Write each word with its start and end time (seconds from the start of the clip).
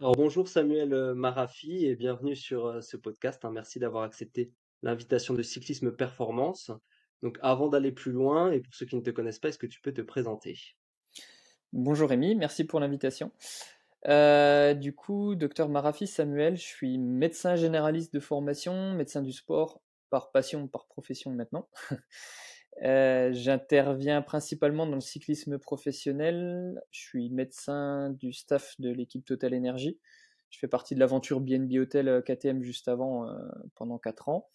Alors 0.00 0.16
bonjour 0.16 0.48
Samuel 0.48 0.92
euh, 0.92 1.14
Marafi 1.14 1.86
et 1.86 1.94
bienvenue 1.94 2.34
sur 2.34 2.66
euh, 2.66 2.80
ce 2.80 2.96
podcast. 2.96 3.44
hein. 3.44 3.52
Merci 3.52 3.78
d'avoir 3.78 4.02
accepté 4.02 4.50
l'invitation 4.82 5.34
de 5.34 5.42
Cyclisme 5.42 5.92
Performance. 5.92 6.72
Donc 7.22 7.38
avant 7.42 7.68
d'aller 7.68 7.92
plus 7.92 8.10
loin 8.10 8.50
et 8.50 8.58
pour 8.58 8.74
ceux 8.74 8.86
qui 8.86 8.96
ne 8.96 9.02
te 9.02 9.10
connaissent 9.10 9.38
pas, 9.38 9.50
est-ce 9.50 9.58
que 9.58 9.68
tu 9.68 9.80
peux 9.80 9.92
te 9.92 10.00
présenter? 10.00 10.58
Bonjour 11.72 12.08
Rémi, 12.08 12.34
merci 12.34 12.64
pour 12.64 12.80
l'invitation. 12.80 13.30
Euh, 14.08 14.74
du 14.74 14.96
coup, 14.96 15.36
docteur 15.36 15.68
Marafi 15.68 16.08
Samuel, 16.08 16.56
je 16.56 16.64
suis 16.64 16.98
médecin 16.98 17.54
généraliste 17.54 18.12
de 18.12 18.20
formation, 18.20 18.94
médecin 18.94 19.22
du 19.22 19.32
sport 19.32 19.80
par 20.10 20.32
passion, 20.32 20.66
par 20.66 20.86
profession 20.86 21.30
maintenant. 21.30 21.68
Euh, 22.82 23.30
j'interviens 23.32 24.22
principalement 24.22 24.86
dans 24.86 24.96
le 24.96 25.00
cyclisme 25.00 25.58
professionnel. 25.58 26.80
Je 26.90 27.00
suis 27.00 27.30
médecin 27.30 28.10
du 28.10 28.32
staff 28.32 28.74
de 28.78 28.90
l'équipe 28.90 29.24
Total 29.24 29.54
Energy. 29.54 29.98
Je 30.50 30.58
fais 30.58 30.68
partie 30.68 30.94
de 30.94 31.00
l'aventure 31.00 31.40
BNB 31.40 31.78
Hotel 31.78 32.08
euh, 32.08 32.20
KTM 32.20 32.62
juste 32.62 32.88
avant 32.88 33.28
euh, 33.28 33.36
pendant 33.74 33.98
4 33.98 34.28
ans. 34.28 34.48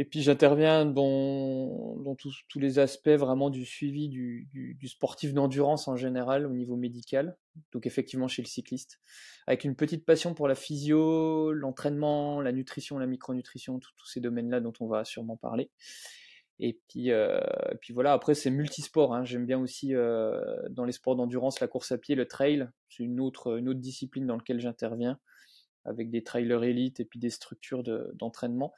Et 0.00 0.04
puis 0.04 0.22
j'interviens 0.22 0.86
dans, 0.86 2.14
tous, 2.16 2.44
les 2.54 2.78
aspects 2.78 3.08
vraiment 3.08 3.50
du 3.50 3.64
suivi 3.66 4.08
du 4.08 4.78
sportif 4.86 5.34
d'endurance 5.34 5.88
en 5.88 5.96
général 5.96 6.46
au 6.46 6.52
niveau 6.52 6.76
médical, 6.76 7.36
donc 7.72 7.84
effectivement 7.84 8.28
chez 8.28 8.40
le 8.40 8.46
cycliste, 8.46 9.00
avec 9.48 9.64
une 9.64 9.74
petite 9.74 10.06
passion 10.06 10.34
pour 10.34 10.46
la 10.46 10.54
physio, 10.54 11.52
l'entraînement, 11.52 12.40
la 12.40 12.52
nutrition, 12.52 13.00
la 13.00 13.06
micronutrition, 13.08 13.80
tous 13.80 14.06
ces 14.06 14.20
domaines-là 14.20 14.60
dont 14.60 14.72
on 14.78 14.86
va 14.86 15.04
sûrement 15.04 15.36
parler. 15.36 15.68
Et 16.60 16.80
puis, 16.88 17.12
euh, 17.12 17.40
puis 17.80 17.94
voilà, 17.94 18.12
après 18.12 18.34
c'est 18.34 18.50
multisport. 18.50 19.14
Hein. 19.14 19.24
J'aime 19.24 19.46
bien 19.46 19.60
aussi 19.60 19.94
euh, 19.94 20.40
dans 20.70 20.84
les 20.84 20.92
sports 20.92 21.16
d'endurance 21.16 21.60
la 21.60 21.68
course 21.68 21.92
à 21.92 21.98
pied, 21.98 22.14
le 22.14 22.26
trail. 22.26 22.68
C'est 22.88 23.04
une 23.04 23.20
autre, 23.20 23.58
une 23.58 23.68
autre 23.68 23.80
discipline 23.80 24.26
dans 24.26 24.36
laquelle 24.36 24.60
j'interviens 24.60 25.18
avec 25.84 26.10
des 26.10 26.22
trailers 26.22 26.64
élites 26.64 27.00
et 27.00 27.04
puis 27.04 27.18
des 27.18 27.30
structures 27.30 27.82
de, 27.82 28.10
d'entraînement. 28.14 28.74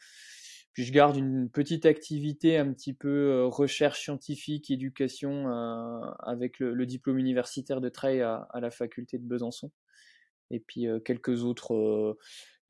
Puis 0.73 0.85
je 0.85 0.93
garde 0.93 1.17
une 1.17 1.51
petite 1.51 1.85
activité 1.85 2.57
un 2.57 2.73
petit 2.73 2.95
peu 2.95 3.09
euh, 3.09 3.47
recherche 3.47 4.03
scientifique, 4.03 4.71
éducation 4.71 5.49
euh, 5.49 6.01
avec 6.21 6.61
le, 6.61 6.75
le, 6.75 6.87
diplôme 6.87 7.19
universitaire 7.19 7.81
de 7.81 7.89
trail 7.89 8.21
à, 8.21 8.47
à, 8.51 8.61
la 8.61 8.71
faculté 8.71 9.19
de 9.19 9.27
Besançon. 9.27 9.73
Et 10.51 10.61
puis 10.61 10.87
euh, 10.87 11.01
quelques 11.01 11.43
autres 11.43 12.17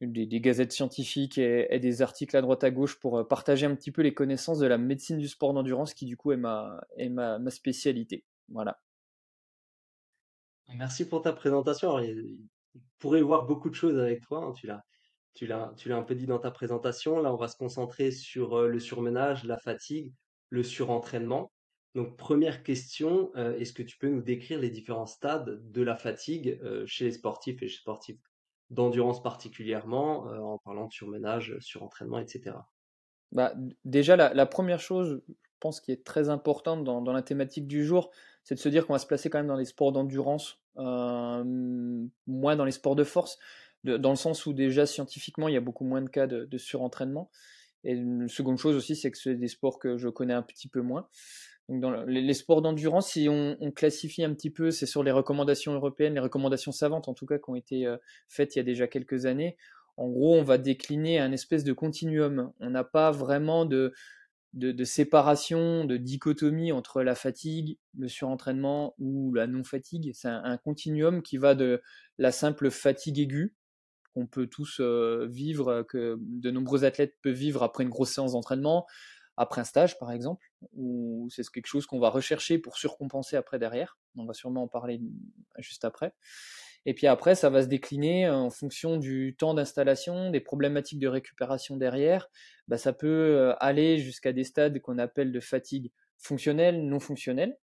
des, 0.01 0.41
gazettes 0.41 0.73
scientifiques 0.73 1.39
et, 1.39 1.79
des 1.79 2.03
articles 2.03 2.37
à 2.37 2.43
droite 2.43 2.65
à 2.65 2.71
gauche 2.71 2.99
pour 2.99 3.27
partager 3.29 3.67
un 3.67 3.75
petit 3.75 3.91
peu 3.91 4.03
les 4.03 4.15
connaissances 4.15 4.59
de 4.59 4.67
la 4.67 4.79
médecine 4.79 5.19
du 5.19 5.29
sport 5.29 5.53
d'endurance 5.53 5.95
qui 5.95 6.07
du 6.07 6.17
coup 6.17 6.33
est 6.33 6.37
ma, 6.37 6.81
est 6.97 7.09
ma, 7.09 7.39
spécialité. 7.51 8.25
Voilà. 8.49 8.81
Merci 10.77 11.09
pour 11.09 11.23
ta 11.23 11.33
présentation. 11.33 11.91
Alors, 11.91 12.03
il 12.03 12.39
pourrait 12.99 13.23
voir 13.23 13.47
beaucoup 13.47 13.71
de 13.71 13.75
choses 13.75 13.99
avec 13.99 14.23
toi. 14.23 14.45
Hein. 14.45 14.53
Tu 14.53 14.67
l'as, 14.67 14.85
tu 15.35 15.47
l'as, 15.47 15.73
tu 15.77 15.89
l'as 15.89 15.97
un 15.97 16.03
peu 16.03 16.15
dit 16.15 16.27
dans 16.27 16.39
ta 16.39 16.51
présentation. 16.51 17.21
Là, 17.21 17.33
on 17.33 17.37
va 17.37 17.49
se 17.49 17.57
concentrer 17.57 18.11
sur 18.11 18.55
euh, 18.55 18.69
le 18.69 18.79
surmenage, 18.79 19.45
la 19.45 19.59
fatigue, 19.59 20.13
le 20.51 20.63
surentraînement. 20.63 21.53
Donc, 21.95 22.17
première 22.17 22.63
question, 22.63 23.33
euh, 23.37 23.59
est-ce 23.59 23.73
que 23.73 23.83
tu 23.83 23.99
peux 23.99 24.09
nous 24.09 24.23
décrire 24.23 24.61
les 24.61 24.71
différents 24.71 25.07
stades 25.07 25.61
de 25.71 25.83
la 25.83 25.97
fatigue 25.97 26.61
euh, 26.63 26.85
chez 26.87 27.05
les 27.05 27.13
sportifs 27.13 27.63
et 27.63 27.69
chez 27.69 27.77
les 27.77 27.81
sportifs? 27.81 28.30
D'endurance 28.71 29.23
particulièrement, 29.23 30.25
en 30.25 30.59
parlant 30.59 30.87
de 30.87 30.93
surmenage, 30.93 31.57
surentraînement, 31.61 32.19
etc. 32.19 32.57
Bah, 33.33 33.55
déjà, 33.85 34.17
la, 34.17 34.47
première 34.47 34.81
chose, 34.81 35.23
je 35.29 35.35
pense, 35.61 35.81
qui 35.81 35.93
est 35.93 36.05
très 36.05 36.29
importante 36.29 36.85
dans, 36.85 37.13
la 37.13 37.23
thématique 37.23 37.67
du 37.67 37.85
jour, 37.85 38.11
c'est 38.45 38.55
de 38.55 38.61
se 38.61 38.69
dire 38.69 38.87
qu'on 38.87 38.93
va 38.93 38.99
se 38.99 39.07
placer 39.07 39.31
quand 39.31 39.39
même 39.39 39.47
dans 39.47 39.57
les 39.57 39.65
sports 39.65 39.93
d'endurance, 39.93 40.61
euh, 40.79 41.45
moins 42.27 42.57
dans 42.57 42.65
les 42.65 42.73
sports 42.73 42.97
de 42.97 43.05
force, 43.05 43.39
dans 43.85 44.11
le 44.11 44.17
sens 44.17 44.47
où 44.47 44.53
déjà 44.53 44.85
scientifiquement, 44.87 45.49
il 45.49 45.55
y 45.55 45.57
a 45.57 45.61
beaucoup 45.61 45.85
moins 45.85 46.03
de 46.03 46.09
cas 46.09 46.27
de, 46.27 46.45
de 46.45 46.59
surentraînement. 46.59 47.31
Et 47.85 47.93
une 47.93 48.29
seconde 48.29 48.59
chose 48.59 48.77
aussi, 48.77 48.95
c'est 48.95 49.11
que 49.11 49.17
c'est 49.17 49.37
des 49.37 49.49
sports 49.49 49.79
que 49.79 49.97
je 49.97 50.09
connais 50.09 50.35
un 50.35 50.43
petit 50.43 50.69
peu 50.69 50.83
moins. 50.83 51.09
Dans 51.71 52.03
les, 52.05 52.35
sports 52.35 52.63
d'endurance, 52.63 53.13
si 53.13 53.29
on, 53.29 53.57
classifie 53.71 54.25
un 54.25 54.35
petit 54.35 54.51
peu, 54.51 54.73
c'est 54.73 54.87
sur 54.87 55.05
les 55.05 55.13
recommandations 55.13 55.73
européennes, 55.73 56.15
les 56.15 56.21
recommandations 56.21 56.73
savantes 56.73 57.09
en 57.09 57.15
tout 57.15 57.27
cas, 57.27 57.39
qui 57.39 57.49
ont 57.49 57.55
été 57.55 57.87
euh, 57.87 57.97
faites 58.29 58.57
il 58.57 58.59
y 58.59 58.61
a 58.61 58.65
déjà 58.65 58.89
quelques 58.89 59.25
années. 59.25 59.57
En 59.97 60.09
gros, 60.09 60.35
on 60.35 60.43
va 60.43 60.59
décliner 60.59 61.21
un 61.21 61.31
espèce 61.31 61.63
de 61.63 61.73
continuum. 61.73 62.53
On 62.59 62.71
n'a 62.71 62.83
pas 62.83 63.13
vraiment 63.13 63.67
de, 63.67 63.93
séparation, 64.83 65.85
de 65.85 65.97
dichotomie 65.97 66.73
entre 66.73 67.03
la 67.03 67.15
fatigue, 67.15 67.79
le 67.97 68.09
surentraînement 68.09 68.95
ou 68.99 69.33
la 69.33 69.47
non-fatigue. 69.47 70.11
C'est 70.13 70.29
un, 70.29 70.43
un, 70.43 70.57
continuum 70.57 71.23
qui 71.23 71.37
va 71.37 71.55
de 71.55 71.83
la 72.19 72.33
simple 72.33 72.71
fatigue 72.71 73.21
aiguë, 73.21 73.55
qu'on 74.15 74.27
peut 74.27 74.47
tous 74.47 74.79
euh, 74.81 75.29
vivre, 75.31 75.85
que 75.89 76.17
de 76.21 76.51
nombreux 76.51 76.85
athlètes 76.85 77.15
peuvent 77.23 77.35
vivre 77.35 77.63
après 77.63 77.85
une 77.85 77.91
grosse 77.91 78.11
séance 78.11 78.33
d'entraînement, 78.33 78.87
après 79.41 79.63
un 79.63 79.65
stage 79.65 79.99
par 79.99 80.13
exemple, 80.13 80.47
ou 80.75 81.29
c'est 81.31 81.49
quelque 81.49 81.67
chose 81.67 81.87
qu'on 81.87 81.99
va 81.99 82.11
rechercher 82.11 82.59
pour 82.59 82.77
surcompenser 82.77 83.37
après 83.37 83.59
derrière. 83.59 83.99
On 84.17 84.27
va 84.27 84.35
sûrement 84.35 84.65
en 84.65 84.69
parler 84.69 85.01
juste 85.59 85.85
après. 85.85 86.13
Et 86.87 86.95
puis 86.95 87.07
après, 87.07 87.35
ça 87.35 87.51
va 87.51 87.63
se 87.63 87.67
décliner 87.67 88.29
en 88.29 88.51
fonction 88.51 88.97
du 88.97 89.35
temps 89.39 89.55
d'installation, 89.55 90.31
des 90.31 90.41
problématiques 90.41 90.99
de 90.99 91.09
récupération 91.09 91.77
derrière. 91.77 92.29
Bah, 92.69 92.79
ça 92.79 92.93
peut 92.93 93.55
aller 93.61 93.99
jusqu'à 93.99 94.33
des 94.33 94.45
stades 94.45 94.81
qu'on 94.81 94.99
appelle 94.99 95.33
de 95.33 95.41
fatigue 95.41 95.91
fonctionnelle, 96.19 96.87
non 96.87 97.01
fonctionnelle. 97.01 97.59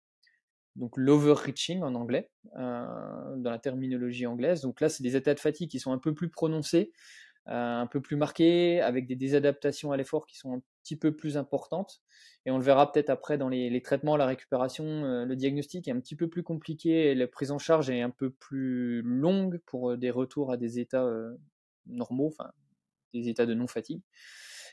Donc 0.76 0.96
l'overreaching 0.96 1.82
en 1.82 1.94
anglais, 1.94 2.30
dans 2.54 3.50
la 3.50 3.58
terminologie 3.58 4.26
anglaise. 4.26 4.62
Donc 4.62 4.80
là, 4.80 4.88
c'est 4.88 5.04
des 5.04 5.14
états 5.14 5.34
de 5.34 5.40
fatigue 5.40 5.70
qui 5.70 5.78
sont 5.78 5.92
un 5.92 5.98
peu 5.98 6.14
plus 6.14 6.28
prononcés, 6.28 6.92
un 7.46 7.86
peu 7.86 8.00
plus 8.00 8.16
marqués, 8.16 8.80
avec 8.80 9.06
des 9.06 9.16
désadaptations 9.16 9.92
à 9.92 9.96
l'effort 9.96 10.26
qui 10.26 10.38
sont 10.38 10.54
un 10.54 10.62
petit 10.82 10.96
peu 10.96 11.14
plus 11.14 11.36
importantes. 11.36 12.02
Et 12.46 12.50
on 12.50 12.58
le 12.58 12.64
verra 12.64 12.90
peut-être 12.92 13.10
après 13.10 13.38
dans 13.38 13.48
les, 13.48 13.82
traitements, 13.82 14.16
la 14.16 14.26
récupération, 14.26 14.84
euh, 14.84 15.24
le 15.24 15.36
diagnostic 15.36 15.88
est 15.88 15.92
un 15.92 16.00
petit 16.00 16.16
peu 16.16 16.28
plus 16.28 16.42
compliqué 16.42 17.14
la 17.14 17.26
prise 17.26 17.50
en 17.50 17.58
charge 17.58 17.88
est 17.88 18.02
un 18.02 18.10
peu 18.10 18.30
plus 18.30 19.00
longue 19.02 19.60
pour 19.66 19.96
des 19.96 20.10
retours 20.10 20.52
à 20.52 20.56
des 20.56 20.78
états 20.78 21.04
euh, 21.04 21.34
normaux, 21.86 22.28
enfin 22.28 22.50
des 23.14 23.28
états 23.28 23.46
de 23.46 23.54
non-fatigue. 23.54 24.02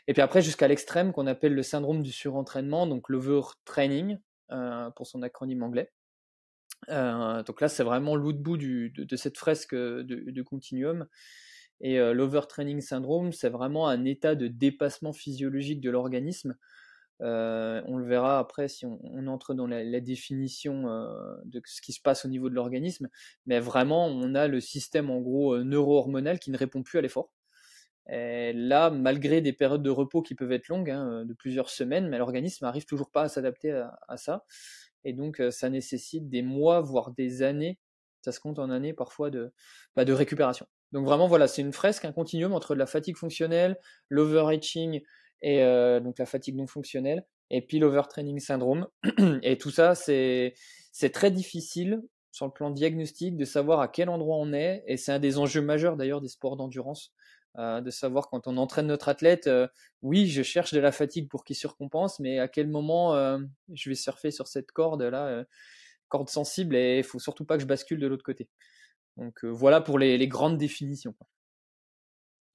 Et 0.08 0.14
puis 0.14 0.22
après, 0.22 0.42
jusqu'à 0.42 0.68
l'extrême 0.68 1.14
qu'on 1.14 1.28
appelle 1.28 1.54
le 1.54 1.64
syndrome 1.64 2.02
du 2.02 2.12
surentraînement, 2.12 2.88
donc 2.88 3.08
l'overtraining, 3.08 4.18
euh, 4.52 4.90
pour 4.92 5.08
son 5.08 5.22
acronyme 5.22 5.64
anglais. 5.64 5.92
Euh, 6.90 7.44
donc 7.44 7.62
là, 7.62 7.70
c'est 7.70 7.84
vraiment 7.84 8.16
l'out 8.16 8.34
de 8.34 8.40
bout 8.40 8.58
de, 8.58 9.16
cette 9.16 9.38
fresque 9.38 9.76
de 9.76 10.42
continuum. 10.42 11.08
Et 11.82 12.00
euh, 12.00 12.14
l'overtraining 12.14 12.80
syndrome, 12.80 13.34
c'est 13.34 13.50
vraiment 13.50 13.88
un 13.88 14.06
état 14.06 14.36
de 14.36 14.48
dépassement 14.48 15.14
physiologique 15.14 15.82
de 15.82 15.90
l'organisme. 15.90 16.56
Euh, 17.22 17.82
on 17.86 17.98
le 17.98 18.06
verra 18.06 18.40
après 18.40 18.68
si 18.68 18.86
on, 18.86 19.28
entre 19.28 19.54
dans 19.54 19.68
la, 19.68 20.00
définition 20.00 20.90
euh, 20.90 21.36
de 21.46 21.62
ce 21.66 21.82
qui 21.82 21.94
se 21.94 22.02
passe 22.02 22.26
au 22.26 22.28
niveau 22.28 22.50
de 22.50 22.56
l'organisme. 22.56 23.10
Mais 23.48 23.60
vraiment, 23.60 24.08
on 24.08 24.36
a 24.36 24.48
le 24.48 24.62
système 24.62 25.10
en 25.10 25.20
gros 25.20 25.58
neuro-hormonal 25.58 26.40
qui 26.40 26.52
ne 26.52 26.58
répond 26.58 26.84
plus 26.84 27.00
à 27.00 27.02
l'effort. 27.02 27.32
Et 28.10 28.54
là, 28.54 28.90
malgré 28.92 29.42
des 29.42 29.54
périodes 29.54 29.84
de 29.84 29.90
repos 29.90 30.22
qui 30.22 30.36
peuvent 30.36 30.52
être 30.52 30.68
longues, 30.68 30.90
hein, 30.90 31.26
de 31.26 31.34
plusieurs 31.34 31.70
semaines, 31.70 32.10
mais 32.10 32.18
l'organisme 32.18 32.66
n'arrive 32.66 32.86
toujours 32.86 33.12
pas 33.12 33.24
à 33.24 33.30
s'adapter 33.30 33.72
à, 33.72 34.00
à, 34.08 34.18
ça. 34.18 34.46
Et 35.04 35.14
donc, 35.14 35.42
ça 35.52 35.70
nécessite 35.70 36.30
des 36.30 36.42
mois, 36.42 36.82
voire 36.82 37.12
des 37.12 37.44
années, 37.44 37.80
ça 38.22 38.32
se 38.32 38.40
compte 38.40 38.60
en 38.60 38.70
années 38.70 38.94
parfois, 38.94 39.30
de, 39.30 39.52
bah, 39.96 40.06
de 40.06 40.14
récupération. 40.14 40.68
Donc 40.92 41.06
vraiment, 41.06 41.28
voilà, 41.28 41.48
c'est 41.48 41.62
une 41.62 41.74
fresque, 41.74 42.06
un 42.06 42.12
continuum 42.12 42.54
entre 42.54 42.76
la 42.76 42.86
fatigue 42.86 43.18
fonctionnelle, 43.18 43.78
l'overreaching 44.10 45.02
et 45.42 45.64
euh, 45.64 46.00
donc 46.00 46.20
la 46.20 46.26
fatigue 46.26 46.56
non 46.56 46.68
fonctionnelle, 46.68 47.26
et 47.50 47.62
puis 47.62 47.80
l'overtraining 47.80 48.40
syndrome. 48.40 48.88
Et 49.44 49.58
tout 49.58 49.72
ça, 49.72 49.96
c'est 49.96 50.54
très 51.14 51.32
difficile 51.32 52.02
sur 52.32 52.46
le 52.46 52.52
plan 52.52 52.70
diagnostique 52.72 53.36
de 53.38 53.46
savoir 53.46 53.82
à 53.82 53.88
quel 53.88 54.10
endroit 54.10 54.38
on 54.38 54.54
est, 54.54 54.84
et 54.88 54.98
c'est 54.98 55.12
un 55.12 55.20
des 55.20 55.38
enjeux 55.38 55.62
majeurs 55.62 55.98
d'ailleurs 55.98 56.22
des 56.22 56.30
sports 56.30 56.56
d'endurance, 56.56 57.14
euh, 57.58 57.82
de 57.82 57.90
savoir 57.90 58.30
quand 58.30 58.48
on 58.48 58.56
entraîne 58.58 58.88
notre 58.88 59.10
athlète, 59.10 59.48
euh, 59.48 59.68
oui, 60.02 60.28
je 60.28 60.42
cherche 60.42 60.74
de 60.74 60.80
la 60.80 60.94
fatigue 60.94 61.28
pour 61.30 61.44
qu'il 61.44 61.58
surcompense, 61.58 62.20
mais 62.20 62.40
à 62.40 62.48
quel 62.48 62.70
moment 62.70 63.16
euh, 63.16 63.38
je 63.74 63.90
vais 63.90 63.96
surfer 63.96 64.32
sur 64.32 64.48
cette 64.48 64.72
corde 64.72 65.02
là, 65.02 65.28
euh, 65.28 65.44
corde 66.08 66.30
sensible, 66.30 66.76
et 66.76 67.00
il 67.00 67.04
faut 67.04 67.20
surtout 67.20 67.46
pas 67.46 67.58
que 67.58 67.64
je 67.64 67.68
bascule 67.68 68.00
de 68.00 68.08
l'autre 68.08 68.24
côté. 68.24 68.50
Donc 69.18 69.44
voilà 69.46 69.82
pour 69.82 70.00
les, 70.00 70.28
grandes 70.28 70.58
définitions. 70.58 71.16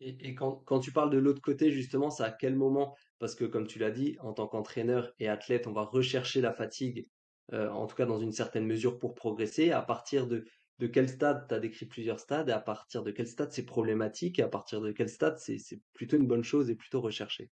Et, 0.00 0.34
quand, 0.34 0.80
tu 0.80 0.92
parles 0.92 1.10
de 1.10 1.18
l'autre 1.18 1.40
côté, 1.40 1.70
justement, 1.70 2.10
c'est 2.10 2.24
à 2.24 2.30
quel 2.30 2.54
moment? 2.54 2.94
Parce 3.18 3.34
que 3.34 3.44
comme 3.44 3.66
tu 3.66 3.78
l'as 3.78 3.90
dit, 3.90 4.16
en 4.20 4.32
tant 4.32 4.46
qu'entraîneur 4.46 5.12
et 5.18 5.28
athlète, 5.28 5.66
on 5.66 5.72
va 5.72 5.82
rechercher 5.82 6.40
la 6.40 6.52
fatigue, 6.52 7.08
en 7.52 7.86
tout 7.86 7.96
cas 7.96 8.04
dans 8.04 8.18
une 8.18 8.32
certaine 8.32 8.66
mesure 8.66 8.98
pour 8.98 9.14
progresser. 9.14 9.70
À 9.70 9.82
partir 9.82 10.26
de, 10.26 10.44
de 10.78 10.86
quel 10.86 11.08
stade, 11.08 11.46
tu 11.48 11.54
as 11.54 11.60
décrit 11.60 11.86
plusieurs 11.86 12.20
stades, 12.20 12.48
et 12.50 12.52
à 12.52 12.60
partir 12.60 13.02
de 13.02 13.10
quel 13.10 13.26
stade 13.26 13.52
c'est 13.52 13.64
problématique, 13.64 14.38
et 14.38 14.42
à 14.42 14.48
partir 14.48 14.80
de 14.80 14.92
quel 14.92 15.08
stade 15.08 15.38
c'est 15.38 15.80
plutôt 15.94 16.16
une 16.16 16.26
bonne 16.26 16.44
chose 16.44 16.68
et 16.68 16.74
plutôt 16.74 17.00
recherché? 17.00 17.50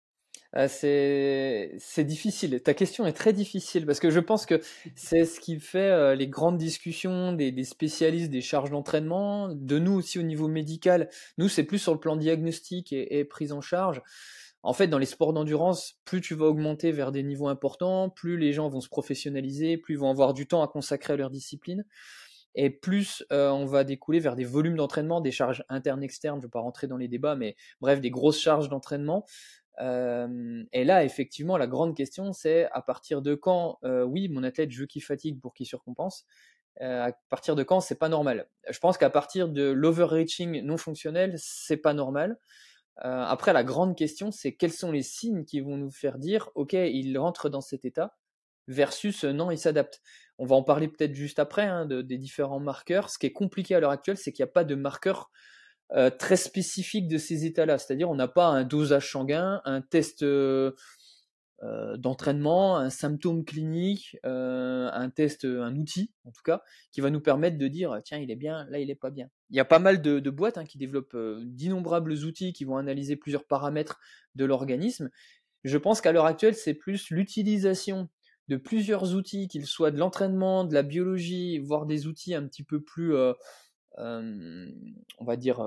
C'est 0.68 2.04
difficile. 2.04 2.62
Ta 2.62 2.74
question 2.74 3.06
est 3.06 3.14
très 3.14 3.34
difficile 3.34 3.86
parce 3.86 4.00
que 4.00 4.12
je 4.12 4.20
pense 4.20 4.46
que 4.46 4.62
c'est 4.96 5.26
ce 5.26 5.40
qui 5.40 5.60
fait 5.60 5.80
euh, 5.80 6.16
les 6.16 6.28
grandes 6.28 6.58
discussions 6.58 7.34
des, 7.34 7.64
spécialistes 7.64 8.30
des 8.30 8.42
charges 8.42 8.70
d'entraînement, 8.70 9.50
de 9.50 9.80
nous 9.80 9.94
aussi 9.94 10.20
au 10.20 10.24
niveau 10.24 10.48
médical. 10.48 11.10
Nous, 11.38 11.50
c'est 11.50 11.64
plus 11.64 11.80
sur 11.80 11.94
le 11.94 12.00
plan 12.00 12.16
diagnostic 12.16 12.94
et, 12.94 13.26
prise 13.26 13.52
en 13.52 13.62
charge. 13.62 14.02
En 14.62 14.74
fait, 14.74 14.88
dans 14.88 15.00
les 15.00 15.08
sports 15.08 15.34
d'endurance, 15.34 15.96
plus 16.06 16.22
tu 16.22 16.36
vas 16.36 16.46
augmenter 16.46 16.92
vers 16.92 17.12
des 17.12 17.24
niveaux 17.24 17.48
importants, 17.48 18.10
plus 18.10 18.38
les 18.38 18.54
gens 18.54 18.70
vont 18.70 18.80
se 18.80 18.88
professionnaliser, 18.88 19.78
plus 19.78 19.96
ils 19.96 20.00
vont 20.00 20.10
avoir 20.10 20.34
du 20.34 20.48
temps 20.48 20.64
à 20.64 20.68
consacrer 20.68 21.14
à 21.14 21.16
leur 21.18 21.32
discipline 21.32 21.84
et 22.56 22.70
plus 22.70 23.24
euh, 23.32 23.50
on 23.50 23.66
va 23.66 23.84
découler 23.84 24.20
vers 24.20 24.36
des 24.36 24.46
volumes 24.46 24.76
d'entraînement, 24.76 25.22
des 25.22 25.32
charges 25.32 25.64
internes, 25.70 26.04
externes, 26.04 26.40
je 26.40 26.46
ne 26.46 26.48
vais 26.48 26.52
pas 26.52 26.60
rentrer 26.60 26.88
dans 26.88 26.98
les 26.98 27.08
débats, 27.08 27.36
mais 27.36 27.56
bref, 27.82 28.00
des 28.00 28.12
grosses 28.12 28.40
charges 28.40 28.70
d'entraînement 28.70 29.26
et 29.80 30.84
là, 30.84 31.04
effectivement, 31.04 31.58
la 31.58 31.68
grande 31.68 31.96
question, 31.96 32.32
c'est 32.34 32.70
à 32.72 32.82
partir 32.82 33.22
de 33.22 33.36
quand, 33.36 33.80
oui, 33.84 34.30
mon 34.30 34.44
athlète, 34.44 34.72
je 34.72 34.82
veux 34.82 34.86
qu'il 34.88 35.04
fatigue 35.04 35.40
pour 35.42 35.54
qu'il 35.54 35.66
surcompense. 35.66 36.26
à 36.80 37.12
partir 37.30 37.56
de 37.56 37.64
quand, 37.64 37.80
c'est 37.80 38.00
pas 38.00 38.10
normal. 38.10 38.48
Je 38.70 38.80
pense 38.80 38.98
qu'à 38.98 39.10
partir 39.10 39.50
de 39.50 39.64
l'overreaching 39.64 40.62
non 40.62 40.78
fonctionnel, 40.78 41.34
c'est 41.38 41.78
pas 41.78 41.94
normal. 41.94 42.38
après, 42.98 43.54
la 43.54 43.64
grande 43.64 43.98
question, 43.98 44.32
c'est 44.32 44.56
quels 44.56 44.74
sont 44.74 44.92
les 44.92 45.04
signes 45.04 45.46
qui 45.46 45.62
vont 45.62 45.78
nous 45.78 45.92
faire 45.92 46.20
dire, 46.20 46.50
ok, 46.56 46.74
il 46.74 47.18
rentre 47.18 47.50
dans 47.50 47.62
cet 47.62 47.86
état, 47.86 48.16
versus 48.68 49.24
non, 49.24 49.52
il 49.52 49.58
s'adapte. 49.58 50.02
On 50.38 50.46
va 50.46 50.56
en 50.56 50.64
parler 50.64 50.88
peut-être 50.88 51.14
juste 51.14 51.40
après 51.40 51.64
hein, 51.64 51.86
des 51.86 52.18
différents 52.18 52.60
marqueurs. 52.60 53.10
Ce 53.10 53.18
qui 53.18 53.26
est 53.28 53.34
compliqué 53.34 53.76
à 53.76 53.80
l'heure 53.80 53.92
actuelle, 53.92 54.18
c'est 54.18 54.32
qu'il 54.32 54.44
n'y 54.44 54.50
a 54.50 54.54
pas 54.54 54.64
de 54.64 54.76
marqueur 54.76 55.32
euh, 55.96 56.10
très 56.10 56.38
spécifique 56.38 57.08
de 57.08 57.20
ces 57.20 57.46
états-là. 57.46 57.78
C'est-à-dire, 57.78 58.10
on 58.10 58.16
n'a 58.16 58.28
pas 58.28 58.48
un 58.48 58.64
dosage 58.64 59.12
sanguin, 59.12 59.62
un 59.64 59.82
test 59.82 60.24
euh, 60.24 60.72
euh, 61.62 61.98
d'entraînement, 61.98 62.78
un 62.78 62.90
symptôme 62.90 63.46
clinique, 63.46 64.18
un 64.24 65.10
test, 65.12 65.46
un 65.46 65.76
outil, 65.76 66.12
en 66.26 66.32
tout 66.32 66.42
cas, 66.44 66.64
qui 66.92 67.02
va 67.02 67.12
nous 67.12 67.22
permettre 67.22 67.60
de 67.60 67.68
dire 67.68 68.02
tiens, 68.04 68.18
il 68.18 68.32
est 68.32 68.36
bien, 68.36 68.66
là, 68.72 68.80
il 68.80 68.88
n'est 68.88 68.96
pas 68.96 69.12
bien. 69.12 69.30
Il 69.52 69.56
y 69.56 69.60
a 69.60 69.66
pas 69.66 69.78
mal 69.78 70.02
de, 70.02 70.30
boîtes 70.32 70.58
hein, 70.58 70.66
qui 70.66 70.80
développent 70.80 71.16
d'innombrables 71.42 72.14
outils 72.26 72.54
qui 72.54 72.66
vont 72.66 72.78
analyser 72.78 73.16
plusieurs 73.16 73.46
paramètres 73.46 74.00
de 74.34 74.46
l'organisme. 74.46 75.12
Je 75.64 75.78
pense 75.78 76.02
qu'à 76.02 76.12
l'heure 76.12 76.26
actuelle, 76.26 76.56
c'est 76.56 76.74
plus 76.74 77.12
l'utilisation 77.12 78.10
de 78.48 78.58
plusieurs 78.58 79.14
outils, 79.14 79.48
qu'ils 79.48 79.68
soient 79.68 79.92
de 79.92 80.00
l'entraînement, 80.00 80.64
de 80.64 80.74
la 80.74 80.82
biologie, 80.82 81.60
voire 81.60 81.86
des 81.86 82.08
outils 82.08 82.34
un 82.34 82.48
petit 82.48 82.64
peu 82.64 82.82
plus 82.82 83.14
on 83.98 85.26
va 85.26 85.36
dire, 85.36 85.64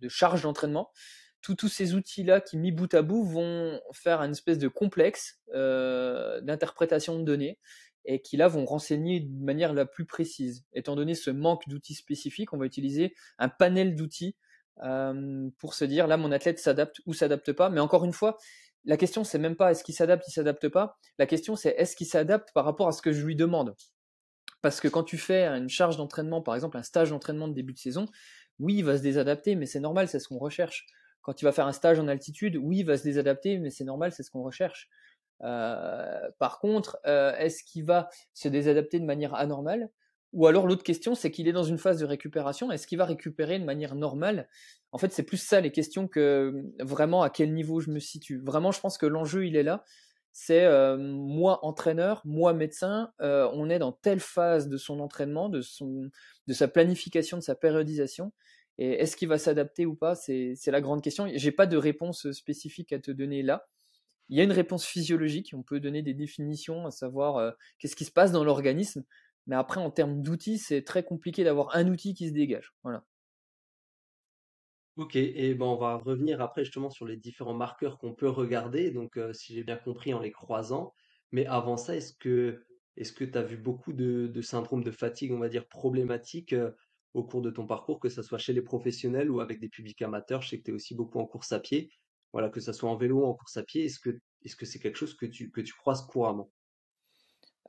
de 0.00 0.08
charge 0.08 0.42
d'entraînement. 0.42 0.90
Tous 1.40 1.68
ces 1.68 1.94
outils-là 1.94 2.40
qui, 2.40 2.58
mis 2.58 2.72
bout 2.72 2.92
à 2.94 3.02
bout, 3.02 3.24
vont 3.24 3.80
faire 3.92 4.20
une 4.22 4.32
espèce 4.32 4.58
de 4.58 4.68
complexe 4.68 5.40
d'interprétation 5.54 7.18
de 7.18 7.24
données 7.24 7.58
et 8.04 8.22
qui 8.22 8.36
là 8.36 8.48
vont 8.48 8.64
renseigner 8.64 9.20
de 9.20 9.44
manière 9.44 9.72
la 9.74 9.84
plus 9.86 10.06
précise. 10.06 10.64
Étant 10.72 10.96
donné 10.96 11.14
ce 11.14 11.30
manque 11.30 11.68
d'outils 11.68 11.94
spécifiques, 11.94 12.52
on 12.52 12.58
va 12.58 12.66
utiliser 12.66 13.14
un 13.38 13.48
panel 13.48 13.94
d'outils 13.94 14.36
pour 15.58 15.74
se 15.74 15.84
dire 15.84 16.06
là 16.06 16.16
mon 16.16 16.32
athlète 16.32 16.58
s'adapte 16.58 17.00
ou 17.06 17.14
s'adapte 17.14 17.52
pas. 17.52 17.70
Mais 17.70 17.80
encore 17.80 18.04
une 18.04 18.12
fois, 18.12 18.36
la 18.84 18.96
question 18.96 19.24
c'est 19.24 19.38
même 19.38 19.56
pas 19.56 19.70
est-ce 19.70 19.84
qu'il 19.84 19.94
s'adapte, 19.94 20.26
il 20.28 20.32
s'adapte 20.32 20.68
pas. 20.68 20.98
La 21.18 21.26
question 21.26 21.54
c'est 21.56 21.74
est-ce 21.76 21.96
qu'il 21.96 22.06
s'adapte 22.06 22.52
par 22.52 22.64
rapport 22.64 22.88
à 22.88 22.92
ce 22.92 23.02
que 23.02 23.12
je 23.12 23.24
lui 23.24 23.36
demande? 23.36 23.74
Parce 24.62 24.80
que 24.80 24.88
quand 24.88 25.04
tu 25.04 25.18
fais 25.18 25.46
une 25.46 25.68
charge 25.68 25.96
d'entraînement, 25.96 26.42
par 26.42 26.54
exemple 26.54 26.76
un 26.76 26.82
stage 26.82 27.10
d'entraînement 27.10 27.48
de 27.48 27.54
début 27.54 27.72
de 27.72 27.78
saison, 27.78 28.06
oui, 28.58 28.76
il 28.78 28.84
va 28.84 28.96
se 28.96 29.02
désadapter, 29.02 29.54
mais 29.54 29.66
c'est 29.66 29.80
normal, 29.80 30.08
c'est 30.08 30.18
ce 30.18 30.28
qu'on 30.28 30.38
recherche. 30.38 30.86
Quand 31.22 31.32
tu 31.32 31.44
vas 31.44 31.52
faire 31.52 31.66
un 31.66 31.72
stage 31.72 31.98
en 31.98 32.08
altitude, 32.08 32.56
oui, 32.56 32.78
il 32.78 32.84
va 32.84 32.96
se 32.96 33.04
désadapter, 33.04 33.58
mais 33.58 33.70
c'est 33.70 33.84
normal, 33.84 34.12
c'est 34.12 34.22
ce 34.22 34.30
qu'on 34.30 34.42
recherche. 34.42 34.88
Euh, 35.42 36.30
par 36.38 36.58
contre, 36.58 36.98
euh, 37.06 37.36
est-ce 37.36 37.62
qu'il 37.62 37.84
va 37.84 38.08
se 38.34 38.48
désadapter 38.48 38.98
de 38.98 39.04
manière 39.04 39.34
anormale? 39.34 39.90
Ou 40.32 40.46
alors 40.46 40.66
l'autre 40.66 40.82
question, 40.82 41.14
c'est 41.14 41.30
qu'il 41.30 41.48
est 41.48 41.52
dans 41.52 41.62
une 41.64 41.78
phase 41.78 41.98
de 42.00 42.04
récupération, 42.04 42.70
est-ce 42.70 42.86
qu'il 42.86 42.98
va 42.98 43.06
récupérer 43.06 43.58
de 43.58 43.64
manière 43.64 43.94
normale? 43.94 44.48
En 44.92 44.98
fait, 44.98 45.12
c'est 45.12 45.22
plus 45.22 45.38
ça 45.38 45.60
les 45.60 45.72
questions 45.72 46.06
que 46.06 46.64
vraiment 46.80 47.22
à 47.22 47.30
quel 47.30 47.54
niveau 47.54 47.80
je 47.80 47.90
me 47.90 47.98
situe. 47.98 48.40
Vraiment, 48.44 48.70
je 48.70 48.80
pense 48.80 48.98
que 48.98 49.06
l'enjeu, 49.06 49.46
il 49.46 49.56
est 49.56 49.62
là 49.62 49.84
c'est 50.40 50.68
moi 50.98 51.58
entraîneur, 51.64 52.22
moi 52.24 52.52
médecin, 52.52 53.10
on 53.18 53.68
est 53.68 53.80
dans 53.80 53.90
telle 53.90 54.20
phase 54.20 54.68
de 54.68 54.76
son 54.76 55.00
entraînement, 55.00 55.48
de, 55.48 55.60
sa 55.60 56.68
planification, 56.68 57.38
de 57.38 57.42
sa 57.42 57.56
périodisation. 57.56 58.32
Et 58.78 58.92
est-ce 59.00 59.16
qu'il 59.16 59.26
va 59.28 59.38
s'adapter 59.38 59.84
ou 59.84 59.96
pas 59.96 60.14
C'est 60.14 60.56
la 60.68 60.80
grande 60.80 61.02
question. 61.02 61.28
J'ai 61.34 61.50
pas 61.50 61.66
de 61.66 61.76
réponse 61.76 62.30
spécifique 62.30 62.92
à 62.92 63.00
te 63.00 63.10
donner 63.10 63.42
là. 63.42 63.66
Il 64.28 64.38
y 64.38 64.40
a 64.40 64.44
une 64.44 64.52
réponse 64.52 64.86
physiologique. 64.86 65.50
On 65.54 65.64
peut 65.64 65.80
donner 65.80 66.02
des 66.02 66.14
définitions, 66.14 66.86
à 66.86 66.92
savoir 66.92 67.54
qu'est-ce 67.80 67.96
qui 67.96 68.04
se 68.04 68.12
passe 68.12 68.30
dans 68.30 68.44
l'organisme. 68.44 69.02
Mais 69.48 69.56
après, 69.56 69.80
en 69.80 69.90
termes 69.90 70.22
d'outils, 70.22 70.58
c'est 70.58 70.82
très 70.82 71.02
compliqué 71.02 71.42
d'avoir 71.42 71.74
un 71.74 71.88
outil 71.88 72.14
qui 72.14 72.28
se 72.28 72.32
dégage. 72.32 72.74
Voilà. 72.84 73.02
Ok, 74.98 75.14
et 75.14 75.54
ben 75.54 75.64
on 75.64 75.76
va 75.76 75.94
revenir 75.96 76.40
après 76.40 76.64
justement 76.64 76.90
sur 76.90 77.06
les 77.06 77.16
différents 77.16 77.54
marqueurs 77.54 77.98
qu'on 77.98 78.14
peut 78.14 78.28
regarder, 78.28 78.90
donc 78.90 79.16
euh, 79.16 79.32
si 79.32 79.54
j'ai 79.54 79.62
bien 79.62 79.76
compris 79.76 80.12
en 80.12 80.18
les 80.18 80.32
croisant. 80.32 80.92
Mais 81.30 81.46
avant 81.46 81.76
ça, 81.76 81.94
est-ce 81.94 82.14
que 82.14 82.64
est-ce 82.96 83.12
que 83.12 83.22
tu 83.24 83.38
as 83.38 83.44
vu 83.44 83.56
beaucoup 83.56 83.92
de, 83.92 84.40
syndromes 84.42 84.82
de 84.82 84.90
fatigue, 84.90 85.30
on 85.30 85.38
va 85.38 85.48
dire, 85.48 85.68
problématiques 85.68 86.52
euh, 86.52 86.72
au 87.14 87.22
cours 87.22 87.42
de 87.42 87.50
ton 87.50 87.64
parcours, 87.64 88.00
que 88.00 88.08
ce 88.08 88.22
soit 88.22 88.38
chez 88.38 88.52
les 88.52 88.60
professionnels 88.60 89.30
ou 89.30 89.40
avec 89.40 89.60
des 89.60 89.68
publics 89.68 90.02
amateurs? 90.02 90.42
Je 90.42 90.48
sais 90.48 90.58
que 90.58 90.64
tu 90.64 90.72
es 90.72 90.74
aussi 90.74 90.96
beaucoup 90.96 91.20
en 91.20 91.26
course 91.26 91.52
à 91.52 91.60
pied. 91.60 91.92
Voilà, 92.32 92.50
que 92.50 92.58
ce 92.58 92.72
soit 92.72 92.90
en 92.90 92.96
vélo 92.96 93.20
ou 93.20 93.24
en 93.24 93.34
course 93.34 93.56
à 93.56 93.62
pied, 93.62 93.84
est-ce 93.84 94.00
que 94.00 94.18
est-ce 94.42 94.56
que 94.56 94.66
c'est 94.66 94.80
quelque 94.80 94.96
chose 94.96 95.14
que 95.14 95.26
tu 95.26 95.52
que 95.52 95.60
tu 95.60 95.74
croises 95.74 96.02
couramment? 96.06 96.50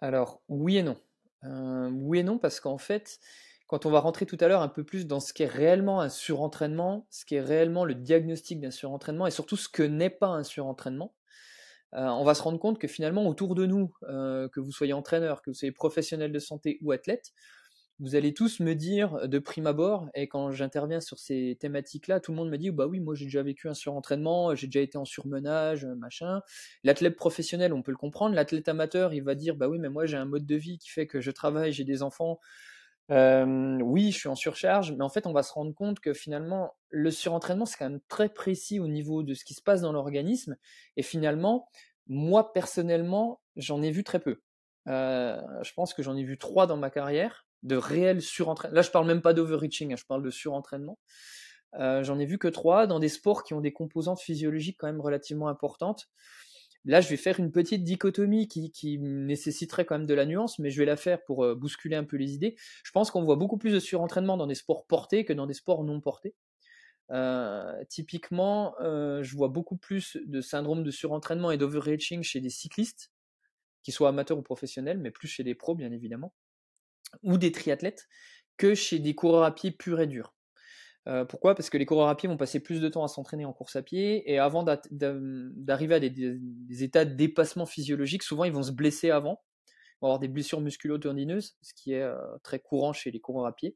Alors, 0.02 0.42
oui 0.48 0.78
et 0.78 0.84
non. 0.84 0.98
Euh, 1.44 1.92
oui 1.92 2.20
et 2.20 2.24
non, 2.24 2.40
parce 2.40 2.60
qu'en 2.60 2.80
fait, 2.80 3.20
quand 3.69 3.86
on 3.86 3.92
va 3.92 4.00
rentrer 4.00 4.25
tout 4.25 4.38
à 4.42 4.48
l'heure 4.48 4.63
un 4.63 4.68
peu 4.68 4.83
plus 4.83 5.06
dans 5.06 5.19
ce 5.19 5.31
qui 5.31 5.44
est 5.44 5.48
réellement 5.48 6.01
un 6.01 6.10
surentraînement, 6.10 7.06
ce 7.12 7.24
qui 7.24 7.36
est 7.36 7.42
réellement 7.42 7.86
le 7.86 7.94
diagnostic 7.94 8.60
d'un 8.60 8.71
surentraînement 8.71 9.27
et 9.27 9.31
surtout 9.31 9.57
ce 9.57 9.69
que 9.69 9.83
n'est 9.83 10.10
pas 10.10 10.27
un 10.27 10.44
surentraînement, 10.44 11.13
euh, 11.94 12.07
on 12.07 12.24
va 12.24 12.33
se 12.33 12.42
rendre 12.42 12.57
compte 12.57 12.80
que 12.80 12.88
finalement 12.88 13.27
autour 13.27 13.54
de 13.54 13.68
nous, 13.68 13.94
euh, 14.10 14.50
que 14.50 14.60
vous 14.60 14.71
soyez 14.71 14.94
entraîneur, 14.94 15.44
que 15.44 15.51
vous 15.51 15.54
soyez 15.54 15.71
professionnel 15.71 16.31
de 16.31 16.39
santé 16.39 16.80
ou 16.81 16.92
athlète, 16.92 17.31
vous 18.00 18.16
allez 18.16 18.33
tous 18.33 18.60
me 18.60 18.74
dire 18.74 19.27
de 19.27 19.38
prime 19.38 19.68
abord, 19.68 20.10
et 20.15 20.27
quand 20.27 20.50
j'interviens 20.51 21.00
sur 21.00 21.19
ces 21.19 21.56
thématiques-là, 21.60 22.19
tout 22.19 22.31
le 22.31 22.38
monde 22.38 22.50
me 22.50 22.57
dit 22.57 22.72
bah 22.72 22.88
oui, 22.88 23.00
moi 23.00 23.13
j'ai 23.13 23.25
déjà 23.25 23.44
vécu 23.44 23.69
un 23.69 23.75
surentraînement, 23.75 24.56
j'ai 24.56 24.65
déjà 24.65 24.80
été 24.80 24.98
en 24.98 25.06
surmenage, 25.06 25.86
machin. 25.86 26.42
L'athlète 26.83 27.15
professionnel, 27.18 27.72
on 27.72 27.83
peut 27.83 27.92
le 27.92 27.98
comprendre. 27.98 28.33
L'athlète 28.33 28.68
amateur, 28.68 29.13
il 29.13 29.22
va 29.22 29.36
dire 29.36 29.56
bah 29.56 29.68
oui, 29.68 29.77
mais 29.77 29.89
moi 29.89 30.07
j'ai 30.07 30.18
un 30.18 30.25
mode 30.25 30.48
de 30.48 30.56
vie 30.56 30.80
qui 30.80 30.89
fait 30.89 31.06
que 31.06 31.22
je 31.22 31.30
travaille, 31.30 31.72
j'ai 31.72 31.83
des 31.83 32.01
enfants, 32.01 32.39
oui, 33.10 34.12
je 34.12 34.18
suis 34.18 34.30
en 34.30 34.36
surcharge, 34.36 34.92
mais 34.94 35.04
en 35.04 35.10
fait, 35.10 35.26
on 35.26 35.34
va 35.34 35.44
se 35.44 35.54
rendre 35.54 35.74
compte 35.74 36.00
que 36.00 36.14
finalement, 36.14 36.75
le 36.89 37.12
surentraînement, 37.12 37.66
c'est 37.66 37.78
quand 37.78 37.89
même 37.89 38.01
très 38.08 38.30
précis 38.30 38.80
au 38.80 38.88
niveau 38.88 39.24
de 39.24 39.34
ce 39.34 39.44
qui 39.44 39.54
se 39.54 39.62
passe 39.62 39.82
dans 39.82 39.92
l'organisme. 39.92 40.56
Et 40.96 41.04
finalement, 41.04 41.70
moi, 42.08 42.54
personnellement, 42.54 43.42
j'en 43.56 43.82
ai 43.82 43.92
vu 43.92 44.04
très 44.04 44.20
peu. 44.20 44.42
je 44.86 45.74
pense 45.75 45.94
que 45.94 46.04
j'en 46.04 46.16
ai 46.16 46.24
vu 46.24 46.38
trois 46.38 46.68
dans 46.68 46.78
ma 46.78 46.89
carrière 46.89 47.46
de 47.63 47.75
réel 47.75 48.22
surentraînement. 48.22 48.75
Là, 48.75 48.82
je 48.82 48.92
parle 48.92 49.08
même 49.08 49.22
pas 49.22 49.34
d'overreaching, 49.34 49.94
hein, 49.94 49.98
je 49.98 50.06
parle 50.06 50.24
de 50.24 50.30
surentraînement. 50.30 50.98
j'en 51.74 52.20
ai 52.20 52.25
vu 52.25 52.38
que 52.38 52.48
trois 52.48 52.88
dans 52.88 53.00
des 53.00 53.10
sports 53.10 53.44
qui 53.44 53.54
ont 53.54 53.62
des 53.62 53.74
composantes 53.74 54.22
physiologiques 54.22 54.78
quand 54.80 54.88
même 54.88 55.01
relativement 55.01 55.48
importantes. 55.48 56.10
Là, 56.86 57.01
je 57.01 57.09
vais 57.09 57.17
faire 57.17 57.39
une 57.39 57.51
petite 57.51 57.83
dichotomie 57.83 58.48
qui, 58.48 59.00
nécessiterait 59.00 59.86
quand 59.86 59.98
même 59.98 60.07
de 60.07 60.13
la 60.13 60.25
nuance, 60.25 60.59
mais 60.59 60.69
je 60.69 60.79
vais 60.79 60.86
la 60.86 60.95
faire 60.95 61.24
pour 61.24 61.43
euh, 61.43 61.55
bousculer 61.55 61.95
un 61.95 62.05
peu 62.05 62.17
les 62.17 62.33
idées. 62.33 62.55
Je 62.83 62.91
pense 62.91 63.12
qu'on 63.12 63.24
voit 63.24 63.36
beaucoup 63.36 63.57
plus 63.57 63.74
de 63.74 63.79
surentraînement 63.79 64.38
dans 64.38 64.48
des 64.48 64.55
sports 64.55 64.86
portés 64.86 65.25
que 65.25 65.33
dans 65.33 65.45
des 65.45 65.53
sports 65.53 65.83
non 65.83 66.00
portés. 66.00 66.36
Euh, 67.12 67.83
typiquement, 67.89 68.75
euh, 68.81 69.24
je 69.24 69.36
vois 69.36 69.50
beaucoup 69.50 69.77
plus 69.77 70.17
de 70.25 70.41
syndrome 70.41 70.83
de 70.83 70.91
surentraînement 70.91 71.51
et 71.51 71.57
d'overreaching 71.57 72.24
chez 72.24 72.39
des 72.39 72.50
cyclistes, 72.50 73.12
qu'ils 73.83 73.93
soient 73.93 74.09
amateurs 74.09 74.38
ou 74.38 74.43
professionnels, 74.43 75.00
mais 75.00 75.12
plus 75.12 75.27
chez 75.27 75.43
des 75.43 75.55
pros, 75.55 75.75
bien 75.75 75.91
évidemment, 75.91 76.33
ou 77.24 77.38
des 77.38 77.51
triathlètes, 77.51 78.07
que 78.57 78.75
chez 78.75 79.00
des 79.00 79.15
coureurs 79.15 79.43
à 79.43 79.53
pied 79.53 79.71
purs 79.71 80.00
et 80.00 80.07
durs. 80.07 80.33
Euh, 81.08 81.25
pourquoi? 81.25 81.56
Parce 81.56 81.70
que 81.70 81.77
les 81.77 81.86
coureurs 81.86 82.10
à 82.10 82.15
pied 82.15 82.27
vont 82.27 82.38
passer 82.38 82.60
plus 82.60 82.82
de 82.82 82.89
temps 82.89 83.03
à 83.03 83.08
s'entraîner 83.08 83.46
en 83.46 83.53
course 83.53 83.75
à 83.75 83.82
pied 83.82 84.29
et 84.32 84.38
avant 84.38 84.63
d'arriver 84.63 85.96
à 85.96 86.00
des, 86.00 86.84
états 86.84 87.06
de 87.06 87.13
dépassement 87.13 87.65
physiologique, 87.65 88.24
souvent 88.24 88.44
ils 88.44 88.51
vont 88.51 88.63
se 88.63 88.72
blesser 88.72 89.10
avant, 89.10 89.41
ils 89.68 90.01
vont 90.01 90.08
avoir 90.08 90.20
des 90.20 90.27
blessures 90.27 90.62
musculo-tendineuses, 90.62 91.58
ce 91.62 91.74
qui 91.74 91.94
est 91.94 92.01
euh, 92.01 92.15
très 92.44 92.60
courant 92.60 92.94
chez 92.94 93.12
les 93.12 93.20
coureurs 93.20 93.46
à 93.46 93.56
pied. 93.56 93.75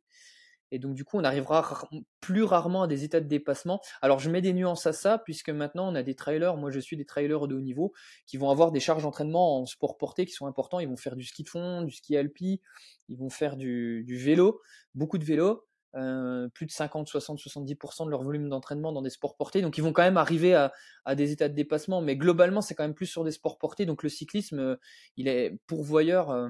Et 0.72 0.80
donc 0.80 0.96
du 0.96 1.06
coup, 1.06 1.20
on 1.20 1.24
arrivera 1.24 1.88
plus 2.20 2.42
rarement 2.42 2.84
à 2.84 2.88
des 2.88 3.04
états 3.04 3.22
de 3.22 3.28
dépassement. 3.28 3.80
Alors 4.02 4.18
je 4.18 4.30
mets 4.30 4.42
des 4.42 4.54
nuances 4.54 4.88
à 4.88 4.92
ça, 4.92 5.20
puisque 5.20 5.50
maintenant 5.50 5.92
on 5.92 5.94
a 5.94 6.02
des 6.02 6.16
trailers, 6.16 6.58
moi 6.58 6.72
je 6.72 6.80
suis 6.80 6.98
des 6.98 7.06
trailers 7.06 7.48
de 7.48 7.56
haut 7.56 7.62
niveau, 7.62 7.94
qui 8.26 8.38
vont 8.38 8.50
avoir 8.50 8.72
des 8.72 8.80
charges 8.80 9.04
d'entraînement 9.04 9.60
en 9.60 9.68
sport 9.68 9.98
porté 9.98 10.26
qui 10.26 10.34
sont 10.34 10.48
importants. 10.48 10.80
Ils 10.80 10.90
vont 10.90 10.98
faire 10.98 11.16
du 11.16 11.26
ski 11.26 11.44
de 11.44 11.50
fond, 11.50 11.84
du 11.84 11.92
ski 11.92 12.18
alpi, 12.18 12.60
ils 13.08 13.20
vont 13.20 13.30
faire 13.30 13.56
du 13.56 14.18
vélo, 14.18 14.62
beaucoup 14.96 15.20
de 15.20 15.26
vélo. 15.26 15.64
Plus 15.94 16.66
de 16.66 16.72
50, 16.72 17.08
60, 17.08 17.40
70% 17.40 18.06
de 18.06 18.10
leur 18.10 18.24
volume 18.24 18.50
d'entraînement 18.50 18.92
dans 18.92 19.02
des 19.02 19.10
sports 19.10 19.36
portés. 19.36 19.62
Donc 19.62 19.78
ils 19.78 19.82
vont 19.82 19.94
quand 19.94 20.04
même 20.04 20.18
arriver 20.18 20.56
à, 20.56 21.16
des 21.16 21.32
états 21.32 21.50
de 21.50 21.54
dépassement, 21.54 22.02
mais 22.02 22.16
globalement 22.16 22.62
c'est 22.62 22.76
quand 22.76 22.84
même 22.84 22.96
plus 22.96 23.06
sur 23.06 23.24
des 23.24 23.32
sports 23.32 23.58
portés. 23.58 23.86
Donc 23.86 24.04
le 24.04 24.10
cyclisme, 24.10 24.78
il 25.18 25.28
est 25.28 25.60
pourvoyeur 25.68 26.50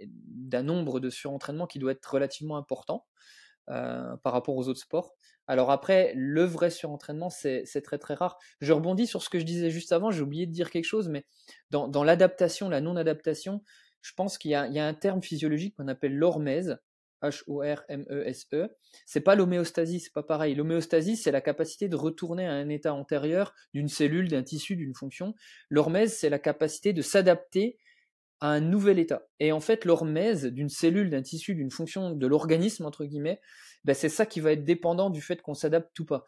d'un 0.00 0.62
nombre 0.62 1.00
de 1.00 1.10
surentraînements 1.10 1.66
qui 1.66 1.78
doit 1.78 1.92
être 1.92 2.06
relativement 2.06 2.56
important 2.56 3.06
par 3.66 4.32
rapport 4.32 4.56
aux 4.56 4.68
autres 4.68 4.80
sports. 4.80 5.14
Alors 5.48 5.70
après, 5.70 6.12
le 6.14 6.44
vrai 6.44 6.70
surentraînement, 6.70 7.30
c'est 7.30 7.64
très 7.82 7.98
très 7.98 8.14
rare. 8.14 8.38
Je 8.60 8.72
rebondis 8.72 9.06
sur 9.06 9.22
ce 9.22 9.28
que 9.28 9.38
je 9.38 9.44
disais 9.44 9.70
juste 9.70 9.92
avant, 9.92 10.10
j'ai 10.10 10.22
oublié 10.22 10.46
de 10.46 10.52
dire 10.52 10.70
quelque 10.70 10.84
chose, 10.84 11.08
mais 11.08 11.24
dans, 11.70 12.04
l'adaptation, 12.04 12.68
la 12.68 12.80
non-adaptation, 12.80 13.62
je 14.02 14.12
pense 14.14 14.38
qu'il 14.38 14.50
y, 14.50 14.54
a 14.54 14.86
un 14.86 14.94
terme 14.94 15.22
physiologique 15.22 15.76
qu'on 15.76 15.88
appelle 15.88 16.16
l'hormèse, 16.16 16.78
H-O-R-M-E-S-E. 17.22 18.56
-E. 18.56 18.70
C'est 19.06 19.20
pas 19.20 19.34
l'homéostasie, 19.34 20.00
c'est 20.00 20.12
pas 20.12 20.22
pareil. 20.22 20.54
L'homéostasie, 20.54 21.16
c'est 21.16 21.30
la 21.30 21.40
capacité 21.40 21.88
de 21.88 21.96
retourner 21.96 22.46
à 22.46 22.52
un 22.52 22.68
état 22.68 22.92
antérieur 22.92 23.54
d'une 23.74 23.88
cellule, 23.88 24.28
d'un 24.28 24.42
tissu, 24.42 24.76
d'une 24.76 24.94
fonction. 24.94 25.34
L'hormèse, 25.70 26.16
c'est 26.16 26.30
la 26.30 26.38
capacité 26.38 26.92
de 26.92 27.02
s'adapter 27.02 27.78
à 28.40 28.48
un 28.48 28.60
nouvel 28.60 28.98
état. 28.98 29.28
Et 29.38 29.52
en 29.52 29.60
fait, 29.60 29.84
l'hormèse 29.84 30.46
d'une 30.46 30.68
cellule, 30.68 31.10
d'un 31.10 31.22
tissu, 31.22 31.54
d'une 31.54 31.70
fonction 31.70 32.10
de 32.10 32.26
l'organisme, 32.26 32.84
entre 32.84 33.04
guillemets, 33.04 33.40
ben 33.84 33.94
c'est 33.94 34.08
ça 34.08 34.26
qui 34.26 34.40
va 34.40 34.52
être 34.52 34.64
dépendant 34.64 35.10
du 35.10 35.22
fait 35.22 35.40
qu'on 35.40 35.54
s'adapte 35.54 35.98
ou 36.00 36.04
pas. 36.04 36.24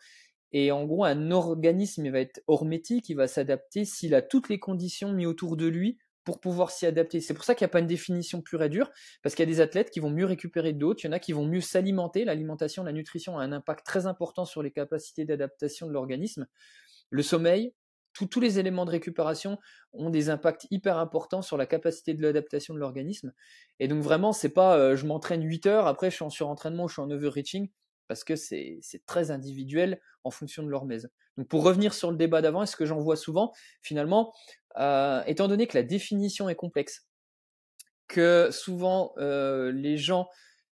Et 0.53 0.71
en 0.71 0.85
gros, 0.85 1.05
un 1.05 1.33
organisme 1.33 2.07
il 2.07 2.13
va 2.13 2.21
être 2.21 2.41
hormétique, 2.47 3.09
il 3.09 3.17
va 3.17 3.27
s'adapter 3.27 3.85
s'il 3.85 4.15
a 4.15 4.23
toutes 4.23 4.49
les 4.49 4.61
conditions 4.61 5.13
mises 5.13 5.27
autour 5.27 5.57
de 5.57 5.67
lui 5.67 5.99
pour 6.25 6.41
pouvoir 6.41 6.71
s'y 6.71 6.87
adapter. 6.87 7.21
C'est 7.21 7.35
pour 7.35 7.45
ça 7.45 7.55
qu'il 7.55 7.65
n'y 7.65 7.71
a 7.71 7.73
pas 7.73 7.81
une 7.81 7.87
définition 7.87 8.41
pure 8.41 8.63
et 8.63 8.69
dure, 8.69 8.91
parce 9.23 9.35
qu'il 9.35 9.49
y 9.49 9.49
a 9.51 9.53
des 9.53 9.61
athlètes 9.61 9.91
qui 9.91 10.01
vont 10.01 10.11
mieux 10.11 10.27
récupérer 10.27 10.73
d'autres, 10.73 11.05
il 11.05 11.07
y 11.07 11.11
en 11.11 11.13
a 11.13 11.19
qui 11.19 11.33
vont 11.33 11.47
mieux 11.47 11.61
s'alimenter. 11.61 12.25
L'alimentation, 12.25 12.83
la 12.83 12.93
nutrition 12.93 13.39
a 13.39 13.45
un 13.45 13.53
impact 13.53 13.85
très 13.85 14.07
important 14.07 14.45
sur 14.45 14.63
les 14.63 14.71
capacités 14.71 15.25
d'adaptation 15.25 15.87
de 15.87 15.93
l'organisme. 15.93 16.47
Le 17.11 17.23
sommeil, 17.23 17.75
tous 18.15 18.41
les 18.41 18.59
éléments 18.59 18.85
de 18.85 18.91
récupération 18.91 19.59
ont 19.93 20.11
des 20.11 20.31
impacts 20.31 20.67
hyper 20.71 20.99
importants 20.99 21.43
sur 21.43 21.57
la 21.57 21.67
capacité 21.67 22.15
de 22.15 22.23
l'adaptation 22.23 22.73
de 22.75 22.79
l'organisme. 22.79 23.33
Et 23.81 23.89
donc 23.89 24.03
vraiment, 24.03 24.33
c'est 24.33 24.51
pas 24.51 24.77
euh, 24.77 24.97
je 24.97 25.07
m'entraîne 25.07 25.43
8 25.43 25.67
heures, 25.67 25.87
après 25.87 26.11
je 26.11 26.17
suis 26.17 26.25
en 26.25 26.31
surentraînement 26.31 26.87
je 26.87 26.95
suis 26.95 27.03
en 27.03 27.11
overreaching, 27.11 27.71
parce 28.09 28.25
que 28.25 28.37
c'est 28.37 28.81
très 29.07 29.31
individuel 29.31 30.01
en 30.25 30.31
fonction 30.31 30.63
de 30.63 30.69
l'hormèse. 30.69 31.11
Donc 31.37 31.49
pour 31.49 31.65
revenir 31.65 31.95
sur 31.95 32.11
le 32.11 32.17
débat 32.17 32.43
d'avant, 32.43 32.63
et 32.63 32.67
ce 32.67 32.77
que 32.77 32.87
j'en 32.87 33.01
vois 33.01 33.17
souvent, 33.17 33.53
finalement, 33.83 34.33
euh, 34.79 35.23
étant 35.27 35.49
donné 35.49 35.67
que 35.67 35.77
la 35.77 35.83
définition 35.83 36.49
est 36.49 36.55
complexe, 36.55 37.07
que 38.09 38.51
souvent 38.51 39.13
euh, 39.19 39.73
les 39.73 39.97
gens, 39.97 40.29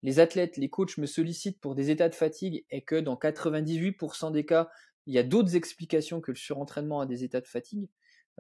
les 0.03 0.21
athlètes, 0.21 0.57
les 0.57 0.69
coachs 0.69 0.99
me 0.99 1.07
sollicitent 1.07 1.61
pour 1.61 1.75
des 1.75 1.91
états 1.91 2.09
de 2.09 2.15
fatigue 2.15 2.65
et 2.71 2.83
que 2.83 2.97
dans 2.97 3.17
98% 3.17 4.33
des 4.33 4.45
cas, 4.45 4.69
il 5.07 5.15
y 5.15 5.19
a 5.19 5.23
d'autres 5.23 5.57
explications 5.57 6.21
que 6.21 6.31
le 6.31 6.37
surentraînement 6.37 7.01
à 7.01 7.07
des 7.07 7.25
états 7.25 7.41
de 7.41 7.47
fatigue. 7.47 7.89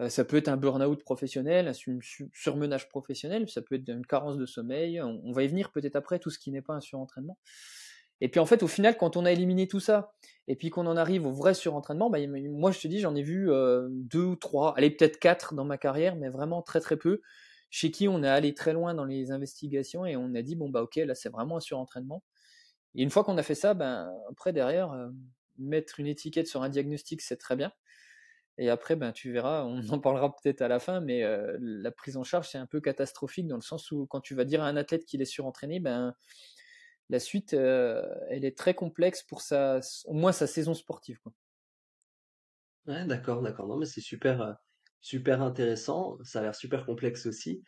Euh, 0.00 0.08
ça 0.08 0.24
peut 0.24 0.36
être 0.36 0.48
un 0.48 0.56
burn-out 0.56 1.02
professionnel, 1.04 1.68
un 1.68 2.00
surmenage 2.32 2.88
professionnel, 2.88 3.48
ça 3.48 3.62
peut 3.62 3.76
être 3.76 3.88
une 3.88 4.06
carence 4.06 4.36
de 4.36 4.46
sommeil. 4.46 5.00
On, 5.00 5.32
va 5.32 5.44
y 5.44 5.48
venir 5.48 5.70
peut-être 5.70 5.96
après, 5.96 6.18
tout 6.18 6.30
ce 6.30 6.38
qui 6.38 6.50
n'est 6.50 6.62
pas 6.62 6.74
un 6.74 6.80
surentraînement. 6.80 7.38
Et 8.21 8.28
puis 8.28 8.40
en 8.40 8.47
fait, 8.47 8.62
au 8.62 8.68
final, 8.68 8.97
quand 8.97 9.16
on 9.16 9.25
a 9.25 9.33
éliminé 9.33 9.68
tout 9.68 9.80
ça, 9.80 10.14
et 10.49 10.56
puis 10.56 10.71
qu'on 10.71 10.87
en 10.87 10.97
arrive 10.97 11.26
au 11.26 11.33
vrai 11.33 11.54
surentraînement, 11.54 12.11
bah, 12.11 12.18
moi 12.28 12.71
je 12.71 12.80
te 12.80 12.88
dis, 12.88 13.00
j'en 13.00 13.14
ai 13.14 13.23
vu 13.23 13.50
euh, 13.50 13.88
deux 13.90 14.25
ou 14.25 14.37
trois, 14.37 14.75
allez 14.76 14.90
peut-être 14.90 15.18
quatre 15.18 15.54
dans 15.54 15.64
ma 15.64 15.78
carrière, 15.78 16.16
mais 16.16 16.28
vraiment 16.28 16.62
très 16.62 16.80
très 16.80 16.97
peu, 16.97 17.21
chez 17.71 17.90
qui 17.90 18.09
on 18.09 18.23
est 18.23 18.28
allé 18.28 18.54
très 18.54 18.73
loin 18.73 18.94
dans 18.94 19.04
les 19.04 19.30
investigations 19.33 20.06
et 20.06 20.16
on 20.16 20.35
a 20.35 20.42
dit, 20.42 20.56
bon 20.56 20.68
bah 20.71 20.83
ok, 20.83 20.97
là 20.97 21.14
c'est 21.14 21.30
vraiment 21.30 21.56
un 21.56 21.61
surentraînement. 21.61 22.23
Et 22.94 23.02
une 23.02 23.11
fois 23.11 23.25
qu'on 23.25 23.38
a 23.38 23.42
fait 23.42 23.56
ça, 23.56 23.75
ben 23.75 24.12
après 24.30 24.52
derrière, 24.52 24.92
euh, 24.92 25.09
mettre 25.59 26.00
une 26.00 26.06
étiquette 26.06 26.47
sur 26.49 26.62
un 26.62 26.68
diagnostic, 26.68 27.21
c'est 27.23 27.37
très 27.37 27.56
bien. 27.56 27.73
Et 28.59 28.71
après, 28.71 28.94
ben, 28.97 29.12
tu 29.12 29.33
verras, 29.33 29.64
on 29.64 29.80
en 29.90 29.99
parlera 29.99 30.35
peut-être 30.35 30.62
à 30.62 30.68
la 30.68 30.78
fin, 30.78 31.00
mais 31.00 31.25
euh, 31.25 31.56
la 31.61 31.90
prise 31.90 32.16
en 32.16 32.25
charge, 32.25 32.49
c'est 32.49 32.59
un 32.59 32.66
peu 32.66 32.80
catastrophique 32.80 33.49
dans 33.49 33.56
le 33.56 33.62
sens 33.62 33.90
où 33.90 34.06
quand 34.06 34.21
tu 34.21 34.35
vas 34.35 34.44
dire 34.44 34.62
à 34.62 34.68
un 34.68 34.76
athlète 34.76 35.04
qu'il 35.04 35.23
est 35.23 35.26
surentraîné, 35.26 35.80
ben, 35.80 36.14
la 37.11 37.20
suite, 37.20 37.54
euh, 37.54 38.02
elle 38.30 38.44
est 38.44 38.56
très 38.56 38.75
complexe 38.75 39.23
pour 39.23 39.40
sa, 39.42 39.80
au 40.06 40.14
moins 40.14 40.32
sa 40.32 40.46
saison 40.46 40.75
sportive. 40.75 41.18
Quoi. 41.20 41.32
Ouais, 42.87 43.06
d'accord, 43.06 43.40
d'accord. 43.42 43.66
Non, 43.66 43.76
mais 43.78 43.87
c'est 43.87 44.00
super, 44.00 44.40
euh, 44.42 44.52
intéressant. 45.40 46.18
Ça 46.23 46.40
a 46.40 46.42
l'air 46.42 46.54
super 46.54 46.84
complexe 46.87 47.26
aussi. 47.26 47.62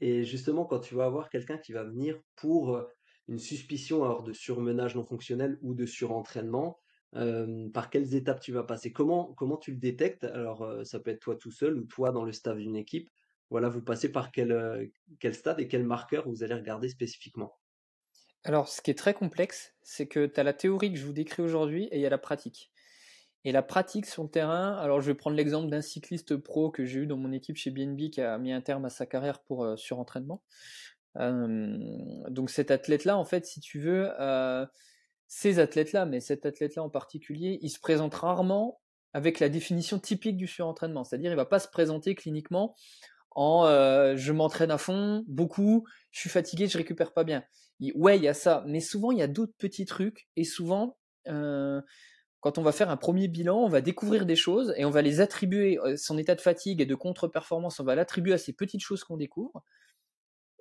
et 0.00 0.24
justement, 0.24 0.64
quand 0.66 0.80
tu 0.80 0.94
vas 0.94 1.06
avoir 1.06 1.30
quelqu'un 1.30 1.58
qui 1.58 1.72
va 1.72 1.84
venir 1.84 2.20
pour 2.36 2.82
une 3.28 3.38
suspicion 3.38 4.04
alors 4.04 4.22
de 4.22 4.32
surmenage 4.32 4.94
non 4.96 5.04
fonctionnel 5.04 5.58
ou 5.62 5.74
de 5.74 5.86
surentraînement, 5.86 6.78
par 7.12 7.90
quelles 7.90 8.14
étapes 8.14 8.40
tu 8.40 8.52
vas 8.52 8.64
passer? 8.64 8.92
Comment, 8.92 9.34
tu 9.60 9.72
le 9.72 9.78
détectes? 9.78 10.24
Alors, 10.24 10.66
ça 10.84 11.00
peut 11.00 11.10
être 11.10 11.20
toi 11.20 11.36
tout 11.36 11.50
seul 11.50 11.78
ou 11.78 11.84
toi 11.86 12.12
dans 12.12 12.24
le 12.24 12.32
staff 12.32 12.56
d'une 12.58 12.76
équipe. 12.76 13.10
Voilà, 13.50 13.68
vous 13.68 13.82
passez 13.82 14.12
par 14.12 14.30
quel 14.30 14.90
stade 15.32 15.60
et 15.60 15.68
quel 15.68 15.84
marqueur 15.84 16.28
vous 16.28 16.42
allez 16.44 16.54
regarder 16.54 16.88
spécifiquement? 16.88 17.59
Alors, 18.44 18.68
ce 18.68 18.80
qui 18.80 18.90
est 18.90 18.98
très 18.98 19.14
complexe, 19.14 19.74
c'est 19.82 20.06
que 20.06 20.26
tu 20.26 20.40
as 20.40 20.42
la 20.42 20.52
théorie 20.52 20.92
que 20.92 20.98
je 20.98 21.04
vous 21.04 21.12
décris 21.12 21.42
aujourd'hui 21.42 21.84
et 21.92 21.96
il 21.96 22.00
y 22.00 22.06
a 22.06 22.10
la 22.10 22.18
pratique. 22.18 22.70
Et 23.44 23.52
la 23.52 23.62
pratique 23.62 24.06
sur 24.06 24.22
le 24.22 24.28
terrain, 24.28 24.76
alors 24.76 25.00
je 25.00 25.06
vais 25.06 25.14
prendre 25.14 25.36
l'exemple 25.36 25.70
d'un 25.70 25.80
cycliste 25.80 26.36
pro 26.36 26.70
que 26.70 26.84
j'ai 26.84 27.00
eu 27.00 27.06
dans 27.06 27.16
mon 27.16 27.32
équipe 27.32 27.56
chez 27.56 27.70
BNB 27.70 28.10
qui 28.10 28.20
a 28.20 28.36
mis 28.38 28.52
un 28.52 28.60
terme 28.60 28.84
à 28.84 28.90
sa 28.90 29.06
carrière 29.06 29.40
pour 29.40 29.78
surentraînement 29.78 30.42
donc 31.14 32.50
cet 32.50 32.70
athlète-là, 32.70 33.16
en 33.16 33.24
fait, 33.24 33.46
si 33.46 33.60
tu 33.60 33.80
veux, 33.80 34.10
ces 35.26 35.58
athlètes-là, 35.58 36.06
mais 36.06 36.20
cet 36.20 36.46
athlète-là 36.46 36.82
en 36.82 36.90
particulier, 36.90 37.58
il 37.62 37.70
se 37.70 37.80
présente 37.80 38.14
rarement 38.14 38.80
avec 39.12 39.40
la 39.40 39.48
définition 39.48 39.98
typique 39.98 40.36
du 40.36 40.46
surentraînement. 40.46 41.04
C'est-à-dire, 41.04 41.32
il 41.32 41.36
va 41.36 41.46
pas 41.46 41.58
se 41.58 41.68
présenter 41.68 42.14
cliniquement 42.14 42.76
en 43.32 43.64
je 44.16 44.32
m'entraîne 44.32 44.70
à 44.70 44.78
fond, 44.78 45.24
beaucoup, 45.26 45.84
je 46.10 46.20
suis 46.20 46.30
fatigué, 46.30 46.68
je 46.68 46.78
récupère 46.78 47.12
pas 47.12 47.24
bien. 47.24 47.44
Ouais, 47.94 48.16
il 48.16 48.22
y 48.22 48.28
a 48.28 48.34
ça, 48.34 48.64
mais 48.66 48.80
souvent 48.80 49.10
il 49.10 49.18
y 49.18 49.22
a 49.22 49.26
d'autres 49.26 49.54
petits 49.58 49.86
trucs 49.86 50.28
et 50.36 50.44
souvent 50.44 50.96
quand 51.24 52.56
on 52.56 52.62
va 52.62 52.72
faire 52.72 52.90
un 52.90 52.96
premier 52.96 53.28
bilan, 53.28 53.58
on 53.58 53.68
va 53.68 53.80
découvrir 53.82 54.24
des 54.24 54.36
choses 54.36 54.72
et 54.76 54.84
on 54.84 54.90
va 54.90 55.02
les 55.02 55.20
attribuer, 55.20 55.78
son 55.96 56.16
état 56.16 56.34
de 56.34 56.40
fatigue 56.40 56.80
et 56.80 56.86
de 56.86 56.94
contre-performance, 56.94 57.80
on 57.80 57.84
va 57.84 57.94
l'attribuer 57.94 58.32
à 58.32 58.38
ces 58.38 58.54
petites 58.54 58.80
choses 58.80 59.04
qu'on 59.04 59.18
découvre. 59.18 59.62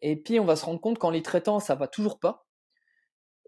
Et 0.02 0.22
puis 0.22 0.40
on 0.40 0.46
va 0.46 0.56
se 0.56 0.66
rendre 0.66 0.82
compte 0.82 1.00
qu'en 1.00 1.10
les 1.10 1.22
traitant, 1.22 1.60
ça 1.60 1.76
va 1.76 1.88
toujours 1.88 2.20
pas. 2.20 2.46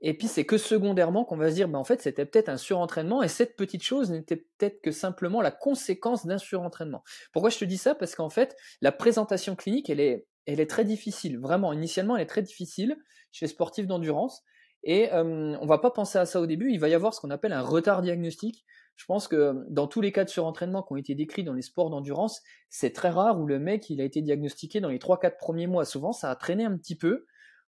Et 0.02 0.18
puis 0.18 0.28
c'est 0.28 0.46
que 0.46 0.58
secondairement 0.58 1.26
qu'on 1.26 1.38
va 1.38 1.50
se 1.50 1.56
dire, 1.56 1.68
bah, 1.68 1.78
en 1.78 1.84
fait, 1.84 2.02
c'était 2.02 2.26
peut-être 2.26 2.50
un 2.50 2.58
surentraînement 2.58 3.22
et 3.22 3.28
cette 3.28 3.56
petite 3.56 3.84
chose 3.84 4.10
n'était 4.10 4.38
peut-être 4.38 4.82
que 4.82 4.92
simplement 4.92 5.42
la 5.42 5.52
conséquence 5.52 6.26
d'un 6.26 6.40
surentraînement. 6.40 7.04
Pourquoi 7.34 7.52
je 7.52 7.60
te 7.60 7.66
dis 7.66 7.78
ça? 7.78 7.94
Parce 7.94 8.16
qu'en 8.16 8.30
fait, 8.30 8.56
la 8.82 8.92
présentation 8.92 9.56
clinique, 9.56 9.90
elle 9.90 10.00
est, 10.00 10.26
elle 10.48 10.60
est 10.60 10.70
très 10.70 10.86
difficile. 10.86 11.38
Vraiment, 11.40 11.72
initialement, 11.72 12.16
elle 12.16 12.24
est 12.24 12.28
très 12.28 12.42
difficile 12.42 12.98
chez 13.32 13.48
sportifs 13.48 13.88
d'endurance. 13.88 14.44
Et 14.84 15.12
euh, 15.14 15.56
on 15.60 15.66
va 15.66 15.78
pas 15.78 15.92
penser 15.92 16.18
à 16.18 16.26
ça 16.26 16.42
au 16.42 16.48
début. 16.48 16.72
Il 16.72 16.80
va 16.80 16.90
y 16.90 16.94
avoir 16.94 17.14
ce 17.14 17.20
qu'on 17.20 17.30
appelle 17.30 17.54
un 17.54 17.62
retard 17.62 18.02
diagnostique. 18.02 18.66
Je 18.96 19.06
pense 19.06 19.28
que 19.28 19.56
dans 19.70 19.88
tous 19.88 20.02
les 20.02 20.12
cas 20.12 20.24
de 20.24 20.30
surentraînement 20.30 20.84
qui 20.84 20.94
ont 20.94 20.98
été 20.98 21.16
décrits 21.16 21.44
dans 21.44 21.54
les 21.54 21.62
sports 21.62 21.90
d'endurance, 21.90 22.42
c'est 22.70 22.92
très 22.92 23.10
rare 23.10 23.40
où 23.40 23.46
le 23.46 23.60
mec 23.60 23.90
il 23.90 24.02
a 24.02 24.04
été 24.04 24.22
diagnostiqué 24.22 24.80
dans 24.80 24.90
les 24.90 25.00
3-4 25.00 25.38
premiers 25.38 25.68
mois. 25.68 25.86
Souvent, 25.86 26.12
ça 26.12 26.30
a 26.30 26.36
traîné 26.36 26.66
un 26.66 26.78
petit 26.78 26.96
peu. 26.96 27.26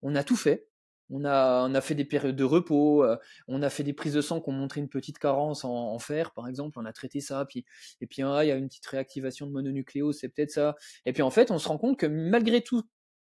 On 0.02 0.14
a 0.14 0.24
tout 0.24 0.36
fait. 0.36 0.68
On 1.10 1.24
a, 1.24 1.68
on 1.68 1.74
a 1.74 1.80
fait 1.80 1.94
des 1.94 2.04
périodes 2.04 2.34
de 2.34 2.44
repos, 2.44 3.04
euh, 3.04 3.16
on 3.46 3.62
a 3.62 3.70
fait 3.70 3.84
des 3.84 3.92
prises 3.92 4.14
de 4.14 4.20
sang 4.20 4.40
qui 4.40 4.50
ont 4.50 4.52
montré 4.52 4.80
une 4.80 4.88
petite 4.88 5.18
carence 5.18 5.64
en, 5.64 5.96
fer, 6.00 6.32
par 6.32 6.48
exemple, 6.48 6.80
on 6.80 6.84
a 6.84 6.92
traité 6.92 7.20
ça, 7.20 7.44
puis, 7.44 7.64
et 8.00 8.08
puis 8.08 8.22
ah, 8.22 8.44
il 8.44 8.48
y 8.48 8.50
a 8.50 8.56
une 8.56 8.66
petite 8.66 8.86
réactivation 8.86 9.46
de 9.46 9.52
mononucléose, 9.52 10.18
c'est 10.18 10.28
peut-être 10.28 10.50
ça. 10.50 10.74
Et 11.04 11.12
puis 11.12 11.22
en 11.22 11.30
fait, 11.30 11.52
on 11.52 11.58
se 11.58 11.68
rend 11.68 11.78
compte 11.78 11.96
que 11.96 12.06
malgré 12.06 12.60
tout, 12.60 12.82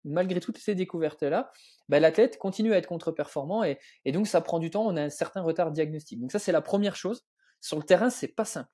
malgré 0.08 0.40
toutes 0.40 0.58
ces 0.58 0.74
découvertes-là, 0.74 1.50
bah, 1.88 2.00
l'athlète 2.00 2.38
continue 2.38 2.72
à 2.72 2.78
être 2.78 2.86
contre-performant 2.86 3.64
et, 3.64 3.78
donc 4.06 4.26
ça 4.26 4.40
prend 4.40 4.58
du 4.58 4.70
temps, 4.70 4.86
on 4.86 4.96
a 4.96 5.02
un 5.02 5.10
certain 5.10 5.42
retard 5.42 5.70
diagnostique. 5.70 6.20
Donc 6.20 6.32
ça, 6.32 6.38
c'est 6.38 6.52
la 6.52 6.62
première 6.62 6.96
chose. 6.96 7.24
Sur 7.60 7.78
le 7.78 7.82
terrain, 7.82 8.10
c'est 8.10 8.28
pas 8.28 8.44
simple. 8.44 8.70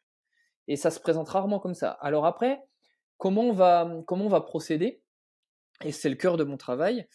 Et 0.69 0.77
ça 0.77 0.91
se 0.91 1.01
présente 1.01 1.29
rarement 1.29 1.59
comme 1.59 1.75
ça. 1.75 1.91
Alors 2.01 2.27
après, 2.27 2.61
comment 3.19 3.43
on 3.43 3.53
va, 3.53 3.91
comment 4.07 4.27
on 4.27 4.31
va 4.31 4.41
procéder? 4.41 5.03
Et 5.85 5.93
c'est 5.93 6.09
le 6.09 6.17
cœur 6.17 6.37
de 6.37 6.45
mon 6.45 6.57
travail. 6.57 7.07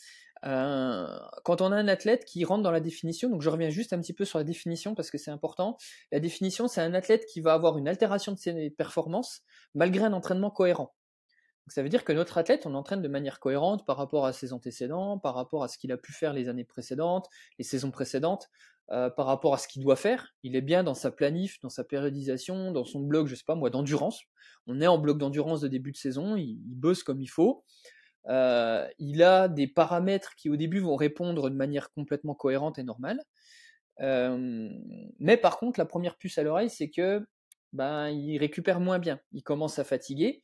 Euh, 0.45 1.19
quand 1.43 1.61
on 1.61 1.71
a 1.71 1.75
un 1.75 1.87
athlète 1.87 2.23
qui 2.25 2.45
rentre 2.45 2.63
dans 2.63 2.71
la 2.71 2.79
définition, 2.79 3.29
donc 3.29 3.41
je 3.41 3.49
reviens 3.49 3.69
juste 3.69 3.93
un 3.93 3.99
petit 3.99 4.13
peu 4.13 4.25
sur 4.25 4.37
la 4.37 4.45
définition 4.45 4.95
parce 4.95 5.11
que 5.11 5.17
c'est 5.17 5.31
important. 5.31 5.77
La 6.11 6.19
définition, 6.19 6.67
c'est 6.67 6.81
un 6.81 6.93
athlète 6.93 7.25
qui 7.25 7.41
va 7.41 7.53
avoir 7.53 7.77
une 7.77 7.87
altération 7.87 8.31
de 8.31 8.37
ses 8.37 8.69
performances 8.69 9.41
malgré 9.75 10.05
un 10.05 10.13
entraînement 10.13 10.51
cohérent 10.51 10.93
ça 11.69 11.83
veut 11.83 11.89
dire 11.89 12.03
que 12.03 12.13
notre 12.13 12.37
athlète, 12.37 12.65
on 12.65 12.75
entraîne 12.75 13.01
de 13.01 13.07
manière 13.07 13.39
cohérente 13.39 13.85
par 13.85 13.97
rapport 13.97 14.25
à 14.25 14.33
ses 14.33 14.53
antécédents, 14.53 15.17
par 15.19 15.35
rapport 15.35 15.63
à 15.63 15.67
ce 15.67 15.77
qu'il 15.77 15.91
a 15.91 15.97
pu 15.97 16.11
faire 16.11 16.33
les 16.33 16.49
années 16.49 16.63
précédentes, 16.63 17.29
les 17.57 17.63
saisons 17.63 17.91
précédentes, 17.91 18.49
euh, 18.91 19.09
par 19.09 19.27
rapport 19.27 19.53
à 19.53 19.57
ce 19.57 19.67
qu'il 19.67 19.83
doit 19.83 19.95
faire. 19.95 20.33
Il 20.43 20.55
est 20.55 20.61
bien 20.61 20.83
dans 20.83 20.93
sa 20.93 21.11
planif, 21.11 21.59
dans 21.61 21.69
sa 21.69 21.83
périodisation, 21.83 22.71
dans 22.71 22.85
son 22.85 23.01
bloc, 23.01 23.27
je 23.27 23.35
sais 23.35 23.43
pas 23.45 23.55
moi, 23.55 23.69
d'endurance. 23.69 24.21
On 24.67 24.81
est 24.81 24.87
en 24.87 24.97
bloc 24.97 25.17
d'endurance 25.17 25.61
de 25.61 25.67
début 25.67 25.91
de 25.91 25.97
saison, 25.97 26.35
il, 26.35 26.57
bosse 26.59 27.03
comme 27.03 27.21
il 27.21 27.29
faut. 27.29 27.63
il 28.27 29.23
a 29.23 29.47
des 29.47 29.67
paramètres 29.67 30.35
qui 30.35 30.49
au 30.49 30.55
début 30.55 30.79
vont 30.79 30.95
répondre 30.95 31.49
de 31.49 31.55
manière 31.55 31.91
complètement 31.91 32.35
cohérente 32.35 32.79
et 32.79 32.83
normale. 32.83 33.21
mais 33.99 35.37
par 35.37 35.59
contre, 35.59 35.79
la 35.79 35.85
première 35.85 36.17
puce 36.17 36.37
à 36.37 36.43
l'oreille, 36.43 36.69
c'est 36.69 36.89
que 36.89 37.25
ben, 37.73 38.09
il 38.09 38.37
récupère 38.39 38.79
moins 38.79 38.99
bien. 38.99 39.19
Il 39.31 39.43
commence 39.43 39.77
à 39.79 39.83
fatiguer 39.83 40.43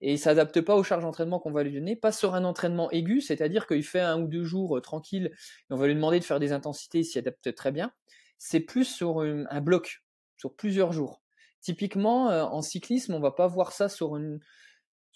et 0.00 0.12
il 0.12 0.18
s'adapte 0.18 0.60
pas 0.60 0.76
aux 0.76 0.82
charges 0.82 1.02
d'entraînement 1.02 1.38
qu'on 1.38 1.52
va 1.52 1.62
lui 1.62 1.72
donner, 1.72 1.96
pas 1.96 2.12
sur 2.12 2.34
un 2.34 2.44
entraînement 2.44 2.90
aigu, 2.90 3.20
c'est-à-dire 3.20 3.66
qu'il 3.66 3.82
fait 3.82 4.00
un 4.00 4.20
ou 4.20 4.26
deux 4.26 4.44
jours 4.44 4.80
tranquille 4.82 5.30
et 5.34 5.72
on 5.72 5.76
va 5.76 5.86
lui 5.86 5.94
demander 5.94 6.18
de 6.18 6.24
faire 6.24 6.40
des 6.40 6.52
intensités, 6.52 6.98
il 6.98 7.04
s'y 7.04 7.18
adapte 7.18 7.54
très 7.54 7.72
bien. 7.72 7.92
C'est 8.38 8.60
plus 8.60 8.84
sur 8.84 9.20
un 9.20 9.60
bloc, 9.60 10.04
sur 10.36 10.54
plusieurs 10.54 10.92
jours. 10.92 11.22
Typiquement, 11.60 12.26
en 12.26 12.60
cyclisme, 12.62 13.14
on 13.14 13.20
va 13.20 13.32
pas 13.32 13.46
voir 13.46 13.72
ça 13.72 13.88
sur 13.88 14.18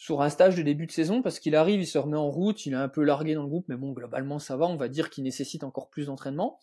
sur 0.00 0.22
un 0.22 0.30
stage 0.30 0.56
de 0.56 0.62
début 0.62 0.86
de 0.86 0.92
saison 0.92 1.20
parce 1.20 1.38
qu'il 1.38 1.54
arrive, 1.54 1.82
il 1.82 1.86
se 1.86 1.98
remet 1.98 2.16
en 2.16 2.30
route, 2.30 2.64
il 2.64 2.72
est 2.72 2.76
un 2.76 2.88
peu 2.88 3.04
largué 3.04 3.34
dans 3.34 3.42
le 3.42 3.48
groupe, 3.48 3.66
mais 3.68 3.76
bon, 3.76 3.92
globalement 3.92 4.38
ça 4.38 4.56
va, 4.56 4.64
on 4.64 4.76
va 4.76 4.88
dire 4.88 5.10
qu'il 5.10 5.24
nécessite 5.24 5.62
encore 5.62 5.90
plus 5.90 6.06
d'entraînement. 6.06 6.58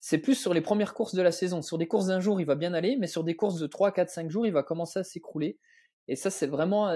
C'est 0.00 0.18
plus 0.18 0.34
sur 0.34 0.52
les 0.54 0.60
premières 0.60 0.92
courses 0.92 1.14
de 1.14 1.22
la 1.22 1.30
saison. 1.30 1.62
Sur 1.62 1.78
des 1.78 1.86
courses 1.86 2.06
d'un 2.06 2.18
jour, 2.18 2.40
il 2.40 2.46
va 2.46 2.56
bien 2.56 2.74
aller, 2.74 2.96
mais 2.98 3.06
sur 3.06 3.22
des 3.22 3.36
courses 3.36 3.60
de 3.60 3.68
3, 3.68 3.92
4, 3.92 4.10
5 4.10 4.28
jours, 4.28 4.44
il 4.44 4.52
va 4.52 4.64
commencer 4.64 4.98
à 4.98 5.04
s'écrouler. 5.04 5.58
Et 6.08 6.16
ça, 6.16 6.30
c'est 6.30 6.46
vraiment 6.46 6.92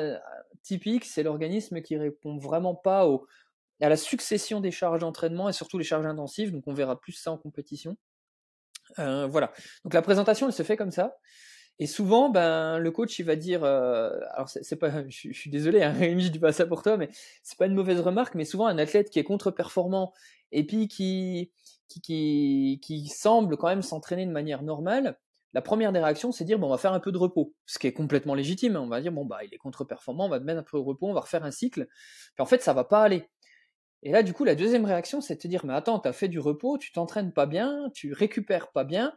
typique, 0.62 1.04
c'est 1.04 1.22
l'organisme 1.22 1.82
qui 1.82 1.96
répond 1.96 2.36
vraiment 2.36 2.74
pas 2.74 3.06
au, 3.06 3.26
à 3.80 3.88
la 3.88 3.96
succession 3.96 4.60
des 4.60 4.70
charges 4.70 5.00
d'entraînement 5.00 5.48
et 5.48 5.52
surtout 5.52 5.78
les 5.78 5.84
charges 5.84 6.06
intensives, 6.06 6.52
donc 6.52 6.64
on 6.66 6.72
verra 6.72 6.98
plus 6.98 7.12
ça 7.12 7.30
en 7.30 7.38
compétition. 7.38 7.96
Euh, 8.98 9.26
voilà. 9.26 9.52
Donc 9.84 9.94
la 9.94 10.02
présentation, 10.02 10.46
elle 10.46 10.52
se 10.52 10.62
fait 10.62 10.76
comme 10.76 10.90
ça. 10.90 11.16
Et 11.80 11.86
souvent, 11.86 12.28
ben, 12.28 12.78
le 12.78 12.90
coach, 12.92 13.18
il 13.18 13.24
va 13.24 13.34
dire, 13.34 13.64
euh, 13.64 14.10
alors 14.32 14.48
c'est 14.48 14.76
pas, 14.76 14.90
je, 15.08 15.32
suis 15.32 15.50
désolé, 15.50 15.82
hein, 15.82 15.92
Rémi, 15.98 16.24
je 16.24 16.28
dis 16.30 16.38
pas 16.38 16.52
ça 16.52 16.66
pour 16.66 16.82
toi, 16.82 16.96
mais 16.96 17.08
c'est 17.42 17.58
pas 17.58 17.66
une 17.66 17.74
mauvaise 17.74 18.00
remarque, 18.00 18.34
mais 18.34 18.44
souvent 18.44 18.66
un 18.66 18.78
athlète 18.78 19.10
qui 19.10 19.18
est 19.18 19.24
contre-performant 19.24 20.12
et 20.52 20.64
puis 20.64 20.86
qui, 20.86 21.50
qui, 21.88 22.00
qui, 22.00 22.80
qui 22.82 23.08
semble 23.08 23.56
quand 23.56 23.68
même 23.68 23.82
s'entraîner 23.82 24.24
de 24.24 24.30
manière 24.30 24.62
normale, 24.62 25.18
la 25.54 25.62
première 25.62 25.92
des 25.92 26.00
réactions, 26.00 26.32
c'est 26.32 26.44
dire, 26.44 26.58
bon, 26.58 26.66
on 26.66 26.70
va 26.70 26.78
faire 26.78 26.92
un 26.92 27.00
peu 27.00 27.12
de 27.12 27.18
repos, 27.18 27.54
ce 27.66 27.78
qui 27.78 27.86
est 27.86 27.92
complètement 27.92 28.34
légitime. 28.34 28.74
Hein. 28.74 28.80
On 28.80 28.88
va 28.88 29.00
dire, 29.00 29.12
bon, 29.12 29.24
bah, 29.24 29.38
il 29.44 29.54
est 29.54 29.58
contre-performant, 29.58 30.26
on 30.26 30.28
va 30.28 30.40
mettre 30.40 30.58
un 30.58 30.64
peu 30.64 30.78
de 30.78 30.82
repos, 30.82 31.08
on 31.08 31.14
va 31.14 31.20
refaire 31.20 31.44
un 31.44 31.52
cycle. 31.52 31.86
Puis 32.34 32.42
en 32.42 32.46
fait, 32.46 32.60
ça 32.60 32.72
va 32.72 32.82
pas 32.82 33.02
aller. 33.02 33.30
Et 34.02 34.10
là, 34.10 34.22
du 34.22 34.34
coup, 34.34 34.44
la 34.44 34.56
deuxième 34.56 34.84
réaction, 34.84 35.20
c'est 35.20 35.36
de 35.36 35.40
te 35.40 35.48
dire, 35.48 35.64
mais 35.64 35.72
attends, 35.72 36.00
tu 36.00 36.08
as 36.08 36.12
fait 36.12 36.28
du 36.28 36.40
repos, 36.40 36.76
tu 36.76 36.92
t'entraînes 36.92 37.32
pas 37.32 37.46
bien, 37.46 37.88
tu 37.94 38.12
récupères 38.12 38.72
pas 38.72 38.84
bien, 38.84 39.14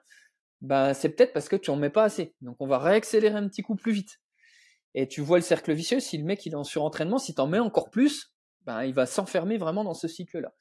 ben, 0.62 0.94
c'est 0.94 1.10
peut-être 1.10 1.34
parce 1.34 1.50
que 1.50 1.56
tu 1.56 1.72
en 1.72 1.76
mets 1.76 1.90
pas 1.90 2.04
assez. 2.04 2.36
Donc 2.42 2.58
on 2.60 2.68
va 2.68 2.78
réaccélérer 2.80 3.36
un 3.36 3.48
petit 3.48 3.64
coup 3.64 3.76
plus 3.76 3.92
vite. 3.92 4.20
Et 4.94 5.08
tu 5.08 5.22
vois 5.22 5.38
le 5.38 5.44
cercle 5.44 5.74
vicieux, 5.74 6.00
si 6.00 6.18
le 6.18 6.24
mec 6.24 6.46
il 6.46 6.54
est 6.54 6.56
en 6.56 6.64
surentraînement, 6.64 7.18
si 7.18 7.36
tu 7.36 7.42
en 7.42 7.48
mets 7.48 7.60
encore 7.60 7.90
plus, 7.90 8.34
ben, 8.66 8.84
il 8.84 8.94
va 8.94 9.06
s'enfermer 9.06 9.58
vraiment 9.58 9.84
dans 9.84 9.94
ce 9.94 10.08
cycle-là. 10.08 10.54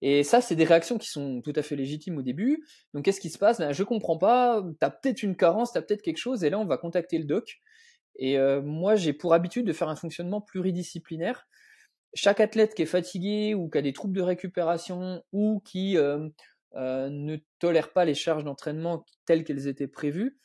Et 0.00 0.22
ça, 0.22 0.40
c'est 0.40 0.54
des 0.54 0.64
réactions 0.64 0.98
qui 0.98 1.08
sont 1.08 1.42
tout 1.42 1.52
à 1.56 1.62
fait 1.62 1.76
légitimes 1.76 2.18
au 2.18 2.22
début. 2.22 2.64
Donc 2.94 3.04
qu'est-ce 3.04 3.20
qui 3.20 3.30
se 3.30 3.38
passe? 3.38 3.58
Ben, 3.58 3.72
Je 3.72 3.82
comprends 3.82 4.18
pas, 4.18 4.62
tu 4.62 4.86
as 4.86 4.90
peut-être 4.90 5.22
une 5.22 5.36
carence, 5.36 5.72
tu 5.72 5.78
as 5.78 5.82
peut-être 5.82 6.02
quelque 6.02 6.18
chose, 6.18 6.44
et 6.44 6.50
là 6.50 6.58
on 6.58 6.66
va 6.66 6.78
contacter 6.78 7.18
le 7.18 7.24
doc. 7.24 7.58
Et 8.16 8.38
euh, 8.38 8.62
moi, 8.62 8.96
j'ai 8.96 9.12
pour 9.12 9.34
habitude 9.34 9.66
de 9.66 9.72
faire 9.72 9.88
un 9.88 9.96
fonctionnement 9.96 10.40
pluridisciplinaire. 10.40 11.46
Chaque 12.14 12.40
athlète 12.40 12.74
qui 12.74 12.82
est 12.82 12.86
fatigué 12.86 13.54
ou 13.54 13.68
qui 13.68 13.78
a 13.78 13.82
des 13.82 13.92
troubles 13.92 14.16
de 14.16 14.22
récupération 14.22 15.22
ou 15.32 15.60
qui 15.64 15.96
euh, 15.96 16.28
euh, 16.74 17.08
ne 17.10 17.36
tolèrent 17.58 17.92
pas 17.92 18.04
les 18.04 18.14
charges 18.14 18.44
d'entraînement 18.44 19.04
telles 19.26 19.44
qu'elles 19.44 19.68
étaient 19.68 19.88
prévues, 19.88 20.38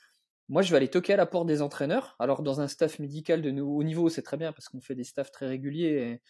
moi 0.50 0.62
je 0.62 0.72
vais 0.72 0.78
aller 0.78 0.90
toquer 0.90 1.14
à 1.14 1.18
la 1.18 1.26
porte 1.26 1.48
des 1.48 1.62
entraîneurs. 1.62 2.16
Alors 2.20 2.44
dans 2.44 2.62
un 2.62 2.68
staff 2.68 3.00
médical 3.00 3.42
de 3.42 3.62
haut 3.62 3.84
niveau, 3.84 4.10
c'est 4.10 4.22
très 4.22 4.38
bien 4.38 4.52
parce 4.52 4.68
qu'on 4.68 4.82
fait 4.82 4.96
des 4.96 5.04
staffs 5.06 5.32
très 5.32 5.48
réguliers 5.48 6.22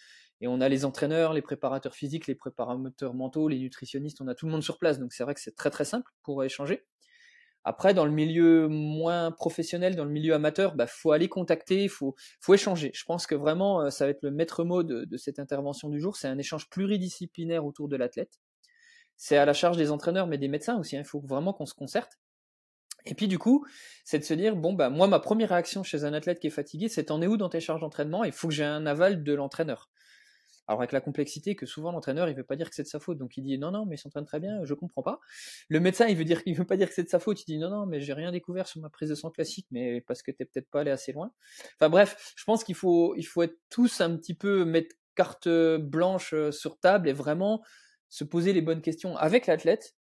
et, 0.44 0.48
on 0.48 0.62
a 0.62 0.70
les 0.70 0.86
entraîneurs, 0.86 1.34
les 1.34 1.42
préparateurs 1.42 1.96
physiques, 1.96 2.28
les 2.28 2.36
préparateurs 2.36 3.14
mentaux, 3.14 3.48
les 3.48 3.60
nutritionnistes, 3.60 4.22
on 4.22 4.28
a 4.28 4.36
tout 4.36 4.46
le 4.46 4.52
monde 4.52 4.64
sur 4.64 4.78
place. 4.78 5.00
Donc 5.00 5.14
c'est 5.14 5.24
vrai 5.24 5.34
que 5.34 5.42
c'est 5.42 5.56
très 5.56 5.70
très 5.70 5.86
simple 5.86 6.12
pour 6.22 6.44
échanger. 6.44 6.86
Après, 7.66 7.94
dans 7.94 8.04
le 8.04 8.12
milieu 8.12 8.68
moins 8.68 9.32
professionnel, 9.32 9.96
dans 9.96 10.04
le 10.04 10.12
milieu 10.12 10.34
amateur, 10.34 10.72
il 10.74 10.78
bah, 10.78 10.88
faut 10.88 11.14
aller 11.14 11.30
contacter, 11.30 11.84
il 11.84 11.90
faut, 11.90 12.14
faut 12.42 12.54
échanger. 12.54 12.92
Je 12.94 13.06
pense 13.06 13.26
que 13.26 13.36
vraiment, 13.36 13.84
euh, 13.84 13.90
ça 13.90 14.06
va 14.06 14.12
être 14.12 14.22
le 14.22 14.32
maître 14.32 14.66
mot 14.66 14.84
de, 14.84 15.18
cette 15.18 15.40
intervention 15.40 15.88
du 15.88 16.02
jour. 16.02 16.18
C'est 16.18 16.28
un 16.28 16.38
échange 16.38 16.70
pluridisciplinaire 16.70 17.66
autour 17.66 17.88
de 17.88 17.96
l'athlète 17.96 18.40
c'est 19.16 19.38
à 19.38 19.46
la 19.46 19.54
charge 19.54 19.78
des 19.78 19.92
entraîneurs, 19.92 20.28
mais 20.28 20.38
des 20.38 20.48
médecins 20.48 20.78
aussi. 20.78 20.98
Hein. 20.98 21.02
Il 21.02 21.08
faut 21.08 21.22
vraiment 21.22 21.54
qu'on 21.54 21.66
se 21.66 21.74
concerte. 21.74 22.20
Et 23.06 23.16
puis 23.16 23.28
du 23.28 23.38
coup, 23.38 23.66
c'est 24.06 24.20
de 24.20 24.24
se 24.24 24.34
dire, 24.34 24.56
bon, 24.56 24.74
bah 24.74 24.90
moi, 24.90 25.08
ma 25.08 25.20
première 25.20 25.50
réaction 25.50 25.84
chez 25.84 26.04
un 26.04 26.14
athlète 26.14 26.40
qui 26.40 26.48
est 26.48 26.50
fatigué, 26.50 26.88
c'est 26.88 27.12
en 27.12 27.22
est 27.22 27.28
où 27.28 27.38
dans 27.38 27.50
tes 27.50 27.60
charges 27.60 27.82
d'entraînement? 27.82 28.24
Il 28.24 28.32
faut 28.32 28.48
que 28.48 28.54
j'ai 28.54 28.64
un 28.64 28.86
aval 28.86 29.24
de 29.24 29.34
l'entraîneur. 29.34 29.90
Alors 30.68 30.80
avec 30.80 30.94
la 30.94 31.02
complexité 31.02 31.56
que 31.56 31.66
souvent 31.66 31.92
l'entraîneur, 31.92 32.30
il 32.30 32.36
veut 32.36 32.44
pas 32.44 32.56
dire 32.56 32.70
que 32.70 32.76
c'est 32.76 32.84
de 32.84 32.88
sa 32.88 33.00
faute, 33.00 33.18
donc 33.18 33.36
il 33.38 33.44
dit 33.44 33.58
non, 33.58 33.72
non, 33.72 33.86
mais 33.86 33.96
il 33.96 34.00
s'entraîne 34.00 34.26
très 34.26 34.40
bien, 34.40 34.64
je 34.64 34.74
comprends 34.74 35.04
pas. 35.04 35.20
Le 35.68 35.80
médecin, 35.80 36.08
il 36.08 36.16
veut 36.16 36.24
dire 36.24 36.44
qu'il 36.44 36.56
veut 36.56 36.66
pas 36.66 36.78
dire 36.78 36.88
que 36.88 36.94
c'est 36.94 37.04
de 37.04 37.10
sa 37.10 37.20
faute, 37.20 37.42
il 37.42 37.46
dit 37.46 37.58
non, 37.58 37.70
non, 37.70 37.86
mais 37.86 38.00
j'ai 38.00 38.14
rien 38.14 38.32
découvert 38.32 38.68
sur 38.68 38.80
ma 38.82 38.90
prise 38.90 39.10
de 39.10 39.16
sang 39.16 39.30
classique, 39.30 39.68
mais 39.72 40.02
parce 40.02 40.24
que 40.24 40.32
t'es 40.32 40.46
peut-être 40.46 40.70
pas 40.70 40.82
allé 40.82 40.92
assez 40.92 41.12
loin. 41.12 41.32
Enfin 41.76 41.90
bref, 41.90 42.34
je 42.38 42.44
pense 42.46 42.64
qu'il 42.64 42.76
faut, 42.76 43.14
il 43.18 43.24
faut 43.24 43.44
être 43.44 43.58
tous 43.70 44.00
un 44.02 44.16
petit 44.16 44.34
peu 44.34 44.64
mettre 44.64 44.96
carte 45.16 45.48
blanche 45.48 46.34
euh, 46.34 46.52
sur 46.52 46.80
table 46.80 47.10
et 47.10 47.14
vraiment 47.14 47.62
se 48.10 48.24
poser 48.24 48.54
les 48.54 48.62
bonnes 48.62 48.82
questions 48.82 49.18
avec 49.18 49.48
l'athlète. 49.48 49.96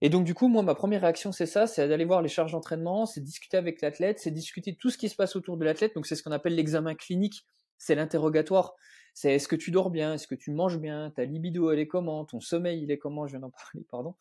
Et 0.00 0.10
donc 0.10 0.24
du 0.24 0.34
coup, 0.34 0.48
moi, 0.48 0.62
ma 0.62 0.74
première 0.74 1.00
réaction, 1.00 1.32
c'est 1.32 1.46
ça, 1.46 1.66
c'est 1.66 1.88
d'aller 1.88 2.04
voir 2.04 2.20
les 2.20 2.28
charges 2.28 2.52
d'entraînement, 2.52 3.06
c'est 3.06 3.22
discuter 3.22 3.56
avec 3.56 3.80
l'athlète, 3.80 4.18
c'est 4.18 4.30
discuter 4.30 4.76
tout 4.76 4.90
ce 4.90 4.98
qui 4.98 5.08
se 5.08 5.16
passe 5.16 5.34
autour 5.34 5.56
de 5.56 5.64
l'athlète. 5.64 5.94
Donc 5.94 6.06
c'est 6.06 6.16
ce 6.16 6.22
qu'on 6.22 6.32
appelle 6.32 6.54
l'examen 6.54 6.94
clinique, 6.94 7.46
c'est 7.78 7.94
l'interrogatoire. 7.94 8.74
C'est 9.14 9.32
est-ce 9.32 9.46
que 9.46 9.56
tu 9.56 9.70
dors 9.70 9.90
bien, 9.90 10.14
est-ce 10.14 10.26
que 10.26 10.34
tu 10.34 10.50
manges 10.50 10.78
bien, 10.78 11.12
ta 11.14 11.24
libido 11.24 11.70
elle 11.70 11.78
est 11.78 11.86
comment, 11.86 12.24
ton 12.24 12.40
sommeil 12.40 12.82
il 12.82 12.90
est 12.90 12.98
comment, 12.98 13.26
je 13.26 13.32
viens 13.32 13.40
d'en 13.40 13.50
parler, 13.72 13.86
pardon, 13.90 14.16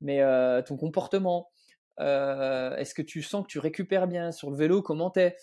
mais 0.00 0.22
euh, 0.22 0.62
ton 0.62 0.76
comportement, 0.76 1.50
euh, 2.00 2.74
est-ce 2.76 2.94
que 2.94 3.02
tu 3.02 3.22
sens 3.22 3.44
que 3.44 3.48
tu 3.48 3.58
récupères 3.58 4.08
bien 4.08 4.32
sur 4.32 4.50
le 4.50 4.56
vélo, 4.56 4.82
comment 4.82 5.10
t'es? 5.10 5.36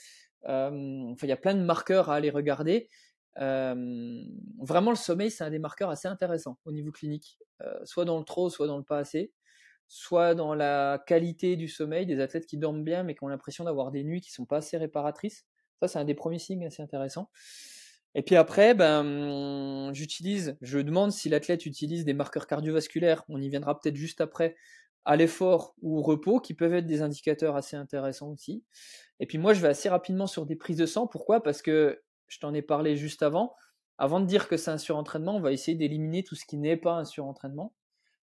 Euh, 0.47 1.03
Enfin, 1.11 1.27
il 1.27 1.29
y 1.29 1.33
a 1.33 1.37
plein 1.37 1.55
de 1.55 1.63
marqueurs 1.63 2.09
à 2.09 2.15
aller 2.15 2.29
regarder. 2.29 2.89
Vraiment, 3.37 4.91
le 4.91 4.95
sommeil, 4.95 5.29
c'est 5.29 5.43
un 5.43 5.49
des 5.49 5.59
marqueurs 5.59 5.89
assez 5.89 6.07
intéressants 6.07 6.57
au 6.65 6.71
niveau 6.71 6.91
clinique, 6.91 7.39
soit 7.83 8.05
dans 8.05 8.17
le 8.17 8.23
trop, 8.23 8.49
soit 8.49 8.67
dans 8.67 8.77
le 8.77 8.83
pas 8.83 8.99
assez, 8.99 9.33
soit 9.87 10.35
dans 10.35 10.55
la 10.55 11.03
qualité 11.05 11.57
du 11.57 11.67
sommeil, 11.67 12.05
des 12.05 12.19
athlètes 12.19 12.45
qui 12.45 12.57
dorment 12.57 12.83
bien 12.83 13.03
mais 13.03 13.15
qui 13.15 13.23
ont 13.23 13.27
l'impression 13.27 13.63
d'avoir 13.65 13.91
des 13.91 14.03
nuits 14.03 14.21
qui 14.21 14.31
sont 14.31 14.45
pas 14.45 14.57
assez 14.57 14.77
réparatrices. 14.77 15.45
Ça, 15.81 15.87
c'est 15.87 15.99
un 15.99 16.05
des 16.05 16.15
premiers 16.15 16.39
signes 16.39 16.65
assez 16.65 16.81
intéressants. 16.81 17.29
Et 18.15 18.23
puis 18.23 18.37
après, 18.37 18.73
ben, 18.73 19.93
j'utilise, 19.93 20.57
je 20.61 20.79
demande 20.79 21.11
si 21.11 21.27
l'athlète 21.27 21.65
utilise 21.65 22.05
des 22.05 22.13
marqueurs 22.13 22.47
cardiovasculaires, 22.47 23.23
on 23.27 23.41
y 23.41 23.49
viendra 23.49 23.77
peut-être 23.77 23.97
juste 23.97 24.21
après, 24.21 24.55
à 25.03 25.17
l'effort 25.17 25.75
ou 25.81 25.99
au 25.99 26.01
repos, 26.01 26.39
qui 26.39 26.53
peuvent 26.53 26.73
être 26.73 26.87
des 26.87 27.01
indicateurs 27.01 27.57
assez 27.57 27.75
intéressants 27.75 28.31
aussi. 28.31 28.63
Et 29.19 29.27
puis 29.27 29.37
moi, 29.37 29.53
je 29.53 29.61
vais 29.61 29.67
assez 29.67 29.89
rapidement 29.89 30.27
sur 30.27 30.45
des 30.45 30.55
prises 30.55 30.77
de 30.77 30.85
sang. 30.85 31.07
Pourquoi? 31.07 31.43
Parce 31.43 31.61
que 31.61 32.01
je 32.27 32.39
t'en 32.39 32.53
ai 32.53 32.61
parlé 32.61 32.95
juste 32.95 33.21
avant. 33.21 33.53
Avant 33.97 34.21
de 34.21 34.25
dire 34.25 34.47
que 34.47 34.57
c'est 34.57 34.71
un 34.71 34.77
surentraînement, 34.77 35.35
on 35.35 35.41
va 35.41 35.51
essayer 35.51 35.77
d'éliminer 35.77 36.23
tout 36.23 36.35
ce 36.35 36.45
qui 36.45 36.57
n'est 36.57 36.77
pas 36.77 36.93
un 36.93 37.05
surentraînement 37.05 37.73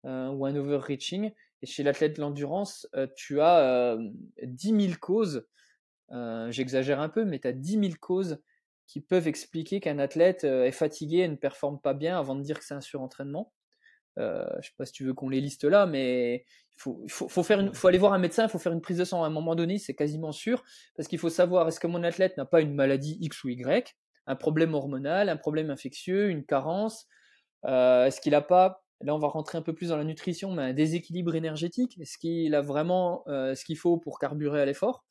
euh, 0.06 0.28
ou 0.30 0.46
un 0.46 0.56
overreaching. 0.56 1.32
Et 1.62 1.66
chez 1.66 1.84
l'athlète 1.84 2.16
de 2.18 2.22
l'endurance, 2.22 2.88
euh, 2.96 3.08
tu 3.16 3.42
as 3.42 3.60
euh, 3.60 4.10
10 4.44 4.88
000 4.88 4.94
causes, 5.00 5.48
euh, 6.12 6.52
j'exagère 6.52 7.00
un 7.00 7.10
peu, 7.10 7.26
mais 7.26 7.40
tu 7.40 7.48
as 7.48 7.54
10 7.54 7.72
000 7.80 7.94
causes 8.00 8.42
qui 8.90 9.02
peuvent 9.02 9.28
expliquer 9.28 9.80
qu'un 9.80 10.00
athlète 10.00 10.44
est 10.44 10.72
fatigué 10.72 11.20
et 11.20 11.28
ne 11.28 11.36
performe 11.36 11.80
pas 11.80 11.94
bien 11.94 12.20
avant 12.20 12.36
de 12.36 12.42
dire 12.42 12.60
que 12.60 12.66
c'est 12.66 12.74
un 12.74 12.82
surentraînement. 12.82 13.54
Euh, 14.20 14.46
je 14.62 14.68
sais 14.68 14.74
pas 14.78 14.86
si 14.86 14.92
tu 14.92 15.06
veux 15.06 15.14
qu'on 15.14 15.30
les 15.30 15.40
liste 15.40 15.64
là, 15.64 15.86
mais 15.86 16.46
il 16.72 17.12
faut, 17.12 17.88
aller 17.88 17.98
voir 17.98 18.14
un 18.14 18.20
médecin, 18.20 18.46
il 18.46 18.50
faut 18.50 18.60
faire 18.60 18.72
une 18.72 18.82
prise 18.82 18.98
de 18.98 19.06
sang 19.06 19.24
à 19.24 19.28
un 19.28 19.32
moment 19.32 19.56
donné, 19.56 19.78
c'est 19.78 19.96
quasiment 19.96 20.32
sûr, 20.32 20.64
parce 20.96 21.08
qu'il 21.08 21.20
faut 21.20 21.30
savoir 21.30 21.68
est-ce 21.68 21.80
que 21.80 21.88
mon 21.88 22.04
athlète 22.04 22.38
n'a 22.38 22.46
pas 22.46 22.62
une 22.62 22.74
maladie 22.74 23.18
X 23.22 23.44
ou 23.44 23.50
Y, 23.50 23.96
un 24.28 24.36
problème 24.36 24.74
hormonal, 24.74 25.30
un 25.30 25.38
problème 25.38 25.70
infectieux, 25.70 26.30
une 26.30 26.46
carence, 26.46 27.08
euh, 27.66 28.06
est-ce 28.06 28.22
qu'il 28.22 28.32
n'a 28.32 28.42
pas, 28.42 28.84
là 29.02 29.14
on 29.14 29.20
va 29.20 29.28
rentrer 29.28 29.58
un 29.58 29.62
peu 29.62 29.74
plus 29.74 29.90
dans 29.90 29.98
la 29.98 30.06
nutrition, 30.06 30.54
mais 30.54 30.64
un 30.64 30.74
déséquilibre 30.74 31.36
énergétique, 31.36 31.98
est-ce 32.00 32.18
qu'il 32.18 32.56
a 32.56 32.62
vraiment 32.62 33.24
euh, 33.28 33.56
ce 33.56 33.66
qu'il 33.66 33.78
faut 33.78 33.98
pour 33.98 34.20
carburer 34.20 34.62
à 34.62 34.66
l'effort? 34.66 35.06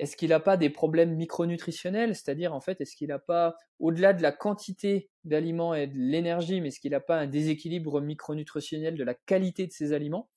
Est-ce 0.00 0.16
qu'il 0.16 0.30
n'a 0.30 0.40
pas 0.40 0.56
des 0.56 0.70
problèmes 0.70 1.14
micronutritionnels? 1.14 2.14
C'est-à-dire, 2.14 2.54
en 2.54 2.60
fait, 2.62 2.80
est-ce 2.80 2.96
qu'il 2.96 3.08
n'a 3.08 3.18
pas, 3.18 3.54
au-delà 3.78 4.14
de 4.14 4.22
la 4.22 4.32
quantité 4.32 5.10
d'aliments 5.24 5.74
et 5.74 5.86
de 5.86 5.94
l'énergie, 5.94 6.62
mais 6.62 6.68
est-ce 6.68 6.80
qu'il 6.80 6.92
n'a 6.92 7.00
pas 7.00 7.18
un 7.18 7.26
déséquilibre 7.26 8.00
micronutritionnel 8.00 8.96
de 8.96 9.04
la 9.04 9.12
qualité 9.14 9.66
de 9.66 9.72
ces 9.72 9.92
aliments? 9.92 10.30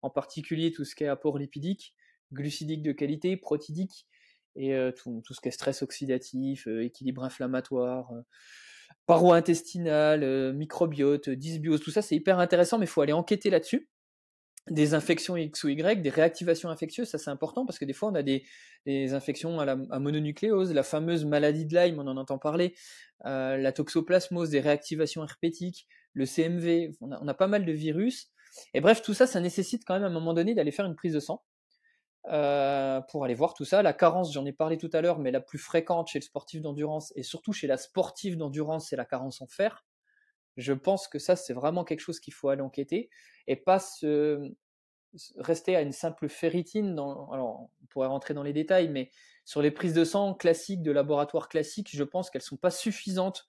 En 0.00 0.08
particulier 0.08 0.72
tout 0.72 0.86
ce 0.86 0.94
qui 0.94 1.04
est 1.04 1.08
apport 1.08 1.36
lipidique, 1.36 1.94
glucidique 2.32 2.82
de 2.82 2.92
qualité, 2.92 3.36
protidique, 3.36 4.06
et 4.56 4.74
euh, 4.74 4.92
tout, 4.92 5.22
ce 5.30 5.40
qui 5.42 5.48
est 5.48 5.52
stress 5.52 5.82
oxydatif, 5.82 6.66
euh, 6.66 6.82
équilibre 6.82 7.22
inflammatoire, 7.22 8.10
euh, 8.12 8.22
paroi 9.04 9.36
intestinale, 9.36 10.54
microbiote, 10.54 11.28
dysbiose, 11.28 11.82
tout 11.82 11.90
ça, 11.90 12.00
c'est 12.00 12.16
hyper 12.16 12.38
intéressant, 12.38 12.78
mais 12.78 12.86
il 12.86 12.88
faut 12.88 13.02
aller 13.02 13.12
enquêter 13.12 13.50
là-dessus. 13.50 13.90
Des 14.70 14.94
infections 14.94 15.36
X 15.36 15.64
ou 15.64 15.68
Y, 15.68 16.02
des 16.02 16.10
réactivations 16.10 16.70
infectieuses, 16.70 17.08
ça 17.08 17.18
c'est 17.18 17.30
important 17.30 17.66
parce 17.66 17.78
que 17.78 17.84
des 17.84 17.92
fois 17.92 18.10
on 18.10 18.14
a 18.14 18.22
des, 18.22 18.44
infections 18.86 19.58
à, 19.58 19.64
la, 19.64 19.76
mononucléose, 19.76 20.72
la 20.72 20.82
fameuse 20.82 21.24
maladie 21.24 21.66
de 21.66 21.76
Lyme, 21.76 21.98
on 21.98 22.06
en 22.06 22.16
entend 22.16 22.38
parler, 22.38 22.74
euh, 23.26 23.56
la 23.56 23.72
toxoplasmose, 23.72 24.50
des 24.50 24.60
réactivations 24.60 25.24
herpétiques, 25.24 25.88
le 26.14 26.26
CMV, 26.26 26.92
on 27.00 27.28
a, 27.28 27.34
pas 27.34 27.46
mal 27.46 27.64
de 27.64 27.72
virus. 27.72 28.30
Et 28.74 28.80
bref, 28.80 29.02
tout 29.02 29.14
ça, 29.14 29.26
ça 29.26 29.40
nécessite 29.40 29.82
quand 29.86 29.94
même 29.94 30.04
à 30.04 30.08
un 30.08 30.10
moment 30.10 30.34
donné 30.34 30.54
d'aller 30.54 30.72
faire 30.72 30.84
une 30.84 30.94
prise 30.94 31.14
de 31.14 31.20
sang 31.20 31.42
euh, 32.30 33.00
pour 33.10 33.24
aller 33.24 33.34
voir 33.34 33.54
tout 33.54 33.64
ça. 33.64 33.82
La 33.82 33.94
carence, 33.94 34.32
j'en 34.32 34.44
ai 34.44 34.52
parlé 34.52 34.76
tout 34.76 34.90
à 34.92 35.00
l'heure, 35.00 35.18
mais 35.18 35.30
la 35.30 35.40
plus 35.40 35.58
fréquente 35.58 36.08
chez 36.08 36.18
le 36.18 36.24
sportif 36.24 36.60
d'endurance 36.60 37.12
et 37.16 37.22
surtout 37.22 37.52
chez 37.52 37.66
la 37.66 37.78
sportive 37.78 38.36
d'endurance, 38.36 38.88
c'est 38.90 38.96
la 38.96 39.06
carence 39.06 39.40
en 39.40 39.46
fer. 39.46 39.84
Je 40.56 40.72
pense 40.72 41.08
que 41.08 41.18
ça, 41.18 41.36
c'est 41.36 41.54
vraiment 41.54 41.84
quelque 41.84 42.00
chose 42.00 42.20
qu'il 42.20 42.34
faut 42.34 42.48
aller 42.48 42.62
enquêter 42.62 43.10
et 43.46 43.56
pas 43.56 43.78
se, 43.78 44.52
rester 45.36 45.76
à 45.76 45.82
une 45.82 45.92
simple 45.92 46.28
ferritine. 46.28 46.94
Dans, 46.94 47.30
alors, 47.30 47.68
on 47.82 47.86
pourrait 47.86 48.08
rentrer 48.08 48.34
dans 48.34 48.42
les 48.42 48.52
détails, 48.52 48.88
mais 48.88 49.10
sur 49.44 49.62
les 49.62 49.70
prises 49.70 49.94
de 49.94 50.04
sang 50.04 50.34
classiques, 50.34 50.82
de 50.82 50.92
laboratoire 50.92 51.48
classiques, 51.48 51.90
je 51.92 52.04
pense 52.04 52.30
qu'elles 52.30 52.42
sont 52.42 52.56
pas 52.56 52.70
suffisantes 52.70 53.48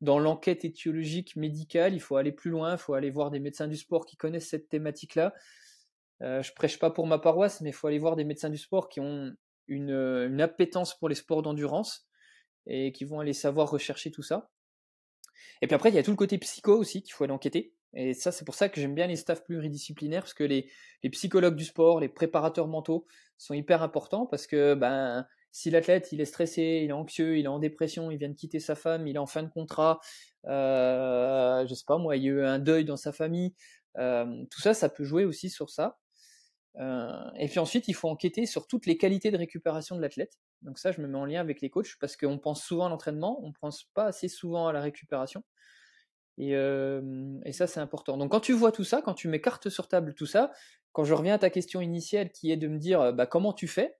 dans 0.00 0.18
l'enquête 0.18 0.64
étiologique 0.64 1.36
médicale. 1.36 1.94
Il 1.94 2.00
faut 2.00 2.16
aller 2.16 2.32
plus 2.32 2.50
loin, 2.50 2.72
il 2.72 2.78
faut 2.78 2.94
aller 2.94 3.10
voir 3.10 3.30
des 3.30 3.40
médecins 3.40 3.68
du 3.68 3.76
sport 3.76 4.06
qui 4.06 4.16
connaissent 4.16 4.48
cette 4.48 4.68
thématique-là. 4.68 5.34
Euh, 6.22 6.42
je 6.42 6.52
prêche 6.52 6.78
pas 6.78 6.90
pour 6.90 7.06
ma 7.06 7.18
paroisse, 7.18 7.60
mais 7.60 7.70
il 7.70 7.72
faut 7.72 7.86
aller 7.86 7.98
voir 7.98 8.16
des 8.16 8.24
médecins 8.24 8.50
du 8.50 8.58
sport 8.58 8.88
qui 8.88 9.00
ont 9.00 9.32
une, 9.68 9.90
une 9.90 10.40
appétence 10.40 10.98
pour 10.98 11.08
les 11.08 11.14
sports 11.14 11.42
d'endurance 11.42 12.08
et 12.66 12.92
qui 12.92 13.04
vont 13.04 13.20
aller 13.20 13.32
savoir 13.32 13.70
rechercher 13.70 14.10
tout 14.10 14.22
ça. 14.22 14.50
Et 15.62 15.66
puis 15.66 15.74
après, 15.74 15.90
il 15.90 15.94
y 15.94 15.98
a 15.98 16.02
tout 16.02 16.10
le 16.10 16.16
côté 16.16 16.38
psycho 16.38 16.76
aussi 16.76 17.02
qu'il 17.02 17.12
faut 17.12 17.24
aller 17.24 17.32
enquêter. 17.32 17.74
Et 17.94 18.14
ça, 18.14 18.30
c'est 18.30 18.44
pour 18.44 18.54
ça 18.54 18.68
que 18.68 18.80
j'aime 18.80 18.94
bien 18.94 19.06
les 19.06 19.16
staffs 19.16 19.42
pluridisciplinaires, 19.44 20.22
parce 20.22 20.34
que 20.34 20.44
les, 20.44 20.70
les, 21.02 21.10
psychologues 21.10 21.56
du 21.56 21.64
sport, 21.64 21.98
les 22.00 22.08
préparateurs 22.08 22.68
mentaux 22.68 23.06
sont 23.36 23.54
hyper 23.54 23.82
importants, 23.82 24.26
parce 24.26 24.46
que 24.46 24.74
ben, 24.74 25.26
si 25.52 25.70
l'athlète 25.70 26.12
il 26.12 26.20
est 26.20 26.26
stressé, 26.26 26.82
il 26.84 26.90
est 26.90 26.92
anxieux, 26.92 27.38
il 27.38 27.46
est 27.46 27.48
en 27.48 27.58
dépression, 27.58 28.10
il 28.10 28.18
vient 28.18 28.28
de 28.28 28.34
quitter 28.34 28.60
sa 28.60 28.76
femme, 28.76 29.06
il 29.08 29.16
est 29.16 29.20
en 29.20 29.26
fin 29.26 29.42
de 29.42 29.48
contrat, 29.48 29.98
euh, 30.46 31.66
je 31.66 31.74
sais 31.74 31.84
pas 31.86 31.98
moi, 31.98 32.16
il 32.16 32.22
y 32.22 32.28
a 32.28 32.30
eu 32.30 32.44
un 32.44 32.58
deuil 32.58 32.84
dans 32.84 32.96
sa 32.96 33.12
famille, 33.12 33.54
euh, 33.98 34.44
tout 34.50 34.60
ça, 34.60 34.74
ça 34.74 34.88
peut 34.88 35.04
jouer 35.04 35.24
aussi 35.24 35.50
sur 35.50 35.70
ça. 35.70 35.98
Et 36.76 37.48
puis 37.48 37.58
ensuite, 37.58 37.88
il 37.88 37.94
faut 37.94 38.08
enquêter 38.08 38.46
sur 38.46 38.66
toutes 38.66 38.86
les 38.86 38.96
qualités 38.96 39.30
de 39.30 39.36
récupération 39.36 39.96
de 39.96 40.00
l'athlète. 40.00 40.38
Donc 40.62 40.78
ça, 40.78 40.92
je 40.92 41.00
me 41.00 41.08
mets 41.08 41.18
en 41.18 41.24
lien 41.24 41.40
avec 41.40 41.60
les 41.60 41.70
coachs 41.70 41.96
parce 42.00 42.16
qu'on 42.16 42.38
pense 42.38 42.62
souvent 42.62 42.86
à 42.86 42.88
l'entraînement, 42.88 43.40
on 43.42 43.52
pense 43.52 43.84
pas 43.94 44.04
assez 44.04 44.28
souvent 44.28 44.68
à 44.68 44.72
la 44.72 44.80
récupération. 44.80 45.42
Et, 46.38 46.52
ça, 47.52 47.66
c'est 47.66 47.80
important. 47.80 48.16
Donc 48.16 48.30
quand 48.30 48.40
tu 48.40 48.52
vois 48.52 48.72
tout 48.72 48.84
ça, 48.84 49.02
quand 49.02 49.14
tu 49.14 49.28
mets 49.28 49.40
carte 49.40 49.68
sur 49.68 49.88
table 49.88 50.14
tout 50.14 50.26
ça, 50.26 50.52
quand 50.92 51.04
je 51.04 51.14
reviens 51.14 51.34
à 51.34 51.38
ta 51.38 51.50
question 51.50 51.80
initiale 51.80 52.30
qui 52.30 52.50
est 52.50 52.56
de 52.56 52.68
me 52.68 52.78
dire 52.78 53.12
bah, 53.12 53.26
comment 53.26 53.52
tu 53.52 53.68
fais, 53.68 53.96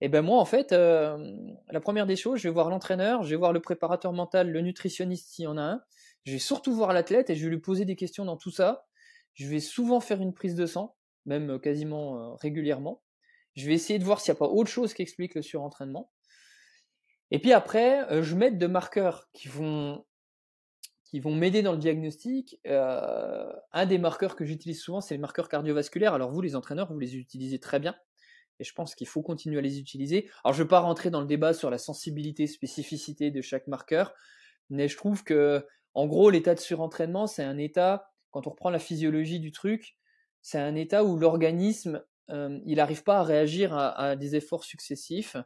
et 0.00 0.06
eh 0.06 0.08
ben 0.08 0.20
moi 0.20 0.40
en 0.40 0.44
fait, 0.44 0.72
la 0.72 1.80
première 1.80 2.06
des 2.06 2.16
choses, 2.16 2.40
je 2.40 2.48
vais 2.48 2.52
voir 2.52 2.68
l'entraîneur, 2.68 3.22
je 3.22 3.30
vais 3.30 3.36
voir 3.36 3.52
le 3.52 3.60
préparateur 3.60 4.12
mental, 4.12 4.50
le 4.50 4.60
nutritionniste 4.60 5.30
s'il 5.30 5.44
y 5.44 5.46
en 5.46 5.56
a 5.56 5.62
un, 5.62 5.82
je 6.24 6.32
vais 6.32 6.38
surtout 6.38 6.74
voir 6.74 6.92
l'athlète 6.92 7.30
et 7.30 7.36
je 7.36 7.44
vais 7.44 7.50
lui 7.50 7.60
poser 7.60 7.84
des 7.84 7.96
questions 7.96 8.24
dans 8.24 8.36
tout 8.36 8.50
ça. 8.50 8.86
Je 9.34 9.46
vais 9.46 9.60
souvent 9.60 10.00
faire 10.00 10.20
une 10.20 10.34
prise 10.34 10.54
de 10.54 10.66
sang, 10.66 10.96
même 11.26 11.58
quasiment 11.60 12.36
régulièrement. 12.36 13.02
Je 13.54 13.66
vais 13.66 13.74
essayer 13.74 13.98
de 13.98 14.04
voir 14.04 14.20
s'il 14.20 14.32
n'y 14.32 14.38
a 14.38 14.40
pas 14.40 14.48
autre 14.48 14.70
chose 14.70 14.94
qui 14.94 15.02
explique 15.02 15.34
le 15.34 15.42
surentraînement. 15.42 16.10
Et 17.30 17.38
puis 17.38 17.52
après, 17.52 18.22
je 18.22 18.34
mets 18.34 18.50
de 18.50 18.66
marqueurs 18.66 19.28
qui 19.32 19.48
vont 19.48 20.04
m'aider 21.24 21.62
dans 21.62 21.72
le 21.72 21.78
diagnostic. 21.78 22.60
Un 22.64 23.86
des 23.86 23.98
marqueurs 23.98 24.36
que 24.36 24.44
j'utilise 24.44 24.80
souvent, 24.80 25.00
c'est 25.00 25.14
les 25.14 25.20
marqueurs 25.20 25.48
cardiovasculaires. 25.48 26.14
Alors 26.14 26.30
vous, 26.30 26.40
les 26.40 26.56
entraîneurs, 26.56 26.92
vous 26.92 26.98
les 26.98 27.16
utilisez 27.16 27.58
très 27.58 27.78
bien. 27.78 27.94
Et 28.58 28.64
je 28.64 28.74
pense 28.74 28.94
qu'il 28.94 29.08
faut 29.08 29.22
continuer 29.22 29.58
à 29.58 29.62
les 29.62 29.78
utiliser. 29.78 30.30
Alors 30.44 30.54
je 30.54 30.60
ne 30.60 30.64
vais 30.64 30.68
pas 30.68 30.80
rentrer 30.80 31.10
dans 31.10 31.20
le 31.20 31.26
débat 31.26 31.52
sur 31.52 31.70
la 31.70 31.78
sensibilité, 31.78 32.46
spécificité 32.46 33.30
de 33.30 33.40
chaque 33.40 33.66
marqueur, 33.66 34.14
mais 34.70 34.88
je 34.88 34.96
trouve 34.96 35.24
que, 35.24 35.66
en 35.94 36.06
gros, 36.06 36.30
l'état 36.30 36.54
de 36.54 36.60
surentraînement, 36.60 37.26
c'est 37.26 37.42
un 37.42 37.58
état, 37.58 38.12
quand 38.30 38.46
on 38.46 38.50
reprend 38.50 38.70
la 38.70 38.78
physiologie 38.78 39.40
du 39.40 39.52
truc, 39.52 39.96
c'est 40.42 40.58
un 40.58 40.74
état 40.74 41.04
où 41.04 41.16
l'organisme, 41.16 42.04
il 42.28 42.76
n'arrive 42.76 43.02
pas 43.02 43.18
à 43.18 43.22
réagir 43.22 43.74
à, 43.74 44.16
des 44.16 44.36
efforts 44.36 44.64
successifs 44.64 45.36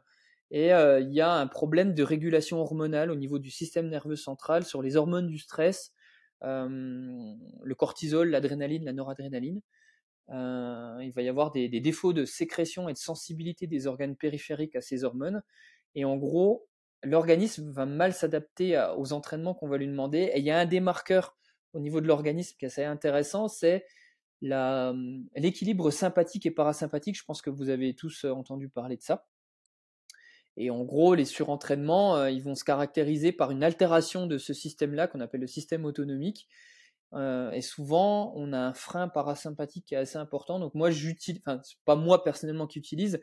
et 0.51 0.69
il 0.69 1.13
y 1.13 1.21
a 1.21 1.33
un 1.33 1.47
problème 1.47 1.93
de 1.93 2.03
régulation 2.03 2.59
hormonale 2.59 3.11
au 3.11 3.15
niveau 3.15 3.39
du 3.39 3.51
système 3.51 3.89
nerveux 3.89 4.15
central 4.15 4.63
sur 4.63 4.81
les 4.81 4.95
hormones 4.95 5.27
du 5.27 5.37
stress, 5.37 5.93
le 6.41 7.73
cortisol, 7.75 8.29
l'adrénaline, 8.29 8.85
la 8.85 8.93
noradrénaline. 8.93 9.61
Il 10.29 11.11
va 11.15 11.21
y 11.21 11.29
avoir 11.29 11.51
des, 11.51 11.69
défauts 11.69 12.13
de 12.13 12.25
sécrétion 12.25 12.89
et 12.89 12.93
de 12.93 12.97
sensibilité 12.97 13.67
des 13.67 13.87
organes 13.87 14.15
périphériques 14.15 14.75
à 14.75 14.81
ces 14.81 15.03
hormones. 15.03 15.43
Et 15.95 16.05
en 16.05 16.15
gros, 16.15 16.67
l'organisme 17.03 17.69
va 17.71 17.85
mal 17.85 18.13
s'adapter 18.13 18.81
aux 18.97 19.13
entraînements 19.13 19.53
qu'on 19.53 19.67
va 19.67 19.77
lui 19.77 19.87
demander. 19.87 20.31
Et 20.33 20.39
il 20.39 20.45
y 20.45 20.51
a 20.51 20.59
un 20.59 20.65
des 20.65 20.79
marqueurs 20.79 21.37
au 21.73 21.79
niveau 21.79 22.01
de 22.01 22.07
l'organisme 22.07 22.55
qui 22.57 22.65
est 22.65 22.69
assez 22.69 22.83
intéressant, 22.83 23.47
c'est 23.47 23.85
l'équilibre 24.41 25.91
sympathique 25.91 26.45
et 26.45 26.51
parasympathique. 26.51 27.17
Je 27.17 27.23
pense 27.23 27.41
que 27.41 27.49
vous 27.49 27.69
avez 27.69 27.95
tous 27.95 28.25
entendu 28.25 28.69
parler 28.69 28.97
de 28.97 29.01
ça. 29.01 29.27
Et 30.57 30.71
en 30.71 30.83
gros, 30.83 31.13
les 31.13 31.25
surentraînements, 31.25 32.25
ils 32.25 32.41
vont 32.41 32.55
se 32.55 32.63
caractériser 32.63 33.31
par 33.31 33.51
une 33.51 33.63
altération 33.63 34.25
de 34.25 34.37
ce 34.37 34.53
système-là 34.53 35.07
qu'on 35.07 35.19
appelle 35.19 35.41
le 35.41 35.47
système 35.47 35.85
autonomique. 35.85 36.47
Et 37.15 37.61
souvent, 37.61 38.33
on 38.35 38.53
a 38.53 38.59
un 38.59 38.73
frein 38.73 39.07
parasympathique 39.07 39.85
qui 39.85 39.93
est 39.93 39.97
assez 39.97 40.17
important. 40.17 40.59
Donc 40.59 40.73
moi, 40.73 40.91
j'utilise, 40.91 41.41
enfin, 41.45 41.61
c'est 41.63 41.77
pas 41.85 41.95
moi 41.95 42.23
personnellement 42.23 42.67
qui 42.67 42.79
utilise, 42.79 43.21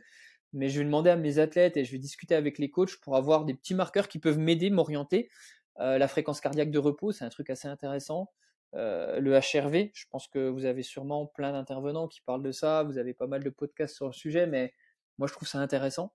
mais 0.52 0.68
je 0.68 0.78
vais 0.78 0.84
demander 0.84 1.10
à 1.10 1.16
mes 1.16 1.38
athlètes 1.38 1.76
et 1.76 1.84
je 1.84 1.90
vais 1.90 1.98
discuter 1.98 2.36
avec 2.36 2.58
les 2.58 2.70
coachs 2.70 3.00
pour 3.02 3.16
avoir 3.16 3.44
des 3.44 3.54
petits 3.54 3.74
marqueurs 3.74 4.08
qui 4.08 4.20
peuvent 4.20 4.38
m'aider, 4.38 4.70
m'orienter. 4.70 5.28
La 5.78 6.06
fréquence 6.06 6.40
cardiaque 6.40 6.70
de 6.70 6.78
repos, 6.78 7.10
c'est 7.10 7.24
un 7.24 7.30
truc 7.30 7.50
assez 7.50 7.66
intéressant. 7.66 8.30
Le 8.74 9.38
HRV, 9.38 9.90
je 9.94 10.04
pense 10.10 10.28
que 10.28 10.48
vous 10.48 10.64
avez 10.64 10.82
sûrement 10.82 11.26
plein 11.26 11.52
d'intervenants 11.52 12.08
qui 12.08 12.20
parlent 12.22 12.42
de 12.42 12.52
ça. 12.52 12.82
Vous 12.82 12.98
avez 12.98 13.14
pas 13.14 13.26
mal 13.26 13.42
de 13.44 13.50
podcasts 13.50 13.94
sur 13.94 14.06
le 14.06 14.12
sujet, 14.12 14.46
mais 14.46 14.72
moi, 15.18 15.28
je 15.28 15.32
trouve 15.32 15.48
ça 15.48 15.58
intéressant. 15.58 16.12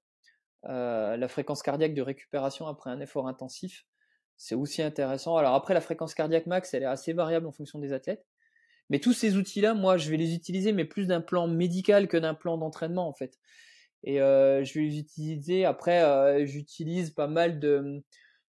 Euh, 0.65 1.15
la 1.15 1.27
fréquence 1.27 1.61
cardiaque 1.61 1.93
de 1.93 2.01
récupération 2.01 2.67
après 2.67 2.89
un 2.89 2.99
effort 2.99 3.27
intensif, 3.27 3.85
c'est 4.37 4.55
aussi 4.55 4.81
intéressant. 4.81 5.37
Alors 5.37 5.53
après, 5.53 5.73
la 5.73 5.81
fréquence 5.81 6.13
cardiaque 6.13 6.47
max, 6.47 6.73
elle 6.73 6.83
est 6.83 6.87
assez 6.87 7.13
variable 7.13 7.47
en 7.47 7.51
fonction 7.51 7.79
des 7.79 7.93
athlètes. 7.93 8.25
Mais 8.89 8.99
tous 8.99 9.13
ces 9.13 9.37
outils-là, 9.37 9.73
moi, 9.73 9.97
je 9.97 10.09
vais 10.09 10.17
les 10.17 10.33
utiliser, 10.33 10.73
mais 10.73 10.85
plus 10.85 11.07
d'un 11.07 11.21
plan 11.21 11.47
médical 11.47 12.07
que 12.07 12.17
d'un 12.17 12.33
plan 12.33 12.57
d'entraînement, 12.57 13.07
en 13.07 13.13
fait. 13.13 13.37
Et 14.03 14.21
euh, 14.21 14.63
je 14.63 14.73
vais 14.73 14.85
les 14.85 14.97
utiliser. 14.97 15.65
Après, 15.65 16.03
euh, 16.03 16.45
j'utilise 16.45 17.11
pas 17.11 17.27
mal 17.27 17.59
de, 17.59 18.03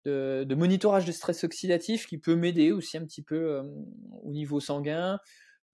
de, 0.06 0.46
de, 0.48 0.56
monitorage 0.56 1.06
de 1.06 1.12
stress 1.12 1.44
oxydatif 1.44 2.08
qui 2.08 2.18
peut 2.18 2.36
m'aider 2.36 2.72
aussi 2.72 2.98
un 2.98 3.06
petit 3.06 3.22
peu 3.22 3.62
au 4.24 4.32
niveau 4.32 4.60
sanguin. 4.60 5.20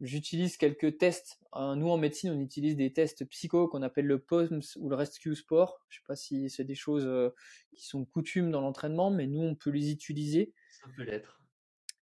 J'utilise 0.02 0.58
quelques 0.58 0.98
tests. 0.98 1.40
Hein, 1.54 1.78
nous, 1.78 1.90
en 1.90 1.98
médecine, 1.98 2.32
on 2.32 2.40
utilise 2.40 2.76
des 2.76 2.92
tests 2.92 3.26
psycho 3.30 3.70
qu'on 3.70 3.82
appelle 3.82 4.06
le 4.06 4.20
POMS 4.20 4.62
ou 4.78 4.90
le 4.90 4.96
Rescue 4.96 5.36
Sport. 5.36 5.80
Je 5.88 5.98
ne 5.98 6.02
sais 6.02 6.06
pas 6.06 6.16
si 6.16 6.50
c'est 6.50 6.66
des 6.66 6.76
choses 6.76 7.06
euh, 7.06 7.30
qui 7.74 7.86
sont 7.86 8.04
coutumes 8.04 8.52
dans 8.52 8.60
l'entraînement, 8.60 9.10
mais 9.10 9.26
nous, 9.26 9.42
on 9.42 9.56
peut 9.56 9.70
les 9.70 9.92
utiliser. 9.92 10.54
Ça 10.70 10.88
peut 10.96 11.04
l'être. 11.04 11.42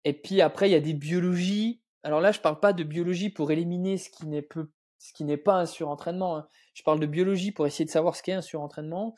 Et 0.04 0.14
puis 0.14 0.40
après, 0.40 0.70
il 0.70 0.72
y 0.72 0.76
a 0.76 0.80
des 0.80 0.94
biologies. 0.94 1.82
Alors 2.02 2.20
là, 2.20 2.32
je 2.32 2.38
ne 2.38 2.42
parle 2.42 2.60
pas 2.60 2.72
de 2.72 2.82
biologie 2.82 3.28
pour 3.28 3.50
éliminer 3.50 3.98
ce 3.98 4.08
qui 4.08 4.26
n'est 4.26 4.46
ce 4.98 5.12
qui 5.12 5.24
n'est 5.24 5.36
pas 5.36 5.60
un 5.60 5.66
surentraînement. 5.66 6.38
Hein. 6.38 6.48
Je 6.74 6.82
parle 6.82 6.98
de 6.98 7.06
biologie 7.06 7.52
pour 7.52 7.66
essayer 7.66 7.84
de 7.84 7.90
savoir 7.90 8.16
ce 8.16 8.22
qu'est 8.22 8.32
un 8.32 8.42
surentraînement. 8.42 9.14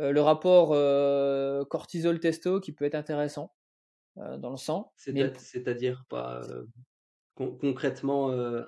Euh, 0.00 0.12
le 0.12 0.20
rapport 0.20 0.72
euh, 0.72 1.64
cortisol-testo 1.64 2.60
qui 2.60 2.72
peut 2.72 2.84
être 2.84 2.94
intéressant 2.94 3.54
dans 4.16 4.50
le 4.50 4.56
sang. 4.56 4.92
C'est-à-dire 4.96 6.04
pas 6.08 6.40
concrètement 7.36 8.30
euh, 8.30 8.62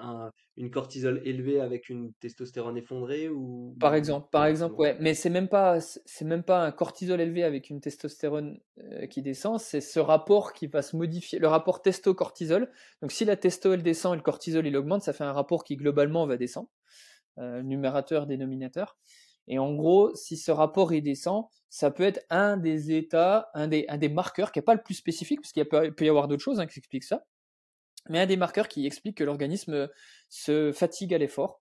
une 0.57 0.71
cortisol 0.71 1.23
élevée 1.25 1.61
avec 1.61 1.89
une 1.89 2.13
testostérone 2.15 2.77
effondrée 2.77 3.29
ou 3.29 3.75
par 3.81 3.95
exemple 3.95 4.29
par 4.31 4.45
exemple 4.45 4.75
ouais 4.75 4.97
mais 5.01 5.15
c'est 5.15 5.31
même 5.31 5.49
pas 5.49 5.81
c'est 5.81 6.25
même 6.27 6.43
pas 6.43 6.65
un 6.65 6.71
cortisol 6.71 7.21
élevé 7.21 7.45
avec 7.45 7.71
une 7.71 7.81
testostérone 7.81 8.61
euh, 8.79 9.07
qui 9.07 9.23
descend 9.23 9.59
c'est 9.59 9.81
ce 9.81 10.01
rapport 10.01 10.53
qui 10.53 10.67
va 10.67 10.83
se 10.83 10.97
modifier 10.97 11.39
le 11.39 11.49
rapport 11.49 11.81
testo-cortisol 11.81 12.71
donc 13.01 13.11
si 13.11 13.25
la 13.25 13.37
testo 13.37 13.73
elle 13.73 13.83
descend 13.83 14.13
et 14.15 14.17
le 14.17 14.23
cortisol 14.23 14.67
il 14.67 14.77
augmente 14.77 15.03
ça 15.03 15.15
fait 15.15 15.25
un 15.25 15.33
rapport 15.33 15.65
qui 15.65 15.77
globalement 15.77 16.27
va 16.27 16.37
descendre 16.37 16.69
euh, 17.39 17.63
numérateur 17.63 18.27
dénominateur 18.27 18.99
et 19.49 19.59
en 19.59 19.75
gros 19.75 20.15
si 20.15 20.37
ce 20.37 20.51
rapport 20.51 20.93
il 20.93 21.03
descend 21.03 21.45
ça 21.69 21.91
peut 21.91 22.05
être 22.05 22.25
un 22.31 22.57
des 22.57 22.93
états 22.93 23.51
un 23.55 23.67
des 23.67 23.87
un 23.89 24.09
marqueurs 24.09 24.53
qui 24.53 24.61
est 24.61 24.63
pas 24.63 24.75
le 24.75 24.83
plus 24.83 24.95
spécifique 24.95 25.41
parce 25.41 25.53
qu'il 25.53 25.67
peut, 25.67 25.93
y 26.01 26.09
avoir 26.09 26.29
d'autres 26.29 26.43
choses 26.43 26.61
hein, 26.61 26.67
qui 26.67 26.79
expliquent 26.79 27.05
ça 27.05 27.25
mais 28.09 28.21
un 28.21 28.27
des 28.27 28.37
marqueurs 28.37 28.69
qui 28.69 28.87
explique 28.87 29.19
que 29.19 29.25
l'organisme 29.25 29.89
se 30.29 30.73
fatigue 30.73 31.15
à 31.15 31.19
l'effort. 31.19 31.61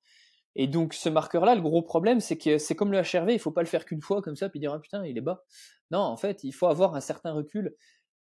Et 0.56 0.67
donc 0.67 0.93
ce 0.93 1.10
marqueur-là, 1.10 1.56
le 1.56 1.62
gros 1.62 1.82
problème, 1.82 2.19
c'est 2.19 2.38
que 2.38 2.58
c'est 2.58 2.76
comme 2.76 2.91
le 2.91 3.00
HRV, 3.00 3.32
il 3.32 3.39
faut 3.39 3.52
pas 3.52 3.62
le 3.62 3.67
faire 3.67 3.86
qu'une 3.86 4.02
fois 4.02 4.21
comme 4.21 4.36
ça, 4.36 4.50
puis 4.50 4.60
dire 4.60 4.73
ah 4.73 4.80
putain, 4.80 5.06
il 5.06 5.17
est 5.17 5.21
bas. 5.21 5.43
Non, 5.91 6.00
en 6.00 6.17
fait, 6.17 6.43
il 6.43 6.52
faut 6.52 6.67
avoir 6.67 6.95
un 6.95 7.02
certain 7.02 7.32
recul. 7.32 7.76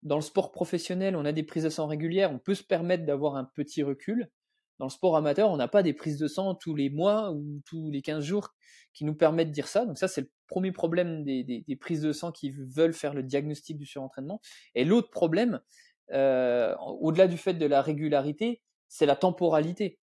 Dans 0.04 0.15
le 0.15 0.21
sport 0.21 0.52
professionnel, 0.52 1.15
on 1.15 1.26
a 1.26 1.32
des 1.32 1.43
prises 1.43 1.63
de 1.63 1.69
sang 1.69 1.88
régulières, 1.88 2.32
on 2.32 2.39
peut 2.39 2.56
se 2.56 2.63
permettre 2.63 3.06
d'avoir 3.06 3.36
un 3.36 3.45
petit 3.45 3.84
recul. 3.84 4.30
Dans 4.82 4.88
le 4.88 4.91
sport 4.91 5.15
amateur, 5.15 5.52
on 5.52 5.58
n'a 5.58 5.67
pas 5.67 5.84
des 5.84 5.94
prises 5.94 6.17
de 6.17 6.28
sang 6.28 6.56
tous 6.56 6.74
les 6.74 6.89
mois 6.89 7.32
ou 7.34 7.62
tous 7.67 7.91
les 7.91 8.02
15 8.02 8.24
jours 8.24 8.56
qui 8.96 9.06
nous 9.06 9.13
permettent 9.13 9.50
de 9.50 9.54
dire 9.54 9.67
ça. 9.67 9.86
Donc 9.86 10.00
ça, 10.00 10.08
c'est 10.08 10.22
le 10.22 10.32
premier 10.48 10.72
problème 10.72 11.24
des, 11.24 11.78
prises 11.80 12.02
de 12.02 12.12
sang 12.12 12.32
qui 12.32 12.50
veulent 12.50 12.96
faire 12.96 13.13
le 13.13 13.22
diagnostic 13.22 13.78
du 13.78 13.86
surentraînement. 13.86 14.41
Et 14.74 14.84
l'autre 14.84 15.12
problème, 15.12 15.62
euh, 16.13 16.76
au-delà 17.00 17.28
du 17.28 17.38
fait 17.38 17.54
de 17.54 17.65
la 17.67 17.84
régularité, 17.84 18.63
c'est 18.88 19.06
la 19.06 19.15
temporalité. 19.15 20.00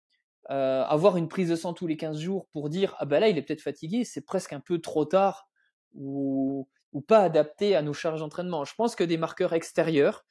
Euh, 0.50 0.82
avoir 0.82 1.18
une 1.18 1.28
prise 1.28 1.50
de 1.50 1.54
sang 1.54 1.72
tous 1.72 1.86
les 1.86 1.96
15 1.96 2.18
jours 2.18 2.48
pour 2.48 2.68
dire 2.68 2.96
ah 2.98 3.04
ben 3.04 3.20
là 3.20 3.28
il 3.28 3.38
est 3.38 3.42
peut-être 3.42 3.62
fatigué, 3.62 4.02
c'est 4.02 4.26
presque 4.26 4.52
un 4.52 4.60
peu 4.60 4.80
trop 4.80 5.04
tard 5.04 5.48
ou, 5.94 6.68
ou 6.92 7.00
pas 7.00 7.20
adapté 7.20 7.76
à 7.76 7.82
nos 7.82 7.92
charges 7.92 8.18
d'entraînement. 8.18 8.64
Je 8.64 8.74
pense 8.74 8.96
que 8.96 9.04
des 9.04 9.18
marqueurs 9.18 9.52
extérieurs, 9.52 10.24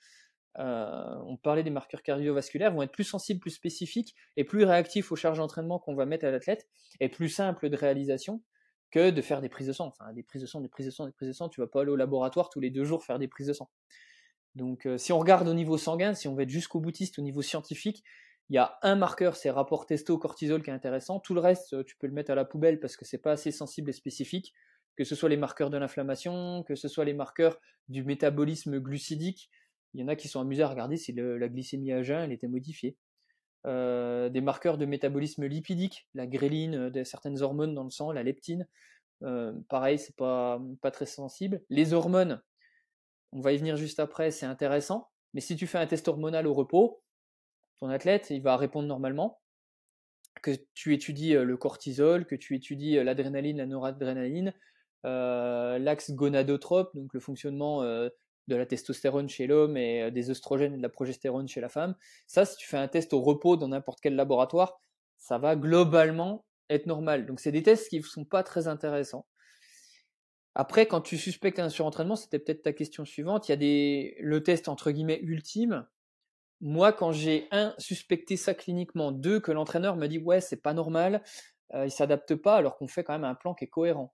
euh, 0.60 1.16
on 1.26 1.38
parlait 1.38 1.64
des 1.64 1.70
marqueurs 1.70 2.04
cardiovasculaires, 2.04 2.74
vont 2.74 2.84
être 2.84 2.92
plus 2.92 3.04
sensibles, 3.04 3.40
plus 3.40 3.52
spécifiques 3.52 4.16
et 4.38 4.44
plus 4.44 4.64
réactifs 4.64 5.12
aux 5.12 5.16
charges 5.16 5.40
d'entraînement 5.40 5.80
qu'on 5.80 5.96
va 5.96 6.06
mettre 6.06 6.26
à 6.26 6.32
l'athlète 6.32 6.68
et 7.00 7.10
plus 7.10 7.30
simples 7.30 7.70
de 7.70 7.76
réalisation 7.76 8.44
que 8.92 9.10
de 9.10 9.22
faire 9.22 9.42
des 9.42 9.50
prises 9.50 9.68
de 9.68 9.74
sang. 9.74 9.92
Des 10.14 10.22
prises 10.22 10.44
de 10.44 10.48
sang, 10.48 10.62
des 10.62 10.70
prises 10.70 10.86
de 10.86 10.92
sang, 10.92 11.06
des 11.08 11.12
prises 11.12 11.30
de 11.30 11.34
sang. 11.34 11.50
Tu 11.50 11.62
vas 11.62 11.68
pas 11.68 11.82
aller 11.82 11.90
au 11.90 11.96
laboratoire 11.96 12.50
tous 12.50 12.60
les 12.60 12.70
deux 12.70 12.84
jours 12.84 13.04
faire 13.04 13.18
des 13.18 13.28
prises 13.28 13.48
de 13.48 13.54
sang. 13.54 13.72
Donc, 14.54 14.86
euh, 14.86 15.00
si 15.00 15.12
on 15.12 15.18
regarde 15.18 15.48
au 15.48 15.54
niveau 15.56 15.80
sanguin, 15.80 16.14
si 16.14 16.28
on 16.28 16.36
va 16.36 16.44
être 16.44 16.50
jusqu'au 16.50 16.80
boutiste 16.80 17.18
au 17.18 17.24
niveau 17.24 17.42
scientifique, 17.42 18.04
il 18.50 18.56
y 18.56 18.60
a 18.60 18.78
un 18.84 18.96
marqueur, 18.96 19.36
c'est 19.36 19.50
rapport 19.50 19.88
testo-cortisol 19.88 20.62
qui 20.62 20.70
est 20.70 20.74
intéressant. 20.74 21.20
Tout 21.20 21.34
le 21.34 21.40
reste, 21.40 21.74
euh, 21.74 21.84
tu 21.84 21.96
peux 21.98 22.06
le 22.06 22.14
mettre 22.14 22.30
à 22.30 22.36
la 22.36 22.46
poubelle 22.46 22.80
parce 22.80 22.96
que 22.96 23.06
c'est 23.06 23.18
pas 23.18 23.32
assez 23.32 23.52
sensible 23.52 23.90
et 23.90 23.94
spécifique. 23.94 24.54
Que 24.96 25.04
ce 25.04 25.16
soit 25.16 25.30
les 25.30 25.38
marqueurs 25.38 25.72
de 25.72 25.78
l'inflammation, 25.78 26.64
que 26.68 26.76
ce 26.76 26.88
soit 26.88 27.04
les 27.04 27.16
marqueurs 27.16 27.60
du 27.90 28.04
métabolisme 28.04 28.80
glucidique, 28.80 29.50
il 29.94 30.02
y 30.02 30.04
en 30.04 30.08
a 30.08 30.16
qui 30.16 30.28
sont 30.28 30.42
amusés 30.42 30.64
à 30.64 30.68
regarder 30.68 30.98
si 30.98 31.14
la 31.14 31.48
glycémie 31.48 31.92
à 31.92 32.04
jeun 32.04 32.24
elle 32.24 32.32
était 32.32 32.48
modifiée. 32.48 32.98
Euh, 33.66 34.28
des 34.28 34.42
marqueurs 34.42 34.78
de 34.78 34.86
métabolisme 34.86 35.46
lipidique, 35.46 36.08
la 36.14 36.28
gréline, 36.28 36.76
euh, 36.76 37.04
certaines 37.06 37.42
hormones 37.42 37.74
dans 37.74 37.86
le 37.86 37.92
sang, 37.92 38.12
la 38.12 38.22
leptine. 38.22 38.68
Euh, 39.24 39.54
pareil, 39.70 39.98
c'est 39.98 40.16
pas, 40.18 40.62
pas 40.82 40.92
très 40.92 41.06
sensible. 41.06 41.62
Les 41.70 41.94
hormones, 41.94 42.42
on 43.32 43.40
va 43.40 43.54
y 43.54 43.58
venir 43.58 43.78
juste 43.78 44.02
après, 44.02 44.32
c'est 44.32 44.46
intéressant. 44.46 45.10
Mais 45.34 45.40
si 45.40 45.56
tu 45.56 45.66
fais 45.66 45.78
un 45.78 45.88
test 45.88 46.08
hormonal 46.10 46.46
au 46.46 46.54
repos, 46.54 47.02
ton 47.80 47.88
athlète, 47.88 48.30
il 48.32 48.42
va 48.42 48.58
répondre 48.58 48.88
normalement. 48.88 49.40
Que 50.42 50.52
tu 50.74 50.94
étudies 50.94 51.34
le 51.34 51.58
cortisol, 51.58 52.26
que 52.26 52.36
tu 52.36 52.56
étudies 52.56 53.02
l'adrénaline, 53.02 53.58
la 53.58 53.66
noradrénaline, 53.66 54.54
l'axe 55.04 56.12
gonadotrope, 56.12 56.94
donc 56.96 57.14
le 57.14 57.20
fonctionnement 57.20 57.82
de 58.48 58.56
la 58.56 58.66
testostérone 58.66 59.30
chez 59.30 59.48
l'homme 59.48 59.78
et 59.78 60.04
euh, 60.04 60.12
des 60.12 60.30
oestrogènes 60.30 60.74
et 60.74 60.78
de 60.78 60.82
la 60.82 60.90
progestérone 60.90 61.48
chez 61.48 61.62
la 61.62 61.70
femme. 61.70 61.96
Ça, 62.28 62.46
si 62.46 62.58
tu 62.58 62.68
fais 62.68 62.78
un 62.78 62.88
test 62.88 63.14
au 63.14 63.22
repos 63.22 63.58
dans 63.58 63.70
n'importe 63.70 64.00
quel 64.02 64.16
laboratoire, 64.16 64.80
ça 65.18 65.38
va 65.38 65.56
globalement 65.56 66.46
être 66.70 66.86
normal. 66.86 67.26
Donc 67.26 67.40
c'est 67.40 67.52
des 67.52 67.64
tests 67.64 67.90
qui 67.90 68.00
ne 68.00 68.04
sont 68.04 68.26
pas 68.26 68.44
très 68.44 68.68
intéressants. 68.68 69.26
Après, 70.56 70.86
quand 70.86 71.02
tu 71.02 71.18
suspectes 71.18 71.60
un 71.60 71.70
surentraînement, 71.70 72.16
c'était 72.16 72.40
peut-être 72.40 72.62
ta 72.62 72.74
question 72.74 73.06
suivante. 73.06 73.48
Il 73.48 73.52
y 73.52 73.54
a 73.54 73.58
des, 73.58 74.16
le 74.20 74.44
test 74.44 74.68
entre 74.68 74.92
guillemets 74.92 75.20
ultime. 75.24 75.88
Moi, 76.62 76.94
quand 76.94 77.12
j'ai 77.12 77.48
un 77.52 77.74
suspecté 77.78 78.38
ça 78.38 78.54
cliniquement, 78.54 79.12
deux 79.12 79.40
que 79.40 79.52
l'entraîneur 79.52 79.96
me 79.96 80.08
dit 80.08 80.20
ouais 80.20 80.42
c'est 80.42 80.62
pas 80.62 80.74
normal, 80.74 81.24
euh, 81.74 81.86
il 81.86 81.92
s'adapte 81.92 82.36
pas 82.36 82.56
alors 82.56 82.78
qu'on 82.78 82.88
fait 82.88 83.04
quand 83.04 83.14
même 83.14 83.24
un 83.24 83.36
plan 83.36 83.54
qui 83.54 83.66
est 83.66 83.70
cohérent. 83.70 84.14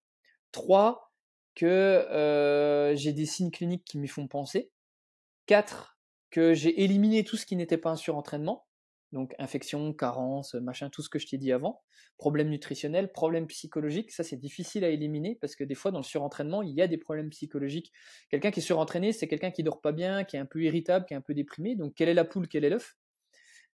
Trois, 0.51 1.08
que 1.55 2.93
j'ai 2.95 3.13
des 3.13 3.25
signes 3.25 3.51
cliniques 3.51 3.85
qui 3.85 3.97
m'y 3.97 4.07
font 4.07 4.27
penser. 4.27 4.71
4. 5.47 5.97
Que 6.31 6.53
j'ai 6.53 6.83
éliminé 6.83 7.23
tout 7.23 7.37
ce 7.37 7.45
qui 7.45 7.55
n'était 7.55 7.77
pas 7.77 7.89
un 7.89 7.95
surentraînement. 7.95 8.67
Donc 9.11 9.33
infection, 9.39 9.91
carence, 9.93 10.53
machin, 10.53 10.91
tout 10.91 11.01
ce 11.01 11.09
que 11.09 11.17
je 11.17 11.25
t'ai 11.25 11.39
dit 11.39 11.51
avant. 11.51 11.81
Problème 12.19 12.49
nutritionnel, 12.49 13.11
problème 13.11 13.47
psychologique, 13.47 14.11
ça 14.11 14.23
c'est 14.23 14.37
difficile 14.37 14.83
à 14.83 14.89
éliminer 14.89 15.35
parce 15.41 15.55
que 15.55 15.63
des 15.63 15.73
fois 15.73 15.89
dans 15.89 15.97
le 15.97 16.03
surentraînement, 16.03 16.61
il 16.61 16.75
y 16.75 16.81
a 16.83 16.87
des 16.87 16.97
problèmes 16.99 17.29
psychologiques. 17.29 17.91
Quelqu'un 18.29 18.51
qui 18.51 18.59
est 18.59 18.63
surentraîné, 18.63 19.11
c'est 19.11 19.27
quelqu'un 19.27 19.49
qui 19.49 19.63
dort 19.63 19.81
pas 19.81 19.93
bien, 19.93 20.25
qui 20.25 20.35
est 20.35 20.39
un 20.39 20.45
peu 20.45 20.61
irritable, 20.61 21.05
qui 21.07 21.15
est 21.15 21.17
un 21.17 21.21
peu 21.21 21.33
déprimé. 21.33 21.75
Donc 21.75 21.95
quelle 21.95 22.09
est 22.09 22.13
la 22.13 22.25
poule, 22.25 22.47
quel 22.47 22.63
est 22.63 22.69
l'œuf? 22.69 22.97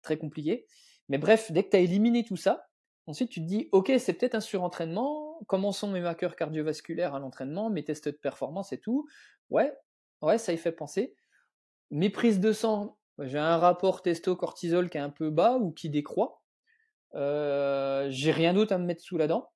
Très 0.02 0.16
compliqué. 0.16 0.66
Mais 1.08 1.18
bref, 1.18 1.52
dès 1.52 1.62
que 1.62 1.70
tu 1.70 1.76
as 1.76 1.80
éliminé 1.80 2.24
tout 2.24 2.36
ça, 2.36 2.66
ensuite 3.06 3.30
tu 3.30 3.40
te 3.40 3.46
dis, 3.46 3.68
ok, 3.70 3.92
c'est 3.98 4.14
peut-être 4.14 4.34
un 4.34 4.40
surentraînement, 4.40 5.29
comment 5.46 5.72
sont 5.72 5.88
mes 5.88 6.00
marqueurs 6.00 6.36
cardiovasculaires 6.36 7.14
à 7.14 7.18
l'entraînement, 7.18 7.70
mes 7.70 7.84
tests 7.84 8.08
de 8.08 8.16
performance 8.16 8.72
et 8.72 8.78
tout. 8.78 9.08
Ouais, 9.50 9.72
ouais, 10.22 10.38
ça 10.38 10.52
y 10.52 10.56
fait 10.56 10.72
penser. 10.72 11.14
Mes 11.90 12.10
prises 12.10 12.40
de 12.40 12.52
sang, 12.52 12.98
j'ai 13.18 13.38
un 13.38 13.58
rapport 13.58 14.02
testo-cortisol 14.02 14.88
qui 14.88 14.98
est 14.98 15.00
un 15.00 15.10
peu 15.10 15.30
bas 15.30 15.56
ou 15.58 15.72
qui 15.72 15.90
décroît. 15.90 16.42
Euh, 17.14 18.06
j'ai 18.10 18.30
rien 18.30 18.54
d'autre 18.54 18.72
à 18.72 18.78
me 18.78 18.84
mettre 18.84 19.02
sous 19.02 19.18
la 19.18 19.26
dent. 19.26 19.50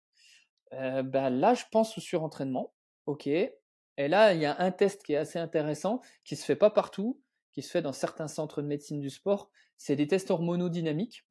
Euh, 0.73 1.03
bah 1.03 1.31
là, 1.31 1.55
je 1.55 1.65
pense 1.71 1.97
au 1.97 2.01
surentraînement. 2.01 2.73
Ok. 3.07 3.27
Et 3.27 4.09
là, 4.09 4.35
il 4.35 4.41
y 4.41 4.47
a 4.47 4.59
un 4.61 4.73
test 4.73 5.05
qui 5.05 5.13
est 5.13 5.17
assez 5.17 5.39
intéressant, 5.39 6.01
qui 6.25 6.37
se 6.37 6.45
fait 6.45 6.57
pas 6.57 6.71
partout, 6.71 7.21
qui 7.53 7.63
se 7.63 7.71
fait 7.71 7.83
dans 7.83 7.93
certains 7.93 8.29
centres 8.29 8.61
de 8.61 8.67
médecine 8.67 9.01
du 9.01 9.11
sport. 9.11 9.51
C'est 9.77 9.97
des 9.97 10.09
tests 10.09 10.31
hormonodynamiques. 10.31 11.25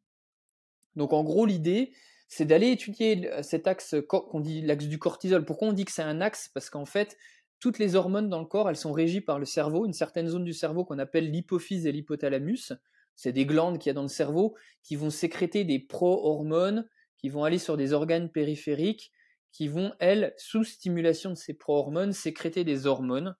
Donc 0.96 1.12
en 1.12 1.24
gros, 1.24 1.46
l'idée, 1.46 1.94
c'est 2.36 2.46
d'aller 2.46 2.72
étudier 2.72 3.30
cet 3.44 3.68
axe 3.68 3.96
qu'on 4.08 4.40
dit 4.40 4.62
l'axe 4.62 4.88
du 4.88 4.98
cortisol. 4.98 5.46
Pourquoi 5.46 5.68
on 5.68 5.74
dit 5.74 5.86
que 5.86 5.92
c'est 5.92 6.02
un 6.02 6.20
axe? 6.20 6.50
Parce 6.52 6.72
qu'en 6.72 6.86
fait, 6.86 7.16
toutes 7.60 7.78
les 7.78 7.96
hormones 7.96 8.28
dans 8.28 8.40
le 8.40 8.48
corps, 8.48 8.68
elles 8.68 8.76
sont 8.76 8.92
régies 8.92 9.22
par 9.22 9.38
le 9.38 9.46
cerveau, 9.46 9.86
une 9.86 9.94
certaine 9.94 10.28
zone 10.28 10.44
du 10.44 10.54
cerveau 10.54 10.84
qu'on 10.84 10.98
appelle 10.98 11.30
l'hypophyse 11.30 11.86
et 11.86 11.92
l'hypothalamus. 11.92 12.74
C'est 13.16 13.34
des 13.34 13.46
glandes 13.46 13.78
qu'il 13.78 13.90
y 13.90 13.92
a 13.92 13.94
dans 13.94 14.02
le 14.02 14.08
cerveau 14.08 14.56
qui 14.82 14.96
vont 14.96 15.12
sécréter 15.12 15.64
des 15.64 15.78
pro-hormones, 15.78 16.90
qui 17.20 17.30
vont 17.30 17.44
aller 17.44 17.60
sur 17.60 17.78
des 17.78 17.94
organes 17.94 18.32
périphériques, 18.32 19.12
qui 19.52 19.68
vont, 19.68 19.94
elles, 20.00 20.34
sous 20.38 20.64
stimulation 20.64 21.30
de 21.30 21.36
ces 21.36 21.54
pro-hormones, 21.54 22.14
sécréter 22.14 22.64
des 22.64 22.88
hormones. 22.88 23.36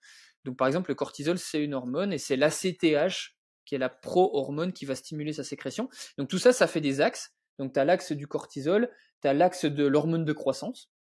Donc 0.46 0.56
par 0.56 0.68
exemple, 0.68 0.92
le 0.92 0.96
cortisol, 0.96 1.40
c'est 1.40 1.64
une 1.64 1.74
hormone 1.74 2.14
et 2.14 2.20
c'est 2.20 2.36
l'ACTH 2.36 3.36
qui 3.66 3.74
est 3.74 3.80
la 3.80 3.90
pro-hormone 3.90 4.72
qui 4.72 4.86
va 4.86 4.94
stimuler 4.94 5.34
sa 5.34 5.44
sécrétion. 5.44 5.90
Donc 6.20 6.28
tout 6.28 6.38
ça, 6.38 6.54
ça 6.54 6.68
fait 6.68 6.82
des 6.82 7.02
axes. 7.02 7.34
Donc 7.60 7.74
tu 7.74 7.80
as 7.80 7.86
l'axe 7.86 8.12
du 8.12 8.28
cortisol, 8.28 8.90
tu 9.22 9.28
as 9.28 9.34
l'axe 9.34 9.66
de 9.66 9.86
l'hormone 9.86 10.26
de 10.26 10.34
croissance, 10.34 10.92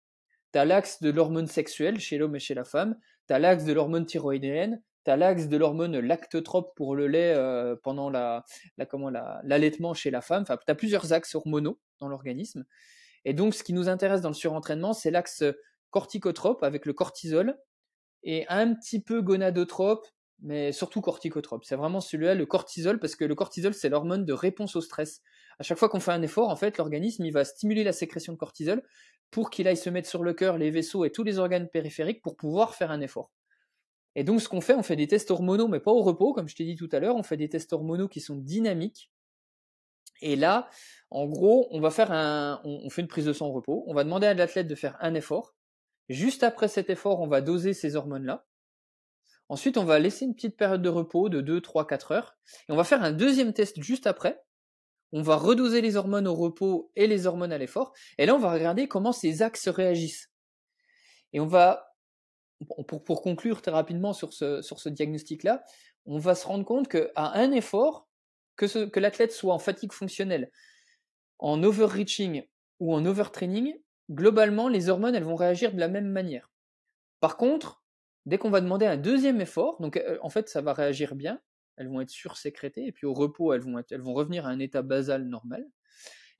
tu 0.53 0.59
as 0.59 0.65
l'axe 0.65 1.03
de 1.03 1.11
l'hormone 1.11 1.47
sexuelle 1.47 1.99
chez 1.99 2.19
l'homme 2.19 2.37
et 2.37 2.41
chez 2.41 2.55
la 2.55 2.65
femme, 2.65 2.97
tu 3.27 3.35
as 3.35 3.39
l'axe 3.39 3.65
de 3.65 3.73
l'hormone 3.73 4.07
thyroïdienne, 4.07 4.83
tu 5.05 5.11
as 5.11 5.17
l'axe 5.17 5.49
de 5.49 5.57
l'hormone 5.57 5.99
lactotrope 5.99 6.75
pour 6.77 6.95
le 6.95 7.07
lait 7.07 7.35
euh, 7.35 7.75
pendant 7.83 8.11
la, 8.11 8.45
l'allaitement 9.43 9.95
chez 9.95 10.11
la 10.11 10.21
femme. 10.21 10.43
Enfin, 10.43 10.57
tu 10.65 10.71
as 10.71 10.75
plusieurs 10.75 11.13
axes 11.13 11.35
hormonaux 11.35 11.81
dans 12.01 12.09
l'organisme. 12.09 12.65
Et 13.25 13.35
donc, 13.35 13.55
ce 13.55 13.63
qui 13.63 13.73
nous 13.73 13.89
intéresse 13.89 14.21
dans 14.21 14.29
le 14.29 14.35
surentraînement, 14.35 14.93
c'est 14.93 15.11
l'axe 15.11 15.45
corticotrope 15.91 16.63
avec 16.63 16.87
le 16.87 16.93
cortisol 16.93 17.57
et 18.25 18.47
un 18.49 18.75
petit 18.75 19.03
peu 19.03 19.23
gonadotrope, 19.23 20.07
mais 20.41 20.73
surtout 20.73 21.01
corticotrope. 21.01 21.65
C'est 21.65 21.77
vraiment 21.77 22.01
celui-là, 22.01 22.35
le 22.35 22.47
cortisol, 22.47 22.99
parce 22.99 23.17
que 23.17 23.25
le 23.25 23.35
cortisol, 23.35 23.75
c'est 23.75 23.89
l'hormone 23.89 24.25
de 24.25 24.33
réponse 24.33 24.77
au 24.77 24.81
stress 24.81 25.21
à 25.59 25.63
chaque 25.63 25.79
fois 25.79 25.89
qu'on 25.89 26.01
fait 26.01 26.13
un 26.13 26.23
effort, 26.23 26.49
en 26.49 26.57
fait, 26.57 26.79
l'organisme 26.79 27.25
il 27.25 27.33
va 27.33 27.45
stimuler 27.45 27.85
la 27.85 27.93
sécrétion 27.93 28.33
de 28.33 28.39
cortisol 28.39 28.83
pour 29.31 29.51
qu'il 29.51 29.67
aille 29.69 29.77
se 29.77 29.91
mettre 29.91 30.09
sur 30.09 30.23
le 30.23 30.35
cœur, 30.35 30.59
les 30.59 30.71
vaisseaux 30.71 31.05
et 31.05 31.11
tous 31.11 31.23
les 31.23 31.39
organes 31.39 31.69
périphériques 31.69 32.23
pour 32.23 32.37
pouvoir 32.37 32.75
faire 32.75 32.91
un 32.91 33.01
effort. 33.01 33.31
Et 34.15 34.25
donc, 34.25 34.43
ce 34.43 34.49
qu'on 34.49 34.61
fait, 34.61 34.75
on 34.75 34.83
fait 34.83 34.97
des 34.97 35.07
tests 35.07 35.31
hormonaux, 35.31 35.69
mais 35.69 35.81
pas 35.81 35.91
au 35.91 36.03
repos, 36.03 36.35
comme 36.35 36.49
je 36.49 36.55
t'ai 36.55 36.65
dit 36.65 36.77
tout 36.77 36.89
à 36.93 37.01
l'heure, 37.01 37.17
on 37.17 37.23
fait 37.23 37.39
des 37.39 37.49
tests 37.49 37.73
hormonaux 37.73 38.09
qui 38.09 38.21
sont 38.21 38.37
dynamiques. 38.37 39.11
Et 40.21 40.37
là, 40.37 40.69
en 41.11 41.27
gros, 41.27 41.67
on 41.71 41.81
va 41.81 41.91
faire 41.91 42.13
un, 42.13 42.61
on 42.65 42.91
fait 42.91 43.03
une 43.03 43.09
prise 43.09 43.25
de 43.25 43.33
sang 43.33 43.49
au 43.49 43.53
repos, 43.53 43.85
on 43.87 43.95
va 43.95 44.05
demander 44.05 44.27
à 44.27 44.35
l'athlète 44.35 44.69
de 44.69 44.75
faire 44.75 44.97
un 45.01 45.15
effort. 45.15 45.55
Juste 46.09 46.43
après 46.43 46.69
cet 46.69 46.91
effort, 46.91 47.21
on 47.21 47.27
va 47.27 47.41
doser 47.41 47.75
ces 47.75 47.97
hormones-là. 47.97 48.45
Ensuite, 49.49 49.77
on 49.77 49.85
va 49.85 49.99
laisser 49.99 50.25
une 50.25 50.35
petite 50.35 50.57
période 50.57 50.83
de 50.83 50.89
repos 50.89 51.29
de 51.29 51.41
2, 51.41 51.61
3, 51.61 51.87
4 51.87 52.13
heures. 52.13 52.37
Et 52.69 52.73
on 52.73 52.77
va 52.77 52.85
faire 52.85 53.03
un 53.03 53.13
deuxième 53.13 53.53
test 53.53 53.83
juste 53.83 54.07
après, 54.07 54.43
on 55.13 55.23
va 55.23 55.37
redoser 55.37 55.81
les 55.81 55.97
hormones 55.97 56.27
au 56.27 56.35
repos 56.35 56.91
et 56.97 57.07
les 57.07 57.27
hormones 57.27 57.53
à 57.53 57.59
l'effort, 57.59 57.93
et 58.19 58.27
là 58.27 58.35
on 58.35 58.39
va 58.39 58.53
regarder 58.53 58.89
comment 58.89 59.13
ces 59.13 59.43
axes 59.43 59.69
réagissent. 59.69 60.31
Et 61.33 61.41
on 61.41 61.47
va, 61.47 61.95
pour, 62.89 63.23
conclure 63.23 63.63
très 63.63 63.71
rapidement 63.71 64.13
sur 64.13 64.33
ce, 64.33 64.89
diagnostic-là, 64.89 65.65
on 66.05 66.19
va 66.19 66.35
se 66.35 66.47
rendre 66.47 66.65
compte 66.65 66.89
qu'à 66.89 67.11
un 67.17 67.53
effort, 67.53 68.09
que, 68.57 68.87
que 68.87 69.01
l'athlète 69.01 69.33
soit 69.33 69.55
en 69.55 69.59
fatigue 69.59 69.93
fonctionnelle, 69.93 70.51
en 71.39 71.63
overreaching 71.63 72.45
ou 72.81 72.95
en 72.95 73.05
overtraining, 73.05 73.75
globalement 74.11 74.69
les 74.69 74.89
hormones 74.89 75.15
elles 75.15 75.25
vont 75.25 75.37
réagir 75.37 75.73
de 75.73 75.81
la 75.81 75.89
même 75.89 76.09
manière. 76.09 76.51
Par 77.21 77.37
contre, 77.37 77.83
dès 78.27 78.39
qu'on 78.39 78.51
va 78.51 78.61
demander 78.61 78.87
un 78.87 78.97
deuxième 78.97 79.41
effort, 79.41 79.81
donc 79.81 79.97
euh, 79.97 80.19
en 80.23 80.31
fait 80.31 80.49
ça 80.49 80.61
va 80.61 80.73
réagir 80.73 81.15
bien, 81.15 81.41
elles 81.77 81.89
vont 81.89 82.01
être 82.01 82.11
sursécrétées, 82.11 82.87
et 82.87 82.93
puis 82.93 83.07
au 83.07 83.15
repos, 83.15 83.53
elles 83.53 83.61
vont, 83.61 83.83
elles 83.91 84.01
vont 84.01 84.15
revenir 84.15 84.47
à 84.47 84.51
un 84.51 84.59
état 84.59 84.83
basal 84.83 85.25
normal. 85.25 85.67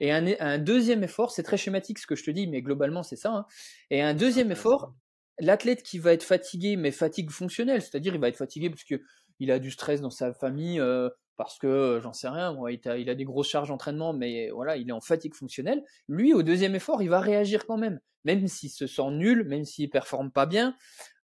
Et 0.01 0.11
un, 0.11 0.59
deuxième 0.59 1.05
effort, 1.05 1.31
c'est 1.31 1.45
très 1.45 1.57
schématique 1.57 2.01
ce 2.01 2.09
que 2.09 2.17
je 2.17 2.25
te 2.25 2.31
dis, 2.33 2.49
mais 2.49 2.61
globalement 2.61 3.05
c'est 3.05 3.15
ça. 3.15 3.33
Hein. 3.33 3.47
Et 3.91 4.03
un 4.03 4.15
deuxième 4.15 4.51
effort, 4.51 4.95
l'athlète 5.39 5.85
qui 5.85 6.01
va 6.01 6.13
être 6.13 6.25
fatigué, 6.25 6.75
mais 6.75 6.91
fatigue 6.91 7.31
fonctionnelle, 7.31 7.83
c'est-à-dire 7.83 8.13
il 8.13 8.21
va 8.21 8.27
être 8.27 8.37
fatigué 8.37 8.69
parce 8.69 8.83
qu'il 8.83 9.51
a 9.53 9.61
du 9.61 9.71
stress 9.71 10.01
dans 10.01 10.11
sa 10.11 10.33
famille, 10.33 10.81
euh, 10.81 11.09
parce 11.37 11.57
que 11.57 12.01
j'en 12.03 12.13
sais 12.13 12.29
rien, 12.29 12.53
moi, 12.53 12.73
il, 12.73 12.81
a, 12.89 12.99
il 12.99 13.09
a 13.11 13.15
des 13.15 13.25
grosses 13.25 13.49
charges 13.49 13.69
d'entraînement, 13.69 14.13
mais 14.13 14.51
voilà, 14.51 14.77
il 14.77 14.89
est 14.89 14.93
en 14.93 15.01
fatigue 15.01 15.35
fonctionnelle. 15.35 15.85
Lui, 16.09 16.35
au 16.35 16.43
deuxième 16.43 16.75
effort, 16.75 17.01
il 17.01 17.09
va 17.09 17.21
réagir 17.21 17.65
quand 17.67 17.79
même, 17.79 18.01
même 18.25 18.49
s'il 18.49 18.71
se 18.71 18.89
sent 18.89 19.11
nul, 19.13 19.45
même 19.45 19.65
s'il 19.65 19.89
performe 19.89 20.33
pas 20.33 20.47
bien, 20.47 20.75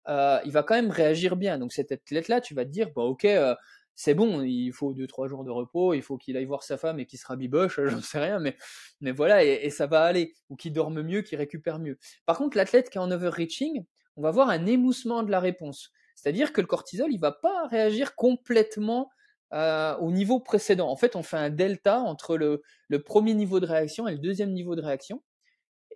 euh, 0.08 0.40
il 0.46 0.52
va 0.52 0.64
quand 0.64 0.76
même 0.76 0.92
réagir 0.92 1.36
bien. 1.36 1.58
Donc 1.58 1.74
cet 1.74 1.92
athlète-là, 1.92 2.42
tu 2.42 2.54
vas 2.54 2.64
te 2.64 2.70
dire, 2.70 2.90
bah 2.96 3.04
ok, 3.04 3.26
euh, 3.26 3.56
c'est 3.98 4.14
bon, 4.14 4.44
il 4.44 4.72
faut 4.72 4.94
deux 4.94 5.08
trois 5.08 5.28
jours 5.28 5.44
de 5.44 5.50
repos, 5.50 5.96
il 5.96 6.04
faut 6.04 6.18
qu'il 6.18 6.38
aille 6.38 6.46
voir 6.46 6.62
sa 6.62 6.78
femme 6.78 7.00
et 7.00 7.08
qu'il 7.08 7.18
se 7.18 7.26
rabiboche, 7.26 7.82
j'en 7.86 8.02
sais 8.02 8.20
rien, 8.20 8.40
mais 8.40 8.56
mais 9.02 9.12
voilà, 9.12 9.44
et, 9.44 9.60
et 9.64 9.70
ça 9.72 9.88
va 9.88 10.04
aller, 10.04 10.36
ou 10.50 10.56
qu'il 10.56 10.72
dorme 10.72 11.02
mieux, 11.02 11.24
qu'il 11.24 11.38
récupère 11.40 11.80
mieux. 11.80 11.98
Par 12.28 12.38
contre, 12.38 12.56
l'athlète 12.56 12.90
qui 12.92 13.00
est 13.00 13.02
en 13.02 13.10
overreaching, 13.12 13.84
on 14.16 14.22
va 14.22 14.32
voir 14.32 14.50
un 14.50 14.68
émoussement 14.68 15.24
de 15.24 15.32
la 15.32 15.40
réponse. 15.40 15.92
C'est-à-dire 16.16 16.54
que 16.54 16.62
le 16.62 16.68
cortisol, 16.68 17.12
il 17.12 17.20
va 17.20 17.32
pas 17.32 17.68
réagir 17.68 18.16
complètement 18.16 19.10
euh, 19.54 19.96
au 19.98 20.12
niveau 20.12 20.40
précédent. 20.40 20.90
En 20.90 20.96
fait, 20.96 21.16
on 21.16 21.24
fait 21.24 21.38
un 21.38 21.50
delta 21.50 22.00
entre 22.00 22.38
le, 22.38 22.62
le, 22.90 23.02
premier 23.02 23.34
niveau 23.34 23.60
de 23.60 23.66
réaction 23.66 24.08
et 24.08 24.12
le 24.12 24.20
deuxième 24.20 24.52
niveau 24.52 24.76
de 24.76 24.82
réaction. 24.82 25.24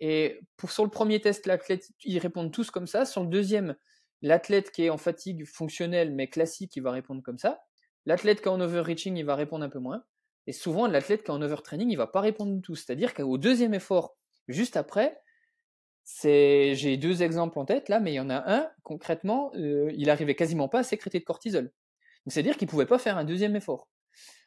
Et 0.00 0.40
pour 0.56 0.72
sur 0.72 0.82
le 0.84 0.90
premier 0.90 1.20
test, 1.20 1.46
l'athlète, 1.46 1.88
ils 2.04 2.18
répondent 2.18 2.52
tous 2.52 2.72
comme 2.72 2.88
ça. 2.88 3.04
Sur 3.04 3.22
le 3.22 3.28
deuxième, 3.28 3.76
l'athlète 4.22 4.72
qui 4.72 4.84
est 4.84 4.90
en 4.90 4.98
fatigue 4.98 5.44
fonctionnelle 5.44 6.12
mais 6.12 6.28
classique, 6.28 6.74
il 6.74 6.82
va 6.82 6.90
répondre 6.90 7.22
comme 7.22 7.38
ça. 7.38 7.62
L'athlète 8.06 8.40
qui 8.40 8.48
est 8.48 8.52
en 8.52 8.60
overreaching, 8.60 9.16
il 9.16 9.24
va 9.24 9.34
répondre 9.34 9.64
un 9.64 9.68
peu 9.68 9.78
moins. 9.78 10.04
Et 10.46 10.52
souvent, 10.52 10.86
l'athlète 10.86 11.22
qui 11.22 11.30
est 11.30 11.34
en 11.34 11.42
overtraining, 11.42 11.90
il 11.90 11.96
va 11.96 12.06
pas 12.06 12.20
répondre 12.20 12.52
du 12.52 12.60
tout. 12.60 12.74
C'est-à-dire 12.74 13.14
qu'au 13.14 13.38
deuxième 13.38 13.74
effort, 13.74 14.16
juste 14.48 14.76
après, 14.76 15.20
c'est, 16.04 16.74
j'ai 16.74 16.96
deux 16.96 17.22
exemples 17.22 17.58
en 17.58 17.64
tête 17.64 17.88
là, 17.88 18.00
mais 18.00 18.12
il 18.12 18.16
y 18.16 18.20
en 18.20 18.30
a 18.30 18.42
un 18.52 18.68
concrètement, 18.82 19.52
euh, 19.54 19.92
il 19.96 20.10
arrivait 20.10 20.34
quasiment 20.34 20.68
pas 20.68 20.80
à 20.80 20.82
sécréter 20.82 21.20
de 21.20 21.24
cortisol. 21.24 21.72
c'est-à-dire 22.26 22.56
qu'il 22.56 22.68
pouvait 22.68 22.86
pas 22.86 22.98
faire 22.98 23.16
un 23.16 23.24
deuxième 23.24 23.54
effort. 23.54 23.88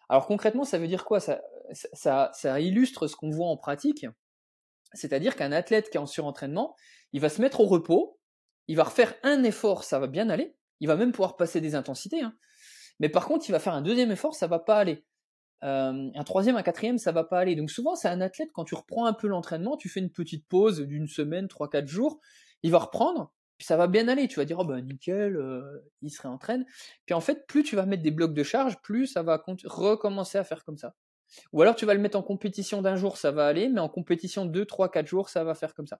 Alors 0.10 0.28
concrètement, 0.28 0.66
ça 0.66 0.78
veut 0.78 0.88
dire 0.88 1.06
quoi? 1.06 1.20
Ça, 1.20 1.42
ça, 1.74 2.60
illustre 2.60 3.08
ce 3.08 3.16
qu'on 3.16 3.30
voit 3.30 3.48
en 3.48 3.58
pratique. 3.58 4.06
C'est-à-dire 4.94 5.36
qu'un 5.36 5.52
athlète 5.52 5.90
qui 5.90 5.98
est 5.98 6.00
en 6.00 6.06
surentraînement, 6.06 6.76
il 7.12 7.22
va 7.22 7.30
se 7.30 7.42
mettre 7.42 7.62
au 7.62 7.66
repos, 7.66 8.20
il 8.68 8.76
va 8.76 8.84
refaire 8.84 9.14
un 9.24 9.44
effort, 9.44 9.84
ça 9.84 10.00
va 10.00 10.08
bien 10.08 10.30
aller. 10.30 10.56
Il 10.82 10.88
va 10.88 10.96
même 10.96 11.12
pouvoir 11.12 11.38
passer 11.38 11.62
des 11.62 11.74
intensités. 11.74 12.22
Hein. 12.22 12.36
Mais 13.00 13.10
par 13.10 13.28
contre, 13.28 13.48
il 13.50 13.52
va 13.52 13.60
faire 13.60 13.74
un 13.74 13.82
deuxième 13.82 14.12
effort, 14.12 14.36
ça 14.36 14.48
va 14.48 14.60
pas 14.60 14.78
aller. 14.78 15.06
Euh, 15.64 16.10
un 16.14 16.24
troisième, 16.24 16.56
un 16.58 16.64
quatrième, 16.64 16.98
ça 16.98 17.12
va 17.12 17.24
pas 17.24 17.40
aller. 17.40 17.56
Donc 17.56 17.72
souvent, 17.72 17.96
c'est 17.96 18.08
un 18.08 18.22
athlète, 18.22 18.50
quand 18.54 18.66
tu 18.66 18.76
reprends 18.76 19.06
un 19.06 19.14
peu 19.14 19.28
l'entraînement, 19.28 19.78
tu 19.78 19.90
fais 19.90 20.00
une 20.00 20.12
petite 20.12 20.48
pause 20.48 20.82
d'une 20.82 21.08
semaine, 21.08 21.48
trois, 21.48 21.70
quatre 21.70 21.88
jours, 21.88 22.20
il 22.62 22.72
va 22.72 22.80
reprendre, 22.80 23.34
puis 23.58 23.66
ça 23.66 23.78
va 23.78 23.88
bien 23.88 24.08
aller. 24.08 24.28
Tu 24.28 24.40
vas 24.40 24.46
dire, 24.46 24.60
oh 24.60 24.66
ben 24.66 24.82
nickel, 24.82 25.36
euh, 25.36 25.62
il 26.02 26.10
se 26.10 26.22
réentraîne. 26.22 26.66
Puis 27.06 27.14
en 27.14 27.22
fait, 27.22 27.48
plus 27.48 27.64
tu 27.64 27.76
vas 27.76 27.86
mettre 27.86 28.04
des 28.04 28.12
blocs 28.12 28.34
de 28.34 28.44
charge, 28.44 28.80
plus 28.82 29.08
ça 29.08 29.24
va 29.24 29.44
recommencer 29.66 30.38
à 30.38 30.44
faire 30.44 30.64
comme 30.64 30.78
ça. 30.78 30.94
Ou 31.52 31.62
alors 31.62 31.76
tu 31.76 31.86
vas 31.86 31.94
le 31.94 32.00
mettre 32.00 32.18
en 32.18 32.24
compétition 32.24 32.82
d'un 32.82 32.96
jour, 32.96 33.18
ça 33.18 33.32
va 33.32 33.48
aller, 33.48 33.70
mais 33.70 33.80
en 33.80 33.90
compétition 33.90 34.46
deux, 34.46 34.66
trois, 34.66 34.90
quatre 34.90 35.08
jours, 35.08 35.30
ça 35.30 35.44
va 35.44 35.56
faire 35.56 35.74
comme 35.74 35.88
ça. 35.88 36.00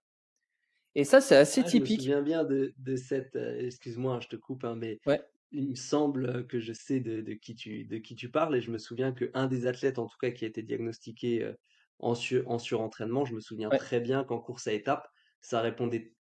Et 0.98 1.04
ça, 1.04 1.20
c'est 1.20 1.36
assez 1.36 1.64
typique. 1.64 2.02
Je 2.02 2.10
me 2.10 2.16
souviens 2.16 2.22
bien 2.22 2.44
de, 2.46 2.74
de 2.78 2.96
cette. 2.96 3.36
Euh, 3.36 3.60
excuse-moi, 3.60 4.20
je 4.22 4.28
te 4.28 4.36
coupe, 4.38 4.64
hein, 4.64 4.76
mais 4.78 5.00
ouais 5.08 5.22
il 5.52 5.70
me 5.70 5.76
semble 5.76 6.48
que 6.48 6.60
je 6.60 6.74
sais 6.74 7.00
de, 7.00 7.34
qui 7.34 7.56
tu, 7.56 7.86
de 7.86 7.98
qui 7.98 8.16
tu 8.16 8.30
parles 8.30 8.56
et 8.56 8.62
je 8.62 8.72
me 8.72 8.78
souviens 8.78 9.12
qu'un 9.14 9.48
des 9.48 9.68
athlètes, 9.68 10.00
en 10.00 10.08
tout 10.08 10.18
cas, 10.20 10.32
qui 10.32 10.46
a 10.46 10.48
été 10.48 10.64
diagnostiqué 10.64 11.54
en, 12.00 12.14
en 12.46 12.60
surentraînement, 12.60 13.26
je 13.26 13.36
me 13.36 13.40
souviens 13.42 13.72
très 13.72 14.00
bien 14.00 14.24
qu'en 14.24 14.40
course 14.40 14.68
à 14.68 14.74
étapes, 14.74 15.08
ça 15.42 15.62
répondait 15.62 16.14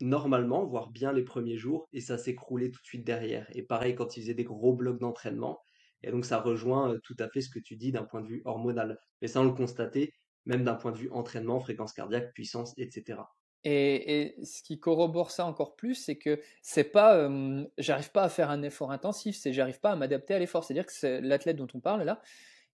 normalement, 0.00 0.64
voire 0.66 0.90
bien 0.90 1.12
les 1.12 1.24
premiers 1.24 1.56
jours, 1.56 1.88
et 1.92 2.00
ça 2.00 2.18
s'écroulait 2.18 2.70
tout 2.70 2.80
de 2.80 2.86
suite 2.86 3.04
derrière. 3.06 3.46
Et 3.54 3.62
pareil 3.62 3.94
quand 3.94 4.16
il 4.16 4.22
faisait 4.22 4.34
des 4.34 4.44
gros 4.44 4.74
blocs 4.74 4.98
d'entraînement. 5.00 5.60
Et 6.02 6.10
donc 6.10 6.24
ça 6.24 6.40
rejoint 6.40 6.98
tout 7.02 7.16
à 7.18 7.28
fait 7.28 7.40
ce 7.40 7.48
que 7.50 7.58
tu 7.58 7.76
dis 7.76 7.92
d'un 7.92 8.04
point 8.04 8.20
de 8.20 8.28
vue 8.28 8.42
hormonal. 8.44 8.98
Mais 9.22 9.28
ça, 9.28 9.40
on 9.40 9.44
le 9.44 9.52
constatait, 9.52 10.12
même 10.44 10.64
d'un 10.64 10.74
point 10.74 10.92
de 10.92 10.98
vue 10.98 11.10
entraînement, 11.10 11.60
fréquence 11.60 11.92
cardiaque, 11.92 12.32
puissance, 12.34 12.74
etc. 12.76 13.34
Et, 13.64 14.36
ce 14.44 14.62
qui 14.62 14.78
corrobore 14.78 15.30
ça 15.30 15.46
encore 15.46 15.74
plus, 15.74 15.94
c'est 15.94 16.16
que 16.16 16.40
c'est 16.62 16.84
pas, 16.84 17.30
j'arrive 17.78 18.10
pas 18.10 18.24
à 18.24 18.28
faire 18.28 18.50
un 18.50 18.62
effort 18.62 18.92
intensif, 18.92 19.36
c'est 19.36 19.52
j'arrive 19.52 19.80
pas 19.80 19.92
à 19.92 19.96
m'adapter 19.96 20.34
à 20.34 20.38
l'effort. 20.38 20.64
C'est-à-dire 20.64 20.86
que 20.86 21.20
l'athlète 21.20 21.56
dont 21.56 21.68
on 21.74 21.80
parle 21.80 22.02
là, 22.02 22.20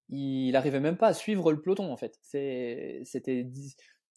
il 0.09 0.57
arrivait 0.57 0.81
même 0.81 0.97
pas 0.97 1.09
à 1.09 1.15
suivre 1.15 1.53
le 1.53 1.61
peloton 1.61 1.93
en 1.93 1.97
fait. 1.97 2.19
c'était, 2.23 3.47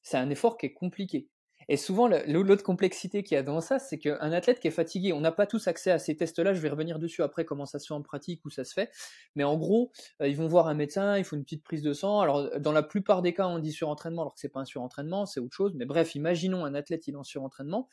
c'est 0.01 0.17
un 0.17 0.29
effort 0.29 0.57
qui 0.57 0.65
est 0.65 0.73
compliqué. 0.73 1.29
Et 1.69 1.77
souvent, 1.77 2.07
l'autre 2.07 2.63
complexité 2.63 3.23
qu'il 3.23 3.35
y 3.35 3.37
a 3.37 3.43
dans 3.43 3.61
ça, 3.61 3.79
c'est 3.79 3.97
qu'un 3.97 4.31
athlète 4.31 4.59
qui 4.59 4.67
est 4.67 4.71
fatigué, 4.71 5.13
on 5.13 5.21
n'a 5.21 5.31
pas 5.31 5.45
tous 5.45 5.67
accès 5.67 5.91
à 5.91 5.99
ces 5.99 6.15
tests-là, 6.15 6.53
je 6.53 6.59
vais 6.59 6.69
revenir 6.69 6.99
dessus 6.99 7.23
après 7.23 7.45
comment 7.45 7.65
ça 7.65 7.79
se 7.79 7.87
fait 7.87 7.93
en 7.93 8.01
pratique, 8.01 8.43
où 8.45 8.49
ça 8.49 8.63
se 8.63 8.73
fait, 8.73 8.91
mais 9.35 9.43
en 9.43 9.57
gros, 9.57 9.91
euh, 10.21 10.27
ils 10.27 10.35
vont 10.35 10.47
voir 10.47 10.67
un 10.67 10.73
médecin, 10.73 11.17
il 11.17 11.23
faut 11.23 11.35
une 11.35 11.43
petite 11.43 11.63
prise 11.63 11.81
de 11.81 11.93
sang, 11.93 12.19
alors 12.19 12.59
dans 12.59 12.71
la 12.71 12.83
plupart 12.83 13.21
des 13.21 13.33
cas, 13.33 13.47
on 13.47 13.59
dit 13.59 13.71
surentraînement, 13.71 14.23
alors 14.23 14.33
que 14.33 14.39
c'est 14.39 14.49
pas 14.49 14.61
un 14.61 14.65
surentraînement, 14.65 15.25
c'est 15.25 15.39
autre 15.39 15.55
chose, 15.55 15.73
mais 15.75 15.85
bref, 15.85 16.15
imaginons 16.15 16.65
un 16.65 16.75
athlète, 16.75 17.07
il 17.07 17.13
est 17.13 17.17
en 17.17 17.23
surentraînement. 17.23 17.87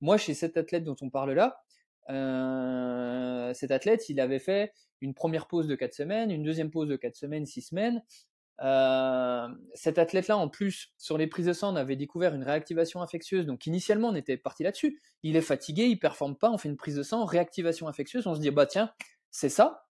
Moi, 0.00 0.16
chez 0.16 0.34
cet 0.34 0.56
athlète 0.56 0.84
dont 0.84 0.96
on 1.00 1.10
parle 1.10 1.32
là, 1.32 1.62
euh, 2.10 3.54
cet 3.54 3.70
athlète, 3.70 4.08
il 4.08 4.20
avait 4.20 4.38
fait 4.38 4.72
une 5.00 5.14
première 5.14 5.46
pause 5.46 5.66
de 5.66 5.74
4 5.74 5.94
semaines, 5.94 6.30
une 6.30 6.42
deuxième 6.42 6.70
pause 6.70 6.88
de 6.88 6.96
4 6.96 7.16
semaines, 7.16 7.46
6 7.46 7.62
semaines, 7.62 8.02
euh, 8.60 9.48
cet 9.74 9.98
athlète-là, 9.98 10.36
en 10.36 10.48
plus, 10.48 10.92
sur 10.98 11.18
les 11.18 11.26
prises 11.26 11.46
de 11.46 11.52
sang, 11.52 11.72
on 11.72 11.76
avait 11.76 11.96
découvert 11.96 12.34
une 12.34 12.42
réactivation 12.42 13.02
infectieuse. 13.02 13.46
Donc, 13.46 13.66
initialement, 13.66 14.08
on 14.08 14.14
était 14.14 14.36
parti 14.36 14.62
là-dessus. 14.62 15.00
Il 15.22 15.36
est 15.36 15.42
fatigué, 15.42 15.84
il 15.84 15.98
performe 15.98 16.36
pas, 16.36 16.50
on 16.50 16.58
fait 16.58 16.68
une 16.68 16.76
prise 16.76 16.96
de 16.96 17.02
sang, 17.02 17.24
réactivation 17.24 17.88
infectieuse. 17.88 18.26
On 18.26 18.34
se 18.34 18.40
dit, 18.40 18.50
bah 18.50 18.66
tiens, 18.66 18.92
c'est 19.30 19.48
ça. 19.48 19.86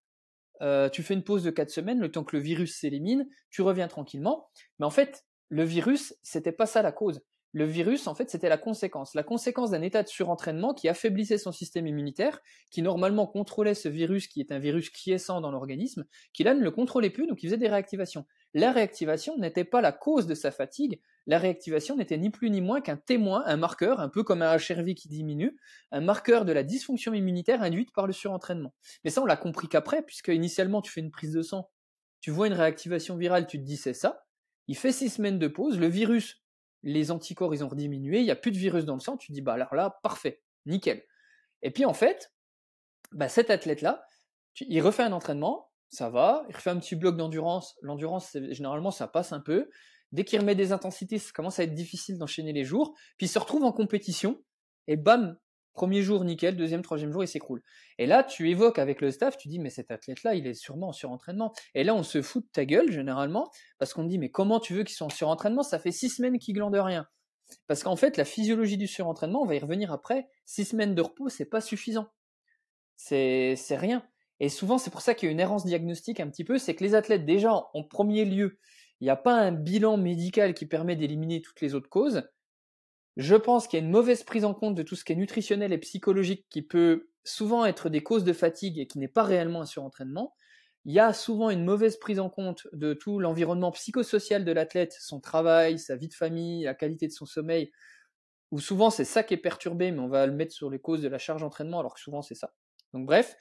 Euh, 0.62 0.88
tu 0.88 1.02
fais 1.02 1.14
une 1.14 1.24
pause 1.24 1.42
de 1.42 1.50
4 1.50 1.70
semaines, 1.70 1.98
le 1.98 2.10
temps 2.10 2.24
que 2.24 2.36
le 2.36 2.42
virus 2.42 2.78
s'élimine, 2.78 3.28
tu 3.50 3.62
reviens 3.62 3.88
tranquillement. 3.88 4.48
Mais 4.78 4.86
en 4.86 4.90
fait, 4.90 5.26
le 5.48 5.64
virus, 5.64 6.14
c'était 6.22 6.52
pas 6.52 6.66
ça 6.66 6.82
la 6.82 6.92
cause. 6.92 7.20
Le 7.54 7.66
virus, 7.66 8.06
en 8.06 8.14
fait, 8.14 8.30
c'était 8.30 8.48
la 8.48 8.56
conséquence. 8.56 9.14
La 9.14 9.22
conséquence 9.22 9.70
d'un 9.70 9.82
état 9.82 10.02
de 10.02 10.08
surentraînement 10.08 10.72
qui 10.72 10.88
affaiblissait 10.88 11.36
son 11.36 11.52
système 11.52 11.86
immunitaire, 11.86 12.40
qui 12.70 12.80
normalement 12.80 13.26
contrôlait 13.26 13.74
ce 13.74 13.90
virus 13.90 14.26
qui 14.26 14.40
est 14.40 14.52
un 14.52 14.58
virus 14.58 14.88
quiescent 14.88 15.42
dans 15.42 15.50
l'organisme, 15.50 16.06
qui 16.32 16.44
là 16.44 16.54
ne 16.54 16.62
le 16.62 16.70
contrôlait 16.70 17.10
plus, 17.10 17.26
donc 17.26 17.42
il 17.42 17.46
faisait 17.48 17.58
des 17.58 17.68
réactivations. 17.68 18.24
La 18.54 18.72
réactivation 18.72 19.36
n'était 19.36 19.64
pas 19.64 19.82
la 19.82 19.92
cause 19.92 20.26
de 20.26 20.34
sa 20.34 20.50
fatigue, 20.50 21.02
la 21.26 21.38
réactivation 21.38 21.94
n'était 21.94 22.16
ni 22.16 22.30
plus 22.30 22.48
ni 22.48 22.62
moins 22.62 22.80
qu'un 22.80 22.96
témoin, 22.96 23.42
un 23.44 23.58
marqueur, 23.58 24.00
un 24.00 24.08
peu 24.08 24.22
comme 24.22 24.40
un 24.40 24.56
HRV 24.56 24.94
qui 24.94 25.08
diminue, 25.08 25.56
un 25.90 26.00
marqueur 26.00 26.46
de 26.46 26.52
la 26.52 26.62
dysfonction 26.62 27.12
immunitaire 27.12 27.62
induite 27.62 27.92
par 27.92 28.06
le 28.06 28.14
surentraînement. 28.14 28.72
Mais 29.04 29.10
ça, 29.10 29.20
on 29.20 29.26
l'a 29.26 29.36
compris 29.36 29.68
qu'après, 29.68 30.02
puisque 30.02 30.28
initialement 30.28 30.80
tu 30.80 30.90
fais 30.90 31.02
une 31.02 31.10
prise 31.10 31.32
de 31.32 31.42
sang, 31.42 31.70
tu 32.20 32.30
vois 32.30 32.46
une 32.46 32.54
réactivation 32.54 33.16
virale, 33.16 33.46
tu 33.46 33.58
te 33.58 33.64
dis 33.64 33.76
c'est 33.76 33.92
ça, 33.92 34.24
il 34.68 34.76
fait 34.76 34.92
six 34.92 35.10
semaines 35.10 35.38
de 35.38 35.48
pause, 35.48 35.78
le 35.78 35.88
virus 35.88 36.41
les 36.82 37.10
anticorps 37.10 37.54
ils 37.54 37.64
ont 37.64 37.68
diminué, 37.68 38.18
il 38.18 38.24
n'y 38.24 38.30
a 38.30 38.36
plus 38.36 38.50
de 38.50 38.58
virus 38.58 38.84
dans 38.84 38.94
le 38.94 39.00
sang, 39.00 39.16
tu 39.16 39.32
dis 39.32 39.40
bah 39.40 39.54
alors 39.54 39.74
là, 39.74 39.98
parfait, 40.02 40.42
nickel. 40.66 41.02
Et 41.62 41.70
puis 41.70 41.84
en 41.84 41.94
fait, 41.94 42.32
bah, 43.12 43.28
cet 43.28 43.50
athlète-là, 43.50 44.04
il 44.60 44.80
refait 44.80 45.02
un 45.02 45.12
entraînement, 45.12 45.70
ça 45.90 46.10
va, 46.10 46.44
il 46.48 46.56
refait 46.56 46.70
un 46.70 46.78
petit 46.78 46.96
bloc 46.96 47.16
d'endurance, 47.16 47.76
l'endurance 47.82 48.36
généralement 48.50 48.90
ça 48.90 49.06
passe 49.06 49.32
un 49.32 49.40
peu, 49.40 49.68
dès 50.12 50.24
qu'il 50.24 50.40
remet 50.40 50.54
des 50.54 50.72
intensités, 50.72 51.18
ça 51.18 51.30
commence 51.32 51.58
à 51.58 51.64
être 51.64 51.74
difficile 51.74 52.18
d'enchaîner 52.18 52.52
les 52.52 52.64
jours, 52.64 52.94
puis 53.16 53.26
il 53.26 53.30
se 53.30 53.38
retrouve 53.38 53.64
en 53.64 53.72
compétition, 53.72 54.42
et 54.86 54.96
bam, 54.96 55.38
Premier 55.72 56.02
jour, 56.02 56.24
nickel. 56.24 56.56
Deuxième, 56.56 56.82
troisième 56.82 57.12
jour, 57.12 57.24
il 57.24 57.28
s'écroule. 57.28 57.62
Et 57.98 58.06
là, 58.06 58.22
tu 58.22 58.50
évoques 58.50 58.78
avec 58.78 59.00
le 59.00 59.10
staff, 59.10 59.36
tu 59.36 59.48
dis, 59.48 59.58
mais 59.58 59.70
cet 59.70 59.90
athlète-là, 59.90 60.34
il 60.34 60.46
est 60.46 60.54
sûrement 60.54 60.88
en 60.88 60.92
surentraînement. 60.92 61.52
Et 61.74 61.84
là, 61.84 61.94
on 61.94 62.02
se 62.02 62.20
fout 62.22 62.44
de 62.44 62.50
ta 62.50 62.64
gueule, 62.64 62.90
généralement, 62.92 63.50
parce 63.78 63.94
qu'on 63.94 64.04
dit, 64.04 64.18
mais 64.18 64.30
comment 64.30 64.60
tu 64.60 64.74
veux 64.74 64.84
qu'ils 64.84 64.96
soient 64.96 65.06
en 65.06 65.10
surentraînement? 65.10 65.62
Ça 65.62 65.78
fait 65.78 65.92
six 65.92 66.10
semaines 66.10 66.38
qu'ils 66.38 66.54
glandent 66.54 66.74
rien. 66.74 67.06
Parce 67.66 67.82
qu'en 67.82 67.96
fait, 67.96 68.16
la 68.16 68.24
physiologie 68.24 68.76
du 68.76 68.86
surentraînement, 68.86 69.42
on 69.42 69.46
va 69.46 69.54
y 69.54 69.58
revenir 69.58 69.92
après, 69.92 70.28
six 70.44 70.64
semaines 70.64 70.94
de 70.94 71.02
repos, 71.02 71.28
c'est 71.28 71.46
pas 71.46 71.60
suffisant. 71.60 72.08
C'est, 72.96 73.56
rien. 73.70 74.04
Et 74.40 74.48
souvent, 74.48 74.78
c'est 74.78 74.90
pour 74.90 75.00
ça 75.00 75.14
qu'il 75.14 75.26
y 75.26 75.30
a 75.30 75.32
une 75.32 75.40
errance 75.40 75.64
diagnostique 75.64 76.20
un 76.20 76.28
petit 76.28 76.44
peu, 76.44 76.58
c'est 76.58 76.74
que 76.74 76.84
les 76.84 76.94
athlètes, 76.94 77.24
déjà, 77.24 77.52
en 77.52 77.82
premier 77.82 78.24
lieu, 78.24 78.58
il 79.00 79.04
n'y 79.04 79.10
a 79.10 79.16
pas 79.16 79.34
un 79.34 79.52
bilan 79.52 79.96
médical 79.96 80.54
qui 80.54 80.66
permet 80.66 80.96
d'éliminer 80.96 81.42
toutes 81.42 81.60
les 81.60 81.74
autres 81.74 81.88
causes. 81.88 82.22
Je 83.16 83.36
pense 83.36 83.66
qu'il 83.66 83.78
y 83.78 83.82
a 83.82 83.84
une 83.84 83.90
mauvaise 83.90 84.22
prise 84.22 84.44
en 84.44 84.54
compte 84.54 84.74
de 84.74 84.82
tout 84.82 84.96
ce 84.96 85.04
qui 85.04 85.12
est 85.12 85.16
nutritionnel 85.16 85.72
et 85.72 85.78
psychologique 85.78 86.46
qui 86.48 86.62
peut 86.62 87.10
souvent 87.24 87.64
être 87.64 87.88
des 87.88 88.02
causes 88.02 88.24
de 88.24 88.32
fatigue 88.32 88.78
et 88.78 88.86
qui 88.86 88.98
n'est 88.98 89.08
pas 89.08 89.22
réellement 89.22 89.60
un 89.60 89.66
surentraînement. 89.66 90.34
Il 90.84 90.92
y 90.92 90.98
a 90.98 91.12
souvent 91.12 91.50
une 91.50 91.64
mauvaise 91.64 91.96
prise 91.96 92.18
en 92.18 92.28
compte 92.28 92.66
de 92.72 92.94
tout 92.94 93.20
l'environnement 93.20 93.70
psychosocial 93.70 94.44
de 94.44 94.52
l'athlète, 94.52 94.96
son 94.98 95.20
travail, 95.20 95.78
sa 95.78 95.94
vie 95.94 96.08
de 96.08 96.14
famille, 96.14 96.64
la 96.64 96.74
qualité 96.74 97.06
de 97.06 97.12
son 97.12 97.26
sommeil, 97.26 97.70
où 98.50 98.58
souvent 98.58 98.90
c'est 98.90 99.04
ça 99.04 99.22
qui 99.22 99.34
est 99.34 99.38
perturbé, 99.38 99.92
mais 99.92 100.00
on 100.00 100.08
va 100.08 100.26
le 100.26 100.32
mettre 100.32 100.52
sur 100.52 100.70
les 100.70 100.80
causes 100.80 101.02
de 101.02 101.08
la 101.08 101.18
charge 101.18 101.42
d'entraînement, 101.42 101.78
alors 101.78 101.94
que 101.94 102.00
souvent 102.00 102.22
c'est 102.22 102.34
ça. 102.34 102.52
Donc 102.92 103.06
bref. 103.06 103.36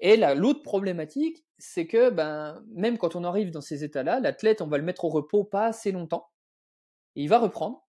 Et 0.00 0.16
l'autre 0.16 0.62
problématique, 0.62 1.44
c'est 1.58 1.86
que 1.86 2.10
ben, 2.10 2.64
même 2.74 2.96
quand 2.98 3.16
on 3.16 3.22
arrive 3.22 3.50
dans 3.50 3.60
ces 3.60 3.84
états-là, 3.84 4.18
l'athlète, 4.18 4.62
on 4.62 4.66
va 4.66 4.78
le 4.78 4.84
mettre 4.84 5.04
au 5.04 5.10
repos 5.10 5.44
pas 5.44 5.66
assez 5.66 5.92
longtemps, 5.92 6.30
et 7.16 7.22
il 7.22 7.28
va 7.28 7.38
reprendre, 7.38 7.86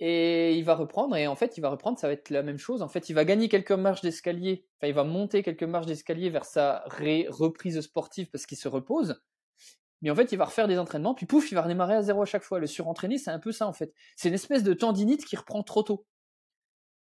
et 0.00 0.56
il 0.56 0.64
va 0.64 0.74
reprendre, 0.74 1.16
et 1.16 1.26
en 1.26 1.34
fait, 1.34 1.56
il 1.56 1.60
va 1.60 1.70
reprendre, 1.70 1.98
ça 1.98 2.06
va 2.06 2.12
être 2.12 2.30
la 2.30 2.42
même 2.42 2.58
chose. 2.58 2.82
En 2.82 2.88
fait, 2.88 3.08
il 3.08 3.14
va 3.14 3.24
gagner 3.24 3.48
quelques 3.48 3.72
marches 3.72 4.00
d'escalier, 4.00 4.64
enfin, 4.76 4.88
il 4.88 4.94
va 4.94 5.04
monter 5.04 5.42
quelques 5.42 5.64
marches 5.64 5.86
d'escalier 5.86 6.30
vers 6.30 6.44
sa 6.44 6.84
reprise 6.86 7.80
sportive 7.80 8.30
parce 8.30 8.46
qu'il 8.46 8.58
se 8.58 8.68
repose. 8.68 9.20
Mais 10.00 10.10
en 10.10 10.14
fait, 10.14 10.30
il 10.30 10.38
va 10.38 10.44
refaire 10.44 10.68
des 10.68 10.78
entraînements, 10.78 11.14
puis 11.14 11.26
pouf, 11.26 11.50
il 11.50 11.56
va 11.56 11.62
redémarrer 11.62 11.94
à 11.94 12.02
zéro 12.02 12.22
à 12.22 12.26
chaque 12.26 12.44
fois. 12.44 12.60
Le 12.60 12.68
surentraîné, 12.68 13.18
c'est 13.18 13.32
un 13.32 13.40
peu 13.40 13.50
ça, 13.50 13.66
en 13.66 13.72
fait. 13.72 13.92
C'est 14.14 14.28
une 14.28 14.34
espèce 14.34 14.62
de 14.62 14.72
tendinite 14.72 15.24
qui 15.24 15.34
reprend 15.34 15.64
trop 15.64 15.82
tôt. 15.82 16.06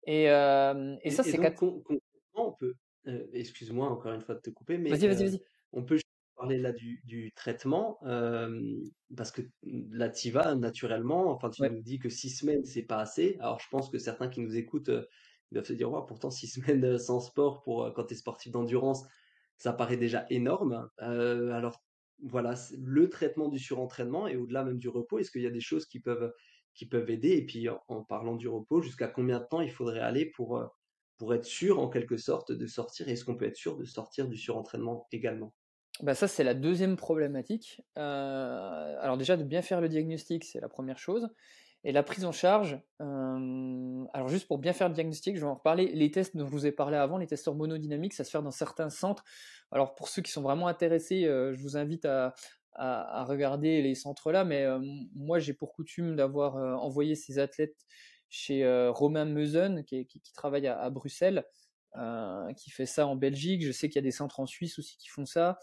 Et, 0.06 0.30
euh, 0.30 0.96
et, 1.02 1.12
ça, 1.12 1.24
c'est 1.24 1.38
quatre... 1.38 1.62
on 2.36 2.54
peut, 2.54 2.76
euh, 3.08 3.28
excuse-moi 3.34 3.90
encore 3.90 4.14
une 4.14 4.22
fois 4.22 4.36
de 4.36 4.40
te 4.40 4.50
couper, 4.50 4.78
mais 4.78 4.90
vas-y, 4.90 5.08
vas-y, 5.08 5.26
vas-y. 5.26 5.42
on 5.74 5.84
peut 5.84 6.00
parler 6.38 6.58
là 6.58 6.72
du, 6.72 7.02
du 7.06 7.32
traitement, 7.34 8.00
parce 9.16 9.32
que 9.32 9.42
là, 9.64 10.10
tu 10.10 10.32
vas 10.32 10.56
naturellement. 10.56 11.32
Enfin, 11.32 11.50
tu 11.50 11.62
nous 11.64 11.82
dis 11.82 12.00
que 12.00 12.10
six 12.10 12.30
semaines, 12.30 12.66
c'est 12.66 12.84
pas 12.84 13.00
assez. 13.00 13.38
Alors, 13.40 13.60
je 13.60 13.68
pense 13.70 13.90
que 13.90 13.98
certains 13.98 14.30
qui 14.30 14.42
nous 14.42 14.56
écoutent 14.56 14.92
doivent 15.52 15.66
se 15.66 15.74
dire, 15.74 15.90
pourtant, 16.06 16.30
six 16.30 16.48
semaines 16.48 16.98
sans 16.98 17.20
sport 17.20 17.62
pour 17.64 17.92
quand 17.96 18.06
tu 18.06 18.14
es 18.14 18.18
sportif 18.18 18.52
d'endurance, 18.52 19.04
ça 19.58 19.74
paraît 19.74 19.98
déjà 19.98 20.26
énorme. 20.30 20.90
alors, 20.98 21.84
voilà, 22.24 22.56
le 22.78 23.10
traitement 23.10 23.48
du 23.48 23.60
surentraînement 23.60 24.28
et 24.28 24.36
au-delà 24.38 24.64
même 24.64 24.80
du 24.80 24.90
repos, 24.90 25.20
est-ce 25.20 25.32
qu'il 25.32 25.44
y 25.44 25.48
a 25.48 25.52
des 25.52 25.60
choses 25.62 25.86
qui 25.86 26.00
peuvent, 26.00 26.34
qui 26.74 26.88
peuvent 26.88 27.10
aider? 27.10 27.30
Et 27.32 27.46
puis, 27.46 27.68
en, 27.70 28.04
parlant 28.04 28.36
du 28.36 28.48
repos, 28.48 28.82
jusqu'à 28.82 29.08
combien 29.08 29.40
de 29.40 29.46
temps 29.46 29.62
il 29.62 29.72
faudrait 29.72 30.00
aller 30.00 30.26
pour, 30.26 30.64
pour 31.18 31.34
être 31.34 31.46
sûr, 31.46 31.80
en 31.80 31.90
quelque 31.90 32.18
sorte, 32.18 32.52
de 32.52 32.68
sortir? 32.68 33.08
Est-ce 33.10 33.24
qu'on 33.26 33.38
peut 33.38 33.46
être 33.46 33.56
sûr 33.56 33.78
de 33.78 33.86
sortir 33.86 34.28
du 34.28 34.38
surentraînement 34.38 35.08
également? 35.12 35.54
Bah 36.04 36.14
ça, 36.14 36.28
c'est 36.28 36.44
la 36.44 36.54
deuxième 36.54 36.96
problématique. 36.96 37.82
Euh, 37.98 38.96
alors 39.02 39.18
déjà, 39.18 39.36
de 39.36 39.44
bien 39.44 39.62
faire 39.62 39.82
le 39.82 39.90
diagnostic, 39.90 40.44
c'est 40.44 40.60
la 40.60 40.70
première 40.70 41.00
chose. 41.00 41.30
Et 41.84 41.92
la 41.92 42.04
prise 42.04 42.26
en 42.26 42.32
charge, 42.32 42.80
euh, 43.02 44.06
alors 44.14 44.28
juste 44.28 44.48
pour 44.48 44.58
bien 44.58 44.74
faire 44.74 44.90
le 44.90 44.94
diagnostic, 44.94 45.36
je 45.36 45.42
vais 45.42 45.48
en 45.48 45.56
reparler. 45.56 45.88
Les 45.94 46.12
tests 46.12 46.36
dont 46.36 46.46
je 46.46 46.52
vous 46.52 46.66
ai 46.66 46.72
parlé 46.72 46.98
avant, 46.98 47.18
les 47.18 47.28
tests 47.28 47.48
hormonodynamiques, 47.48 48.14
ça 48.14 48.24
se 48.24 48.32
fait 48.32 48.42
dans 48.42 48.52
certains 48.52 48.90
centres. 48.90 49.24
Alors 49.72 49.96
pour 49.96 50.10
ceux 50.10 50.22
qui 50.22 50.32
sont 50.32 50.42
vraiment 50.42 50.68
intéressés, 50.68 51.26
euh, 51.26 51.54
je 51.54 51.62
vous 51.62 51.78
invite 51.78 52.06
à, 52.06 52.36
à, 52.74 53.24
regarder 53.24 53.82
les 53.82 53.96
centres-là. 53.96 54.44
Mais 54.44 54.66
moi, 55.16 55.40
j'ai 55.40 55.54
pour 55.54 55.74
coutume 55.74 56.16
d'avoir 56.16 56.56
envoyé 56.84 57.16
ces 57.16 57.40
athlètes 57.40 57.78
chez 58.30 58.68
Romain 58.90 59.26
Meusen, 59.26 59.84
qui, 59.84 60.08
travaille 60.36 60.68
à 60.68 60.90
Bruxelles, 60.92 61.44
qui 62.56 62.70
fait 62.70 62.86
ça 62.86 63.08
en 63.08 63.16
Belgique. 63.16 63.66
Je 63.66 63.72
sais 63.72 63.88
qu'il 63.88 63.96
y 63.96 64.00
a 64.00 64.04
des 64.04 64.12
centres 64.12 64.40
en 64.40 64.46
Suisse 64.46 64.78
aussi 64.78 64.98
qui 64.98 65.08
font 65.08 65.26
ça. 65.26 65.58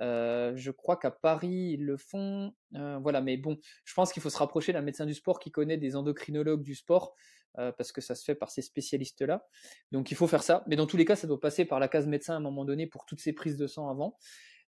Euh, 0.00 0.52
je 0.56 0.70
crois 0.70 0.96
qu'à 0.96 1.10
Paris, 1.10 1.74
ils 1.74 1.84
le 1.84 1.96
font. 1.96 2.52
Euh, 2.74 2.98
voilà, 2.98 3.20
mais 3.20 3.36
bon, 3.36 3.58
je 3.84 3.94
pense 3.94 4.12
qu'il 4.12 4.22
faut 4.22 4.30
se 4.30 4.38
rapprocher 4.38 4.72
d'un 4.72 4.82
médecin 4.82 5.06
du 5.06 5.14
sport 5.14 5.38
qui 5.38 5.50
connaît 5.50 5.76
des 5.76 5.96
endocrinologues 5.96 6.62
du 6.62 6.74
sport, 6.74 7.14
euh, 7.58 7.72
parce 7.72 7.92
que 7.92 8.00
ça 8.00 8.14
se 8.14 8.24
fait 8.24 8.34
par 8.34 8.50
ces 8.50 8.62
spécialistes-là. 8.62 9.46
Donc 9.92 10.10
il 10.10 10.16
faut 10.16 10.26
faire 10.26 10.42
ça. 10.42 10.64
Mais 10.66 10.76
dans 10.76 10.86
tous 10.86 10.96
les 10.96 11.04
cas, 11.04 11.16
ça 11.16 11.26
doit 11.26 11.40
passer 11.40 11.64
par 11.64 11.80
la 11.80 11.88
case 11.88 12.06
médecin 12.06 12.34
à 12.34 12.36
un 12.36 12.40
moment 12.40 12.64
donné 12.64 12.86
pour 12.86 13.04
toutes 13.04 13.20
ces 13.20 13.32
prises 13.32 13.56
de 13.56 13.66
sang 13.66 13.88
avant. 13.88 14.16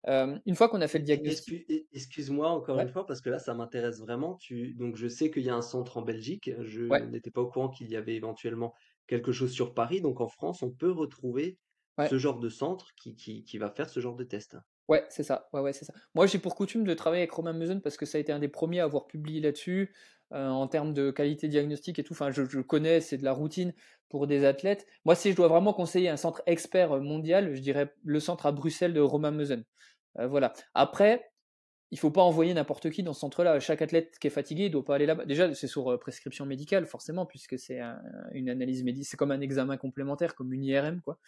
une 0.07 0.55
fois 0.55 0.69
qu'on 0.69 0.81
a 0.81 0.89
fait 0.89 0.99
le 0.99 1.05
diagnostic. 1.05 1.65
Excuse-moi 1.93 2.51
encore 2.51 2.79
une 2.79 2.91
fois, 2.91 3.07
parce 3.07 3.21
que 3.21 3.31
là, 3.31 3.39
ça 3.39 3.55
m'intéresse 3.55 4.01
vraiment. 4.01 4.35
Tu... 4.35 4.75
Donc 4.75 4.97
je 4.97 5.09
sais 5.09 5.31
qu'il 5.31 5.45
y 5.45 5.51
a 5.51 5.55
un 5.55 5.63
centre 5.63 5.97
en 5.97 6.03
Belgique. 6.03 6.51
Je 6.61 6.83
n'étais 7.07 7.31
pas 7.31 7.41
au 7.41 7.49
courant 7.49 7.71
qu'il 7.71 7.89
y 7.91 7.97
avait 7.97 8.17
éventuellement 8.17 8.75
quelque 9.07 9.33
chose 9.33 9.53
sur 9.53 9.73
Paris. 9.73 10.03
Donc 10.03 10.21
en 10.21 10.29
France, 10.29 10.63
on 10.63 10.71
peut 10.71 10.91
retrouver 10.91 11.59
ce 12.11 12.19
genre 12.19 12.39
de 12.39 12.49
centre 12.49 12.95
qui, 12.97 13.15
qui, 13.15 13.45
qui 13.45 13.59
va 13.59 13.71
faire 13.71 13.89
ce 13.89 14.01
genre 14.01 14.17
de 14.17 14.25
test. 14.25 14.57
Ouais, 14.89 15.05
c'est 15.09 15.23
ça. 15.23 15.49
Ouais, 15.53 15.61
ouais, 15.61 15.73
c'est 15.73 15.85
ça. 15.85 15.95
Moi, 16.15 16.27
j'ai 16.27 16.39
pour 16.39 16.55
coutume 16.55 16.85
de 16.85 16.95
travailler 16.95 17.23
avec 17.23 17.33
Romain 17.33 17.53
Meusen 17.53 17.81
parce 17.81 17.97
que 17.97 18.07
ça 18.07 18.19
a 18.19 18.21
été 18.21 18.33
un 18.33 18.39
des 18.39 18.49
premiers 18.49 18.81
à 18.81 18.85
avoir 18.85 19.07
publié 19.07 19.41
là-dessus 19.41 19.95
euh, 20.33 20.49
en 20.49 20.67
termes 20.67 20.93
de 20.93 21.11
qualité 21.11 21.49
diagnostique 21.49 21.99
et 21.99 22.05
tout. 22.05 22.15
Enfin, 22.15 22.31
je, 22.31 22.61
connais, 22.61 23.01
c'est 23.01 23.19
de 23.19 23.25
la 23.25 23.33
routine 23.33 23.75
pour 24.09 24.27
des 24.27 24.45
athlètes. 24.45 24.87
Moi, 25.05 25.15
si 25.15 25.31
je 25.31 25.37
dois 25.37 25.49
vraiment 25.49 25.73
conseiller 25.73 26.09
un 26.09 26.17
centre 26.17 26.43
expert 26.47 27.01
mondial, 27.01 27.55
je 27.55 27.61
dirais 27.61 27.95
le 28.05 28.21
centre 28.21 28.47
à 28.47 28.53
Bruxelles 28.53 28.95
de 28.95 29.01
Romain 29.01 29.31
Meusen. 29.31 29.65
Euh, 30.19 30.27
voilà. 30.27 30.53
Après, 30.75 31.31
il 31.91 31.99
faut 31.99 32.11
pas 32.11 32.23
envoyer 32.23 32.55
n'importe 32.55 32.91
qui 32.91 33.03
dans 33.03 33.13
ce 33.13 33.21
centre-là. 33.21 33.61
Chaque 33.61 33.83
athlète 33.83 34.19
qui 34.19 34.27
est 34.27 34.31
fatigué, 34.31 34.65
il 34.65 34.71
doit 34.71 34.85
pas 34.85 34.95
aller 34.97 35.07
là-bas. 35.07 35.27
Déjà, 35.27 35.55
c'est 35.55 35.69
sur 35.69 35.93
euh, 35.93 35.99
prescription 35.99 36.45
médicale, 36.45 36.87
forcément, 36.87 37.27
puisque 37.27 37.59
c'est 37.59 37.81
une 38.33 38.49
analyse 38.49 38.83
médicale. 38.85 39.07
C'est 39.09 39.17
comme 39.17 39.33
un 39.33 39.41
examen 39.41 39.77
complémentaire, 39.77 40.35
comme 40.35 40.53
une 40.53 40.65
IRM, 40.65 41.03
quoi. 41.03 41.19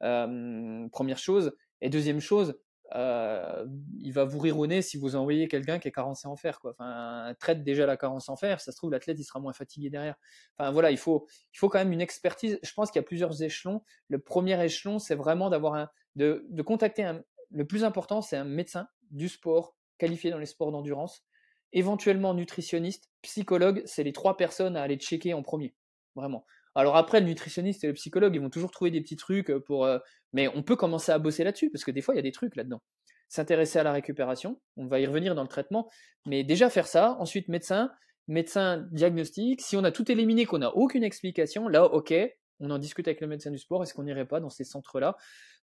première 0.00 1.18
chose. 1.18 1.52
Et 1.80 1.90
deuxième 1.90 2.20
chose, 2.20 2.58
euh, 2.94 3.66
il 3.98 4.12
va 4.12 4.24
vous 4.24 4.38
rire 4.38 4.58
au 4.58 4.66
nez 4.66 4.80
si 4.82 4.96
vous 4.96 5.16
envoyez 5.16 5.48
quelqu'un 5.48 5.78
qui 5.78 5.88
est 5.88 5.92
carencé 5.92 6.28
en 6.28 6.36
fer. 6.36 6.60
Quoi. 6.60 6.72
Enfin, 6.72 7.34
traite 7.40 7.62
déjà 7.64 7.86
la 7.86 7.96
carence 7.96 8.28
en 8.28 8.36
fer, 8.36 8.60
ça 8.60 8.72
se 8.72 8.76
trouve 8.76 8.90
l'athlète 8.90 9.18
il 9.18 9.24
sera 9.24 9.40
moins 9.40 9.52
fatigué 9.52 9.90
derrière. 9.90 10.16
Enfin 10.56 10.70
voilà, 10.70 10.90
il 10.90 10.98
faut, 10.98 11.26
il 11.52 11.58
faut 11.58 11.68
quand 11.68 11.78
même 11.78 11.92
une 11.92 12.00
expertise. 12.00 12.58
Je 12.62 12.72
pense 12.72 12.90
qu'il 12.90 13.00
y 13.00 13.04
a 13.04 13.06
plusieurs 13.06 13.42
échelons. 13.42 13.82
Le 14.08 14.18
premier 14.18 14.62
échelon, 14.64 14.98
c'est 14.98 15.14
vraiment 15.14 15.50
d'avoir 15.50 15.74
un, 15.74 15.90
de, 16.14 16.62
contacter 16.62 17.04
un. 17.04 17.22
Le 17.50 17.66
plus 17.66 17.84
important, 17.84 18.22
c'est 18.22 18.36
un 18.36 18.44
médecin 18.44 18.88
du 19.10 19.28
sport 19.28 19.76
qualifié 19.98 20.30
dans 20.30 20.38
les 20.38 20.46
sports 20.46 20.72
d'endurance, 20.72 21.24
éventuellement 21.72 22.34
nutritionniste, 22.34 23.10
psychologue. 23.22 23.82
C'est 23.84 24.02
les 24.02 24.12
trois 24.12 24.36
personnes 24.36 24.76
à 24.76 24.82
aller 24.82 24.96
checker 24.96 25.32
en 25.34 25.42
premier, 25.42 25.74
vraiment. 26.14 26.44
Alors 26.76 26.96
après, 26.96 27.20
le 27.20 27.26
nutritionniste 27.26 27.84
et 27.84 27.86
le 27.86 27.94
psychologue, 27.94 28.34
ils 28.34 28.40
vont 28.40 28.50
toujours 28.50 28.70
trouver 28.70 28.90
des 28.90 29.00
petits 29.00 29.16
trucs 29.16 29.50
pour. 29.64 29.86
Euh, 29.86 29.98
mais 30.34 30.48
on 30.48 30.62
peut 30.62 30.76
commencer 30.76 31.10
à 31.10 31.18
bosser 31.18 31.42
là-dessus, 31.42 31.70
parce 31.70 31.84
que 31.84 31.90
des 31.90 32.02
fois, 32.02 32.14
il 32.14 32.18
y 32.18 32.20
a 32.20 32.22
des 32.22 32.32
trucs 32.32 32.54
là-dedans. 32.54 32.82
S'intéresser 33.28 33.78
à 33.78 33.82
la 33.82 33.92
récupération, 33.92 34.60
on 34.76 34.86
va 34.86 35.00
y 35.00 35.06
revenir 35.06 35.34
dans 35.34 35.42
le 35.42 35.48
traitement, 35.48 35.88
mais 36.26 36.44
déjà 36.44 36.68
faire 36.68 36.86
ça, 36.86 37.16
ensuite 37.18 37.48
médecin, 37.48 37.90
médecin 38.28 38.86
diagnostic. 38.92 39.62
Si 39.62 39.76
on 39.76 39.84
a 39.84 39.90
tout 39.90 40.10
éliminé, 40.12 40.44
qu'on 40.44 40.58
n'a 40.58 40.70
aucune 40.76 41.02
explication, 41.02 41.66
là, 41.66 41.86
ok, 41.86 42.14
on 42.60 42.70
en 42.70 42.78
discute 42.78 43.08
avec 43.08 43.22
le 43.22 43.26
médecin 43.26 43.50
du 43.50 43.58
sport, 43.58 43.82
est-ce 43.82 43.94
qu'on 43.94 44.04
n'irait 44.04 44.28
pas 44.28 44.40
dans 44.40 44.50
ces 44.50 44.64
centres-là? 44.64 45.16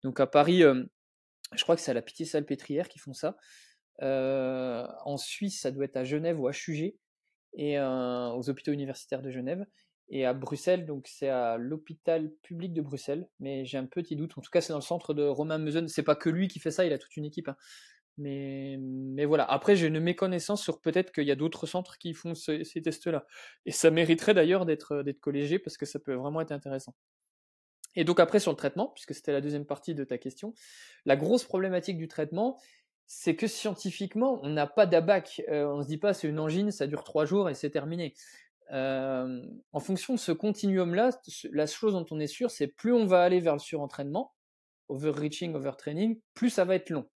Donc 0.03 0.19
à 0.19 0.27
Paris, 0.27 0.63
euh, 0.63 0.83
je 1.55 1.63
crois 1.63 1.75
que 1.75 1.81
c'est 1.81 1.91
à 1.91 1.95
la 1.95 2.03
Pitié-Salpêtrière 2.03 2.87
qui 2.87 2.99
font 2.99 3.13
ça. 3.13 3.35
Euh, 4.03 4.87
en 5.05 5.17
Suisse, 5.17 5.59
ça 5.59 5.71
doit 5.71 5.85
être 5.85 5.97
à 5.97 6.03
Genève 6.03 6.39
ou 6.39 6.47
à 6.47 6.51
Chugé, 6.51 6.97
et 7.53 7.79
aux 7.79 8.49
hôpitaux 8.49 8.71
universitaires 8.71 9.23
de 9.23 9.31
Genève. 9.31 9.65
Et 10.11 10.25
à 10.25 10.33
Bruxelles, 10.33 10.85
donc 10.85 11.07
c'est 11.07 11.29
à 11.29 11.57
l'hôpital 11.57 12.31
public 12.41 12.73
de 12.73 12.81
Bruxelles, 12.81 13.29
mais 13.39 13.65
j'ai 13.65 13.77
un 13.77 13.85
petit 13.85 14.15
doute. 14.15 14.37
En 14.37 14.41
tout 14.41 14.49
cas, 14.49 14.59
c'est 14.59 14.73
dans 14.73 14.79
le 14.79 14.83
centre 14.83 15.13
de 15.13 15.23
Romain 15.23 15.59
Meusen. 15.59 15.87
C'est 15.87 16.03
pas 16.03 16.15
que 16.15 16.29
lui 16.29 16.47
qui 16.47 16.59
fait 16.59 16.71
ça, 16.71 16.83
il 16.85 16.93
a 16.93 16.97
toute 16.97 17.15
une 17.15 17.25
équipe. 17.25 17.47
Hein. 17.47 17.55
Mais, 18.17 18.77
mais 18.79 19.25
voilà. 19.25 19.45
Après, 19.45 19.75
j'ai 19.75 19.87
une 19.87 19.99
méconnaissance 19.99 20.63
sur 20.63 20.81
peut-être 20.81 21.11
qu'il 21.11 21.25
y 21.25 21.31
a 21.31 21.35
d'autres 21.35 21.67
centres 21.67 21.97
qui 21.97 22.13
font 22.13 22.33
ces 22.33 22.81
tests-là. 22.81 23.25
Et 23.65 23.71
ça 23.71 23.91
mériterait 23.91 24.33
d'ailleurs 24.33 24.65
d'être 24.65 25.03
d'être 25.03 25.19
collégé 25.19 25.59
parce 25.59 25.77
que 25.77 25.85
ça 25.85 25.99
peut 25.99 26.15
vraiment 26.15 26.41
être 26.41 26.51
intéressant. 26.51 26.95
Et 27.95 28.03
donc 28.03 28.19
après 28.19 28.39
sur 28.39 28.51
le 28.51 28.57
traitement, 28.57 28.87
puisque 28.87 29.13
c'était 29.13 29.31
la 29.31 29.41
deuxième 29.41 29.65
partie 29.65 29.95
de 29.95 30.03
ta 30.03 30.17
question, 30.17 30.53
la 31.05 31.15
grosse 31.15 31.43
problématique 31.43 31.97
du 31.97 32.07
traitement, 32.07 32.59
c'est 33.07 33.35
que 33.35 33.47
scientifiquement, 33.47 34.39
on 34.43 34.49
n'a 34.49 34.67
pas 34.67 34.85
d'abac. 34.85 35.41
Euh, 35.49 35.67
on 35.67 35.81
se 35.81 35.87
dit 35.87 35.97
pas 35.97 36.13
c'est 36.13 36.27
une 36.27 36.39
angine, 36.39 36.71
ça 36.71 36.87
dure 36.87 37.03
trois 37.03 37.25
jours 37.25 37.49
et 37.49 37.55
c'est 37.55 37.71
terminé 37.71 38.13
en 38.71 39.79
fonction 39.79 40.13
de 40.13 40.19
ce 40.19 40.31
continuum-là, 40.31 41.11
la 41.51 41.65
chose 41.65 41.93
dont 41.93 42.05
on 42.11 42.19
est 42.19 42.27
sûr, 42.27 42.51
c'est 42.51 42.67
plus 42.67 42.93
on 42.93 43.05
va 43.05 43.23
aller 43.23 43.39
vers 43.39 43.53
le 43.53 43.59
surentraînement, 43.59 44.33
overreaching, 44.89 45.55
overtraining, 45.55 46.19
plus 46.33 46.49
ça 46.49 46.65
va 46.65 46.75
être 46.75 46.89
long. 46.89 47.09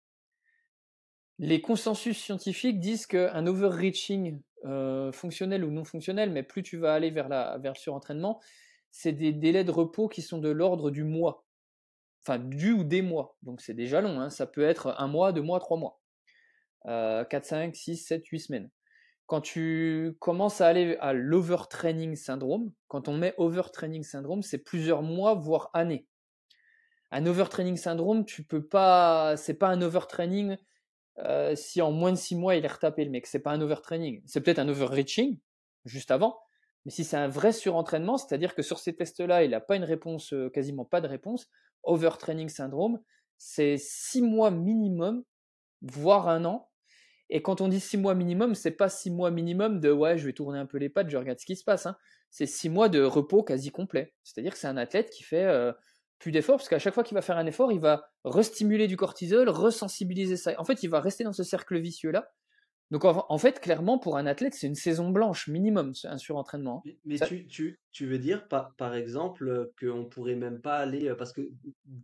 Les 1.38 1.60
consensus 1.60 2.18
scientifiques 2.18 2.78
disent 2.78 3.06
qu'un 3.06 3.46
overreaching 3.46 4.40
euh, 4.64 5.10
fonctionnel 5.12 5.64
ou 5.64 5.70
non 5.70 5.84
fonctionnel, 5.84 6.30
mais 6.30 6.42
plus 6.42 6.62
tu 6.62 6.76
vas 6.76 6.94
aller 6.94 7.10
vers 7.10 7.28
le 7.28 7.74
surentraînement, 7.74 8.40
c'est 8.90 9.12
des 9.12 9.32
délais 9.32 9.64
de 9.64 9.70
repos 9.70 10.08
qui 10.08 10.22
sont 10.22 10.38
de 10.38 10.50
l'ordre 10.50 10.90
du 10.90 11.04
mois. 11.04 11.44
Enfin, 12.24 12.38
du 12.38 12.72
ou 12.72 12.84
des 12.84 13.02
mois. 13.02 13.36
Donc 13.42 13.60
c'est 13.60 13.74
déjà 13.74 14.00
long, 14.00 14.20
hein. 14.20 14.30
ça 14.30 14.46
peut 14.46 14.62
être 14.62 14.94
un 14.98 15.08
mois, 15.08 15.32
deux 15.32 15.42
mois, 15.42 15.58
trois 15.58 15.76
mois. 15.76 16.00
Euh, 16.86 17.24
4, 17.24 17.44
5, 17.44 17.76
6, 17.76 17.96
7, 17.96 18.26
8 18.26 18.40
semaines 18.40 18.70
quand 19.26 19.40
tu 19.40 20.16
commences 20.18 20.60
à 20.60 20.66
aller 20.66 20.96
à 21.00 21.12
l'overtraining 21.12 22.16
syndrome, 22.16 22.72
quand 22.88 23.08
on 23.08 23.16
met 23.16 23.34
overtraining 23.38 24.02
syndrome, 24.02 24.42
c'est 24.42 24.58
plusieurs 24.58 25.02
mois, 25.02 25.34
voire 25.34 25.70
années. 25.72 26.06
Un 27.10 27.26
overtraining 27.26 27.76
syndrome, 27.76 28.24
tu 28.24 28.42
peux 28.42 28.66
pas, 28.66 29.36
c'est 29.36 29.54
pas 29.54 29.68
un 29.68 29.80
overtraining 29.82 30.56
euh, 31.18 31.54
si 31.54 31.82
en 31.82 31.92
moins 31.92 32.12
de 32.12 32.16
six 32.16 32.34
mois 32.34 32.56
il 32.56 32.64
est 32.64 32.72
retapé 32.72 33.04
le 33.04 33.10
mec, 33.10 33.26
c'est 33.26 33.40
pas 33.40 33.52
un 33.52 33.60
overtraining. 33.60 34.22
C'est 34.26 34.40
peut-être 34.40 34.58
un 34.58 34.68
overreaching 34.68 35.38
juste 35.84 36.10
avant, 36.10 36.38
mais 36.84 36.90
si 36.90 37.04
c'est 37.04 37.16
un 37.16 37.28
vrai 37.28 37.52
surentraînement, 37.52 38.16
c'est-à-dire 38.16 38.54
que 38.54 38.62
sur 38.62 38.78
ces 38.78 38.94
tests-là, 38.94 39.44
il 39.44 39.50
n'a 39.50 39.60
pas 39.60 39.76
une 39.76 39.84
réponse, 39.84 40.32
euh, 40.32 40.48
quasiment 40.48 40.84
pas 40.84 41.00
de 41.00 41.08
réponse, 41.08 41.48
overtraining 41.82 42.48
syndrome, 42.48 43.00
c'est 43.36 43.76
six 43.76 44.22
mois 44.22 44.50
minimum, 44.50 45.24
voire 45.82 46.28
un 46.28 46.44
an, 46.44 46.70
et 47.34 47.40
quand 47.40 47.62
on 47.62 47.68
dit 47.68 47.80
six 47.80 47.96
mois 47.96 48.14
minimum, 48.14 48.54
c'est 48.54 48.72
pas 48.72 48.90
six 48.90 49.10
mois 49.10 49.30
minimum 49.30 49.80
de 49.80 49.90
ouais, 49.90 50.18
je 50.18 50.26
vais 50.26 50.34
tourner 50.34 50.58
un 50.58 50.66
peu 50.66 50.76
les 50.76 50.90
pattes, 50.90 51.08
je 51.08 51.16
regarde 51.16 51.38
ce 51.38 51.46
qui 51.46 51.56
se 51.56 51.64
passe. 51.64 51.86
Hein. 51.86 51.96
C'est 52.30 52.44
six 52.44 52.68
mois 52.68 52.90
de 52.90 53.02
repos 53.02 53.42
quasi 53.42 53.70
complet. 53.70 54.12
C'est-à-dire 54.22 54.52
que 54.52 54.58
c'est 54.58 54.66
un 54.66 54.76
athlète 54.76 55.08
qui 55.08 55.22
fait 55.22 55.44
euh, 55.44 55.72
plus 56.18 56.30
d'efforts, 56.30 56.58
parce 56.58 56.68
qu'à 56.68 56.78
chaque 56.78 56.92
fois 56.92 57.02
qu'il 57.02 57.14
va 57.14 57.22
faire 57.22 57.38
un 57.38 57.46
effort, 57.46 57.72
il 57.72 57.80
va 57.80 58.04
restimuler 58.26 58.86
du 58.86 58.98
cortisol, 58.98 59.48
resensibiliser 59.48 60.36
ça. 60.36 60.52
En 60.58 60.64
fait, 60.64 60.82
il 60.82 60.90
va 60.90 61.00
rester 61.00 61.24
dans 61.24 61.32
ce 61.32 61.42
cercle 61.42 61.80
vicieux-là. 61.80 62.30
Donc 62.90 63.06
en, 63.06 63.38
fait, 63.38 63.60
clairement, 63.60 63.98
pour 63.98 64.18
un 64.18 64.26
athlète, 64.26 64.52
c'est 64.52 64.66
une 64.66 64.74
saison 64.74 65.08
blanche 65.08 65.48
minimum, 65.48 65.94
un 66.04 66.18
surentraînement. 66.18 66.82
Mais, 66.84 66.98
mais 67.06 67.18
tu, 67.18 67.46
tu, 67.46 67.80
tu, 67.92 68.06
veux 68.06 68.18
dire, 68.18 68.46
par, 68.48 68.74
par 68.74 68.94
exemple, 68.94 69.70
qu'on 69.80 70.04
pourrait 70.04 70.34
même 70.34 70.60
pas 70.60 70.76
aller, 70.76 71.14
parce 71.16 71.32
que 71.32 71.50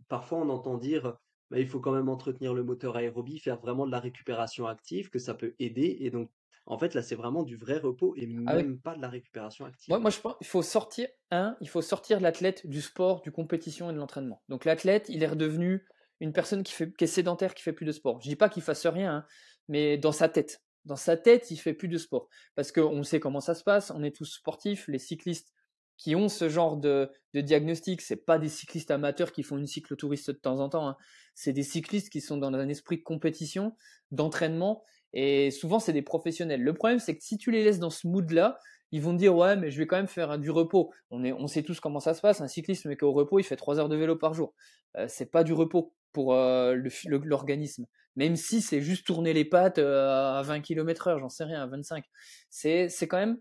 parfois 0.07 0.39
on 0.39 0.49
entend 0.49 0.79
dire, 0.79 1.19
bah, 1.49 1.59
il 1.59 1.67
faut 1.67 1.79
quand 1.79 1.91
même 1.91 2.09
entretenir 2.09 2.53
le 2.53 2.63
moteur 2.63 2.95
aérobie, 2.95 3.39
faire 3.39 3.59
vraiment 3.59 3.85
de 3.85 3.91
la 3.91 3.99
récupération 3.99 4.67
active, 4.67 5.09
que 5.09 5.19
ça 5.19 5.33
peut 5.33 5.55
aider. 5.59 5.97
Et 6.01 6.11
donc, 6.11 6.29
en 6.65 6.77
fait, 6.77 6.93
là, 6.93 7.01
c'est 7.01 7.15
vraiment 7.15 7.43
du 7.43 7.55
vrai 7.55 7.77
repos 7.77 8.13
et 8.15 8.29
Ah 8.45 8.55
oui. 8.55 8.63
même 8.63 8.79
pas 8.79 8.95
de 8.95 9.01
la 9.01 9.09
récupération 9.09 9.65
active. 9.65 9.89
Moi, 9.89 9.99
moi, 9.99 10.11
je 10.11 10.19
pense 10.19 10.37
qu'il 10.37 10.47
faut 10.47 10.61
sortir, 10.61 11.07
un, 11.31 11.57
il 11.61 11.69
faut 11.69 11.81
sortir 11.81 12.19
l'athlète 12.19 12.67
du 12.67 12.81
sport, 12.81 13.21
du 13.21 13.31
compétition 13.31 13.89
et 13.89 13.93
de 13.93 13.97
l'entraînement. 13.97 14.43
Donc 14.49 14.65
l'athlète, 14.65 15.07
il 15.09 15.23
est 15.23 15.27
redevenu 15.27 15.85
une 16.19 16.33
personne 16.33 16.63
qui, 16.63 16.73
fait, 16.73 16.95
qui 16.95 17.05
est 17.05 17.07
sédentaire, 17.07 17.55
qui 17.55 17.63
fait 17.63 17.73
plus 17.73 17.85
de 17.85 17.91
sport. 17.91 18.21
Je 18.21 18.29
dis 18.29 18.35
pas 18.35 18.49
qu'il 18.49 18.61
fasse 18.61 18.85
rien, 18.85 19.15
hein, 19.15 19.25
mais 19.67 19.97
dans 19.97 20.11
sa 20.11 20.29
tête. 20.29 20.61
Dans 20.85 20.95
sa 20.95 21.17
tête, 21.17 21.49
il 21.49 21.57
fait 21.57 21.73
plus 21.73 21.87
de 21.87 21.97
sport. 21.97 22.29
Parce 22.55 22.71
qu'on 22.71 23.03
sait 23.03 23.19
comment 23.19 23.41
ça 23.41 23.55
se 23.55 23.63
passe, 23.63 23.89
on 23.91 24.03
est 24.03 24.15
tous 24.15 24.25
sportifs, 24.25 24.87
les 24.87 24.99
cyclistes 24.99 25.53
qui 25.99 26.15
ont 26.15 26.29
ce 26.29 26.49
genre 26.49 26.77
de, 26.77 27.11
de 27.33 27.41
diagnostic, 27.41 28.01
c'est 28.01 28.25
pas 28.25 28.39
des 28.39 28.49
cyclistes 28.49 28.89
amateurs 28.89 29.31
qui 29.31 29.43
font 29.43 29.57
une 29.57 29.67
cyclotouriste 29.67 30.31
de 30.31 30.37
temps 30.37 30.59
en 30.59 30.69
temps, 30.69 30.87
hein. 30.87 30.97
c'est 31.35 31.53
des 31.53 31.61
cyclistes 31.61 32.09
qui 32.09 32.21
sont 32.21 32.37
dans 32.37 32.51
un 32.53 32.69
esprit 32.69 32.97
de 32.97 33.03
compétition, 33.03 33.75
d'entraînement, 34.11 34.83
et 35.13 35.51
souvent 35.51 35.79
c'est 35.79 35.93
des 35.93 36.01
professionnels. 36.01 36.63
Le 36.63 36.73
problème 36.73 36.99
c'est 36.99 37.15
que 37.15 37.23
si 37.23 37.37
tu 37.37 37.51
les 37.51 37.63
laisses 37.63 37.79
dans 37.79 37.89
ce 37.89 38.07
mood-là, 38.07 38.57
ils 38.91 39.01
vont 39.01 39.13
te 39.13 39.17
dire 39.17 39.35
ouais 39.35 39.57
mais 39.57 39.69
je 39.69 39.77
vais 39.77 39.85
quand 39.85 39.97
même 39.97 40.07
faire 40.07 40.39
du 40.39 40.49
repos. 40.49 40.91
On, 41.11 41.23
est, 41.23 41.33
on 41.33 41.47
sait 41.47 41.63
tous 41.63 41.79
comment 41.81 41.99
ça 41.99 42.13
se 42.13 42.21
passe, 42.21 42.39
un 42.41 42.47
cycliste 42.47 42.85
mais 42.85 42.95
qu'au 42.95 43.11
repos 43.11 43.37
il 43.37 43.43
fait 43.43 43.57
3 43.57 43.79
heures 43.79 43.89
de 43.89 43.97
vélo 43.97 44.15
par 44.15 44.33
jour. 44.33 44.53
Euh, 44.97 45.05
c'est 45.09 45.29
pas 45.29 45.43
du 45.43 45.53
repos 45.53 45.93
pour 46.13 46.33
euh, 46.33 46.75
l'organisme. 47.05 47.85
Même 48.15 48.35
si 48.35 48.61
c'est 48.61 48.81
juste 48.81 49.05
tourner 49.05 49.33
les 49.33 49.45
pattes 49.45 49.79
euh, 49.79 50.39
à 50.39 50.41
20 50.43 50.61
km 50.61 51.07
heure, 51.07 51.19
j'en 51.19 51.29
sais 51.29 51.43
rien, 51.43 51.61
à 51.61 51.67
25. 51.67 52.03
C'est 52.49 52.89
quand 53.01 53.17
même 53.17 53.37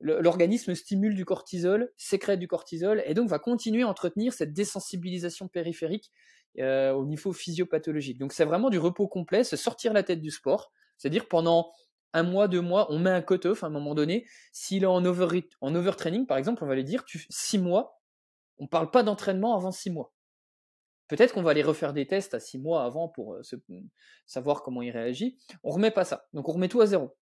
l'organisme 0.00 0.74
stimule 0.74 1.14
du 1.14 1.24
cortisol, 1.24 1.92
sécrète 1.96 2.40
du 2.40 2.48
cortisol, 2.48 3.02
et 3.06 3.14
donc 3.14 3.28
va 3.28 3.38
continuer 3.38 3.82
à 3.82 3.88
entretenir 3.88 4.32
cette 4.32 4.52
désensibilisation 4.52 5.48
périphérique 5.48 6.10
euh, 6.58 6.92
au 6.92 7.04
niveau 7.06 7.32
physiopathologique. 7.32 8.18
Donc 8.18 8.32
c'est 8.32 8.44
vraiment 8.44 8.70
du 8.70 8.78
repos 8.78 9.08
complet, 9.08 9.44
se 9.44 9.56
sortir 9.56 9.92
la 9.92 10.02
tête 10.02 10.20
du 10.20 10.30
sport, 10.30 10.72
c'est-à-dire 10.96 11.28
pendant 11.28 11.72
un 12.12 12.22
mois, 12.22 12.48
deux 12.48 12.60
mois, 12.60 12.90
on 12.90 12.98
met 12.98 13.10
un 13.10 13.22
cut-off 13.22 13.62
à 13.62 13.68
un 13.68 13.70
moment 13.70 13.94
donné. 13.94 14.26
S'il 14.52 14.82
est 14.82 14.86
en, 14.86 15.04
over, 15.04 15.48
en 15.60 15.74
overtraining, 15.74 16.26
par 16.26 16.38
exemple, 16.38 16.64
on 16.64 16.66
va 16.66 16.74
lui 16.74 16.84
dire, 16.84 17.04
tu, 17.04 17.24
six 17.28 17.58
mois, 17.58 18.00
on 18.58 18.64
ne 18.64 18.68
parle 18.68 18.90
pas 18.90 19.02
d'entraînement 19.02 19.56
avant 19.56 19.70
six 19.70 19.90
mois. 19.90 20.12
Peut-être 21.08 21.34
qu'on 21.34 21.42
va 21.42 21.50
aller 21.50 21.62
refaire 21.62 21.92
des 21.92 22.06
tests 22.06 22.34
à 22.34 22.40
six 22.40 22.58
mois 22.58 22.84
avant 22.84 23.08
pour 23.08 23.34
euh, 23.34 23.42
savoir 24.26 24.62
comment 24.62 24.82
il 24.82 24.90
réagit. 24.90 25.38
On 25.64 25.70
remet 25.70 25.90
pas 25.90 26.04
ça. 26.04 26.28
Donc 26.32 26.48
on 26.48 26.52
remet 26.52 26.68
tout 26.68 26.80
à 26.80 26.86
zéro. 26.86 27.16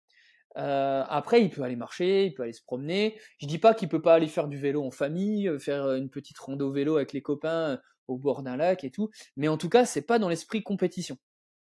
Euh, 0.58 1.04
après, 1.08 1.42
il 1.42 1.50
peut 1.50 1.62
aller 1.62 1.76
marcher, 1.76 2.26
il 2.26 2.34
peut 2.34 2.44
aller 2.44 2.54
se 2.54 2.64
promener. 2.64 3.20
Je 3.40 3.48
dis 3.48 3.60
pas 3.60 3.74
qu'il 3.74 3.90
peut 3.90 4.02
pas 4.02 4.16
aller 4.16 4.28
faire 4.28 4.48
du 4.48 4.58
vélo 4.58 4.84
en 4.84 4.92
famille, 4.92 5.48
euh, 5.48 5.60
faire 5.60 5.92
une 5.94 6.10
petite 6.10 6.38
rando 6.40 6.72
vélo 6.72 6.96
avec 6.96 7.14
les 7.14 7.22
copains 7.22 7.80
au 8.08 8.18
bord 8.18 8.42
d'un 8.42 8.58
lac 8.58 8.84
et 8.84 8.92
tout. 8.92 9.10
Mais 9.36 9.48
en 9.48 9.58
tout 9.58 9.70
cas, 9.70 9.86
c'est 9.86 10.02
pas 10.02 10.20
dans 10.20 10.30
l'esprit 10.30 10.64
compétition. 10.64 11.18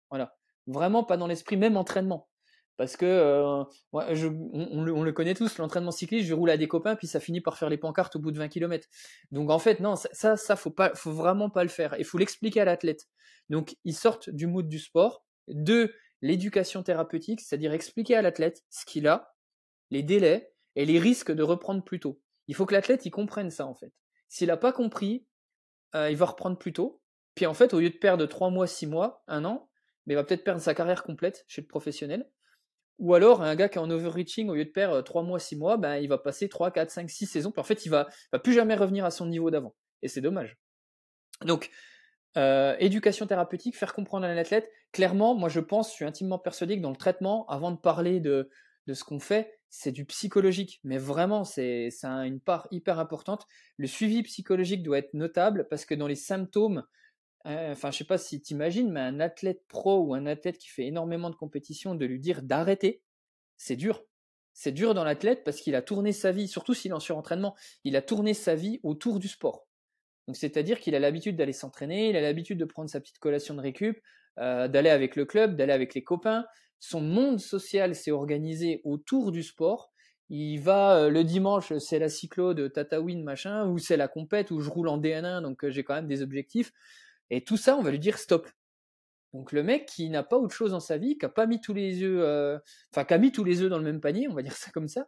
Voilà, 0.09 0.35
vraiment 0.67 1.03
pas 1.03 1.17
dans 1.17 1.27
l'esprit 1.27 1.57
même 1.57 1.77
entraînement. 1.77 2.27
Parce 2.77 2.97
que 2.97 3.05
euh, 3.05 3.63
on, 3.93 4.83
le, 5.03 5.11
connaît 5.13 5.33
tous, 5.33 5.57
l'entraînement 5.59 5.91
cycliste, 5.91 6.27
je 6.27 6.33
roule 6.33 6.49
à 6.49 6.57
des 6.57 6.67
copains, 6.67 6.95
puis 6.97 7.07
ça 7.07 7.21
finit 7.21 7.39
par 7.39 7.57
faire 7.57 7.69
les 7.69 7.77
pancartes 7.77 8.17
au 8.17 8.19
bout 8.19 8.31
de 8.31 8.37
20 8.37 8.49
km. 8.49 8.87
Donc 9.31 9.49
en 9.49 9.59
fait, 9.59 9.79
non, 9.79 9.95
ça, 9.95 10.35
ça, 10.35 10.55
faut 10.57 10.71
pas, 10.71 10.93
faut 10.93 11.13
vraiment 11.13 11.49
pas 11.49 11.63
le 11.63 11.69
faire. 11.69 11.95
Il 11.97 12.05
faut 12.05 12.17
l'expliquer 12.17 12.61
à 12.61 12.65
l'athlète. 12.65 13.07
Donc 13.49 13.77
ils 13.85 13.95
sortent 13.95 14.29
du 14.29 14.47
mood 14.47 14.67
du 14.67 14.79
sport, 14.79 15.23
de 15.47 15.93
l'éducation 16.25 16.81
thérapeutique, 16.81 17.41
c'est-à-dire 17.41 17.71
expliquer 17.71 18.15
à 18.15 18.21
l'athlète 18.21 18.63
ce 18.69 18.85
qu'il 18.85 19.07
a, 19.07 19.35
les 19.91 20.01
délais 20.01 20.51
et 20.75 20.85
les 20.85 20.97
risques 20.97 21.31
de 21.31 21.43
reprendre 21.43 21.83
plus 21.83 21.99
tôt. 21.99 22.19
Il 22.47 22.55
faut 22.55 22.65
que 22.65 22.73
l'athlète 22.73 23.05
il 23.05 23.11
comprenne 23.11 23.51
ça 23.51 23.67
en 23.67 23.75
fait. 23.75 23.93
S'il 24.27 24.47
n'a 24.47 24.57
pas 24.57 24.73
compris, 24.73 25.27
euh, 25.93 26.09
il 26.09 26.17
va 26.17 26.25
reprendre 26.25 26.57
plus 26.57 26.73
tôt. 26.73 27.01
Puis 27.35 27.45
en 27.45 27.53
fait, 27.53 27.73
au 27.73 27.79
lieu 27.79 27.91
de 27.91 27.97
perdre 27.97 28.25
3 28.25 28.49
mois, 28.49 28.65
6 28.65 28.87
mois, 28.87 29.23
1 29.27 29.45
an, 29.45 29.69
il 30.07 30.15
va 30.15 30.23
peut-être 30.23 30.43
perdre 30.43 30.61
sa 30.61 30.73
carrière 30.73 31.03
complète 31.03 31.45
chez 31.47 31.61
le 31.61 31.67
professionnel. 31.67 32.27
Ou 32.97 33.13
alors, 33.13 33.41
un 33.41 33.55
gars 33.55 33.69
qui 33.69 33.77
est 33.77 33.81
en 33.81 33.89
overreaching, 33.89 34.49
au 34.49 34.55
lieu 34.55 34.65
de 34.65 34.71
perdre 34.71 35.01
3 35.01 35.21
mois, 35.21 35.39
6 35.39 35.57
mois, 35.57 35.77
ben, 35.77 35.97
il 35.97 36.07
va 36.07 36.17
passer 36.17 36.49
3, 36.49 36.71
4, 36.71 36.89
5, 36.89 37.09
6 37.09 37.25
saisons. 37.27 37.51
Puis 37.51 37.59
en 37.59 37.65
fait, 37.65 37.85
il 37.85 37.89
va, 37.89 38.07
va 38.31 38.39
plus 38.39 38.53
jamais 38.53 38.75
revenir 38.75 39.05
à 39.05 39.11
son 39.11 39.25
niveau 39.25 39.51
d'avant. 39.51 39.75
Et 40.01 40.07
c'est 40.07 40.21
dommage. 40.21 40.57
Donc, 41.41 41.69
euh, 42.37 42.75
éducation 42.79 43.25
thérapeutique, 43.27 43.77
faire 43.77 43.93
comprendre 43.93 44.25
à 44.25 44.29
un 44.29 44.37
athlète. 44.37 44.69
Clairement, 44.91 45.35
moi 45.35 45.49
je 45.49 45.59
pense, 45.59 45.89
je 45.89 45.93
suis 45.93 46.05
intimement 46.05 46.39
persuadé 46.39 46.77
que 46.77 46.81
dans 46.81 46.89
le 46.89 46.95
traitement, 46.97 47.45
avant 47.47 47.71
de 47.71 47.77
parler 47.77 48.19
de, 48.19 48.49
ce 48.91 49.03
qu'on 49.03 49.19
fait, 49.19 49.57
c'est 49.69 49.91
du 49.91 50.05
psychologique. 50.05 50.79
Mais 50.83 50.97
vraiment, 50.97 51.43
c'est 51.43 51.89
une 52.03 52.39
part 52.39 52.67
hyper 52.71 52.99
importante. 52.99 53.47
Le 53.77 53.87
suivi 53.87 54.21
psychologique 54.23 54.83
doit 54.83 54.97
être 54.97 55.13
notable 55.13 55.67
parce 55.69 55.85
que 55.85 55.95
dans 55.95 56.07
les 56.07 56.15
symptômes, 56.15 56.83
euh, 57.47 57.71
enfin, 57.71 57.91
je 57.91 57.97
sais 57.99 58.03
pas 58.03 58.17
si 58.17 58.41
tu 58.41 58.53
imagines, 58.53 58.91
mais 58.91 59.01
un 59.01 59.19
athlète 59.19 59.63
pro 59.67 59.99
ou 59.99 60.13
un 60.13 60.25
athlète 60.25 60.57
qui 60.57 60.67
fait 60.67 60.85
énormément 60.85 61.29
de 61.29 61.35
compétition, 61.35 61.95
de 61.95 62.05
lui 62.05 62.19
dire 62.19 62.41
d'arrêter, 62.41 63.01
c'est 63.55 63.75
dur. 63.75 64.03
C'est 64.53 64.71
dur 64.71 64.93
dans 64.93 65.03
l'athlète 65.03 65.43
parce 65.43 65.61
qu'il 65.61 65.75
a 65.75 65.81
tourné 65.81 66.11
sa 66.11 66.31
vie, 66.31 66.47
surtout 66.47 66.73
s'il 66.73 66.91
est 66.91 66.95
en 66.95 66.99
surentraînement, 66.99 67.55
il 67.83 67.95
a 67.95 68.01
tourné 68.01 68.33
sa 68.33 68.55
vie 68.55 68.79
autour 68.83 69.19
du 69.19 69.27
sport. 69.27 69.67
Donc 70.27 70.35
c'est-à-dire 70.35 70.79
qu'il 70.79 70.95
a 70.95 70.99
l'habitude 70.99 71.35
d'aller 71.35 71.53
s'entraîner, 71.53 72.09
il 72.09 72.15
a 72.15 72.21
l'habitude 72.21 72.57
de 72.57 72.65
prendre 72.65 72.89
sa 72.89 72.99
petite 72.99 73.19
collation 73.19 73.53
de 73.53 73.61
récup, 73.61 74.01
euh, 74.39 74.67
d'aller 74.67 74.89
avec 74.89 75.15
le 75.15 75.25
club, 75.25 75.55
d'aller 75.55 75.73
avec 75.73 75.93
les 75.93 76.03
copains. 76.03 76.45
Son 76.79 77.01
monde 77.01 77.39
social 77.39 77.95
s'est 77.95 78.11
organisé 78.11 78.81
autour 78.83 79.31
du 79.31 79.43
sport. 79.43 79.91
Il 80.29 80.57
va 80.57 80.97
euh, 80.97 81.09
le 81.09 81.23
dimanche, 81.23 81.71
c'est 81.77 81.99
la 81.99 82.09
cyclo 82.09 82.53
de 82.53 82.67
Tatawin 82.67 83.23
machin, 83.23 83.67
ou 83.67 83.77
c'est 83.77 83.97
la 83.97 84.07
compète 84.07 84.51
où 84.51 84.59
je 84.59 84.69
roule 84.69 84.87
en 84.87 84.99
DN1, 84.99 85.41
donc 85.41 85.67
j'ai 85.69 85.83
quand 85.83 85.93
même 85.93 86.07
des 86.07 86.21
objectifs. 86.21 86.71
Et 87.29 87.43
tout 87.43 87.57
ça, 87.57 87.77
on 87.77 87.81
va 87.81 87.91
lui 87.91 87.99
dire 87.99 88.17
stop. 88.17 88.47
Donc 89.35 89.51
le 89.51 89.63
mec 89.63 89.85
qui 89.85 90.09
n'a 90.09 90.23
pas 90.23 90.37
autre 90.37 90.55
chose 90.55 90.71
dans 90.71 90.79
sa 90.79 90.97
vie, 90.97 91.17
qui 91.17 91.25
a 91.25 91.29
pas 91.29 91.45
mis 91.45 91.59
tous 91.59 91.73
les 91.73 92.01
œufs, 92.03 92.21
euh, 92.23 92.57
enfin 92.91 93.03
qui 93.03 93.13
a 93.13 93.17
mis 93.17 93.31
tous 93.31 93.43
les 93.43 93.61
œufs 93.61 93.69
dans 93.69 93.77
le 93.77 93.83
même 93.83 93.99
panier, 93.99 94.27
on 94.29 94.33
va 94.33 94.41
dire 94.41 94.55
ça 94.55 94.71
comme 94.71 94.87
ça, 94.87 95.07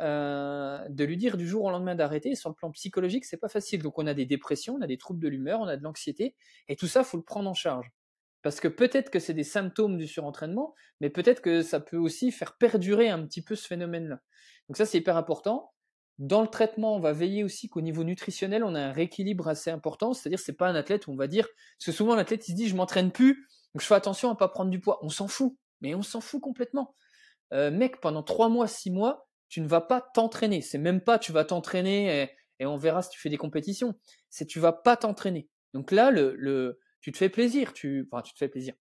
euh, 0.00 0.86
de 0.88 1.04
lui 1.04 1.16
dire 1.16 1.36
du 1.36 1.46
jour 1.46 1.64
au 1.64 1.70
lendemain 1.70 1.94
d'arrêter, 1.94 2.34
sur 2.34 2.48
le 2.48 2.54
plan 2.54 2.70
psychologique, 2.70 3.24
c'est 3.24 3.36
pas 3.36 3.48
facile. 3.48 3.82
Donc 3.82 3.98
on 3.98 4.06
a 4.06 4.14
des 4.14 4.26
dépressions, 4.26 4.76
on 4.76 4.82
a 4.82 4.86
des 4.86 4.98
troubles 4.98 5.20
de 5.20 5.28
l'humeur, 5.28 5.60
on 5.60 5.66
a 5.66 5.76
de 5.76 5.82
l'anxiété, 5.82 6.34
et 6.68 6.76
tout 6.76 6.86
ça, 6.86 7.04
faut 7.04 7.16
le 7.16 7.22
prendre 7.22 7.50
en 7.50 7.54
charge. 7.54 7.90
Parce 8.42 8.60
que 8.60 8.68
peut-être 8.68 9.10
que 9.10 9.18
c'est 9.18 9.34
des 9.34 9.44
symptômes 9.44 9.98
du 9.98 10.06
surentraînement, 10.06 10.74
mais 11.00 11.10
peut-être 11.10 11.42
que 11.42 11.62
ça 11.62 11.80
peut 11.80 11.96
aussi 11.96 12.30
faire 12.30 12.56
perdurer 12.56 13.08
un 13.08 13.24
petit 13.26 13.42
peu 13.42 13.56
ce 13.56 13.66
phénomène-là. 13.66 14.20
Donc 14.68 14.76
ça, 14.76 14.86
c'est 14.86 14.98
hyper 14.98 15.16
important. 15.16 15.72
Dans 16.18 16.42
le 16.42 16.48
traitement, 16.48 16.96
on 16.96 17.00
va 17.00 17.12
veiller 17.12 17.44
aussi 17.44 17.68
qu'au 17.68 17.80
niveau 17.80 18.04
nutritionnel, 18.04 18.64
on 18.64 18.74
a 18.74 18.80
un 18.80 18.92
rééquilibre 18.92 19.48
assez 19.48 19.70
important. 19.70 20.14
C'est-à-dire, 20.14 20.38
c'est 20.38 20.56
pas 20.56 20.68
un 20.68 20.74
athlète 20.74 21.06
où 21.06 21.12
on 21.12 21.16
va 21.16 21.26
dire, 21.26 21.46
parce 21.46 21.86
que 21.86 21.92
souvent 21.92 22.14
l'athlète 22.14 22.48
il 22.48 22.52
se 22.52 22.56
dit, 22.56 22.68
je 22.68 22.76
m'entraîne 22.76 23.12
plus, 23.12 23.46
donc 23.74 23.82
je 23.82 23.86
fais 23.86 23.94
attention 23.94 24.30
à 24.30 24.36
pas 24.36 24.48
prendre 24.48 24.70
du 24.70 24.80
poids. 24.80 24.98
On 25.02 25.08
s'en 25.08 25.28
fout, 25.28 25.56
mais 25.80 25.94
on 25.94 26.02
s'en 26.02 26.20
fout 26.20 26.40
complètement. 26.40 26.94
Euh, 27.52 27.70
mec, 27.70 28.00
pendant 28.00 28.22
trois 28.22 28.48
mois, 28.48 28.66
six 28.66 28.90
mois, 28.90 29.27
tu 29.48 29.60
ne 29.60 29.68
vas 29.68 29.80
pas 29.80 30.00
t'entraîner. 30.00 30.60
C'est 30.60 30.78
même 30.78 31.00
pas, 31.00 31.18
tu 31.18 31.32
vas 31.32 31.44
t'entraîner 31.44 32.28
et, 32.60 32.66
on 32.66 32.76
verra 32.76 33.02
si 33.02 33.10
tu 33.10 33.20
fais 33.20 33.28
des 33.28 33.36
compétitions. 33.36 33.94
C'est 34.30 34.46
tu 34.46 34.58
vas 34.58 34.72
pas 34.72 34.96
t'entraîner. 34.96 35.48
Donc 35.74 35.92
là, 35.92 36.10
le, 36.10 36.34
le, 36.36 36.80
tu 37.00 37.12
te 37.12 37.18
fais 37.18 37.28
plaisir. 37.28 37.72
Tu, 37.72 38.08
enfin, 38.10 38.22
tu 38.22 38.32
te 38.32 38.38
fais 38.38 38.48
plaisir. 38.48 38.74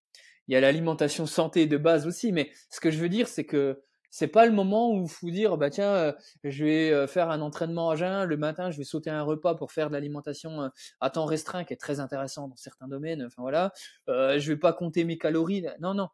Il 0.47 0.53
y 0.53 0.55
a 0.55 0.61
l'alimentation 0.61 1.25
santé 1.25 1.67
de 1.67 1.77
base 1.77 2.07
aussi, 2.07 2.31
mais 2.31 2.51
ce 2.69 2.79
que 2.79 2.89
je 2.89 2.97
veux 2.97 3.09
dire, 3.09 3.27
c'est 3.27 3.45
que 3.45 3.83
c'est 4.09 4.27
pas 4.27 4.45
le 4.45 4.51
moment 4.51 4.91
où 4.91 5.03
il 5.03 5.09
faut 5.09 5.29
dire 5.29 5.57
bah 5.57 5.69
tiens 5.69 5.93
euh, 5.93 6.13
je 6.43 6.65
vais 6.65 6.91
euh, 6.91 7.07
faire 7.07 7.29
un 7.29 7.41
entraînement 7.41 7.89
à 7.89 7.95
jeun 7.95 8.23
le 8.23 8.37
matin 8.37 8.71
je 8.71 8.77
vais 8.77 8.83
sauter 8.83 9.09
un 9.09 9.21
repas 9.21 9.55
pour 9.55 9.71
faire 9.71 9.89
de 9.89 9.93
l'alimentation 9.93 10.63
euh, 10.63 10.69
à 11.01 11.09
temps 11.09 11.25
restreint 11.25 11.63
qui 11.65 11.73
est 11.73 11.77
très 11.77 11.99
intéressant 11.99 12.47
dans 12.47 12.55
certains 12.55 12.87
domaines 12.87 13.25
enfin 13.25 13.41
voilà 13.41 13.73
je 14.07 14.47
vais 14.47 14.57
pas 14.57 14.73
compter 14.73 15.03
mes 15.03 15.17
calories 15.17 15.65
non 15.79 15.93
non 15.93 16.07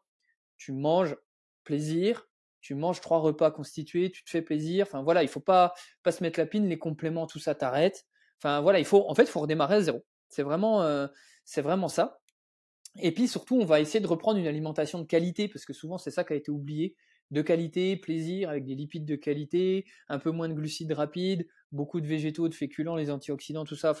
tu 0.56 0.72
manges 0.72 1.16
plaisir 1.62 2.28
tu 2.64 2.74
manges 2.74 3.00
trois 3.02 3.18
repas 3.18 3.50
constitués 3.50 4.10
tu 4.10 4.24
te 4.24 4.30
fais 4.30 4.42
plaisir. 4.42 4.86
Enfin 4.88 5.02
voilà 5.02 5.22
il 5.22 5.28
faut 5.28 5.40
pas 5.40 5.74
pas 6.02 6.12
se 6.12 6.22
mettre 6.22 6.40
la 6.40 6.46
pine 6.46 6.66
les 6.66 6.78
compléments 6.78 7.26
tout 7.26 7.38
ça 7.38 7.54
t'arrête 7.54 8.06
enfin 8.40 8.60
voilà 8.62 8.78
il 8.78 8.86
faut 8.86 9.04
en 9.08 9.14
fait 9.14 9.28
redémarrer 9.30 9.76
à 9.76 9.80
zéro. 9.82 10.04
C'est 10.28 10.42
vraiment 10.42 11.08
c'est 11.44 11.62
vraiment 11.62 11.88
ça. 11.88 12.18
Et 13.00 13.12
puis 13.12 13.28
surtout 13.28 13.56
on 13.56 13.64
va 13.66 13.80
essayer 13.80 14.00
de 14.00 14.06
reprendre 14.06 14.38
une 14.38 14.46
alimentation 14.46 14.98
de 14.98 15.04
qualité 15.04 15.48
parce 15.48 15.64
que 15.64 15.72
souvent 15.72 15.98
c'est 15.98 16.10
ça 16.10 16.24
qui 16.24 16.32
a 16.32 16.36
été 16.36 16.50
oublié. 16.50 16.96
De 17.30 17.42
qualité, 17.42 17.96
plaisir, 17.96 18.50
avec 18.50 18.64
des 18.64 18.74
lipides 18.74 19.06
de 19.06 19.16
qualité, 19.16 19.86
un 20.08 20.18
peu 20.18 20.30
moins 20.30 20.48
de 20.48 20.54
glucides 20.54 20.92
rapides, 20.92 21.48
beaucoup 21.72 22.00
de 22.00 22.06
végétaux, 22.06 22.48
de 22.48 22.54
féculents, 22.54 22.96
les 22.96 23.10
antioxydants, 23.10 23.64
tout 23.64 23.76
ça. 23.76 23.94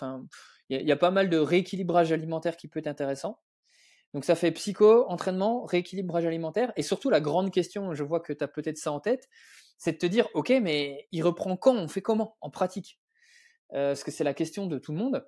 Il 0.68 0.86
y, 0.86 0.92
a 0.92 0.96
pas 0.96 1.10
mal 1.10 1.30
de 1.30 1.38
rééquilibrage 1.38 2.12
alimentaire 2.12 2.56
qui 2.56 2.68
peut 2.68 2.80
être 2.80 2.86
intéressant. 2.86 3.40
Donc 4.14 4.24
ça 4.24 4.36
fait 4.36 4.52
psycho, 4.52 5.04
entraînement, 5.08 5.64
rééquilibrage 5.64 6.24
alimentaire, 6.24 6.72
et 6.76 6.82
surtout 6.82 7.10
la 7.10 7.20
grande 7.20 7.50
question, 7.50 7.92
je 7.94 8.04
vois 8.04 8.20
que 8.20 8.32
tu 8.32 8.42
as 8.42 8.48
peut-être 8.48 8.78
ça 8.78 8.92
en 8.92 9.00
tête, 9.00 9.28
c'est 9.76 9.92
de 9.92 9.98
te 9.98 10.06
dire, 10.06 10.28
ok, 10.34 10.50
mais 10.62 11.08
il 11.12 11.22
reprend 11.22 11.56
quand, 11.56 11.74
on 11.74 11.88
fait 11.88 12.00
comment, 12.00 12.36
en 12.40 12.48
pratique? 12.48 13.00
Euh, 13.72 13.90
Parce 13.90 14.04
que 14.04 14.10
c'est 14.10 14.24
la 14.24 14.34
question 14.34 14.66
de 14.66 14.78
tout 14.78 14.92
le 14.92 14.98
monde. 14.98 15.26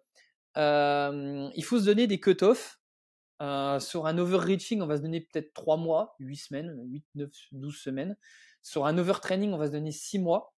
Euh, 0.56 1.50
il 1.54 1.64
faut 1.64 1.78
se 1.78 1.84
donner 1.84 2.06
des 2.06 2.20
cut-offs 2.20 2.80
sur 3.40 4.06
un 4.06 4.18
overreaching, 4.18 4.80
on 4.80 4.86
va 4.86 4.96
se 4.96 5.02
donner 5.02 5.20
peut-être 5.20 5.52
3 5.52 5.76
mois, 5.76 6.14
8 6.20 6.36
semaines, 6.36 6.80
8, 6.86 7.04
9, 7.16 7.30
12 7.52 7.76
semaines. 7.76 8.16
Sur 8.62 8.86
un 8.86 8.96
overtraining, 8.96 9.52
on 9.52 9.58
va 9.58 9.66
se 9.66 9.72
donner 9.72 9.92
6 9.92 10.20
mois. 10.20 10.54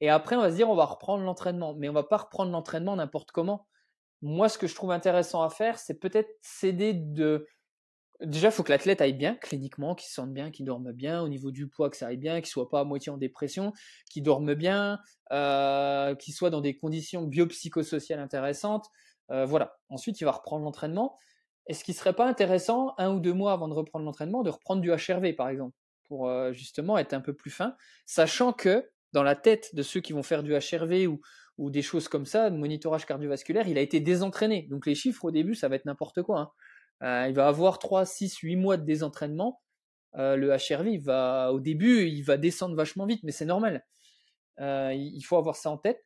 Et 0.00 0.08
après, 0.08 0.34
on 0.36 0.40
va 0.40 0.50
se 0.50 0.56
dire, 0.56 0.70
on 0.70 0.74
va 0.74 0.84
reprendre 0.84 1.22
l'entraînement. 1.24 1.74
Mais 1.74 1.88
on 1.88 1.92
va 1.92 2.02
pas 2.02 2.16
reprendre 2.16 2.50
l'entraînement 2.50 2.96
n'importe 2.96 3.30
comment. 3.32 3.68
Moi, 4.22 4.48
ce 4.48 4.56
que 4.56 4.66
je 4.66 4.74
trouve 4.74 4.92
intéressant 4.92 5.42
à 5.42 5.50
faire, 5.50 5.78
c'est 5.78 5.98
peut-être 5.98 6.30
s'aider 6.40 6.92
de. 6.94 7.46
Déjà, 8.22 8.48
il 8.48 8.52
faut 8.52 8.62
que 8.62 8.70
l'athlète 8.70 9.00
aille 9.00 9.14
bien, 9.14 9.34
cliniquement, 9.34 9.94
qu'il 9.94 10.08
se 10.08 10.14
sente 10.14 10.32
bien, 10.32 10.50
qu'il 10.50 10.64
dorme 10.64 10.92
bien, 10.92 11.22
au 11.22 11.28
niveau 11.28 11.50
du 11.50 11.66
poids, 11.68 11.90
que 11.90 11.96
ça 11.96 12.06
aille 12.06 12.16
bien, 12.16 12.40
qu'il 12.40 12.48
soit 12.48 12.68
pas 12.68 12.80
à 12.80 12.84
moitié 12.84 13.10
en 13.10 13.16
dépression, 13.16 13.72
qu'il 14.10 14.22
dorme 14.22 14.54
bien, 14.54 15.00
euh, 15.32 16.14
qu'il 16.14 16.32
soit 16.32 16.50
dans 16.50 16.60
des 16.60 16.76
conditions 16.76 17.22
biopsychosociales 17.22 18.20
intéressantes. 18.20 18.86
Euh, 19.30 19.44
voilà. 19.44 19.76
Ensuite, 19.88 20.20
il 20.20 20.24
va 20.24 20.32
reprendre 20.32 20.64
l'entraînement. 20.64 21.18
Est-ce 21.66 21.84
qu'il 21.84 21.94
serait 21.94 22.12
pas 22.12 22.26
intéressant, 22.26 22.94
un 22.98 23.12
ou 23.12 23.20
deux 23.20 23.32
mois 23.32 23.52
avant 23.52 23.68
de 23.68 23.74
reprendre 23.74 24.04
l'entraînement, 24.04 24.42
de 24.42 24.50
reprendre 24.50 24.82
du 24.82 24.90
HRV, 24.90 25.34
par 25.34 25.48
exemple, 25.48 25.76
pour 26.04 26.28
euh, 26.28 26.52
justement 26.52 26.98
être 26.98 27.14
un 27.14 27.20
peu 27.20 27.34
plus 27.34 27.50
fin, 27.50 27.76
sachant 28.06 28.52
que 28.52 28.88
dans 29.12 29.22
la 29.22 29.36
tête 29.36 29.74
de 29.74 29.82
ceux 29.82 30.00
qui 30.00 30.12
vont 30.12 30.22
faire 30.22 30.42
du 30.42 30.52
HRV 30.52 31.06
ou, 31.06 31.20
des 31.70 31.82
choses 31.82 32.08
comme 32.08 32.26
ça, 32.26 32.50
de 32.50 32.56
monitorage 32.56 33.06
cardiovasculaire, 33.06 33.68
il 33.68 33.78
a 33.78 33.82
été 33.82 34.00
désentraîné. 34.00 34.66
Donc 34.68 34.84
les 34.84 34.96
chiffres 34.96 35.26
au 35.26 35.30
début, 35.30 35.54
ça 35.54 35.68
va 35.68 35.76
être 35.76 35.84
n'importe 35.84 36.20
quoi. 36.22 36.40
Hein. 36.40 36.50
Euh, 37.02 37.26
il 37.28 37.34
va 37.34 37.48
avoir 37.48 37.78
3, 37.78 38.04
6, 38.04 38.38
8 38.38 38.56
mois 38.56 38.76
de 38.76 38.84
désentraînement. 38.84 39.60
Euh, 40.16 40.36
le 40.36 40.50
HRV, 40.50 40.98
va, 40.98 41.52
au 41.52 41.60
début, 41.60 42.06
il 42.06 42.22
va 42.22 42.36
descendre 42.36 42.76
vachement 42.76 43.06
vite, 43.06 43.22
mais 43.24 43.32
c'est 43.32 43.44
normal. 43.44 43.84
Euh, 44.60 44.92
il 44.94 45.22
faut 45.22 45.36
avoir 45.36 45.56
ça 45.56 45.70
en 45.70 45.78
tête. 45.78 46.04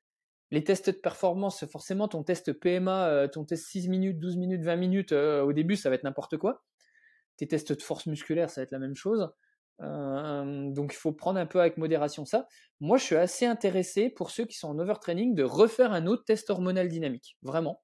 Les 0.53 0.63
tests 0.63 0.91
de 0.91 0.97
performance, 0.97 1.67
forcément, 1.67 2.07
ton 2.07 2.23
test 2.23 2.53
PMA, 2.53 3.29
ton 3.33 3.45
test 3.45 3.67
6 3.67 3.89
minutes, 3.89 4.21
12 4.21 4.37
minutes, 4.37 4.63
20 4.63 4.77
minutes, 4.77 5.13
au 5.13 5.53
début, 5.53 5.75
ça 5.75 5.89
va 5.89 5.97
être 5.97 6.05
n'importe 6.05 6.37
quoi. 6.37 6.63
Tes 7.37 7.49
tests 7.49 7.73
de 7.73 7.83
force 7.83 8.07
musculaire, 8.07 8.49
ça 8.49 8.61
va 8.61 8.63
être 8.63 8.71
la 8.71 8.79
même 8.79 8.95
chose. 8.95 9.29
donc 9.81 10.93
il 10.93 10.97
faut 10.97 11.13
prendre 11.13 11.41
un 11.41 11.47
peu 11.47 11.61
avec 11.61 11.79
modération 11.79 12.25
ça. 12.25 12.47
Moi, 12.79 12.97
je 12.97 13.03
suis 13.03 13.17
assez 13.17 13.45
intéressé 13.45 14.09
pour 14.09 14.31
ceux 14.31 14.45
qui 14.45 14.57
sont 14.57 14.69
en 14.69 14.79
overtraining 14.79 15.35
de 15.35 15.43
refaire 15.43 15.91
un 15.93 16.07
autre 16.07 16.25
test 16.25 16.49
hormonal 16.49 16.89
dynamique. 16.89 17.37
Vraiment. 17.43 17.83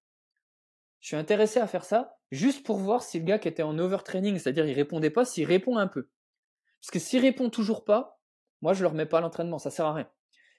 Je 1.00 1.08
suis 1.08 1.16
intéressé 1.16 1.58
à 1.58 1.66
faire 1.66 1.84
ça 1.84 2.16
juste 2.32 2.66
pour 2.66 2.78
voir 2.78 3.02
si 3.02 3.20
le 3.20 3.24
gars 3.24 3.38
qui 3.38 3.46
était 3.46 3.62
en 3.62 3.78
overtraining, 3.78 4.38
c'est-à-dire 4.38 4.66
il 4.66 4.74
répondait 4.74 5.10
pas, 5.10 5.24
s'il 5.24 5.46
répond 5.46 5.76
un 5.76 5.86
peu. 5.86 6.08
Parce 6.80 6.90
que 6.90 6.98
s'il 6.98 7.20
répond 7.20 7.48
toujours 7.48 7.84
pas, 7.84 8.18
moi 8.60 8.72
je 8.72 8.82
le 8.82 8.88
remets 8.88 9.06
pas 9.06 9.18
à 9.18 9.20
l'entraînement, 9.20 9.58
ça 9.58 9.70
sert 9.70 9.86
à 9.86 9.94
rien. 9.94 10.10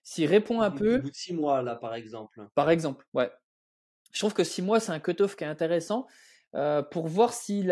S'il 0.04 0.30
répond 0.30 0.62
un 0.62 0.72
peu. 0.72 0.98
Au 0.98 1.02
bout 1.02 1.10
de 1.10 1.16
six 1.16 1.34
mois, 1.34 1.62
là, 1.62 1.76
par 1.76 1.96
exemple. 1.96 2.48
Par 2.56 2.70
exemple, 2.70 3.06
ouais. 3.14 3.32
Je 4.12 4.20
trouve 4.20 4.34
que 4.34 4.44
six 4.44 4.62
mois, 4.62 4.80
c'est 4.80 4.92
un 4.92 5.00
cut-off 5.00 5.36
qui 5.36 5.44
est 5.44 5.48
intéressant 5.48 6.08
euh, 6.56 6.84
pour 6.84 7.08
voir 7.08 7.34
si 7.34 7.68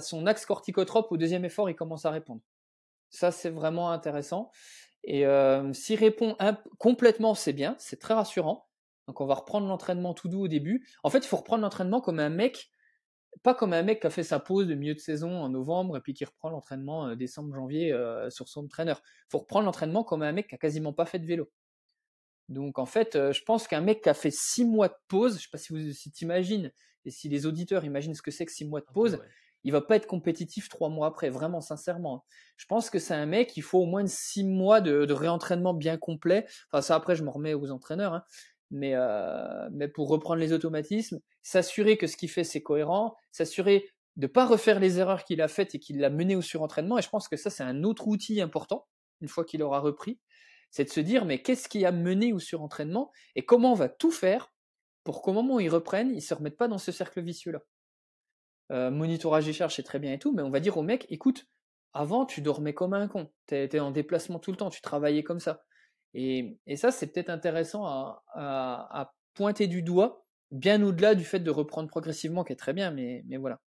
son 0.00 0.26
axe 0.26 0.46
corticotrope 0.46 1.10
au 1.10 1.16
deuxième 1.16 1.44
effort, 1.44 1.68
il 1.68 1.74
commence 1.74 2.04
à 2.04 2.10
répondre. 2.10 2.40
Ça, 3.08 3.32
c'est 3.32 3.50
vraiment 3.50 3.90
intéressant. 3.90 4.50
Et 5.02 5.26
euh, 5.26 5.72
s'il 5.72 5.98
répond 5.98 6.36
complètement, 6.78 7.34
c'est 7.34 7.52
bien, 7.52 7.74
c'est 7.78 7.98
très 7.98 8.14
rassurant. 8.14 8.68
Donc 9.08 9.20
on 9.20 9.26
va 9.26 9.34
reprendre 9.34 9.66
l'entraînement 9.66 10.14
tout 10.14 10.28
doux 10.28 10.44
au 10.44 10.48
début. 10.48 10.86
En 11.02 11.10
fait, 11.10 11.18
il 11.18 11.26
faut 11.26 11.38
reprendre 11.38 11.62
l'entraînement 11.62 12.00
comme 12.00 12.20
un 12.20 12.28
mec, 12.28 12.70
pas 13.42 13.54
comme 13.54 13.72
un 13.72 13.82
mec 13.82 14.00
qui 14.00 14.06
a 14.06 14.10
fait 14.10 14.22
sa 14.22 14.40
pause 14.40 14.66
de 14.66 14.74
milieu 14.74 14.94
de 14.94 15.00
saison 15.00 15.30
en 15.30 15.48
novembre 15.48 15.96
et 15.96 16.00
puis 16.00 16.14
qui 16.14 16.24
reprend 16.24 16.50
l'entraînement 16.50 17.08
euh, 17.08 17.14
décembre, 17.14 17.54
janvier 17.54 17.96
sur 18.28 18.48
son 18.48 18.64
entraîneur. 18.64 19.02
Il 19.04 19.30
faut 19.30 19.38
reprendre 19.38 19.66
l'entraînement 19.66 20.04
comme 20.04 20.22
un 20.22 20.32
mec 20.32 20.48
qui 20.48 20.54
a 20.54 20.58
quasiment 20.58 20.92
pas 20.92 21.06
fait 21.06 21.18
de 21.18 21.26
vélo. 21.26 21.50
Donc 22.50 22.80
en 22.80 22.86
fait, 22.86 23.14
euh, 23.14 23.32
je 23.32 23.42
pense 23.44 23.68
qu'un 23.68 23.80
mec 23.80 24.02
qui 24.02 24.08
a 24.08 24.14
fait 24.14 24.32
six 24.32 24.64
mois 24.64 24.88
de 24.88 24.96
pause, 25.08 25.36
je 25.36 25.42
sais 25.42 25.48
pas 25.50 25.58
si 25.58 25.72
vous 25.72 25.92
si 25.92 26.10
t'imagines, 26.10 26.72
et 27.04 27.10
si 27.10 27.28
les 27.28 27.46
auditeurs 27.46 27.84
imaginent 27.84 28.14
ce 28.14 28.22
que 28.22 28.32
c'est 28.32 28.44
que 28.44 28.52
six 28.52 28.64
mois 28.66 28.80
de 28.80 28.86
pause, 28.92 29.20
il 29.62 29.72
va 29.72 29.80
pas 29.80 29.96
être 29.96 30.06
compétitif 30.06 30.68
trois 30.68 30.88
mois 30.88 31.06
après, 31.06 31.30
vraiment 31.30 31.60
sincèrement. 31.60 32.24
Je 32.56 32.66
pense 32.66 32.90
que 32.90 32.98
c'est 32.98 33.14
un 33.14 33.26
mec, 33.26 33.56
il 33.56 33.62
faut 33.62 33.78
au 33.78 33.86
moins 33.86 34.04
six 34.06 34.42
mois 34.42 34.80
de, 34.80 35.12
réentraînement 35.12 35.74
bien 35.74 35.96
complet. 35.96 36.44
Enfin 36.72 36.82
ça 36.82 36.96
après 36.96 37.14
je 37.14 37.22
m'en 37.22 37.30
remets 37.30 37.54
aux 37.54 37.70
entraîneurs, 37.70 38.14
hein. 38.14 38.24
Mais 38.70 38.94
euh, 38.94 39.68
mais 39.72 39.88
pour 39.88 40.08
reprendre 40.08 40.40
les 40.40 40.52
automatismes, 40.52 41.20
s'assurer 41.42 41.96
que 41.96 42.06
ce 42.06 42.16
qu'il 42.16 42.30
fait 42.30 42.44
c'est 42.44 42.62
cohérent, 42.62 43.14
s'assurer 43.32 43.88
de 44.16 44.26
pas 44.26 44.46
refaire 44.46 44.80
les 44.80 44.98
erreurs 44.98 45.24
qu'il 45.24 45.40
a 45.40 45.48
faites 45.48 45.74
et 45.74 45.78
qu'il 45.78 45.98
l'a 46.00 46.10
mené 46.10 46.36
au 46.36 46.42
surentraînement. 46.42 46.98
Et 46.98 47.02
je 47.02 47.08
pense 47.08 47.28
que 47.28 47.36
ça 47.36 47.50
c'est 47.50 47.62
un 47.62 47.84
autre 47.84 48.08
outil 48.08 48.40
important 48.40 48.86
une 49.20 49.28
fois 49.28 49.44
qu'il 49.44 49.62
aura 49.62 49.80
repris 49.80 50.18
c'est 50.70 50.84
de 50.84 50.90
se 50.90 51.00
dire 51.00 51.24
mais 51.24 51.42
qu'est-ce 51.42 51.68
qui 51.68 51.84
a 51.84 51.92
mené 51.92 52.32
au 52.32 52.38
surentraînement 52.38 53.10
et 53.34 53.44
comment 53.44 53.72
on 53.72 53.76
va 53.76 53.88
tout 53.88 54.10
faire 54.10 54.52
pour 55.04 55.22
qu'au 55.22 55.32
moment 55.32 55.56
où 55.56 55.60
ils 55.60 55.70
reprennent, 55.70 56.14
ils 56.14 56.22
se 56.22 56.34
remettent 56.34 56.56
pas 56.56 56.68
dans 56.68 56.78
ce 56.78 56.92
cercle 56.92 57.20
vicieux-là. 57.20 57.60
Euh, 58.70 58.90
monitorage 58.90 59.46
des 59.46 59.52
charges, 59.52 59.74
c'est 59.74 59.82
très 59.82 59.98
bien 59.98 60.12
et 60.12 60.18
tout, 60.18 60.32
mais 60.32 60.42
on 60.42 60.50
va 60.50 60.60
dire 60.60 60.76
au 60.76 60.82
mec, 60.82 61.06
écoute, 61.08 61.46
avant 61.92 62.26
tu 62.26 62.40
dormais 62.40 62.74
comme 62.74 62.94
un 62.94 63.08
con, 63.08 63.32
tu 63.48 63.56
étais 63.56 63.80
en 63.80 63.90
déplacement 63.90 64.38
tout 64.38 64.52
le 64.52 64.56
temps, 64.56 64.70
tu 64.70 64.80
travaillais 64.80 65.24
comme 65.24 65.40
ça. 65.40 65.64
Et, 66.14 66.58
ça, 66.76 66.90
c'est 66.90 67.08
peut-être 67.08 67.30
intéressant 67.30 67.84
à, 67.86 69.12
pointer 69.34 69.68
du 69.68 69.82
doigt, 69.82 70.26
bien 70.50 70.82
au-delà 70.82 71.14
du 71.14 71.24
fait 71.24 71.38
de 71.38 71.50
reprendre 71.50 71.88
progressivement, 71.88 72.44
qui 72.44 72.52
est 72.52 72.56
très 72.56 72.72
bien, 72.72 72.90
mais, 72.90 73.24
voilà. 73.38 73.60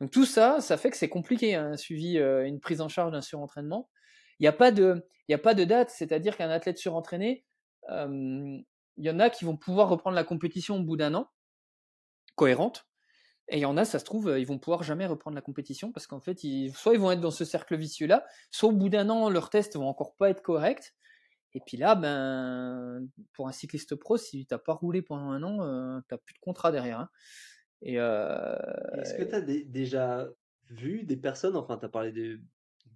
Donc 0.00 0.12
tout 0.12 0.26
ça, 0.26 0.60
ça 0.60 0.76
fait 0.76 0.90
que 0.90 0.96
c'est 0.96 1.08
compliqué, 1.08 1.56
un 1.56 1.76
suivi, 1.76 2.18
euh, 2.18 2.46
une 2.46 2.60
prise 2.60 2.80
en 2.80 2.88
charge 2.88 3.10
d'un 3.10 3.20
surentraînement. 3.20 3.90
Il 4.38 4.44
n'y 4.44 4.48
a, 4.48 4.52
pas 4.52 4.70
de, 4.70 5.64
date, 5.64 5.90
c'est-à-dire 5.90 6.36
qu'un 6.36 6.50
athlète 6.50 6.78
surentraîné, 6.78 7.44
il 7.88 8.64
y 8.98 9.10
en 9.10 9.18
a 9.18 9.30
qui 9.30 9.44
vont 9.44 9.56
pouvoir 9.56 9.88
reprendre 9.88 10.14
la 10.14 10.22
compétition 10.22 10.76
au 10.76 10.82
bout 10.82 10.96
d'un 10.96 11.14
an, 11.14 11.28
cohérente, 12.36 12.88
et 13.48 13.56
il 13.56 13.60
y 13.60 13.64
en 13.66 13.76
a, 13.76 13.84
ça 13.84 13.98
se 13.98 14.04
trouve, 14.04 14.34
ils 14.38 14.46
vont 14.46 14.58
pouvoir 14.58 14.82
jamais 14.82 15.06
reprendre 15.06 15.34
la 15.34 15.40
compétition 15.40 15.90
parce 15.90 16.06
qu'en 16.06 16.20
fait, 16.20 16.38
soit 16.74 16.92
ils 16.92 17.00
vont 17.00 17.10
être 17.10 17.20
dans 17.20 17.30
ce 17.30 17.46
cercle 17.46 17.76
vicieux-là, 17.76 18.26
soit 18.50 18.68
au 18.68 18.72
bout 18.72 18.90
d'un 18.90 19.08
an, 19.08 19.30
leurs 19.30 19.48
tests 19.48 19.76
vont 19.76 19.88
encore 19.88 20.14
pas 20.16 20.28
être 20.28 20.42
corrects. 20.42 20.94
Et 21.54 21.60
puis 21.66 21.76
là, 21.76 21.94
ben, 21.94 23.06
pour 23.32 23.48
un 23.48 23.52
cycliste 23.52 23.94
pro, 23.94 24.16
si 24.16 24.46
tu 24.46 24.54
n'as 24.54 24.58
pas 24.58 24.74
roulé 24.74 25.02
pendant 25.02 25.30
un 25.30 25.42
an, 25.42 25.62
euh, 25.62 25.98
tu 26.08 26.14
n'as 26.14 26.18
plus 26.18 26.34
de 26.34 26.40
contrat 26.40 26.72
derrière. 26.72 27.00
Hein. 27.00 27.08
Et 27.82 27.94
Est-ce 27.94 29.14
que 29.14 29.24
tu 29.24 29.34
as 29.34 29.40
déjà 29.40 30.28
vu 30.70 31.04
des 31.04 31.16
personnes, 31.16 31.56
enfin, 31.56 31.78
tu 31.78 31.86
as 31.86 31.88
parlé 31.88 32.12
de, 32.12 32.40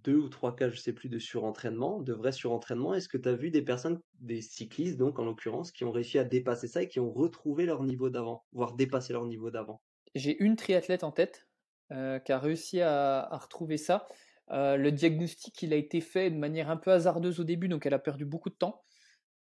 deux 0.03 0.17
ou 0.17 0.29
trois 0.29 0.55
cas, 0.55 0.69
je 0.69 0.77
sais 0.77 0.93
plus, 0.93 1.09
de 1.09 1.19
surentraînement, 1.19 2.01
de 2.01 2.13
vrai 2.13 2.31
surentraînement. 2.31 2.93
Est-ce 2.93 3.07
que 3.07 3.17
tu 3.17 3.29
as 3.29 3.35
vu 3.35 3.51
des 3.51 3.61
personnes, 3.61 3.99
des 4.19 4.41
cyclistes 4.41 4.97
donc 4.97 5.19
en 5.19 5.25
l'occurrence, 5.25 5.71
qui 5.71 5.85
ont 5.85 5.91
réussi 5.91 6.19
à 6.19 6.23
dépasser 6.23 6.67
ça 6.67 6.83
et 6.83 6.87
qui 6.87 6.99
ont 6.99 7.11
retrouvé 7.11 7.65
leur 7.65 7.83
niveau 7.83 8.09
d'avant, 8.09 8.45
voire 8.51 8.73
dépassé 8.73 9.13
leur 9.13 9.25
niveau 9.25 9.49
d'avant? 9.49 9.81
J'ai 10.15 10.41
une 10.43 10.55
triathlète 10.55 11.03
en 11.03 11.11
tête 11.11 11.47
euh, 11.91 12.19
qui 12.19 12.31
a 12.31 12.39
réussi 12.39 12.81
à, 12.81 13.29
retrouver 13.31 13.77
ça. 13.77 14.07
Euh, 14.53 14.77
le 14.77 14.91
diagnostic, 14.91 15.61
il 15.61 15.73
a 15.73 15.75
été 15.75 16.01
fait 16.01 16.29
de 16.31 16.37
manière 16.37 16.69
un 16.69 16.77
peu 16.77 16.91
hasardeuse 16.91 17.39
au 17.39 17.43
début, 17.43 17.67
donc 17.67 17.85
elle 17.85 17.93
a 17.93 17.99
perdu 17.99 18.25
beaucoup 18.25 18.49
de 18.49 18.55
temps. 18.55 18.83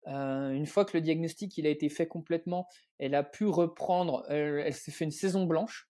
Euh, 0.09 0.51
une 0.51 0.67
fois 0.67 0.85
que 0.85 0.97
le 0.97 1.01
diagnostic 1.01 1.57
il 1.59 1.67
a 1.67 1.71
été 1.71 1.89
fait 1.89 2.09
complètement, 2.09 2.67
elle 2.99 3.15
a 3.15 3.23
pu 3.23 3.47
reprendre, 3.47 4.25
elle 4.29 4.75
s'est 4.75 4.91
fait 4.91 5.05
une 5.05 5.13
saison 5.13 5.45
blanche. 5.45 5.89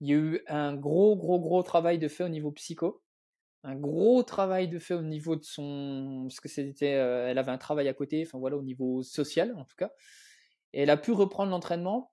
Il 0.00 0.08
y 0.08 0.12
a 0.12 0.16
eu 0.16 0.40
un 0.48 0.74
gros, 0.74 1.16
gros, 1.16 1.40
gros 1.40 1.62
travail 1.62 1.98
de 1.98 2.08
fait 2.08 2.24
au 2.24 2.28
niveau 2.28 2.52
psycho 2.52 3.02
un 3.64 3.76
gros 3.76 4.22
travail 4.22 4.68
de 4.68 4.78
fait 4.78 4.94
au 4.94 5.02
niveau 5.02 5.36
de 5.36 5.42
son 5.42 6.26
parce 6.28 6.38
que 6.38 6.48
c'était 6.48 6.94
euh, 6.94 7.28
elle 7.28 7.38
avait 7.38 7.50
un 7.50 7.58
travail 7.58 7.88
à 7.88 7.94
côté 7.94 8.22
enfin 8.26 8.38
voilà 8.38 8.56
au 8.56 8.62
niveau 8.62 9.02
social 9.02 9.54
en 9.56 9.64
tout 9.64 9.76
cas 9.76 9.90
elle 10.72 10.90
a 10.90 10.98
pu 10.98 11.12
reprendre 11.12 11.50
l'entraînement 11.50 12.12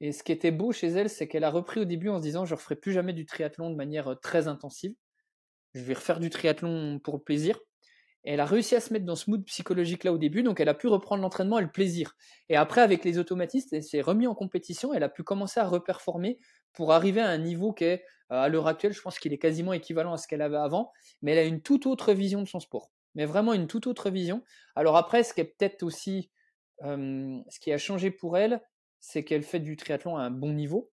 et 0.00 0.12
ce 0.12 0.22
qui 0.22 0.30
était 0.30 0.52
beau 0.52 0.70
chez 0.70 0.88
elle 0.88 1.10
c'est 1.10 1.26
qu'elle 1.26 1.44
a 1.44 1.50
repris 1.50 1.80
au 1.80 1.84
début 1.84 2.08
en 2.08 2.18
se 2.18 2.22
disant 2.22 2.44
je 2.44 2.54
ne 2.54 2.56
referai 2.56 2.76
plus 2.76 2.92
jamais 2.92 3.12
du 3.12 3.26
triathlon 3.26 3.70
de 3.70 3.74
manière 3.74 4.08
euh, 4.08 4.14
très 4.14 4.46
intensive 4.46 4.94
je 5.74 5.82
vais 5.82 5.94
refaire 5.94 6.20
du 6.20 6.30
triathlon 6.30 6.98
pour 6.98 7.14
le 7.14 7.22
plaisir 7.22 7.58
et 8.24 8.32
elle 8.34 8.40
a 8.40 8.46
réussi 8.46 8.76
à 8.76 8.80
se 8.80 8.92
mettre 8.92 9.04
dans 9.04 9.16
ce 9.16 9.28
mood 9.30 9.44
psychologique 9.44 10.04
là 10.04 10.12
au 10.12 10.18
début 10.18 10.42
donc 10.42 10.60
elle 10.60 10.68
a 10.68 10.74
pu 10.74 10.86
reprendre 10.86 11.22
l'entraînement 11.22 11.58
et 11.58 11.62
le 11.62 11.72
plaisir 11.72 12.14
et 12.48 12.56
après 12.56 12.80
avec 12.80 13.04
les 13.04 13.18
automatistes 13.18 13.72
elle 13.72 13.82
s'est 13.82 14.00
remis 14.00 14.26
en 14.26 14.34
compétition 14.34 14.94
elle 14.94 15.02
a 15.02 15.08
pu 15.08 15.22
commencer 15.22 15.60
à 15.60 15.66
reperformer 15.66 16.38
pour 16.72 16.92
arriver 16.92 17.20
à 17.20 17.28
un 17.28 17.38
niveau 17.38 17.72
qui 17.72 17.84
est 17.84 18.04
euh, 18.32 18.40
à 18.40 18.48
l'heure 18.48 18.66
actuelle, 18.66 18.92
je 18.92 19.00
pense 19.02 19.18
qu'il 19.18 19.32
est 19.32 19.38
quasiment 19.38 19.72
équivalent 19.72 20.14
à 20.14 20.16
ce 20.16 20.26
qu'elle 20.26 20.42
avait 20.42 20.56
avant, 20.56 20.90
mais 21.20 21.32
elle 21.32 21.38
a 21.38 21.44
une 21.44 21.60
toute 21.60 21.86
autre 21.86 22.12
vision 22.12 22.40
de 22.40 22.48
son 22.48 22.60
sport. 22.60 22.90
Mais 23.14 23.26
vraiment 23.26 23.52
une 23.52 23.66
toute 23.66 23.86
autre 23.86 24.10
vision. 24.10 24.42
Alors 24.74 24.96
après, 24.96 25.22
ce 25.22 25.34
qui 25.34 25.42
est 25.42 25.44
peut-être 25.44 25.82
aussi, 25.82 26.30
ce 26.80 27.60
qui 27.60 27.72
a 27.72 27.78
changé 27.78 28.10
pour 28.10 28.38
elle, 28.38 28.62
c'est 29.00 29.22
qu'elle 29.22 29.42
fait 29.42 29.60
du 29.60 29.76
triathlon 29.76 30.16
à 30.16 30.22
un 30.22 30.30
bon 30.30 30.52
niveau. 30.54 30.90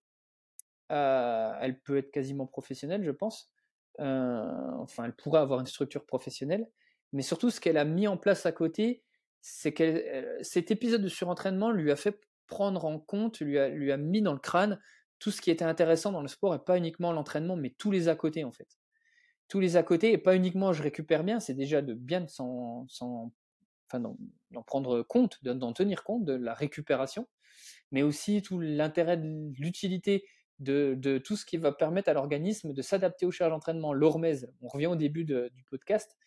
Euh, 0.92 1.54
elle 1.62 1.80
peut 1.80 1.98
être 1.98 2.12
quasiment 2.12 2.46
professionnelle, 2.46 3.04
je 3.06 3.12
pense. 3.12 3.50
Euh, 4.00 4.72
enfin, 4.78 5.06
elle 5.06 5.16
pourrait 5.16 5.42
avoir 5.42 5.60
une 5.60 5.66
structure 5.66 6.06
professionnelle. 6.06 6.68
Mais 7.14 7.22
surtout, 7.22 7.50
ce 7.50 7.60
qu'elle 7.60 7.78
a 7.78 7.86
mis 7.86 8.08
en 8.08 8.18
place 8.18 8.46
à 8.46 8.52
côté, 8.52 9.04
c'est 9.42 9.74
que 9.74 10.38
cet 10.42 10.72
épisode 10.72 11.02
de 11.02 11.08
surentraînement 11.08 11.72
lui 11.72 11.92
a 11.92 11.96
fait 11.96 12.20
prendre 12.48 12.86
en 12.86 13.00
compte, 13.00 13.40
lui 13.40 13.58
a, 13.58 13.70
lui 13.70 13.92
a 13.92 13.98
mis 13.98 14.22
dans 14.22 14.34
le 14.34 14.40
crâne 14.40 14.80
tout 15.20 15.32
ce 15.32 15.42
qui 15.42 15.52
était 15.52 15.66
intéressant 15.66 16.12
dans 16.12 16.22
le 16.22 16.28
sport 16.28 16.56
et 16.56 16.60
pas 16.60 16.78
uniquement 16.78 17.12
l'entraînement, 17.12 17.56
mais 17.56 17.72
tous 17.78 17.92
les 17.92 18.08
à 18.08 18.16
côté 18.16 18.44
en 18.44 18.52
fait. 18.52 18.78
Tous 19.48 19.60
les 19.60 19.76
à 19.78 19.84
côté 19.84 20.12
et 20.12 20.18
pas 20.18 20.36
uniquement 20.36 20.74
je 20.74 20.82
récupère 20.82 21.24
bien, 21.24 21.40
c'est 21.40 21.54
déjà 21.54 21.82
de 21.82 21.94
bien 21.94 22.28
s'en, 22.28 22.88
enfin, 23.88 24.00
d'en 24.00 24.64
prendre 24.64 25.04
compte, 25.04 25.44
d'en 25.44 25.74
tenir 25.74 26.04
compte 26.04 26.24
de 26.26 26.34
la 26.34 26.54
récupération, 26.54 27.28
mais 27.92 28.02
aussi 28.02 28.42
tout 28.42 28.60
l'intérêt 28.60 29.18
de 29.18 29.52
l'utilité 29.58 30.26
de, 30.60 31.18
tout 31.18 31.36
ce 31.36 31.46
qui 31.46 31.58
va 31.58 31.72
permettre 31.72 32.10
à 32.10 32.14
l'organisme 32.14 32.74
de 32.74 32.82
s'adapter 32.82 33.26
aux 33.26 33.32
charges 33.32 33.52
d'entraînement. 33.52 33.94
L'hormèse, 33.94 34.52
on 34.62 34.68
revient 34.68 34.88
au 34.88 34.96
début 34.96 35.24
du 35.24 35.64
podcast, 35.70 36.18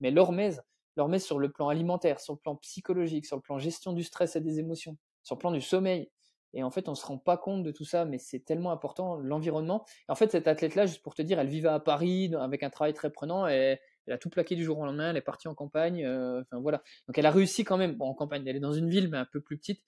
mais 0.00 0.10
l'hormèse, 0.10 0.62
l'hormèse 0.96 1.24
sur 1.24 1.38
le 1.38 1.50
plan 1.50 1.68
alimentaire, 1.68 2.20
sur 2.20 2.34
le 2.34 2.38
plan 2.38 2.56
psychologique, 2.56 3.26
sur 3.26 3.36
le 3.36 3.42
plan 3.42 3.58
gestion 3.58 3.92
du 3.92 4.02
stress 4.02 4.36
et 4.36 4.40
des 4.40 4.58
émotions, 4.58 4.96
sur 5.22 5.36
le 5.36 5.40
plan 5.40 5.50
du 5.50 5.60
sommeil. 5.60 6.10
Et 6.54 6.62
en 6.62 6.70
fait, 6.70 6.88
on 6.88 6.92
ne 6.92 6.96
se 6.96 7.04
rend 7.04 7.18
pas 7.18 7.36
compte 7.36 7.62
de 7.62 7.70
tout 7.70 7.84
ça, 7.84 8.06
mais 8.06 8.18
c'est 8.18 8.40
tellement 8.40 8.72
important, 8.72 9.16
l'environnement. 9.16 9.84
En 10.08 10.14
fait, 10.14 10.30
cette 10.30 10.48
athlète-là, 10.48 10.86
juste 10.86 11.02
pour 11.02 11.14
te 11.14 11.20
dire, 11.20 11.38
elle 11.38 11.48
vivait 11.48 11.68
à 11.68 11.78
Paris 11.78 12.32
avec 12.40 12.62
un 12.62 12.70
travail 12.70 12.94
très 12.94 13.10
prenant 13.10 13.46
et 13.46 13.78
elle 14.06 14.14
a 14.14 14.18
tout 14.18 14.30
plaqué 14.30 14.56
du 14.56 14.64
jour 14.64 14.78
au 14.78 14.86
lendemain, 14.86 15.10
elle 15.10 15.18
est 15.18 15.22
partie 15.22 15.48
en 15.48 15.54
campagne. 15.54 16.04
Euh, 16.06 16.40
enfin 16.40 16.58
voilà. 16.60 16.82
Donc 17.06 17.18
elle 17.18 17.26
a 17.26 17.30
réussi 17.30 17.64
quand 17.64 17.76
même, 17.76 17.96
en 18.00 18.14
campagne, 18.14 18.44
elle 18.46 18.56
est 18.56 18.60
dans 18.60 18.72
une 18.72 18.88
ville, 18.88 19.08
mais 19.08 19.18
un 19.18 19.26
peu 19.30 19.42
plus 19.42 19.58
petite, 19.58 19.82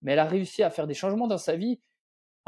mais 0.00 0.12
elle 0.12 0.18
a 0.18 0.24
réussi 0.24 0.62
à 0.62 0.70
faire 0.70 0.86
des 0.86 0.94
changements 0.94 1.26
dans 1.26 1.38
sa 1.38 1.56
vie 1.56 1.80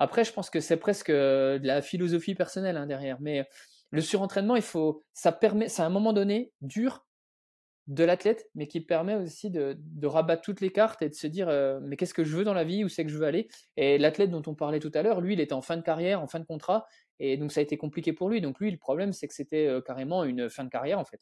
après, 0.00 0.24
je 0.24 0.32
pense 0.32 0.48
que 0.48 0.60
c'est 0.60 0.78
presque 0.78 1.10
euh, 1.10 1.58
de 1.58 1.66
la 1.66 1.82
philosophie 1.82 2.34
personnelle 2.34 2.78
hein, 2.78 2.86
derrière. 2.86 3.20
Mais 3.20 3.46
le 3.90 4.00
surentraînement, 4.00 4.56
il 4.56 4.62
faut, 4.62 5.04
ça 5.12 5.30
permet, 5.30 5.68
c'est 5.68 5.82
à 5.82 5.86
un 5.86 5.90
moment 5.90 6.14
donné 6.14 6.54
dur 6.62 7.06
de 7.86 8.02
l'athlète, 8.04 8.48
mais 8.54 8.66
qui 8.66 8.80
permet 8.80 9.14
aussi 9.16 9.50
de, 9.50 9.76
rabattre 10.04 10.40
toutes 10.40 10.62
les 10.62 10.72
cartes 10.72 11.02
et 11.02 11.10
de 11.10 11.14
se 11.14 11.26
dire 11.26 11.50
euh, 11.50 11.80
mais 11.82 11.98
qu'est-ce 11.98 12.14
que 12.14 12.24
je 12.24 12.34
veux 12.34 12.44
dans 12.44 12.54
la 12.54 12.64
vie, 12.64 12.82
où 12.82 12.88
c'est 12.88 13.04
que 13.04 13.10
je 13.10 13.18
veux 13.18 13.26
aller? 13.26 13.48
Et 13.76 13.98
l'athlète 13.98 14.30
dont 14.30 14.42
on 14.46 14.54
parlait 14.54 14.80
tout 14.80 14.92
à 14.94 15.02
l'heure, 15.02 15.20
lui, 15.20 15.34
il 15.34 15.40
était 15.40 15.52
en 15.52 15.60
fin 15.60 15.76
de 15.76 15.82
carrière, 15.82 16.22
en 16.22 16.28
fin 16.28 16.40
de 16.40 16.46
contrat, 16.46 16.86
et 17.18 17.36
donc 17.36 17.52
ça 17.52 17.60
a 17.60 17.62
été 17.62 17.76
compliqué 17.76 18.14
pour 18.14 18.30
lui. 18.30 18.40
Donc 18.40 18.58
lui, 18.58 18.70
le 18.70 18.78
problème, 18.78 19.12
c'est 19.12 19.28
que 19.28 19.34
c'était 19.34 19.66
euh, 19.66 19.82
carrément 19.82 20.24
une 20.24 20.48
fin 20.48 20.64
de 20.64 20.70
carrière 20.70 20.98
en 20.98 21.04
fait. 21.04 21.20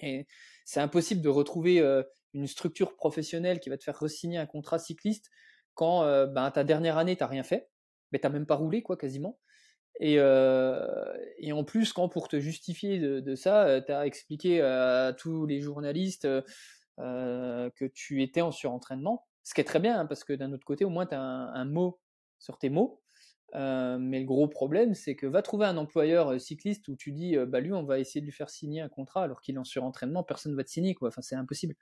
Et 0.00 0.28
c'est 0.64 0.80
impossible 0.80 1.22
de 1.22 1.28
retrouver 1.28 1.82
une 2.34 2.46
structure 2.46 2.94
professionnelle 2.94 3.58
qui 3.58 3.68
va 3.68 3.76
te 3.76 3.82
faire 3.82 3.98
resigner 3.98 4.38
un 4.38 4.46
contrat 4.46 4.78
cycliste 4.78 5.28
quand 5.74 6.02
ben, 6.26 6.50
ta 6.52 6.62
dernière 6.62 6.96
année, 6.96 7.16
tu 7.16 7.24
n'as 7.24 7.26
rien 7.26 7.42
fait 7.42 7.68
mais 8.12 8.18
t'as 8.18 8.28
même 8.28 8.46
pas 8.46 8.56
roulé, 8.56 8.82
quoi, 8.82 8.96
quasiment. 8.96 9.38
Et, 10.00 10.16
euh, 10.18 11.12
et, 11.38 11.52
en 11.52 11.62
plus, 11.62 11.92
quand 11.92 12.08
pour 12.08 12.28
te 12.28 12.40
justifier 12.40 12.98
de, 12.98 13.34
ça, 13.34 13.66
euh, 13.66 13.80
tu 13.84 13.92
as 13.92 14.06
expliqué 14.06 14.62
à 14.62 15.14
tous 15.16 15.44
les 15.46 15.60
journalistes 15.60 16.26
euh, 16.98 17.70
que 17.76 17.84
tu 17.84 18.22
étais 18.22 18.40
en 18.40 18.50
surentraînement, 18.50 19.26
ce 19.42 19.52
qui 19.52 19.60
est 19.60 19.64
très 19.64 19.78
bien, 19.78 20.00
hein, 20.00 20.06
parce 20.06 20.24
que 20.24 20.32
d'un 20.32 20.52
autre 20.52 20.64
côté, 20.64 20.86
au 20.86 20.90
moins, 20.90 21.06
tu 21.06 21.14
as 21.14 21.20
un, 21.20 21.64
mot 21.66 22.00
sur 22.38 22.58
tes 22.58 22.70
mots. 22.70 23.02
mais 23.54 24.20
le 24.20 24.24
gros 24.24 24.48
problème, 24.48 24.94
c'est 24.94 25.16
que 25.16 25.26
va 25.26 25.42
trouver 25.42 25.66
un 25.66 25.76
employeur 25.76 26.40
cycliste 26.40 26.88
où 26.88 26.96
tu 26.96 27.12
dis, 27.12 27.36
bah 27.36 27.60
lui, 27.60 27.72
on 27.74 27.84
va 27.84 27.98
essayer 27.98 28.22
de 28.22 28.26
lui 28.26 28.32
faire 28.32 28.48
signer 28.48 28.80
un 28.80 28.88
contrat 28.88 29.24
alors 29.24 29.42
qu'il 29.42 29.56
est 29.56 29.58
en 29.58 29.64
surentraînement, 29.64 30.22
personne 30.22 30.52
ne 30.52 30.56
va 30.56 30.64
te 30.64 30.70
signer, 30.70 30.94
quoi. 30.94 31.08
Enfin, 31.08 31.20
c'est 31.20 31.36
impossible. 31.36 31.74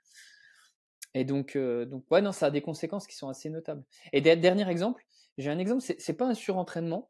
Et 1.13 1.23
donc, 1.23 1.57
donc, 1.57 2.03
ouais, 2.11 2.21
non, 2.21 2.33
ça 2.33 2.47
a 2.47 2.51
des 2.51 2.61
conséquences 2.61 3.07
qui 3.07 3.15
sont 3.15 3.29
assez 3.29 3.49
notables. 3.49 3.83
Et 4.11 4.19
dernier 4.21 4.69
exemple, 4.69 5.05
j'ai 5.39 5.49
un 5.49 5.57
exemple, 5.57 5.81
c'est 5.81 6.13
pas 6.13 6.27
un 6.27 6.33
surentraînement, 6.33 7.09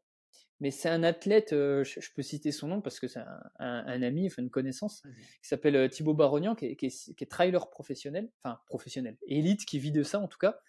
mais 0.60 0.70
c'est 0.70 0.88
un 0.88 1.02
athlète, 1.02 1.50
je, 1.50 2.14
peux 2.14 2.22
citer 2.22 2.52
son 2.52 2.68
nom 2.68 2.80
parce 2.80 3.00
que 3.00 3.08
c'est 3.08 3.20
un, 3.58 4.02
ami, 4.02 4.26
enfin 4.26 4.42
une 4.42 4.50
connaissance, 4.50 5.02
qui 5.42 5.48
s'appelle 5.48 5.90
Thibaut 5.90 6.14
Barognan, 6.14 6.54
qui 6.54 6.66
est, 6.66 7.30
trailer 7.30 7.70
professionnel, 7.70 8.30
enfin 8.42 8.60
professionnel, 8.66 9.16
élite, 9.26 9.64
qui 9.64 9.78
vit 9.78 9.90
de 9.90 10.04
ça 10.04 10.20
en 10.20 10.28
tout 10.28 10.38
cas. 10.38 10.60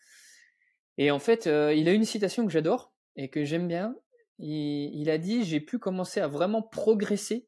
Et 0.97 1.11
en 1.11 1.19
fait, 1.19 1.45
il 1.45 1.87
a 1.87 1.93
une 1.93 2.05
citation 2.05 2.45
que 2.45 2.51
j'adore 2.51 2.93
et 3.15 3.29
que 3.29 3.45
j'aime 3.45 3.67
bien. 3.67 3.95
Il, 4.39 5.09
a 5.09 5.19
dit 5.19 5.43
J'ai 5.43 5.59
pu 5.59 5.77
commencer 5.77 6.19
à 6.19 6.27
vraiment 6.27 6.63
progresser 6.63 7.47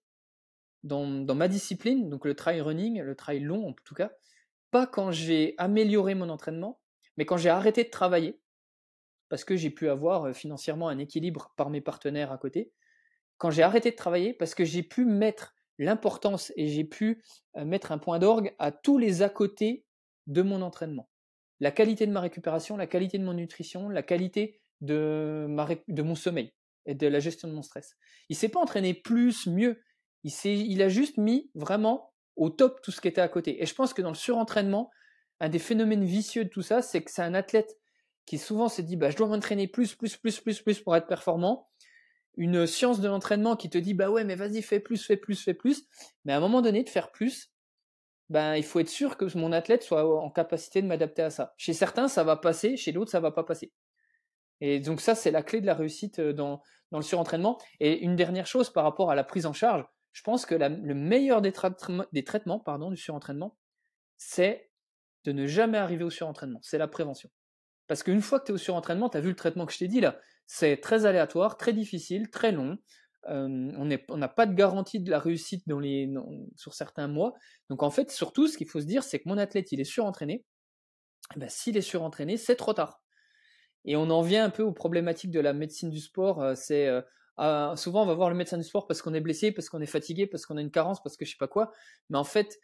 dans, 0.83 1.07
dans, 1.07 1.35
ma 1.35 1.47
discipline, 1.47 2.09
donc 2.09 2.25
le 2.25 2.35
trail 2.35 2.61
running, 2.61 3.01
le 3.01 3.15
trail 3.15 3.39
long 3.39 3.69
en 3.69 3.73
tout 3.73 3.95
cas, 3.95 4.11
pas 4.69 4.85
quand 4.85 5.11
j'ai 5.11 5.55
amélioré 5.57 6.13
mon 6.13 6.29
entraînement, 6.29 6.81
mais 7.17 7.25
quand 7.25 7.37
j'ai 7.37 7.49
arrêté 7.49 7.83
de 7.83 7.89
travailler 7.89 8.39
parce 9.33 9.45
que 9.45 9.55
j'ai 9.55 9.71
pu 9.71 9.89
avoir 9.89 10.31
financièrement 10.35 10.89
un 10.89 10.99
équilibre 10.99 11.55
par 11.57 11.71
mes 11.71 11.81
partenaires 11.81 12.31
à 12.31 12.37
côté. 12.37 12.71
Quand 13.39 13.49
j'ai 13.49 13.63
arrêté 13.63 13.89
de 13.89 13.95
travailler, 13.95 14.31
parce 14.31 14.53
que 14.53 14.63
j'ai 14.63 14.83
pu 14.83 15.05
mettre 15.05 15.55
l'importance 15.79 16.53
et 16.55 16.67
j'ai 16.67 16.83
pu 16.83 17.23
mettre 17.55 17.91
un 17.91 17.97
point 17.97 18.19
d'orgue 18.19 18.53
à 18.59 18.71
tous 18.71 18.99
les 18.99 19.23
à 19.23 19.29
côté 19.29 19.87
de 20.27 20.43
mon 20.43 20.61
entraînement. 20.61 21.09
La 21.61 21.71
qualité 21.71 22.05
de 22.05 22.11
ma 22.11 22.21
récupération, 22.21 22.77
la 22.77 22.85
qualité 22.85 23.17
de 23.17 23.23
mon 23.23 23.33
nutrition, 23.33 23.89
la 23.89 24.03
qualité 24.03 24.61
de, 24.81 25.47
ma, 25.49 25.67
mon 25.87 26.13
sommeil 26.13 26.53
et 26.85 26.93
de 26.93 27.07
la 27.07 27.19
gestion 27.19 27.47
de 27.47 27.53
mon 27.53 27.63
stress. 27.63 27.95
Il 28.29 28.35
s'est 28.35 28.49
pas 28.49 28.59
entraîné 28.59 28.93
plus, 28.93 29.47
mieux. 29.47 29.81
Il, 30.23 30.31
il 30.45 30.79
a 30.83 30.89
juste 30.89 31.17
mis 31.17 31.49
vraiment 31.55 32.13
au 32.35 32.51
top 32.51 32.83
tout 32.83 32.91
ce 32.91 33.01
qui 33.01 33.07
était 33.07 33.19
à 33.19 33.29
côté. 33.29 33.63
Et 33.63 33.65
je 33.65 33.73
pense 33.73 33.95
que 33.95 34.03
dans 34.03 34.11
le 34.11 34.15
surentraînement, 34.15 34.91
un 35.39 35.49
des 35.49 35.57
phénomènes 35.57 36.05
vicieux 36.05 36.43
de 36.43 36.49
tout 36.49 36.61
ça, 36.61 36.83
c'est 36.83 37.03
que 37.03 37.09
c'est 37.09 37.23
un 37.23 37.33
athlète 37.33 37.79
qui 38.25 38.37
souvent 38.37 38.69
se 38.69 38.81
dit 38.81 38.95
bah, 38.95 39.09
je 39.09 39.17
dois 39.17 39.27
m'entraîner 39.27 39.67
plus, 39.67 39.95
plus, 39.95 40.17
plus, 40.17 40.39
plus, 40.39 40.61
plus 40.61 40.79
pour 40.79 40.95
être 40.95 41.07
performant. 41.07 41.69
Une 42.35 42.65
science 42.65 42.99
de 42.99 43.07
l'entraînement 43.07 43.55
qui 43.55 43.69
te 43.69 43.77
dit 43.77 43.93
bah 43.93 44.09
ouais, 44.09 44.23
mais 44.23 44.35
vas-y, 44.35 44.61
fais 44.61 44.79
plus, 44.79 45.03
fais 45.03 45.17
plus, 45.17 45.41
fais 45.41 45.53
plus. 45.53 45.83
Mais 46.25 46.33
à 46.33 46.37
un 46.37 46.39
moment 46.39 46.61
donné, 46.61 46.83
de 46.83 46.89
faire 46.89 47.11
plus, 47.11 47.51
ben, 48.29 48.55
il 48.55 48.63
faut 48.63 48.79
être 48.79 48.89
sûr 48.89 49.17
que 49.17 49.37
mon 49.37 49.51
athlète 49.51 49.83
soit 49.83 50.03
en 50.19 50.31
capacité 50.31 50.81
de 50.81 50.87
m'adapter 50.87 51.21
à 51.21 51.29
ça. 51.29 51.53
Chez 51.57 51.73
certains, 51.73 52.07
ça 52.07 52.23
va 52.23 52.35
passer, 52.35 52.77
chez 52.77 52.91
d'autres, 52.91 53.11
ça 53.11 53.19
va 53.19 53.31
pas 53.31 53.43
passer. 53.43 53.71
Et 54.61 54.79
donc 54.79 55.01
ça, 55.01 55.13
c'est 55.13 55.31
la 55.31 55.43
clé 55.43 55.61
de 55.61 55.65
la 55.65 55.73
réussite 55.73 56.19
euh, 56.19 56.33
dans, 56.33 56.61
dans 56.91 56.97
le 56.97 57.03
surentraînement. 57.03 57.59
Et 57.79 57.99
une 57.99 58.15
dernière 58.15 58.47
chose 58.47 58.69
par 58.71 58.85
rapport 58.85 59.11
à 59.11 59.15
la 59.15 59.23
prise 59.23 59.45
en 59.45 59.53
charge, 59.53 59.85
je 60.13 60.21
pense 60.21 60.45
que 60.45 60.55
le 60.55 60.93
meilleur 60.93 61.41
des, 61.41 61.51
des 62.11 62.23
traitements 62.23 62.59
pardon, 62.59 62.89
du 62.91 62.97
surentraînement, 62.97 63.57
c'est 64.17 64.71
de 65.25 65.31
ne 65.31 65.47
jamais 65.47 65.77
arriver 65.77 66.03
au 66.03 66.09
surentraînement. 66.09 66.59
C'est 66.61 66.77
la 66.77 66.87
prévention. 66.87 67.29
Parce 67.87 68.03
qu'une 68.03 68.21
fois 68.21 68.39
que 68.39 68.45
tu 68.45 68.51
es 68.51 68.55
au 68.55 68.57
surentraînement, 68.57 69.09
tu 69.09 69.17
as 69.17 69.21
vu 69.21 69.29
le 69.29 69.35
traitement 69.35 69.65
que 69.65 69.73
je 69.73 69.79
t'ai 69.79 69.87
dit 69.87 70.01
là, 70.01 70.19
c'est 70.47 70.77
très 70.77 71.05
aléatoire, 71.05 71.57
très 71.57 71.73
difficile, 71.73 72.29
très 72.29 72.51
long. 72.51 72.77
on 73.27 73.85
n'a 73.85 74.27
pas 74.27 74.45
de 74.45 74.53
garantie 74.53 74.99
de 74.99 75.09
la 75.09 75.19
réussite 75.19 75.63
sur 76.55 76.73
certains 76.73 77.07
mois. 77.07 77.33
Donc 77.69 77.83
en 77.83 77.89
fait, 77.89 78.11
surtout, 78.11 78.47
ce 78.47 78.57
qu'il 78.57 78.67
faut 78.67 78.81
se 78.81 78.85
dire, 78.85 79.03
c'est 79.03 79.19
que 79.19 79.29
mon 79.29 79.37
athlète, 79.37 79.71
il 79.71 79.79
est 79.79 79.85
surentraîné. 79.85 80.45
Eh 81.35 81.39
ben, 81.39 81.49
S'il 81.49 81.77
est 81.77 81.81
surentraîné, 81.81 82.37
c'est 82.37 82.55
trop 82.55 82.73
tard. 82.73 83.01
Et 83.85 83.95
on 83.95 84.09
en 84.09 84.21
vient 84.21 84.45
un 84.45 84.49
peu 84.49 84.63
aux 84.63 84.71
problématiques 84.71 85.31
de 85.31 85.39
la 85.39 85.53
médecine 85.53 85.89
du 85.89 85.99
sport. 85.99 86.55
C'est 86.55 86.89
ah, 87.37 87.73
souvent 87.77 88.03
on 88.03 88.05
va 88.05 88.13
voir 88.13 88.29
le 88.29 88.35
médecin 88.35 88.57
du 88.57 88.63
sport 88.63 88.85
parce 88.85 89.01
qu'on 89.01 89.13
est 89.13 89.21
blessé, 89.21 89.51
parce 89.51 89.69
qu'on 89.69 89.81
est 89.81 89.87
fatigué, 89.87 90.27
parce 90.27 90.45
qu'on 90.45 90.57
a 90.57 90.61
une 90.61 90.71
carence, 90.71 91.01
parce 91.01 91.17
que 91.17 91.25
je 91.25 91.31
sais 91.31 91.37
pas 91.37 91.47
quoi. 91.47 91.71
Mais 92.09 92.17
en 92.17 92.23
fait, 92.23 92.59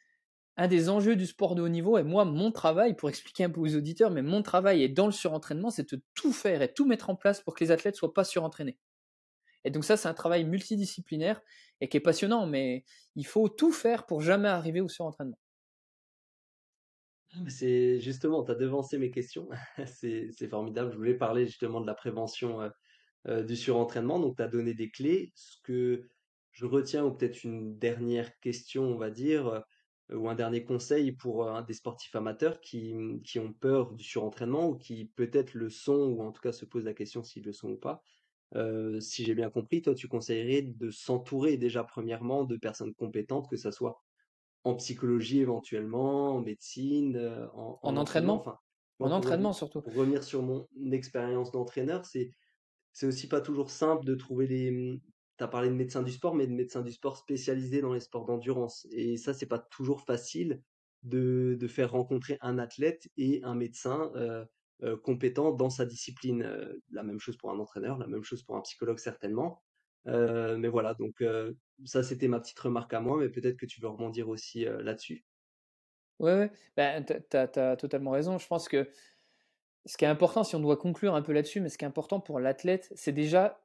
un 0.59 0.67
des 0.67 0.89
enjeux 0.89 1.15
du 1.15 1.25
sport 1.25 1.55
de 1.55 1.61
haut 1.61 1.69
niveau, 1.69 1.97
et 1.97 2.03
moi, 2.03 2.25
mon 2.25 2.51
travail, 2.51 2.93
pour 2.93 3.07
expliquer 3.07 3.45
un 3.45 3.49
peu 3.49 3.61
aux 3.61 3.75
auditeurs, 3.77 4.11
mais 4.11 4.21
mon 4.21 4.43
travail 4.43 4.83
est 4.83 4.89
dans 4.89 5.05
le 5.05 5.13
surentraînement, 5.13 5.69
c'est 5.69 5.93
de 5.93 6.03
tout 6.15 6.33
faire 6.33 6.61
et 6.61 6.73
tout 6.73 6.85
mettre 6.85 7.09
en 7.09 7.15
place 7.15 7.39
pour 7.39 7.55
que 7.55 7.63
les 7.63 7.71
athlètes 7.71 7.95
soient 7.95 8.13
pas 8.13 8.25
surentraînés. 8.25 8.77
Et 9.63 9.71
donc 9.71 9.85
ça, 9.85 9.95
c'est 9.95 10.09
un 10.09 10.13
travail 10.13 10.43
multidisciplinaire 10.43 11.39
et 11.79 11.87
qui 11.87 11.95
est 11.95 12.01
passionnant, 12.01 12.45
mais 12.45 12.83
il 13.15 13.25
faut 13.25 13.47
tout 13.47 13.71
faire 13.71 14.05
pour 14.05 14.19
jamais 14.21 14.49
arriver 14.49 14.81
au 14.81 14.89
surentraînement. 14.89 15.39
Ah, 17.31 17.49
c'est 17.49 18.01
justement, 18.01 18.43
tu 18.43 18.51
as 18.51 18.55
devancé 18.55 18.97
mes 18.97 19.11
questions, 19.11 19.47
c'est 19.85 20.49
formidable. 20.49 20.91
Je 20.91 20.97
voulais 20.97 21.17
parler 21.17 21.45
justement 21.45 21.79
de 21.79 21.87
la 21.87 21.93
prévention 21.93 22.61
euh, 22.61 22.69
euh, 23.29 23.43
du 23.43 23.55
surentraînement, 23.55 24.19
donc 24.19 24.35
tu 24.35 24.43
as 24.43 24.49
donné 24.49 24.73
des 24.73 24.89
clés. 24.89 25.31
Ce 25.35 25.55
que 25.63 26.09
je 26.51 26.65
retiens, 26.65 27.05
ou 27.05 27.13
peut-être 27.13 27.45
une 27.45 27.77
dernière 27.77 28.37
question, 28.41 28.83
on 28.83 28.97
va 28.97 29.09
dire, 29.09 29.63
ou 30.13 30.29
un 30.29 30.35
dernier 30.35 30.63
conseil 30.63 31.11
pour 31.11 31.47
euh, 31.47 31.61
des 31.61 31.73
sportifs 31.73 32.15
amateurs 32.15 32.61
qui, 32.61 32.95
qui 33.23 33.39
ont 33.39 33.53
peur 33.53 33.93
du 33.93 34.03
surentraînement 34.03 34.69
ou 34.69 34.75
qui 34.75 35.05
peut-être 35.15 35.53
le 35.53 35.69
sont 35.69 35.93
ou 35.97 36.21
en 36.21 36.31
tout 36.31 36.41
cas 36.41 36.51
se 36.51 36.65
posent 36.65 36.85
la 36.85 36.93
question 36.93 37.23
s'ils 37.23 37.43
le 37.43 37.53
sont 37.53 37.69
ou 37.69 37.77
pas. 37.77 38.01
Euh, 38.55 38.99
si 38.99 39.23
j'ai 39.23 39.35
bien 39.35 39.49
compris, 39.49 39.81
toi 39.81 39.93
tu 39.93 40.07
conseillerais 40.07 40.63
de 40.63 40.89
s'entourer 40.89 41.57
déjà 41.57 41.83
premièrement 41.83 42.43
de 42.43 42.57
personnes 42.57 42.93
compétentes, 42.95 43.47
que 43.49 43.57
ça 43.57 43.71
soit 43.71 44.01
en 44.63 44.75
psychologie 44.75 45.39
éventuellement, 45.39 46.35
en 46.35 46.41
médecine, 46.41 47.15
euh, 47.15 47.47
en, 47.53 47.79
en, 47.81 47.97
entraînement, 47.97 48.35
enfin, 48.35 48.57
en 48.99 49.11
entraînement 49.11 49.53
surtout. 49.53 49.81
Pour 49.81 49.95
revenir 49.95 50.23
sur 50.23 50.41
mon 50.41 50.67
expérience 50.91 51.51
d'entraîneur, 51.51 52.05
c'est 52.05 52.31
c'est 52.91 53.05
aussi 53.05 53.27
pas 53.27 53.39
toujours 53.39 53.69
simple 53.69 54.03
de 54.03 54.15
trouver 54.15 54.47
les, 54.47 54.99
tu 55.39 55.43
as 55.45 55.47
parlé 55.47 55.69
de 55.69 55.73
médecins 55.73 56.03
du 56.03 56.11
sport, 56.11 56.35
mais 56.35 56.45
de 56.45 56.51
médecins 56.51 56.81
du 56.81 56.91
sport 56.91 57.17
spécialisés 57.17 57.81
dans 57.81 57.93
les 57.93 58.01
sports 58.01 58.25
d'endurance. 58.25 58.85
Et 58.91 59.15
ça, 59.15 59.33
c'est 59.33 59.45
pas 59.45 59.57
toujours 59.57 60.01
facile 60.01 60.61
de, 61.03 61.55
de, 61.57 61.67
faire 61.67 61.91
rencontrer 61.91 62.37
un 62.41 62.59
athlète 62.59 63.07
et 63.15 63.39
un 63.43 63.55
médecin 63.55 64.11
euh, 64.15 64.45
euh, 64.83 64.97
compétent 64.97 65.53
dans 65.53 65.69
sa 65.69 65.85
discipline. 65.85 66.43
Euh, 66.43 66.73
la 66.91 67.03
même 67.03 67.19
chose 67.19 67.37
pour 67.37 67.51
un 67.51 67.59
entraîneur, 67.59 67.97
la 67.97 68.07
même 68.07 68.23
chose 68.23 68.43
pour 68.43 68.57
un 68.57 68.61
psychologue 68.61 68.99
certainement. 68.99 69.63
mais 70.05 70.67
voilà, 70.67 70.93
donc 70.93 71.23
ça, 71.85 72.03
c'était 72.03 72.27
ma 72.27 72.41
petite 72.41 72.59
remarque 72.59 72.93
à 72.93 72.99
moi, 72.99 73.17
mais 73.17 73.29
peut-être 73.29 73.57
que 73.57 73.65
tu 73.65 73.79
veux 73.79 73.87
rebondir 73.87 74.27
aussi 74.27 74.65
là-dessus. 74.65 75.23
Ouais, 76.19 76.35
ouais. 76.35 76.51
Ben, 76.75 77.05
tu 77.05 77.37
as, 77.37 77.77
totalement 77.77 78.11
raison. 78.11 78.37
Je 78.37 78.47
pense 78.47 78.67
que 78.67 78.89
ce 79.85 79.95
qui 79.95 80.03
est 80.03 80.09
important, 80.09 80.43
si 80.43 80.55
on 80.55 80.59
doit 80.59 80.75
conclure 80.75 81.15
un 81.15 81.21
peu 81.21 81.31
là-dessus, 81.31 81.61
mais 81.61 81.69
ce 81.69 81.77
qui 81.77 81.85
est 81.85 81.87
important 81.87 82.19
pour 82.19 82.41
l'athlète, 82.41 82.91
c'est 82.93 83.13
déjà 83.13 83.61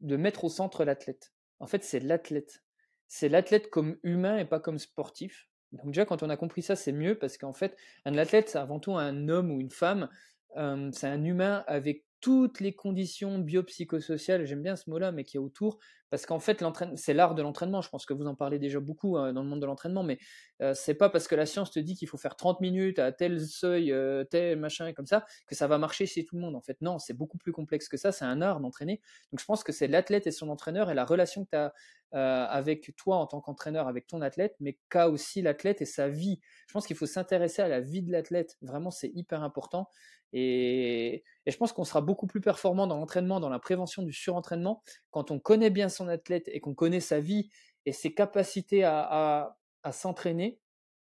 de 0.00 0.16
mettre 0.16 0.44
au 0.44 0.48
centre 0.48 0.84
l'athlète. 0.84 1.32
En 1.60 1.66
fait, 1.66 1.84
c'est 1.84 2.00
l'athlète. 2.00 2.62
C'est 3.08 3.28
l'athlète 3.28 3.70
comme 3.70 3.98
humain 4.02 4.38
et 4.38 4.44
pas 4.44 4.60
comme 4.60 4.78
sportif. 4.78 5.48
Donc 5.72 5.86
déjà, 5.88 6.04
quand 6.04 6.22
on 6.22 6.30
a 6.30 6.36
compris 6.36 6.62
ça, 6.62 6.76
c'est 6.76 6.92
mieux 6.92 7.18
parce 7.18 7.36
qu'en 7.38 7.52
fait, 7.52 7.76
un 8.04 8.16
athlète, 8.16 8.48
c'est 8.48 8.58
avant 8.58 8.80
tout 8.80 8.96
un 8.96 9.28
homme 9.28 9.50
ou 9.50 9.60
une 9.60 9.70
femme. 9.70 10.08
c'est 10.54 11.06
un 11.06 11.24
humain 11.24 11.64
avec 11.66 12.05
toutes 12.20 12.60
les 12.60 12.74
conditions 12.74 13.38
biopsychosociales, 13.38 14.46
j'aime 14.46 14.62
bien 14.62 14.76
ce 14.76 14.88
mot-là, 14.90 15.12
mais 15.12 15.24
qui 15.24 15.36
est 15.36 15.40
autour, 15.40 15.78
parce 16.10 16.24
qu'en 16.24 16.38
fait, 16.38 16.64
c'est 16.94 17.14
l'art 17.14 17.34
de 17.34 17.42
l'entraînement. 17.42 17.82
Je 17.82 17.88
pense 17.88 18.06
que 18.06 18.14
vous 18.14 18.26
en 18.26 18.34
parlez 18.34 18.58
déjà 18.58 18.80
beaucoup 18.80 19.16
hein, 19.16 19.32
dans 19.32 19.42
le 19.42 19.48
monde 19.48 19.60
de 19.60 19.66
l'entraînement, 19.66 20.02
mais 20.02 20.18
euh, 20.62 20.72
c'est 20.74 20.94
pas 20.94 21.10
parce 21.10 21.26
que 21.28 21.34
la 21.34 21.46
science 21.46 21.70
te 21.70 21.80
dit 21.80 21.94
qu'il 21.96 22.08
faut 22.08 22.16
faire 22.16 22.36
30 22.36 22.60
minutes 22.60 22.98
à 22.98 23.12
tel 23.12 23.44
seuil, 23.44 23.92
euh, 23.92 24.24
tel 24.24 24.58
machin, 24.58 24.92
comme 24.92 25.06
ça, 25.06 25.24
que 25.46 25.54
ça 25.54 25.66
va 25.66 25.78
marcher 25.78 26.06
chez 26.06 26.24
tout 26.24 26.36
le 26.36 26.42
monde. 26.42 26.54
En 26.54 26.62
fait, 26.62 26.80
non, 26.80 26.98
c'est 26.98 27.14
beaucoup 27.14 27.38
plus 27.38 27.52
complexe 27.52 27.88
que 27.88 27.96
ça. 27.96 28.12
C'est 28.12 28.24
un 28.24 28.40
art 28.40 28.60
d'entraîner. 28.60 29.00
Donc, 29.32 29.40
je 29.40 29.44
pense 29.44 29.64
que 29.64 29.72
c'est 29.72 29.88
l'athlète 29.88 30.26
et 30.26 30.30
son 30.30 30.48
entraîneur 30.48 30.90
et 30.90 30.94
la 30.94 31.04
relation 31.04 31.44
que 31.44 31.50
tu 31.50 31.56
as 31.56 31.72
euh, 32.14 32.46
avec 32.48 32.94
toi 32.96 33.16
en 33.16 33.26
tant 33.26 33.40
qu'entraîneur, 33.40 33.88
avec 33.88 34.06
ton 34.06 34.22
athlète, 34.22 34.54
mais 34.60 34.78
qu'a 34.88 35.08
aussi 35.08 35.42
l'athlète 35.42 35.82
et 35.82 35.86
sa 35.86 36.08
vie. 36.08 36.40
Je 36.68 36.72
pense 36.72 36.86
qu'il 36.86 36.96
faut 36.96 37.04
s'intéresser 37.04 37.62
à 37.62 37.68
la 37.68 37.80
vie 37.80 38.02
de 38.02 38.12
l'athlète. 38.12 38.56
Vraiment, 38.62 38.92
c'est 38.92 39.10
hyper 39.12 39.42
important. 39.42 39.90
Et, 40.38 41.24
je 41.46 41.56
pense 41.56 41.72
qu'on 41.72 41.84
sera 41.84 42.02
beaucoup 42.02 42.26
plus 42.26 42.42
performant 42.42 42.86
dans 42.86 42.98
l'entraînement, 42.98 43.40
dans 43.40 43.48
la 43.48 43.58
prévention 43.58 44.02
du 44.02 44.12
surentraînement, 44.12 44.82
quand 45.10 45.30
on 45.30 45.38
connaît 45.38 45.70
bien 45.70 45.88
son 45.88 46.08
athlète 46.08 46.46
et 46.48 46.60
qu'on 46.60 46.74
connaît 46.74 47.00
sa 47.00 47.20
vie 47.20 47.48
et 47.86 47.92
ses 47.92 48.12
capacités 48.12 48.84
à, 48.84 49.56
s'entraîner, 49.92 50.60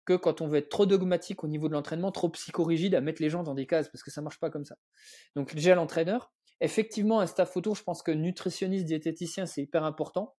que 0.05 0.13
quand 0.13 0.41
on 0.41 0.47
veut 0.47 0.59
être 0.59 0.69
trop 0.69 0.85
dogmatique 0.85 1.43
au 1.43 1.47
niveau 1.47 1.67
de 1.67 1.73
l'entraînement, 1.73 2.11
trop 2.11 2.29
psychorigide 2.29 2.95
à 2.95 3.01
mettre 3.01 3.21
les 3.21 3.29
gens 3.29 3.43
dans 3.43 3.55
des 3.55 3.67
cases, 3.67 3.89
parce 3.89 4.03
que 4.03 4.11
ça 4.11 4.21
marche 4.21 4.39
pas 4.39 4.49
comme 4.49 4.63
ça. 4.63 4.77
Donc 5.35 5.53
déjà 5.53 5.75
l'entraîneur, 5.75 6.31
effectivement 6.61 7.19
un 7.19 7.27
staff 7.27 7.57
autour, 7.57 7.75
je 7.75 7.83
pense 7.83 8.01
que 8.01 8.11
nutritionniste, 8.11 8.85
diététicien, 8.85 9.47
c'est 9.47 9.63
hyper 9.63 9.83
important. 9.83 10.35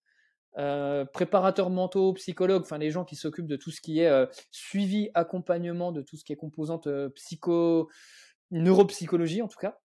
Euh, 0.58 1.06
préparateurs 1.06 1.70
mentaux, 1.70 2.14
psychologues, 2.14 2.64
enfin 2.64 2.78
les 2.78 2.92
gens 2.92 3.06
qui 3.06 3.16
s'occupent 3.16 3.48
de 3.48 3.56
tout 3.56 3.72
ce 3.72 3.82
qui 3.82 4.00
est 4.00 4.08
euh, 4.08 4.26
suivi, 4.52 5.10
accompagnement, 5.14 5.92
de 5.92 6.02
tout 6.02 6.18
ce 6.18 6.24
qui 6.24 6.34
est 6.34 6.38
composante 6.38 6.88
euh, 6.88 7.10
psycho, 7.10 7.90
neuropsychologie 8.52 9.41
en 9.41 9.47
tout 9.47 9.60
cas. 9.60 9.80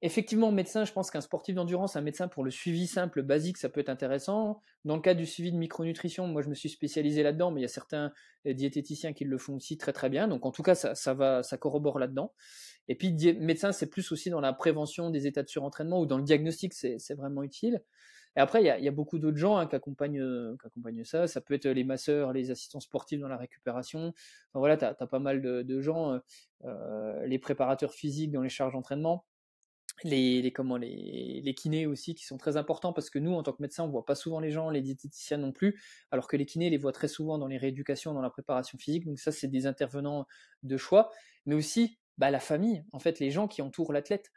Effectivement, 0.00 0.52
médecin, 0.52 0.84
je 0.84 0.92
pense 0.92 1.10
qu'un 1.10 1.20
sportif 1.20 1.56
d'endurance, 1.56 1.96
un 1.96 2.02
médecin 2.02 2.28
pour 2.28 2.44
le 2.44 2.52
suivi 2.52 2.86
simple, 2.86 3.24
basique, 3.24 3.56
ça 3.56 3.68
peut 3.68 3.80
être 3.80 3.88
intéressant. 3.88 4.62
Dans 4.84 4.94
le 4.94 5.02
cas 5.02 5.14
du 5.14 5.26
suivi 5.26 5.50
de 5.50 5.56
micronutrition, 5.56 6.28
moi 6.28 6.40
je 6.40 6.48
me 6.48 6.54
suis 6.54 6.68
spécialisé 6.68 7.24
là-dedans, 7.24 7.50
mais 7.50 7.60
il 7.60 7.62
y 7.62 7.64
a 7.64 7.68
certains 7.68 8.12
euh, 8.46 8.52
diététiciens 8.54 9.12
qui 9.12 9.24
le 9.24 9.38
font 9.38 9.56
aussi 9.56 9.76
très 9.76 9.92
très 9.92 10.08
bien. 10.08 10.28
Donc 10.28 10.46
en 10.46 10.52
tout 10.52 10.62
cas, 10.62 10.76
ça, 10.76 11.14
va, 11.14 11.42
ça 11.42 11.58
corrobore 11.58 11.98
là-dedans. 11.98 12.32
Et 12.86 12.94
puis 12.94 13.12
médecin, 13.40 13.72
c'est 13.72 13.90
plus 13.90 14.12
aussi 14.12 14.30
dans 14.30 14.40
la 14.40 14.52
prévention 14.52 15.10
des 15.10 15.26
états 15.26 15.42
de 15.42 15.48
surentraînement 15.48 16.00
ou 16.00 16.06
dans 16.06 16.18
le 16.18 16.24
diagnostic, 16.24 16.72
c'est 16.74 17.14
vraiment 17.14 17.42
utile. 17.42 17.82
Et 18.36 18.40
après, 18.40 18.62
il 18.62 18.84
y 18.84 18.88
a, 18.88 18.92
beaucoup 18.92 19.18
d'autres 19.18 19.36
gens 19.36 19.56
hein, 19.56 19.66
qui, 19.66 19.74
accompagnent, 19.74 20.20
euh, 20.20 20.56
qui, 20.60 20.66
accompagnent, 20.66 21.04
ça. 21.04 21.26
Ça 21.26 21.40
peut 21.40 21.54
être 21.54 21.66
les 21.66 21.84
masseurs, 21.84 22.32
les 22.32 22.50
assistants 22.50 22.80
sportifs 22.80 23.20
dans 23.20 23.28
la 23.28 23.36
récupération. 23.36 24.14
Voilà, 24.54 24.76
tu 24.76 24.84
as, 24.84 24.94
pas 24.94 25.18
mal 25.18 25.42
de, 25.42 25.80
gens, 25.80 26.12
euh, 26.12 26.18
euh, 26.64 27.26
les 27.26 27.38
préparateurs 27.38 27.92
physiques 27.92 28.30
dans 28.30 28.42
les 28.42 28.48
charges 28.48 28.74
d'entraînement. 28.74 29.24
Les, 30.04 30.52
comment, 30.52 30.76
les, 30.76 31.54
kinés 31.56 31.86
aussi 31.86 32.14
qui 32.14 32.24
sont 32.24 32.38
très 32.38 32.56
importants 32.56 32.92
parce 32.92 33.10
que 33.10 33.18
nous, 33.18 33.32
en 33.32 33.42
tant 33.42 33.52
que 33.52 33.60
médecins, 33.60 33.82
on 33.82 33.88
voit 33.88 34.06
pas 34.06 34.14
souvent 34.14 34.38
les 34.38 34.52
gens, 34.52 34.70
les 34.70 34.82
diététiciens 34.82 35.38
non 35.38 35.50
plus, 35.50 35.80
alors 36.12 36.28
que 36.28 36.36
les 36.36 36.46
kinés 36.46 36.70
les 36.70 36.76
voient 36.76 36.92
très 36.92 37.08
souvent 37.08 37.38
dans 37.38 37.48
les 37.48 37.56
rééducations, 37.56 38.14
dans 38.14 38.22
la 38.22 38.30
préparation 38.30 38.78
physique. 38.78 39.04
Donc 39.04 39.18
ça, 39.18 39.32
c'est 39.32 39.48
des 39.48 39.66
intervenants 39.66 40.26
de 40.62 40.76
choix, 40.76 41.10
mais 41.46 41.56
aussi 41.56 41.98
bah, 42.18 42.30
la 42.30 42.38
famille, 42.38 42.84
en 42.92 43.00
fait, 43.00 43.18
les 43.18 43.32
gens 43.32 43.48
qui 43.48 43.62
entourent 43.62 43.92
l'athlète. 43.92 44.30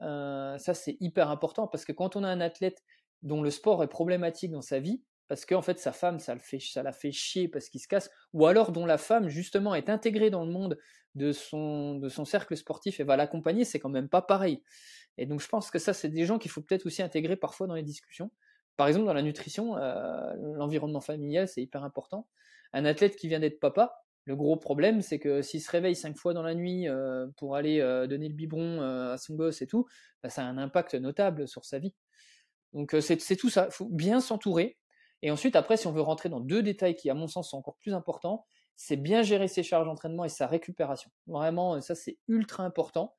ça, 0.00 0.74
c'est 0.74 0.98
hyper 1.00 1.30
important 1.30 1.66
parce 1.66 1.86
que 1.86 1.92
quand 1.92 2.16
on 2.16 2.22
a 2.22 2.28
un 2.28 2.42
athlète 2.42 2.82
dont 3.22 3.42
le 3.42 3.50
sport 3.50 3.82
est 3.82 3.88
problématique 3.88 4.50
dans 4.50 4.62
sa 4.62 4.78
vie, 4.78 5.02
parce 5.28 5.44
qu'en 5.44 5.62
fait 5.62 5.78
sa 5.78 5.92
femme 5.92 6.18
ça, 6.18 6.34
le 6.34 6.40
fait, 6.40 6.60
ça 6.60 6.82
la 6.82 6.92
fait 6.92 7.12
chier 7.12 7.48
parce 7.48 7.68
qu'il 7.68 7.80
se 7.80 7.88
casse, 7.88 8.10
ou 8.32 8.46
alors 8.46 8.72
dont 8.72 8.86
la 8.86 8.98
femme 8.98 9.28
justement 9.28 9.74
est 9.74 9.88
intégrée 9.88 10.30
dans 10.30 10.44
le 10.44 10.52
monde 10.52 10.78
de 11.14 11.32
son, 11.32 11.96
de 11.96 12.08
son 12.08 12.24
cercle 12.24 12.56
sportif 12.56 13.00
et 13.00 13.04
va 13.04 13.16
l'accompagner, 13.16 13.64
c'est 13.64 13.78
quand 13.80 13.88
même 13.88 14.08
pas 14.08 14.22
pareil. 14.22 14.62
Et 15.18 15.26
donc 15.26 15.40
je 15.40 15.48
pense 15.48 15.70
que 15.70 15.78
ça 15.78 15.92
c'est 15.92 16.08
des 16.08 16.26
gens 16.26 16.38
qu'il 16.38 16.50
faut 16.50 16.60
peut-être 16.60 16.86
aussi 16.86 17.02
intégrer 17.02 17.36
parfois 17.36 17.66
dans 17.66 17.74
les 17.74 17.82
discussions. 17.82 18.30
Par 18.76 18.88
exemple 18.88 19.06
dans 19.06 19.14
la 19.14 19.22
nutrition, 19.22 19.76
euh, 19.78 20.34
l'environnement 20.56 21.00
familial 21.00 21.48
c'est 21.48 21.62
hyper 21.62 21.82
important. 21.82 22.28
Un 22.72 22.84
athlète 22.84 23.16
qui 23.16 23.28
vient 23.28 23.40
d'être 23.40 23.58
papa, 23.58 24.04
le 24.24 24.36
gros 24.36 24.56
problème 24.56 25.00
c'est 25.00 25.18
que 25.18 25.40
s'il 25.40 25.62
se 25.62 25.70
réveille 25.70 25.96
cinq 25.96 26.16
fois 26.16 26.34
dans 26.34 26.42
la 26.42 26.54
nuit 26.54 26.88
euh, 26.88 27.26
pour 27.38 27.56
aller 27.56 27.80
euh, 27.80 28.06
donner 28.06 28.28
le 28.28 28.34
biberon 28.34 28.82
à 28.82 29.16
son 29.16 29.34
gosse 29.34 29.62
et 29.62 29.66
tout, 29.66 29.86
bah, 30.22 30.28
ça 30.28 30.42
a 30.42 30.44
un 30.44 30.58
impact 30.58 30.94
notable 30.94 31.48
sur 31.48 31.64
sa 31.64 31.78
vie. 31.78 31.94
Donc 32.76 32.94
c'est 33.00 33.36
tout 33.36 33.48
ça, 33.48 33.68
il 33.70 33.72
faut 33.72 33.88
bien 33.88 34.20
s'entourer. 34.20 34.76
Et 35.22 35.30
ensuite, 35.30 35.56
après, 35.56 35.78
si 35.78 35.86
on 35.86 35.92
veut 35.92 36.02
rentrer 36.02 36.28
dans 36.28 36.40
deux 36.40 36.62
détails 36.62 36.94
qui, 36.94 37.08
à 37.08 37.14
mon 37.14 37.26
sens, 37.26 37.50
sont 37.50 37.56
encore 37.56 37.78
plus 37.78 37.94
importants, 37.94 38.46
c'est 38.76 38.96
bien 38.98 39.22
gérer 39.22 39.48
ses 39.48 39.62
charges 39.62 39.86
d'entraînement 39.86 40.26
et 40.26 40.28
sa 40.28 40.46
récupération. 40.46 41.10
Vraiment, 41.26 41.80
ça, 41.80 41.94
c'est 41.94 42.18
ultra 42.28 42.64
important. 42.64 43.14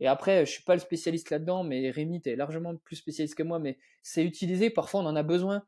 Et 0.00 0.06
après, 0.06 0.36
je 0.36 0.40
ne 0.40 0.46
suis 0.46 0.62
pas 0.64 0.72
le 0.72 0.80
spécialiste 0.80 1.28
là-dedans, 1.28 1.62
mais 1.62 1.90
Rémi, 1.90 2.22
tu 2.22 2.30
es 2.30 2.36
largement 2.36 2.74
plus 2.74 2.96
spécialiste 2.96 3.34
que 3.34 3.42
moi, 3.42 3.58
mais 3.58 3.78
c'est 4.02 4.24
utilisé, 4.24 4.70
parfois 4.70 5.02
on 5.02 5.06
en 5.06 5.14
a 5.14 5.22
besoin. 5.22 5.62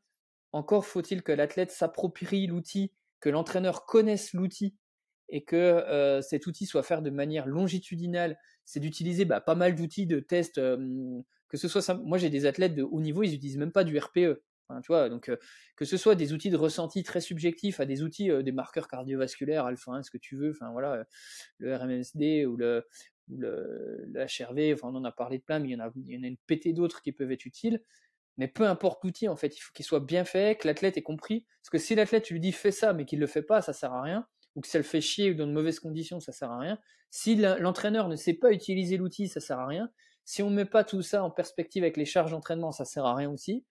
Encore 0.51 0.85
faut-il 0.85 1.21
que 1.21 1.31
l'athlète 1.31 1.69
s'approprie 1.69 2.47
l'outil, 2.47 2.91
que 3.19 3.29
l'entraîneur 3.29 3.85
connaisse 3.85 4.33
l'outil 4.33 4.75
et 5.29 5.43
que 5.43 6.19
cet 6.21 6.47
outil 6.47 6.65
soit 6.65 6.83
fait 6.83 7.01
de 7.01 7.11
manière 7.11 7.45
longitudinale. 7.45 8.37
C'est 8.65 8.79
d'utiliser 8.79 9.25
bah, 9.25 9.39
pas 9.39 9.55
mal 9.55 9.75
d'outils 9.75 10.07
de 10.07 10.19
tests 10.19 10.59
que 11.49 11.57
ce 11.57 11.67
soit 11.67 11.93
moi 12.03 12.17
j'ai 12.17 12.29
des 12.29 12.45
athlètes 12.45 12.75
de 12.75 12.83
haut 12.83 13.01
niveau, 13.01 13.23
ils 13.23 13.31
n'utilisent 13.31 13.57
même 13.57 13.71
pas 13.71 13.83
du 13.83 13.97
RPE. 13.97 14.41
tu 14.81 14.87
vois, 14.87 15.09
donc 15.09 15.29
euh, 15.29 15.37
que 15.75 15.85
ce 15.85 15.97
soit 15.97 16.15
des 16.15 16.33
outils 16.33 16.49
de 16.49 16.57
ressenti 16.57 17.03
très 17.03 17.21
subjectifs 17.21 17.79
à 17.79 17.85
des 17.85 18.03
outils, 18.03 18.31
euh, 18.31 18.43
des 18.43 18.51
marqueurs 18.51 18.87
cardiovasculaires, 18.87 19.65
alpha 19.65 19.91
1, 19.91 20.03
ce 20.03 20.11
que 20.11 20.17
tu 20.17 20.35
veux, 20.35 20.51
enfin 20.51 20.71
voilà, 20.71 20.93
euh, 20.93 21.03
le 21.59 21.75
RMSD 21.75 22.45
ou 22.45 22.57
le, 22.57 22.85
le, 23.29 24.11
HRV, 24.15 24.73
enfin 24.73 24.89
on 24.91 24.95
en 24.95 25.03
a 25.03 25.11
parlé 25.11 25.37
de 25.37 25.43
plein, 25.43 25.59
mais 25.59 25.69
il 25.69 25.71
y 25.73 25.75
en 25.75 25.85
a, 25.85 25.91
il 25.95 26.15
y 26.15 26.17
en 26.17 26.23
a 26.23 26.27
une 26.27 26.37
pété 26.47 26.73
d'autres 26.73 27.01
qui 27.01 27.11
peuvent 27.11 27.31
être 27.31 27.45
utiles. 27.45 27.81
Mais 28.37 28.47
peu 28.47 28.67
importe 28.67 29.03
l'outil, 29.03 29.27
en 29.29 29.35
fait, 29.35 29.55
il 29.55 29.59
faut 29.61 29.71
qu'il 29.73 29.85
soit 29.85 30.01
bien 30.01 30.25
fait, 30.25 30.57
que 30.59 30.67
l'athlète 30.67 30.97
ait 30.97 31.01
compris. 31.01 31.45
Parce 31.61 31.69
que 31.69 31.77
si 31.77 31.95
l'athlète, 31.95 32.23
tu 32.23 32.33
lui 32.33 32.41
dis 32.41 32.51
fais 32.51 32.71
ça, 32.71 32.93
mais 32.93 33.05
qu'il 33.05 33.19
le 33.19 33.27
fait 33.27 33.41
pas, 33.41 33.61
ça 33.61 33.71
sert 33.73 33.93
à 33.93 34.01
rien. 34.01 34.27
Ou 34.55 34.61
que 34.61 34.67
ça 34.67 34.77
le 34.77 34.83
fait 34.83 35.01
chier 35.01 35.31
ou 35.31 35.33
dans 35.35 35.47
de 35.47 35.51
mauvaises 35.53 35.79
conditions, 35.79 36.19
ça 36.19 36.31
sert 36.31 36.51
à 36.51 36.59
rien. 36.59 36.79
Si 37.11 37.35
l'entraîneur 37.35 38.09
ne 38.09 38.15
sait 38.15 38.33
pas 38.33 38.51
utiliser 38.51 38.97
l'outil, 38.97 39.27
ça 39.27 39.39
sert 39.39 39.59
à 39.59 39.67
rien. 39.67 39.89
Si 40.25 40.41
on 40.41 40.49
ne 40.49 40.55
met 40.55 40.65
pas 40.65 40.83
tout 40.83 41.01
ça 41.01 41.23
en 41.23 41.29
perspective 41.29 41.83
avec 41.83 41.97
les 41.97 42.05
charges 42.05 42.31
d'entraînement, 42.31 42.71
ça 42.71 42.83
sert 42.83 43.05
à 43.05 43.15
rien 43.15 43.29
aussi. 43.29 43.63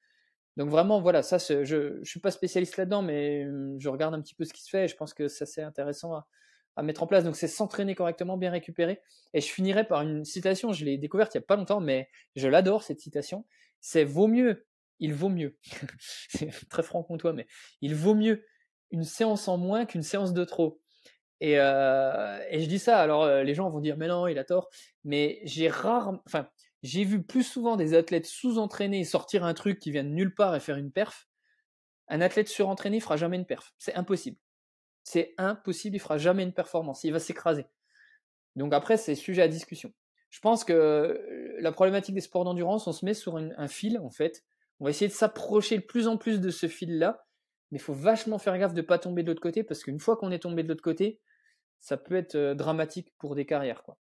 Donc 0.57 0.71
vraiment, 0.71 1.01
voilà, 1.01 1.23
ça, 1.23 1.39
je 1.39 1.99
ne 1.99 2.05
suis 2.05 2.21
pas 2.21 2.31
spécialiste 2.31 2.77
là-dedans, 2.77 3.03
mais 3.03 3.45
hum, 3.47 3.77
je 3.81 3.89
regarde 3.89 4.15
un 4.15 4.21
petit 4.21 4.35
peu 4.35 4.45
ce 4.45 4.53
qui 4.53 4.63
se 4.63 4.71
fait 4.71 4.85
et 4.85 4.89
je 4.89 4.97
pense 4.97 5.13
que 5.13 5.27
ça 5.29 5.47
c'est 5.47 5.63
intéressant 5.63 6.15
à, 6.77 6.83
mettre 6.83 7.03
en 7.03 7.07
place. 7.07 7.25
Donc 7.25 7.37
c'est 7.37 7.49
s'entraîner 7.49 7.95
correctement, 7.95 8.37
bien 8.37 8.51
récupérer. 8.51 9.01
Et 9.33 9.41
je 9.41 9.49
finirai 9.49 9.85
par 9.85 10.03
une 10.03 10.25
citation, 10.25 10.73
je 10.73 10.85
l'ai 10.85 10.97
découverte 10.97 11.35
il 11.35 11.39
n'y 11.39 11.45
a 11.45 11.47
pas 11.47 11.57
longtemps, 11.57 11.81
mais 11.81 12.09
je 12.37 12.49
l'adore 12.49 12.83
cette 12.83 13.01
citation. 13.01 13.45
C'est 13.81 14.05
vaut 14.05 14.29
mieux, 14.29 14.67
il 15.01 15.13
vaut 15.13 15.29
mieux, 15.29 15.59
c'est 16.29 16.51
très 16.69 16.83
franc 16.83 17.03
contre 17.03 17.23
toi, 17.23 17.33
mais 17.33 17.47
il 17.81 17.95
vaut 17.95 18.15
mieux 18.15 18.45
une 18.91 19.05
séance 19.05 19.49
en 19.49 19.59
moins 19.59 19.87
qu'une 19.87 20.03
séance 20.03 20.33
de 20.33 20.45
trop. 20.45 20.81
Et, 21.41 21.57
je 21.57 22.67
dis 22.67 22.79
ça, 22.79 22.99
alors 22.99 23.27
les 23.27 23.55
gens 23.55 23.69
vont 23.69 23.81
dire 23.81 23.97
mais 23.97 24.09
non, 24.09 24.27
il 24.27 24.39
a 24.39 24.45
tort. 24.45 24.69
Mais 25.05 25.41
j'ai 25.45 25.69
rarement, 25.69 26.23
enfin, 26.27 26.49
j'ai 26.83 27.05
vu 27.05 27.23
plus 27.23 27.43
souvent 27.43 27.77
des 27.77 27.95
athlètes 27.95 28.27
sous-entraînés 28.27 29.05
sortir 29.05 29.45
un 29.45 29.55
truc 29.55 29.79
qui 29.79 29.91
vient 29.91 30.05
de 30.05 30.11
nulle 30.11 30.35
part 30.35 30.55
et 30.55 30.61
faire 30.61 30.77
une 30.77 30.93
perf. 30.93 31.29
Un 32.09 32.21
athlète 32.21 32.49
surentraîné 32.49 33.01
fera 33.01 33.17
jamais 33.17 33.37
une 33.37 33.47
perf. 33.47 33.73
C'est 33.79 33.95
impossible. 33.95 34.37
C'est 35.03 35.35
impossible, 35.39 35.97
il 35.97 36.01
fera 36.01 36.19
jamais 36.19 36.43
une 36.43 36.53
performance. 36.53 37.05
Il 37.05 37.13
va 37.13 37.19
s'écraser. 37.19 37.67
Donc 38.57 38.73
après, 38.75 38.97
c'est 38.97 39.15
sujet 39.15 39.43
à 39.43 39.49
discussion. 39.49 39.93
Je 40.31 40.41
pense 40.41 40.65
que 40.65 41.57
la 41.61 41.73
problématique 41.73 42.15
des 42.15 42.21
sports 42.21 42.45
d'endurance, 42.45 42.87
on 42.87 42.93
se 42.93 43.05
met 43.05 43.15
sur 43.15 43.37
un 43.37 43.69
fil 43.69 43.99
en 43.99 44.11
fait. 44.11 44.45
On 44.81 44.85
va 44.85 44.91
essayer 44.91 45.09
de 45.09 45.15
s'approcher 45.15 45.79
de 45.79 45.85
plus 45.85 46.09
en 46.09 46.17
plus 46.19 46.41
de 46.41 46.51
ce 46.51 46.69
fil-là 46.69 47.25
mais 47.75 47.81
il 47.81 47.83
faut 47.83 47.93
vachement 47.93 48.39
faire 48.39 48.57
gaffe 48.57 48.73
de 48.73 48.83
ne 48.83 48.87
pas 48.87 49.01
tomber 49.01 49.25
de 49.25 49.29
l'autre 49.29 49.41
côté, 49.41 49.65
parce 49.65 49.83
qu'une 49.83 49.99
fois 49.99 50.17
qu'on 50.17 50.31
est 50.31 50.39
tombé 50.39 50.63
de 50.63 50.69
l'autre 50.69 50.81
côté, 50.81 51.19
ça 51.81 51.97
peut 51.97 52.15
être 52.15 52.37
euh, 52.37 52.55
dramatique 52.55 53.13
pour 53.19 53.35
des 53.35 53.47
carrières. 53.47 53.83
Quoi. 53.83 53.99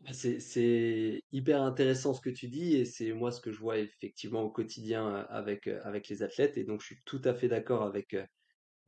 Bah, 0.00 0.10
c'est 0.12 1.22
hyper 1.30 1.62
intéressant 1.62 2.14
ce 2.14 2.20
que 2.20 2.30
tu 2.30 2.48
dis, 2.48 2.74
et 2.74 2.84
c'est 2.84 3.12
moi 3.12 3.30
ce 3.30 3.40
que 3.40 3.52
je 3.52 3.60
vois 3.60 3.78
effectivement 3.78 4.42
au 4.42 4.50
quotidien 4.50 5.06
euh, 5.06 5.24
avec, 5.28 5.68
euh, 5.68 5.78
avec 5.84 6.08
les 6.08 6.24
athlètes, 6.24 6.58
et 6.58 6.64
donc 6.64 6.80
je 6.80 6.86
suis 6.86 6.98
tout 7.04 7.22
à 7.22 7.32
fait 7.32 7.46
d'accord 7.46 7.84
avec, 7.84 8.16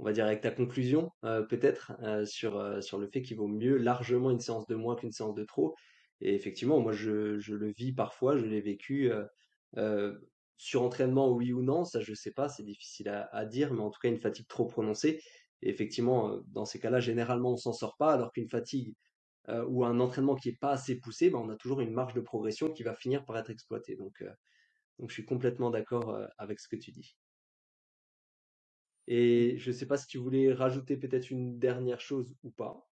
on 0.01 0.05
va 0.05 0.13
dire, 0.13 0.27
avec 0.27 0.41
ta 0.41 0.51
conclusion, 0.51 1.13
peut-être, 1.23 1.93
sur, 2.27 2.83
sur 2.83 2.99
le 2.99 3.07
fait 3.07 3.23
qu'il 3.23 3.37
vaut 3.37 3.47
mieux 3.47 3.77
largement 3.77 4.33
une 4.33 4.41
séance 4.41 4.67
de 4.67 4.75
moins 4.75 4.97
qu'une 4.97 5.13
séance 5.13 5.37
de 5.37 5.45
trop. 5.45 5.77
Et 6.21 6.35
effectivement, 6.35 6.81
moi 6.81 6.91
je, 6.91 7.39
je 7.39 7.55
le 7.55 7.71
vis 7.71 7.93
parfois, 7.93 8.37
je 8.37 8.45
l'ai 8.45 8.61
vécu. 8.61 9.13
Surentraînement, 10.57 11.33
oui 11.33 11.53
ou 11.53 11.63
non, 11.63 11.85
ça 11.85 12.01
je 12.01 12.15
sais 12.15 12.31
pas, 12.31 12.49
c'est 12.49 12.63
difficile 12.63 13.09
à, 13.09 13.45
dire, 13.45 13.73
mais 13.73 13.81
en 13.81 13.91
tout 13.91 14.01
cas 14.01 14.09
une 14.09 14.21
fatigue 14.21 14.47
trop 14.47 14.67
prononcée. 14.67 15.21
Et 15.63 15.71
effectivement, 15.71 16.31
euh, 16.31 16.41
dans 16.49 16.65
ces 16.65 16.79
cas-là, 16.81 17.01
généralement 17.01 17.53
on 17.53 17.57
s'en 17.57 17.73
sort 17.73 17.97
pas, 17.97 18.13
alors 18.13 18.33
qu'une 18.33 18.49
fatigue 18.49 18.95
euh, 19.49 19.65
ou 19.67 19.85
un 19.85 20.01
entraînement 20.01 20.37
qui 20.37 20.51
est 20.51 20.59
pas 20.59 20.73
assez 20.73 21.01
poussé, 21.01 21.31
ben, 21.31 21.39
on 21.39 21.49
a 21.51 21.57
toujours 21.57 21.81
une 21.81 21.93
marge 21.93 22.15
de 22.15 22.21
progression 22.21 22.71
qui 22.73 22.83
va 22.83 22.95
finir 22.95 23.25
par 23.25 23.37
être 23.39 23.51
exploitée. 23.51 23.97
Donc, 23.97 24.23
euh, 24.23 24.31
je 25.07 25.13
suis 25.13 25.25
complètement 25.25 25.71
d'accord 25.71 26.17
avec 26.39 26.61
ce 26.61 26.69
que 26.69 26.77
tu 26.77 26.93
dis. 26.93 27.17
Et 29.07 29.59
je 29.59 29.73
sais 29.73 29.87
pas 29.87 29.97
si 29.97 30.07
tu 30.07 30.19
voulais 30.19 30.53
rajouter 30.53 30.97
peut-être 30.97 31.31
une 31.31 31.59
dernière 31.59 32.01
chose 32.01 32.35
ou 32.43 32.51
pas. 32.51 32.87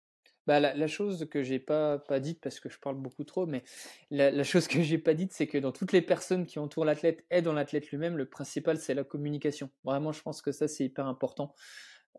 Bah, 0.46 0.58
la, 0.58 0.86
chose 0.88 1.28
que 1.30 1.42
j'ai 1.44 1.60
pas, 1.60 1.98
pas 1.98 2.18
dite, 2.18 2.40
parce 2.40 2.58
que 2.58 2.68
je 2.68 2.78
parle 2.78 2.96
beaucoup 2.96 3.22
trop, 3.22 3.46
mais 3.46 3.62
la, 4.10 4.42
chose 4.42 4.66
que 4.66 4.82
j'ai 4.82 4.98
pas 4.98 5.14
dite, 5.14 5.32
c'est 5.32 5.46
que 5.46 5.56
dans 5.58 5.70
toutes 5.70 5.92
les 5.92 6.02
personnes 6.02 6.46
qui 6.46 6.58
entourent 6.58 6.84
l'athlète 6.84 7.24
et 7.30 7.42
dans 7.42 7.52
l'athlète 7.52 7.90
lui-même, 7.90 8.16
le 8.16 8.28
principal, 8.28 8.78
c'est 8.78 8.94
la 8.94 9.04
communication. 9.04 9.70
Vraiment, 9.84 10.10
je 10.10 10.20
pense 10.20 10.42
que 10.42 10.50
ça, 10.50 10.66
c'est 10.66 10.84
hyper 10.84 11.06
important. 11.06 11.54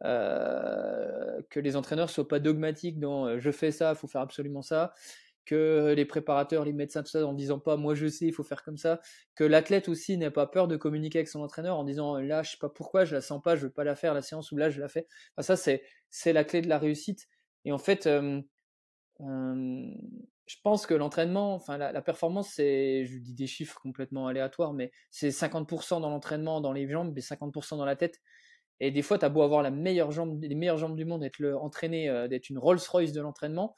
Euh, 0.04 1.42
que 1.50 1.60
les 1.60 1.76
entraîneurs 1.76 2.10
soient 2.10 2.28
pas 2.28 2.40
dogmatiques 2.40 3.00
dans 3.00 3.28
euh, 3.28 3.40
je 3.40 3.52
fais 3.52 3.72
ça, 3.72 3.92
il 3.92 3.96
faut 3.96 4.08
faire 4.08 4.22
absolument 4.22 4.62
ça, 4.64 4.94
que 5.46 5.94
les 5.96 6.06
préparateurs, 6.06 6.66
les 6.66 6.74
médecins, 6.74 7.04
tout 7.04 7.12
ça, 7.12 7.26
en 7.26 7.34
disant 7.34 7.60
pas 7.60 7.78
moi 7.78 7.94
je 7.96 8.08
sais, 8.08 8.26
il 8.26 8.34
faut 8.34 8.44
faire 8.44 8.64
comme 8.64 8.78
ça, 8.78 9.02
que 9.36 9.44
l'athlète 9.44 9.90
aussi 9.90 10.18
n'ait 10.18 10.32
pas 10.32 10.48
peur 10.48 10.68
de 10.68 10.78
communiquer 10.78 11.20
avec 11.20 11.28
son 11.28 11.42
entraîneur 11.42 11.78
en 11.78 11.84
disant 11.84 12.18
là 12.18 12.42
je 12.44 12.52
sais 12.52 12.58
pas 12.60 12.70
pourquoi, 12.70 13.06
je 13.06 13.16
la 13.16 13.22
sens 13.22 13.42
pas, 13.42 13.56
je 13.56 13.64
veux 13.64 13.72
pas 13.72 13.84
la 13.84 13.96
faire 13.96 14.14
la 14.14 14.22
séance 14.22 14.52
ou 14.52 14.58
là 14.58 14.70
je 14.70 14.82
la 14.82 14.88
fais. 14.88 15.08
ça 15.40 15.56
c'est 15.56 15.84
c'est 16.10 16.34
la 16.34 16.44
clé 16.44 16.62
de 16.62 16.70
la 16.70 16.80
réussite. 16.80 17.28
Et 17.66 17.72
en 17.72 17.78
fait, 17.78 18.10
je 19.20 20.56
pense 20.64 20.86
que 20.86 20.94
l'entraînement, 20.94 21.54
enfin 21.56 21.78
la, 21.78 22.02
performance, 22.02 22.50
c'est, 22.50 23.06
je 23.06 23.18
dis 23.18 23.34
des 23.34 23.48
chiffres 23.48 23.80
complètement 23.82 24.28
aléatoires, 24.28 24.74
mais 24.74 24.92
c'est 25.10 25.30
50% 25.30 26.02
dans 26.02 26.10
l'entraînement, 26.10 26.62
dans 26.62 26.74
les 26.74 26.90
jambes, 26.90 27.18
et 27.18 27.22
50% 27.22 27.78
dans 27.78 27.86
la 27.86 27.96
tête. 27.96 28.20
Et 28.80 28.92
des 28.92 29.02
fois, 29.02 29.18
tu 29.18 29.26
as 29.26 29.30
beau 29.30 29.44
avoir 29.44 29.64
les 29.64 29.72
meilleures 29.72 30.12
jambes 30.12 30.40
du 30.40 31.06
monde, 31.06 31.24
être 31.24 31.44
entraîné, 31.62 32.28
d'être 32.30 32.50
une 32.50 32.58
Rolls-Royce 32.58 33.14
de 33.14 33.22
l'entraînement, 33.22 33.76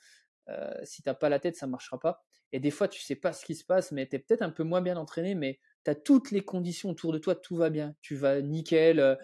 si 0.84 1.04
t'as 1.04 1.14
pas 1.14 1.30
la 1.30 1.40
tête, 1.40 1.56
ça 1.56 1.68
marchera 1.68 2.00
pas. 2.00 2.24
Et 2.52 2.60
des 2.60 2.72
fois, 2.72 2.88
tu 2.88 3.02
sais 3.02 3.16
pas 3.16 3.34
ce 3.34 3.46
qui 3.46 3.56
se 3.56 3.66
passe, 3.66 3.92
mais 3.92 4.08
tu 4.08 4.16
es 4.16 4.20
peut-être 4.20 4.42
un 4.42 4.50
peu 4.50 4.64
moins 4.64 4.82
bien 4.82 4.98
entraîné, 4.98 5.36
mais 5.36 5.60
tu 5.84 5.92
as 5.92 5.96
toutes 5.96 6.32
les 6.32 6.42
conditions 6.42 6.90
autour 6.90 7.12
de 7.12 7.18
toi, 7.18 7.36
tout 7.36 7.56
va 7.56 7.70
bien. 7.70 7.96
Tu 8.02 8.16
vas 8.16 8.42
nickel, 8.42 9.18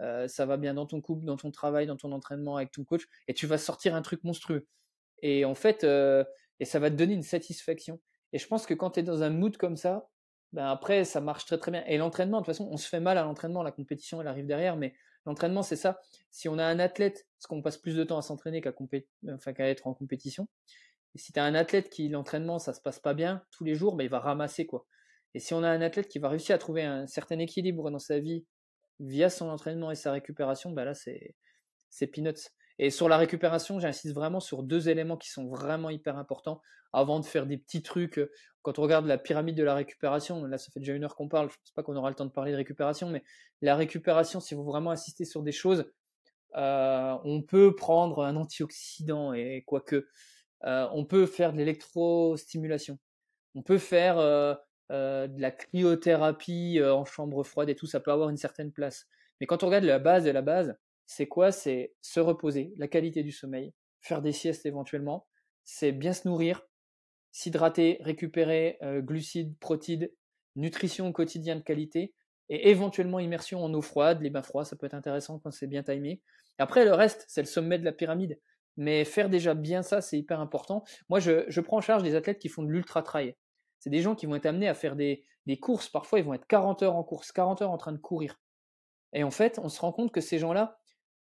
euh, 0.00 0.28
ça 0.28 0.46
va 0.46 0.56
bien 0.56 0.74
dans 0.74 0.86
ton 0.86 1.00
couple, 1.00 1.24
dans 1.24 1.36
ton 1.36 1.50
travail, 1.50 1.86
dans 1.86 1.96
ton 1.96 2.12
entraînement 2.12 2.56
avec 2.56 2.70
ton 2.70 2.84
coach, 2.84 3.06
et 3.26 3.34
tu 3.34 3.46
vas 3.46 3.58
sortir 3.58 3.94
un 3.94 4.02
truc 4.02 4.24
monstrueux. 4.24 4.66
Et 5.22 5.44
en 5.44 5.54
fait, 5.54 5.84
euh, 5.84 6.24
et 6.60 6.64
ça 6.64 6.78
va 6.78 6.90
te 6.90 6.96
donner 6.96 7.14
une 7.14 7.22
satisfaction. 7.22 8.00
Et 8.32 8.38
je 8.38 8.46
pense 8.46 8.66
que 8.66 8.74
quand 8.74 8.92
tu 8.92 9.00
es 9.00 9.02
dans 9.02 9.22
un 9.22 9.30
mood 9.30 9.56
comme 9.56 9.76
ça, 9.76 10.08
ben 10.52 10.66
après, 10.66 11.04
ça 11.04 11.20
marche 11.20 11.44
très 11.46 11.58
très 11.58 11.70
bien. 11.70 11.84
Et 11.86 11.98
l'entraînement, 11.98 12.40
de 12.40 12.44
toute 12.44 12.54
façon, 12.54 12.68
on 12.70 12.76
se 12.76 12.88
fait 12.88 13.00
mal 13.00 13.18
à 13.18 13.24
l'entraînement, 13.24 13.62
la 13.62 13.72
compétition, 13.72 14.20
elle 14.20 14.28
arrive 14.28 14.46
derrière, 14.46 14.76
mais 14.76 14.94
l'entraînement, 15.26 15.62
c'est 15.62 15.76
ça. 15.76 16.00
Si 16.30 16.48
on 16.48 16.58
a 16.58 16.64
un 16.64 16.78
athlète, 16.78 17.26
parce 17.36 17.46
qu'on 17.46 17.62
passe 17.62 17.76
plus 17.76 17.96
de 17.96 18.04
temps 18.04 18.18
à 18.18 18.22
s'entraîner 18.22 18.60
qu'à 18.60 18.72
enfin, 19.34 19.52
qu'à 19.52 19.68
être 19.68 19.86
en 19.86 19.94
compétition, 19.94 20.48
et 21.14 21.18
si 21.18 21.32
tu 21.32 21.40
as 21.40 21.44
un 21.44 21.54
athlète 21.54 21.90
qui, 21.90 22.08
l'entraînement, 22.08 22.58
ça 22.58 22.72
se 22.72 22.80
passe 22.80 22.98
pas 22.98 23.14
bien 23.14 23.42
tous 23.50 23.64
les 23.64 23.74
jours, 23.74 23.96
ben, 23.96 24.04
il 24.04 24.10
va 24.10 24.20
ramasser, 24.20 24.66
quoi. 24.66 24.86
Et 25.34 25.40
si 25.40 25.54
on 25.54 25.62
a 25.62 25.68
un 25.68 25.82
athlète 25.82 26.08
qui 26.08 26.18
va 26.18 26.28
réussir 26.28 26.54
à 26.54 26.58
trouver 26.58 26.82
un 26.82 27.06
certain 27.06 27.38
équilibre 27.38 27.90
dans 27.90 27.98
sa 27.98 28.18
vie 28.18 28.46
via 29.00 29.30
son 29.30 29.48
entraînement 29.48 29.90
et 29.90 29.94
sa 29.94 30.12
récupération, 30.12 30.70
bah 30.70 30.84
là, 30.84 30.94
c'est, 30.94 31.34
c'est 31.90 32.06
peanuts. 32.06 32.50
Et 32.78 32.90
sur 32.90 33.08
la 33.08 33.16
récupération, 33.16 33.80
j'insiste 33.80 34.14
vraiment 34.14 34.40
sur 34.40 34.62
deux 34.62 34.88
éléments 34.88 35.16
qui 35.16 35.30
sont 35.30 35.48
vraiment 35.48 35.90
hyper 35.90 36.16
importants 36.16 36.60
avant 36.92 37.20
de 37.20 37.24
faire 37.24 37.46
des 37.46 37.58
petits 37.58 37.82
trucs. 37.82 38.20
Quand 38.62 38.78
on 38.78 38.82
regarde 38.82 39.06
la 39.06 39.18
pyramide 39.18 39.56
de 39.56 39.64
la 39.64 39.74
récupération, 39.74 40.44
là, 40.44 40.58
ça 40.58 40.70
fait 40.72 40.80
déjà 40.80 40.94
une 40.94 41.04
heure 41.04 41.16
qu'on 41.16 41.28
parle, 41.28 41.48
je 41.48 41.54
ne 41.54 41.58
pense 41.58 41.72
pas 41.72 41.82
qu'on 41.82 41.96
aura 41.96 42.08
le 42.08 42.14
temps 42.14 42.24
de 42.24 42.30
parler 42.30 42.52
de 42.52 42.56
récupération, 42.56 43.10
mais 43.10 43.22
la 43.62 43.74
récupération, 43.76 44.40
si 44.40 44.54
vous 44.54 44.64
vraiment 44.64 44.90
insister 44.90 45.24
sur 45.24 45.42
des 45.42 45.52
choses, 45.52 45.90
euh, 46.56 47.16
on 47.24 47.42
peut 47.42 47.74
prendre 47.74 48.24
un 48.24 48.36
antioxydant 48.36 49.32
et 49.32 49.64
quoique, 49.66 50.06
euh, 50.64 50.88
on 50.92 51.04
peut 51.04 51.26
faire 51.26 51.52
de 51.52 51.58
l'électrostimulation. 51.58 52.98
On 53.54 53.62
peut 53.62 53.78
faire 53.78 54.18
euh, 54.18 54.54
euh, 54.90 55.26
de 55.26 55.40
la 55.40 55.50
cryothérapie 55.50 56.78
euh, 56.80 56.94
en 56.94 57.04
chambre 57.04 57.42
froide 57.44 57.68
et 57.68 57.74
tout, 57.74 57.86
ça 57.86 58.00
peut 58.00 58.12
avoir 58.12 58.30
une 58.30 58.36
certaine 58.36 58.72
place. 58.72 59.06
Mais 59.40 59.46
quand 59.46 59.62
on 59.62 59.66
regarde 59.66 59.84
la 59.84 59.98
base 59.98 60.24
de 60.24 60.30
la 60.30 60.42
base, 60.42 60.76
c'est 61.06 61.26
quoi? 61.26 61.52
C'est 61.52 61.94
se 62.00 62.20
reposer, 62.20 62.72
la 62.76 62.88
qualité 62.88 63.22
du 63.22 63.32
sommeil, 63.32 63.72
faire 64.00 64.22
des 64.22 64.32
siestes 64.32 64.66
éventuellement, 64.66 65.26
c'est 65.64 65.92
bien 65.92 66.12
se 66.12 66.26
nourrir, 66.26 66.66
s'hydrater, 67.32 67.98
récupérer 68.00 68.78
euh, 68.82 69.00
glucides, 69.00 69.56
protides, 69.58 70.12
nutrition 70.56 71.08
au 71.08 71.12
quotidien 71.12 71.56
de 71.56 71.62
qualité, 71.62 72.14
et 72.48 72.70
éventuellement 72.70 73.18
immersion 73.20 73.62
en 73.62 73.72
eau 73.74 73.82
froide, 73.82 74.22
les 74.22 74.30
bains 74.30 74.42
froids, 74.42 74.64
ça 74.64 74.76
peut 74.76 74.86
être 74.86 74.94
intéressant 74.94 75.38
quand 75.38 75.50
c'est 75.50 75.66
bien 75.66 75.82
timé. 75.82 76.22
Après, 76.58 76.84
le 76.84 76.92
reste, 76.92 77.24
c'est 77.28 77.42
le 77.42 77.46
sommet 77.46 77.78
de 77.78 77.84
la 77.84 77.92
pyramide. 77.92 78.40
Mais 78.78 79.04
faire 79.04 79.28
déjà 79.28 79.54
bien 79.54 79.82
ça, 79.82 80.00
c'est 80.00 80.18
hyper 80.18 80.40
important. 80.40 80.84
Moi, 81.08 81.20
je, 81.20 81.44
je, 81.48 81.60
prends 81.60 81.78
en 81.78 81.82
charge 81.82 82.02
des 82.02 82.14
athlètes 82.14 82.38
qui 82.38 82.48
font 82.48 82.62
de 82.62 82.70
l'ultra-trail. 82.70 83.34
C'est 83.78 83.90
des 83.90 84.00
gens 84.00 84.14
qui 84.14 84.26
vont 84.26 84.34
être 84.34 84.46
amenés 84.46 84.68
à 84.68 84.74
faire 84.74 84.96
des, 84.96 85.24
courses. 85.60 85.88
Parfois, 85.88 86.18
ils 86.18 86.24
vont 86.24 86.34
être 86.34 86.46
40 86.46 86.82
heures 86.82 86.96
en 86.96 87.04
course, 87.04 87.32
40 87.32 87.62
heures 87.62 87.70
en 87.70 87.78
train 87.78 87.92
de 87.92 87.98
courir. 87.98 88.38
Et 89.14 89.24
en 89.24 89.30
fait, 89.30 89.58
on 89.58 89.68
se 89.68 89.80
rend 89.80 89.92
compte 89.92 90.12
que 90.12 90.20
ces 90.20 90.38
gens-là, 90.38 90.78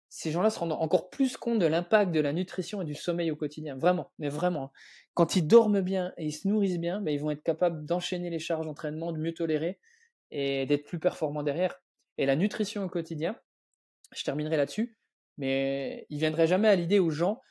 ces 0.09 0.31
gens-là 0.31 0.49
se 0.49 0.59
rendent 0.59 0.73
encore 0.73 1.11
plus 1.11 1.37
compte 1.37 1.59
de 1.59 1.67
l'impact 1.67 2.13
de 2.13 2.21
la 2.21 2.33
nutrition 2.33 2.81
et 2.81 2.87
du 2.87 2.95
sommeil 2.95 3.31
au 3.31 3.37
quotidien. 3.37 3.77
Vraiment, 3.77 4.11
mais 4.19 4.31
vraiment. 4.31 4.65
Hein. 4.65 4.71
Quand 5.15 5.37
ils 5.37 5.47
dorment 5.47 5.83
bien 5.83 6.15
et 6.17 6.25
ils 6.25 6.33
se 6.33 6.49
nourrissent 6.49 6.79
bien, 6.79 7.03
ben, 7.03 7.13
ils 7.13 7.21
vont 7.21 7.31
être 7.31 7.43
capables 7.43 7.85
d'enchaîner 7.85 8.31
les 8.31 8.39
charges 8.39 8.65
d'entraînement, 8.65 9.13
de 9.13 9.19
mieux 9.19 9.35
tolérer 9.35 9.79
et 10.31 10.65
d'être 10.67 10.85
plus 10.85 10.99
performants 10.99 11.43
derrière. 11.43 11.83
Et 12.17 12.25
la 12.25 12.37
nutrition 12.37 12.85
au 12.85 12.89
quotidien, 12.89 13.37
je 14.15 14.25
terminerai 14.25 14.57
là-dessus, 14.57 14.97
mais 15.37 16.07
il 16.09 16.19
viendrait 16.19 16.47
jamais 16.47 16.69
à 16.69 16.77
l'idée 16.77 16.99
aux 16.99 17.11
gens 17.11 17.43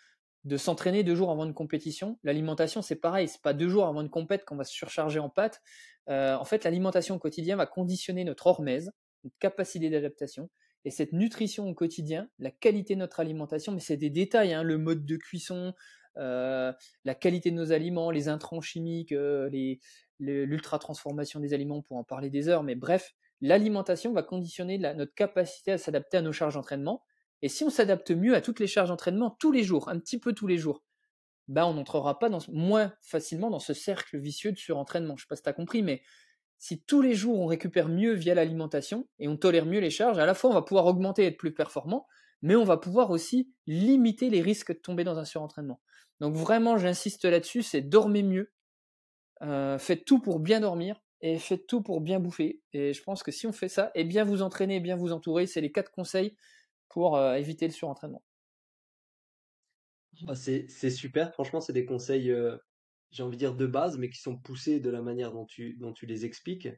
de 0.45 0.57
s'entraîner 0.57 1.03
deux 1.03 1.15
jours 1.15 1.31
avant 1.31 1.45
une 1.45 1.55
compétition. 1.55 2.19
L'alimentation, 2.23 2.81
c'est 2.83 2.95
pareil, 2.95 3.27
c'est 3.27 3.41
pas 3.41 3.53
deux 3.53 3.67
jours 3.67 3.87
avant 3.87 4.01
une 4.01 4.09
compète 4.09 4.45
qu'on 4.45 4.55
va 4.55 4.63
se 4.63 4.73
surcharger 4.73 5.19
en 5.19 5.29
pâtes. 5.29 5.61
Euh, 6.07 6.35
en 6.35 6.45
fait, 6.45 6.63
l'alimentation 6.63 7.15
au 7.15 7.19
quotidien 7.19 7.55
va 7.55 7.65
conditionner 7.65 8.23
notre 8.23 8.45
hormèse, 8.45 8.91
notre 9.23 9.37
capacité 9.39 9.89
d'adaptation. 9.89 10.49
Et 10.85 10.91
cette 10.91 11.13
nutrition 11.13 11.67
au 11.67 11.73
quotidien, 11.73 12.29
la 12.37 12.51
qualité 12.51 12.93
de 12.93 12.99
notre 12.99 13.19
alimentation, 13.19 13.71
mais 13.71 13.79
c'est 13.79 13.97
des 13.97 14.11
détails, 14.11 14.53
hein, 14.53 14.61
le 14.61 14.77
mode 14.77 15.03
de 15.03 15.17
cuisson, 15.17 15.73
euh, 16.17 16.71
la 17.03 17.15
qualité 17.15 17.49
de 17.49 17.55
nos 17.55 17.71
aliments, 17.71 18.11
les 18.11 18.27
intrants 18.29 18.61
chimiques, 18.61 19.11
euh, 19.11 19.49
l'ultra 20.19 20.77
transformation 20.77 21.39
des 21.39 21.55
aliments, 21.55 21.81
pour 21.81 21.97
en 21.97 22.03
parler 22.03 22.29
des 22.29 22.49
heures. 22.49 22.61
Mais 22.61 22.75
bref, 22.75 23.15
l'alimentation 23.41 24.13
va 24.13 24.21
conditionner 24.21 24.77
notre 24.77 25.15
capacité 25.15 25.71
à 25.71 25.79
s'adapter 25.79 26.17
à 26.17 26.21
nos 26.21 26.31
charges 26.31 26.53
d'entraînement 26.53 27.01
et 27.41 27.49
si 27.49 27.63
on 27.63 27.69
s'adapte 27.69 28.11
mieux 28.11 28.35
à 28.35 28.41
toutes 28.41 28.59
les 28.59 28.67
charges 28.67 28.89
d'entraînement 28.89 29.35
tous 29.39 29.51
les 29.51 29.63
jours, 29.63 29.89
un 29.89 29.99
petit 29.99 30.19
peu 30.19 30.33
tous 30.33 30.47
les 30.47 30.57
jours, 30.57 30.83
bah 31.47 31.67
on 31.67 31.73
n'entrera 31.73 32.17
pas 32.17 32.29
dans, 32.29 32.39
moins 32.47 32.93
facilement 33.01 33.49
dans 33.49 33.59
ce 33.59 33.73
cercle 33.73 34.17
vicieux 34.17 34.51
de 34.51 34.57
surentraînement. 34.57 35.15
Je 35.17 35.23
sais 35.23 35.27
pas 35.29 35.35
si 35.35 35.43
tu 35.43 35.49
as 35.49 35.53
compris, 35.53 35.83
mais 35.83 36.01
si 36.57 36.81
tous 36.81 37.01
les 37.01 37.13
jours 37.13 37.39
on 37.39 37.45
récupère 37.45 37.89
mieux 37.89 38.13
via 38.13 38.33
l'alimentation 38.33 39.07
et 39.19 39.27
on 39.27 39.37
tolère 39.37 39.65
mieux 39.65 39.79
les 39.79 39.89
charges, 39.89 40.17
à 40.17 40.25
la 40.25 40.33
fois 40.33 40.49
on 40.49 40.53
va 40.53 40.61
pouvoir 40.61 40.85
augmenter 40.87 41.23
et 41.23 41.27
être 41.27 41.37
plus 41.37 41.53
performant, 41.53 42.07
mais 42.41 42.55
on 42.55 42.63
va 42.63 42.77
pouvoir 42.77 43.11
aussi 43.11 43.51
limiter 43.67 44.29
les 44.29 44.41
risques 44.41 44.73
de 44.73 44.79
tomber 44.79 45.03
dans 45.03 45.19
un 45.19 45.25
surentraînement. 45.25 45.81
Donc 46.19 46.35
vraiment, 46.35 46.77
j'insiste 46.77 47.25
là-dessus, 47.25 47.61
c'est 47.61 47.81
dormez 47.81 48.23
mieux, 48.23 48.51
euh, 49.41 49.77
faites 49.77 50.05
tout 50.05 50.19
pour 50.19 50.39
bien 50.39 50.61
dormir 50.61 51.01
et 51.21 51.37
faites 51.37 51.67
tout 51.67 51.81
pour 51.81 52.01
bien 52.01 52.19
bouffer. 52.19 52.61
Et 52.73 52.93
je 52.93 53.03
pense 53.03 53.23
que 53.23 53.31
si 53.31 53.47
on 53.47 53.51
fait 53.51 53.67
ça, 53.67 53.91
et 53.95 54.03
bien 54.03 54.23
vous 54.23 54.41
entraîner, 54.41 54.77
et 54.77 54.79
bien 54.79 54.95
vous 54.95 55.11
entourer, 55.11 55.47
c'est 55.47 55.61
les 55.61 55.71
quatre 55.71 55.91
conseils 55.91 56.35
pour 56.95 57.21
éviter 57.21 57.67
le 57.67 57.73
surentraînement. 57.73 58.23
Bah, 60.21 60.33
c'est 60.33 60.89
super, 60.89 61.33
franchement, 61.33 61.59
c'est 61.59 61.73
des 61.73 61.85
conseils, 61.85 62.33
j'ai 63.11 63.21
envie 63.21 63.35
de 63.35 63.39
dire 63.39 63.53
de 63.53 63.65
base, 63.65 63.97
mais 63.97 64.09
qui 64.09 64.21
sont 64.21 64.37
poussés 64.37 64.79
de 64.79 64.89
la 64.89 65.01
manière 65.01 65.33
dont 65.33 65.45
tu, 65.45 65.77
les 66.03 66.23
expliques. 66.23 66.69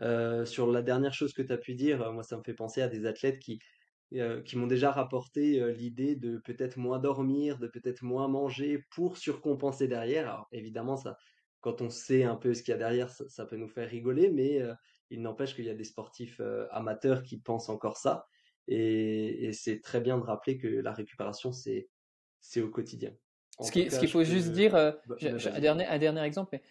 Sur 0.00 0.72
la 0.72 0.80
dernière 0.80 1.12
chose 1.12 1.34
que 1.34 1.42
tu 1.42 1.52
as 1.52 1.58
pu 1.58 1.74
dire, 1.74 2.10
moi, 2.10 2.22
ça 2.22 2.38
me 2.38 2.42
fait 2.42 2.54
penser 2.54 2.80
à 2.80 2.88
des 2.88 3.04
athlètes 3.04 3.38
qui, 3.38 3.58
m'ont 4.54 4.66
déjà 4.66 4.92
rapporté 4.92 5.74
l'idée 5.74 6.16
de 6.16 6.38
peut-être 6.38 6.78
moins 6.78 6.98
dormir, 6.98 7.58
de 7.58 7.68
peut-être 7.68 8.02
moins 8.02 8.28
manger 8.28 8.82
pour 8.90 9.18
surcompenser 9.18 9.88
derrière. 9.88 10.26
Alors, 10.26 10.48
évidemment, 10.52 10.96
quand 11.60 11.82
on 11.82 11.90
sait 11.90 12.24
un 12.24 12.36
peu 12.36 12.54
ce 12.54 12.62
qu'il 12.62 12.72
y 12.72 12.74
a 12.74 12.78
derrière, 12.78 13.10
ça, 13.10 13.44
peut 13.44 13.56
nous 13.56 13.68
faire 13.68 13.90
rigoler, 13.90 14.30
mais 14.30 14.62
il 15.10 15.20
n'empêche 15.20 15.54
qu'il 15.54 15.66
y 15.66 15.70
a 15.70 15.74
des 15.74 15.84
sportifs 15.84 16.40
amateurs 16.70 17.22
qui 17.22 17.38
pensent 17.38 17.68
encore 17.68 17.98
ça. 17.98 18.26
Et, 18.68 19.50
c'est 19.52 19.80
très 19.80 20.00
bien 20.00 20.18
de 20.18 20.22
rappeler 20.22 20.58
que 20.58 20.66
la 20.66 20.92
récupération, 20.92 21.52
c'est 21.52 21.88
au 22.60 22.68
quotidien. 22.68 23.12
ce 23.60 23.70
qu'il 23.70 24.08
faut 24.08 24.24
juste 24.24 24.52
dire, 24.52 24.74
euh, 24.74 24.92
bah, 25.06 25.16
un, 25.22 25.60
dernier, 25.60 25.86
un 25.86 25.98
dernier 25.98 26.22
exemple, 26.22 26.50
mais 26.52 26.62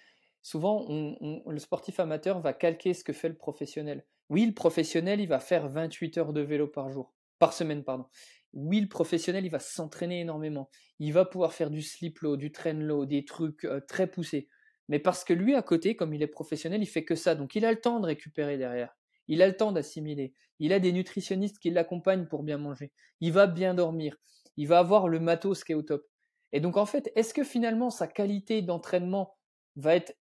souvent 0.41 0.85
on, 0.87 1.49
le 1.49 1.59
sportif 1.59 1.99
amateur 1.99 2.39
va 2.39 2.53
calquer 2.53 2.93
ce 2.93 3.03
que 3.03 3.13
fait 3.13 3.29
le 3.29 3.37
professionnel. 3.37 4.05
Oui, 4.29 4.45
le 4.45 4.53
professionnel, 4.53 5.21
il 5.21 5.27
va 5.27 5.39
faire 5.39 5.69
28 5.69 6.17
heures 6.17 6.33
de 6.33 6.41
vélo 6.41 6.67
par 6.67 6.89
jour, 6.89 7.13
par 7.39 7.53
semaine, 7.53 7.83
pardon. 7.83 8.05
Oui, 8.53 8.79
le 8.79 8.87
professionnel, 8.87 9.45
il 9.45 9.51
va 9.51 9.59
s'entraîner 9.59 10.21
énormément. 10.21 10.69
Il 10.99 11.11
va 11.13 11.25
pouvoir 11.25 11.53
faire 11.53 11.69
du 11.69 11.81
slip 11.81 12.19
low, 12.19 12.37
du 12.37 12.51
train 12.51 12.73
low, 12.73 13.05
des 13.05 13.25
trucs 13.25 13.65
euh, 13.65 13.81
très 13.81 14.07
poussés. 14.07 14.47
Mais 14.87 14.99
parce 14.99 15.23
que 15.23 15.33
lui, 15.33 15.55
à 15.55 15.61
côté, 15.61 15.95
comme 15.95 16.13
il 16.13 16.23
est 16.23 16.27
professionnel, 16.27 16.81
il 16.81 16.87
fait 16.87 17.03
que 17.03 17.15
ça. 17.15 17.35
Donc 17.35 17.55
il 17.55 17.65
a 17.65 17.71
le 17.71 17.81
temps 17.81 17.99
de 17.99 18.05
récupérer 18.05 18.57
derrière. 18.57 18.95
Il 19.28 19.41
a 19.41 19.47
le 19.47 19.55
temps 19.55 19.71
d'assimiler. 19.71 20.34
Il 20.59 20.73
a 20.73 20.80
des 20.80 20.91
nutritionnistes 20.91 21.59
qui 21.59 21.69
l'accompagnent 21.69 22.28
pour 22.28 22.43
bien 22.43 22.57
manger. 22.57 22.91
Il 23.21 23.34
va 23.34 23.47
bien 23.47 23.73
dormir. 23.73 24.15
Il 24.57 24.67
va 24.67 24.80
avoir 24.80 25.07
le 25.07 25.19
matos 25.19 25.63
qui 25.63 25.73
est 25.73 25.76
au 25.76 25.82
top. 25.82 26.05
Et 26.51 26.59
donc 26.59 26.78
en 26.78 26.86
fait, 26.86 27.11
est-ce 27.15 27.34
que 27.34 27.43
finalement 27.43 27.89
sa 27.89 28.07
qualité 28.07 28.61
d'entraînement 28.61 29.36
va 29.76 29.95
être 29.95 30.17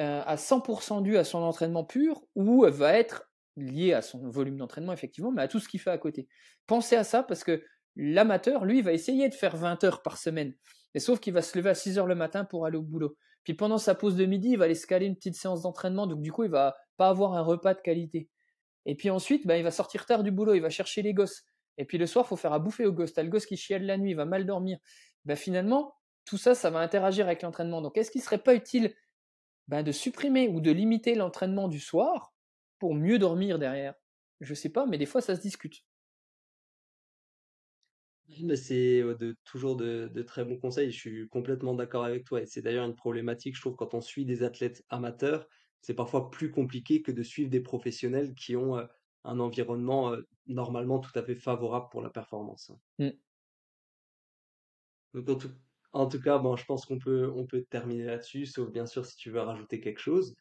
euh, 0.00 0.22
à 0.24 0.36
100% 0.36 1.02
due 1.02 1.16
à 1.16 1.24
son 1.24 1.38
entraînement 1.38 1.84
pur 1.84 2.22
ou 2.34 2.64
va 2.68 2.96
être 2.96 3.28
liée 3.56 3.92
à 3.92 4.02
son 4.02 4.28
volume 4.28 4.56
d'entraînement 4.56 4.92
effectivement, 4.92 5.32
mais 5.32 5.42
à 5.42 5.48
tout 5.48 5.60
ce 5.60 5.68
qu'il 5.68 5.80
fait 5.80 5.90
à 5.90 5.98
côté? 5.98 6.28
Pensez 6.66 6.96
à 6.96 7.04
ça 7.04 7.22
parce 7.22 7.44
que 7.44 7.62
l'amateur, 7.96 8.64
lui, 8.64 8.82
va 8.82 8.92
essayer 8.92 9.28
de 9.28 9.34
faire 9.34 9.56
20 9.56 9.82
heures 9.84 10.02
par 10.02 10.18
semaine. 10.18 10.54
Et 10.94 11.00
sauf 11.00 11.20
qu'il 11.20 11.32
va 11.32 11.42
se 11.42 11.56
lever 11.58 11.70
à 11.70 11.74
6 11.74 11.98
heures 11.98 12.06
le 12.06 12.14
matin 12.14 12.44
pour 12.44 12.66
aller 12.66 12.76
au 12.76 12.82
boulot. 12.82 13.16
Puis 13.42 13.54
pendant 13.54 13.78
sa 13.78 13.94
pause 13.94 14.16
de 14.16 14.24
midi, 14.24 14.50
il 14.50 14.58
va 14.58 14.64
aller 14.64 14.74
se 14.74 14.92
une 15.02 15.16
petite 15.16 15.34
séance 15.34 15.62
d'entraînement. 15.62 16.06
Donc 16.06 16.22
du 16.22 16.32
coup, 16.32 16.44
il 16.44 16.50
va 16.50 16.76
pas 16.96 17.08
avoir 17.08 17.34
un 17.34 17.42
repas 17.42 17.74
de 17.74 17.80
qualité. 17.80 18.28
Et 18.86 18.94
puis 18.94 19.10
ensuite, 19.10 19.46
ben, 19.46 19.56
il 19.56 19.62
va 19.62 19.70
sortir 19.70 20.06
tard 20.06 20.22
du 20.22 20.30
boulot, 20.30 20.54
il 20.54 20.60
va 20.60 20.70
chercher 20.70 21.02
les 21.02 21.14
gosses. 21.14 21.44
Et 21.78 21.84
puis 21.84 21.98
le 21.98 22.06
soir, 22.06 22.26
faut 22.26 22.36
faire 22.36 22.52
à 22.52 22.58
bouffer 22.58 22.86
aux 22.86 22.92
gosses. 22.92 23.14
T'as 23.14 23.22
le 23.22 23.30
gosse 23.30 23.46
qui 23.46 23.56
chiale 23.56 23.84
la 23.84 23.96
nuit, 23.96 24.10
il 24.10 24.16
va 24.16 24.24
mal 24.26 24.46
dormir. 24.46 24.78
Ben, 25.24 25.36
finalement, 25.36 25.94
tout 26.24 26.38
ça, 26.38 26.54
ça 26.54 26.70
va 26.70 26.80
interagir 26.80 27.26
avec 27.26 27.42
l'entraînement. 27.42 27.82
Donc 27.82 27.96
est-ce 27.96 28.10
qu'il 28.10 28.22
serait 28.22 28.38
pas 28.38 28.54
utile 28.54 28.94
ben, 29.68 29.82
de 29.82 29.92
supprimer 29.92 30.48
ou 30.48 30.60
de 30.60 30.70
limiter 30.70 31.14
l'entraînement 31.14 31.68
du 31.68 31.80
soir 31.80 32.34
pour 32.78 32.94
mieux 32.94 33.18
dormir 33.18 33.58
derrière? 33.58 33.94
Je 34.40 34.54
sais 34.54 34.68
pas, 34.68 34.86
mais 34.86 34.98
des 34.98 35.06
fois, 35.06 35.20
ça 35.20 35.36
se 35.36 35.40
discute. 35.40 35.84
c'est 38.56 39.00
de, 39.00 39.36
toujours 39.44 39.76
de, 39.76 40.10
de, 40.12 40.22
très 40.22 40.44
bons 40.44 40.58
conseils. 40.58 40.90
Je 40.90 40.98
suis 40.98 41.28
complètement 41.28 41.74
d'accord 41.74 42.04
avec 42.04 42.24
toi. 42.24 42.42
Et 42.42 42.46
c'est 42.46 42.62
d'ailleurs 42.62 42.86
une 42.86 42.96
problématique, 42.96 43.56
je 43.56 43.60
trouve, 43.60 43.76
quand 43.76 43.94
on 43.94 44.00
suit 44.00 44.24
des 44.24 44.42
athlètes 44.42 44.84
amateurs, 44.90 45.48
c'est 45.84 45.94
parfois 45.94 46.30
plus 46.30 46.50
compliqué 46.50 47.02
que 47.02 47.12
de 47.12 47.22
suivre 47.22 47.50
des 47.50 47.60
professionnels 47.60 48.34
qui 48.34 48.56
ont 48.56 48.78
un 49.24 49.38
environnement 49.38 50.16
normalement 50.46 50.98
tout 50.98 51.12
à 51.14 51.22
fait 51.22 51.34
favorable 51.34 51.88
pour 51.90 52.00
la 52.00 52.08
performance. 52.08 52.72
Mmh. 52.98 53.10
Donc 55.12 55.28
en 55.28 55.34
tout, 55.36 55.50
en 55.92 56.06
tout 56.06 56.20
cas, 56.20 56.38
bon, 56.38 56.56
je 56.56 56.64
pense 56.64 56.86
qu'on 56.86 56.98
peut, 56.98 57.30
on 57.36 57.46
peut 57.46 57.66
terminer 57.68 58.04
là-dessus, 58.04 58.46
sauf 58.46 58.70
bien 58.70 58.86
sûr 58.86 59.04
si 59.04 59.16
tu 59.16 59.30
veux 59.30 59.40
rajouter 59.40 59.80
quelque 59.80 60.00
chose. 60.00 60.34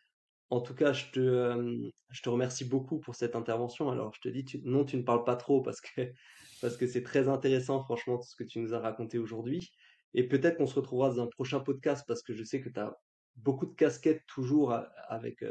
En 0.49 0.61
tout 0.61 0.75
cas, 0.75 0.93
je 0.93 1.11
te, 1.11 1.91
je 2.09 2.21
te 2.21 2.29
remercie 2.29 2.63
beaucoup 2.63 2.99
pour 2.99 3.15
cette 3.15 3.35
intervention. 3.35 3.89
Alors, 3.89 4.13
je 4.13 4.21
te 4.21 4.29
dis, 4.29 4.45
non, 4.63 4.85
tu 4.85 4.95
ne 4.95 5.03
parles 5.03 5.25
pas 5.25 5.35
trop 5.35 5.61
parce 5.61 5.81
que 5.81 5.89
parce 6.61 6.77
que 6.77 6.87
c'est 6.87 7.03
très 7.03 7.27
intéressant, 7.27 7.83
franchement, 7.83 8.17
tout 8.17 8.27
ce 8.29 8.37
que 8.37 8.45
tu 8.45 8.59
nous 8.59 8.73
as 8.73 8.79
raconté 8.79 9.17
aujourd'hui. 9.17 9.71
Et 10.13 10.25
peut-être 10.25 10.57
qu'on 10.57 10.67
se 10.67 10.75
retrouvera 10.75 11.09
dans 11.09 11.21
un 11.23 11.27
prochain 11.27 11.59
podcast 11.59 12.05
parce 12.07 12.23
que 12.23 12.33
je 12.33 12.45
sais 12.45 12.61
que 12.61 12.69
tu 12.69 12.79
as 12.79 12.97
beaucoup 13.35 13.65
de 13.65 13.73
casquettes 13.73 14.25
toujours 14.27 14.73
avec 15.07 15.43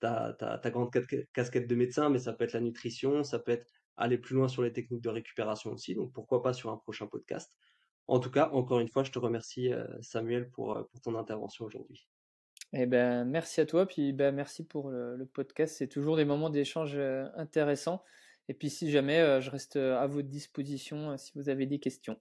ta, 0.00 0.70
grande 0.70 0.90
casquette 1.32 1.66
de 1.66 1.74
médecin, 1.74 2.10
mais 2.10 2.18
ça 2.18 2.32
peut 2.32 2.44
être 2.44 2.52
la 2.52 2.60
nutrition, 2.60 3.24
ça 3.24 3.38
peut 3.38 3.52
être 3.52 3.70
aller 3.96 4.18
plus 4.18 4.34
loin 4.34 4.48
sur 4.48 4.62
les 4.62 4.72
techniques 4.72 5.02
de 5.02 5.08
récupération 5.08 5.72
aussi. 5.72 5.94
Donc, 5.94 6.12
pourquoi 6.12 6.42
pas 6.42 6.52
sur 6.52 6.70
un 6.70 6.76
prochain 6.76 7.06
podcast. 7.06 7.56
En 8.06 8.18
tout 8.18 8.30
cas, 8.30 8.50
encore 8.50 8.80
une 8.80 8.88
fois, 8.88 9.04
je 9.04 9.12
te 9.12 9.18
remercie, 9.18 9.70
Samuel, 10.02 10.50
pour, 10.50 10.86
pour 10.90 11.00
ton 11.00 11.16
intervention 11.16 11.64
aujourd'hui. 11.64 12.06
Eh 12.72 12.86
ben, 12.86 13.24
merci 13.24 13.60
à 13.60 13.66
toi, 13.66 13.86
puis 13.86 14.12
ben, 14.12 14.34
merci 14.34 14.64
pour 14.64 14.90
le, 14.90 15.24
podcast. 15.32 15.76
C'est 15.78 15.86
toujours 15.86 16.16
des 16.16 16.24
moments 16.24 16.50
d'échange 16.50 16.98
intéressants. 17.36 18.02
Et 18.48 18.54
puis, 18.54 18.68
si 18.68 18.90
jamais, 18.90 19.40
je 19.40 19.50
reste 19.50 19.76
à 19.76 20.06
votre 20.06 20.28
disposition 20.28 21.16
si 21.16 21.32
vous 21.34 21.48
avez 21.48 21.66
des 21.66 21.78
questions. 21.78 22.18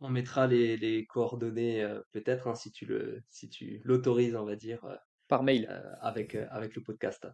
On 0.00 0.10
mettra 0.10 0.46
les, 0.46 0.76
les 0.76 1.06
coordonnées, 1.06 1.86
peut-être, 2.12 2.48
hein, 2.48 2.54
si 2.54 2.70
tu 2.72 2.84
le, 2.84 3.22
si 3.30 3.48
tu 3.48 3.80
l'autorises, 3.84 4.36
on 4.36 4.44
va 4.44 4.56
dire. 4.56 4.86
Par 5.28 5.42
mail. 5.42 5.66
avec, 6.00 6.34
avec 6.34 6.74
le 6.74 6.82
podcast. 6.82 7.26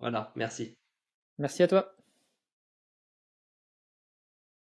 Voilà, 0.00 0.32
merci. 0.36 0.78
Merci 1.38 1.62
à 1.62 1.68
toi. 1.68 1.97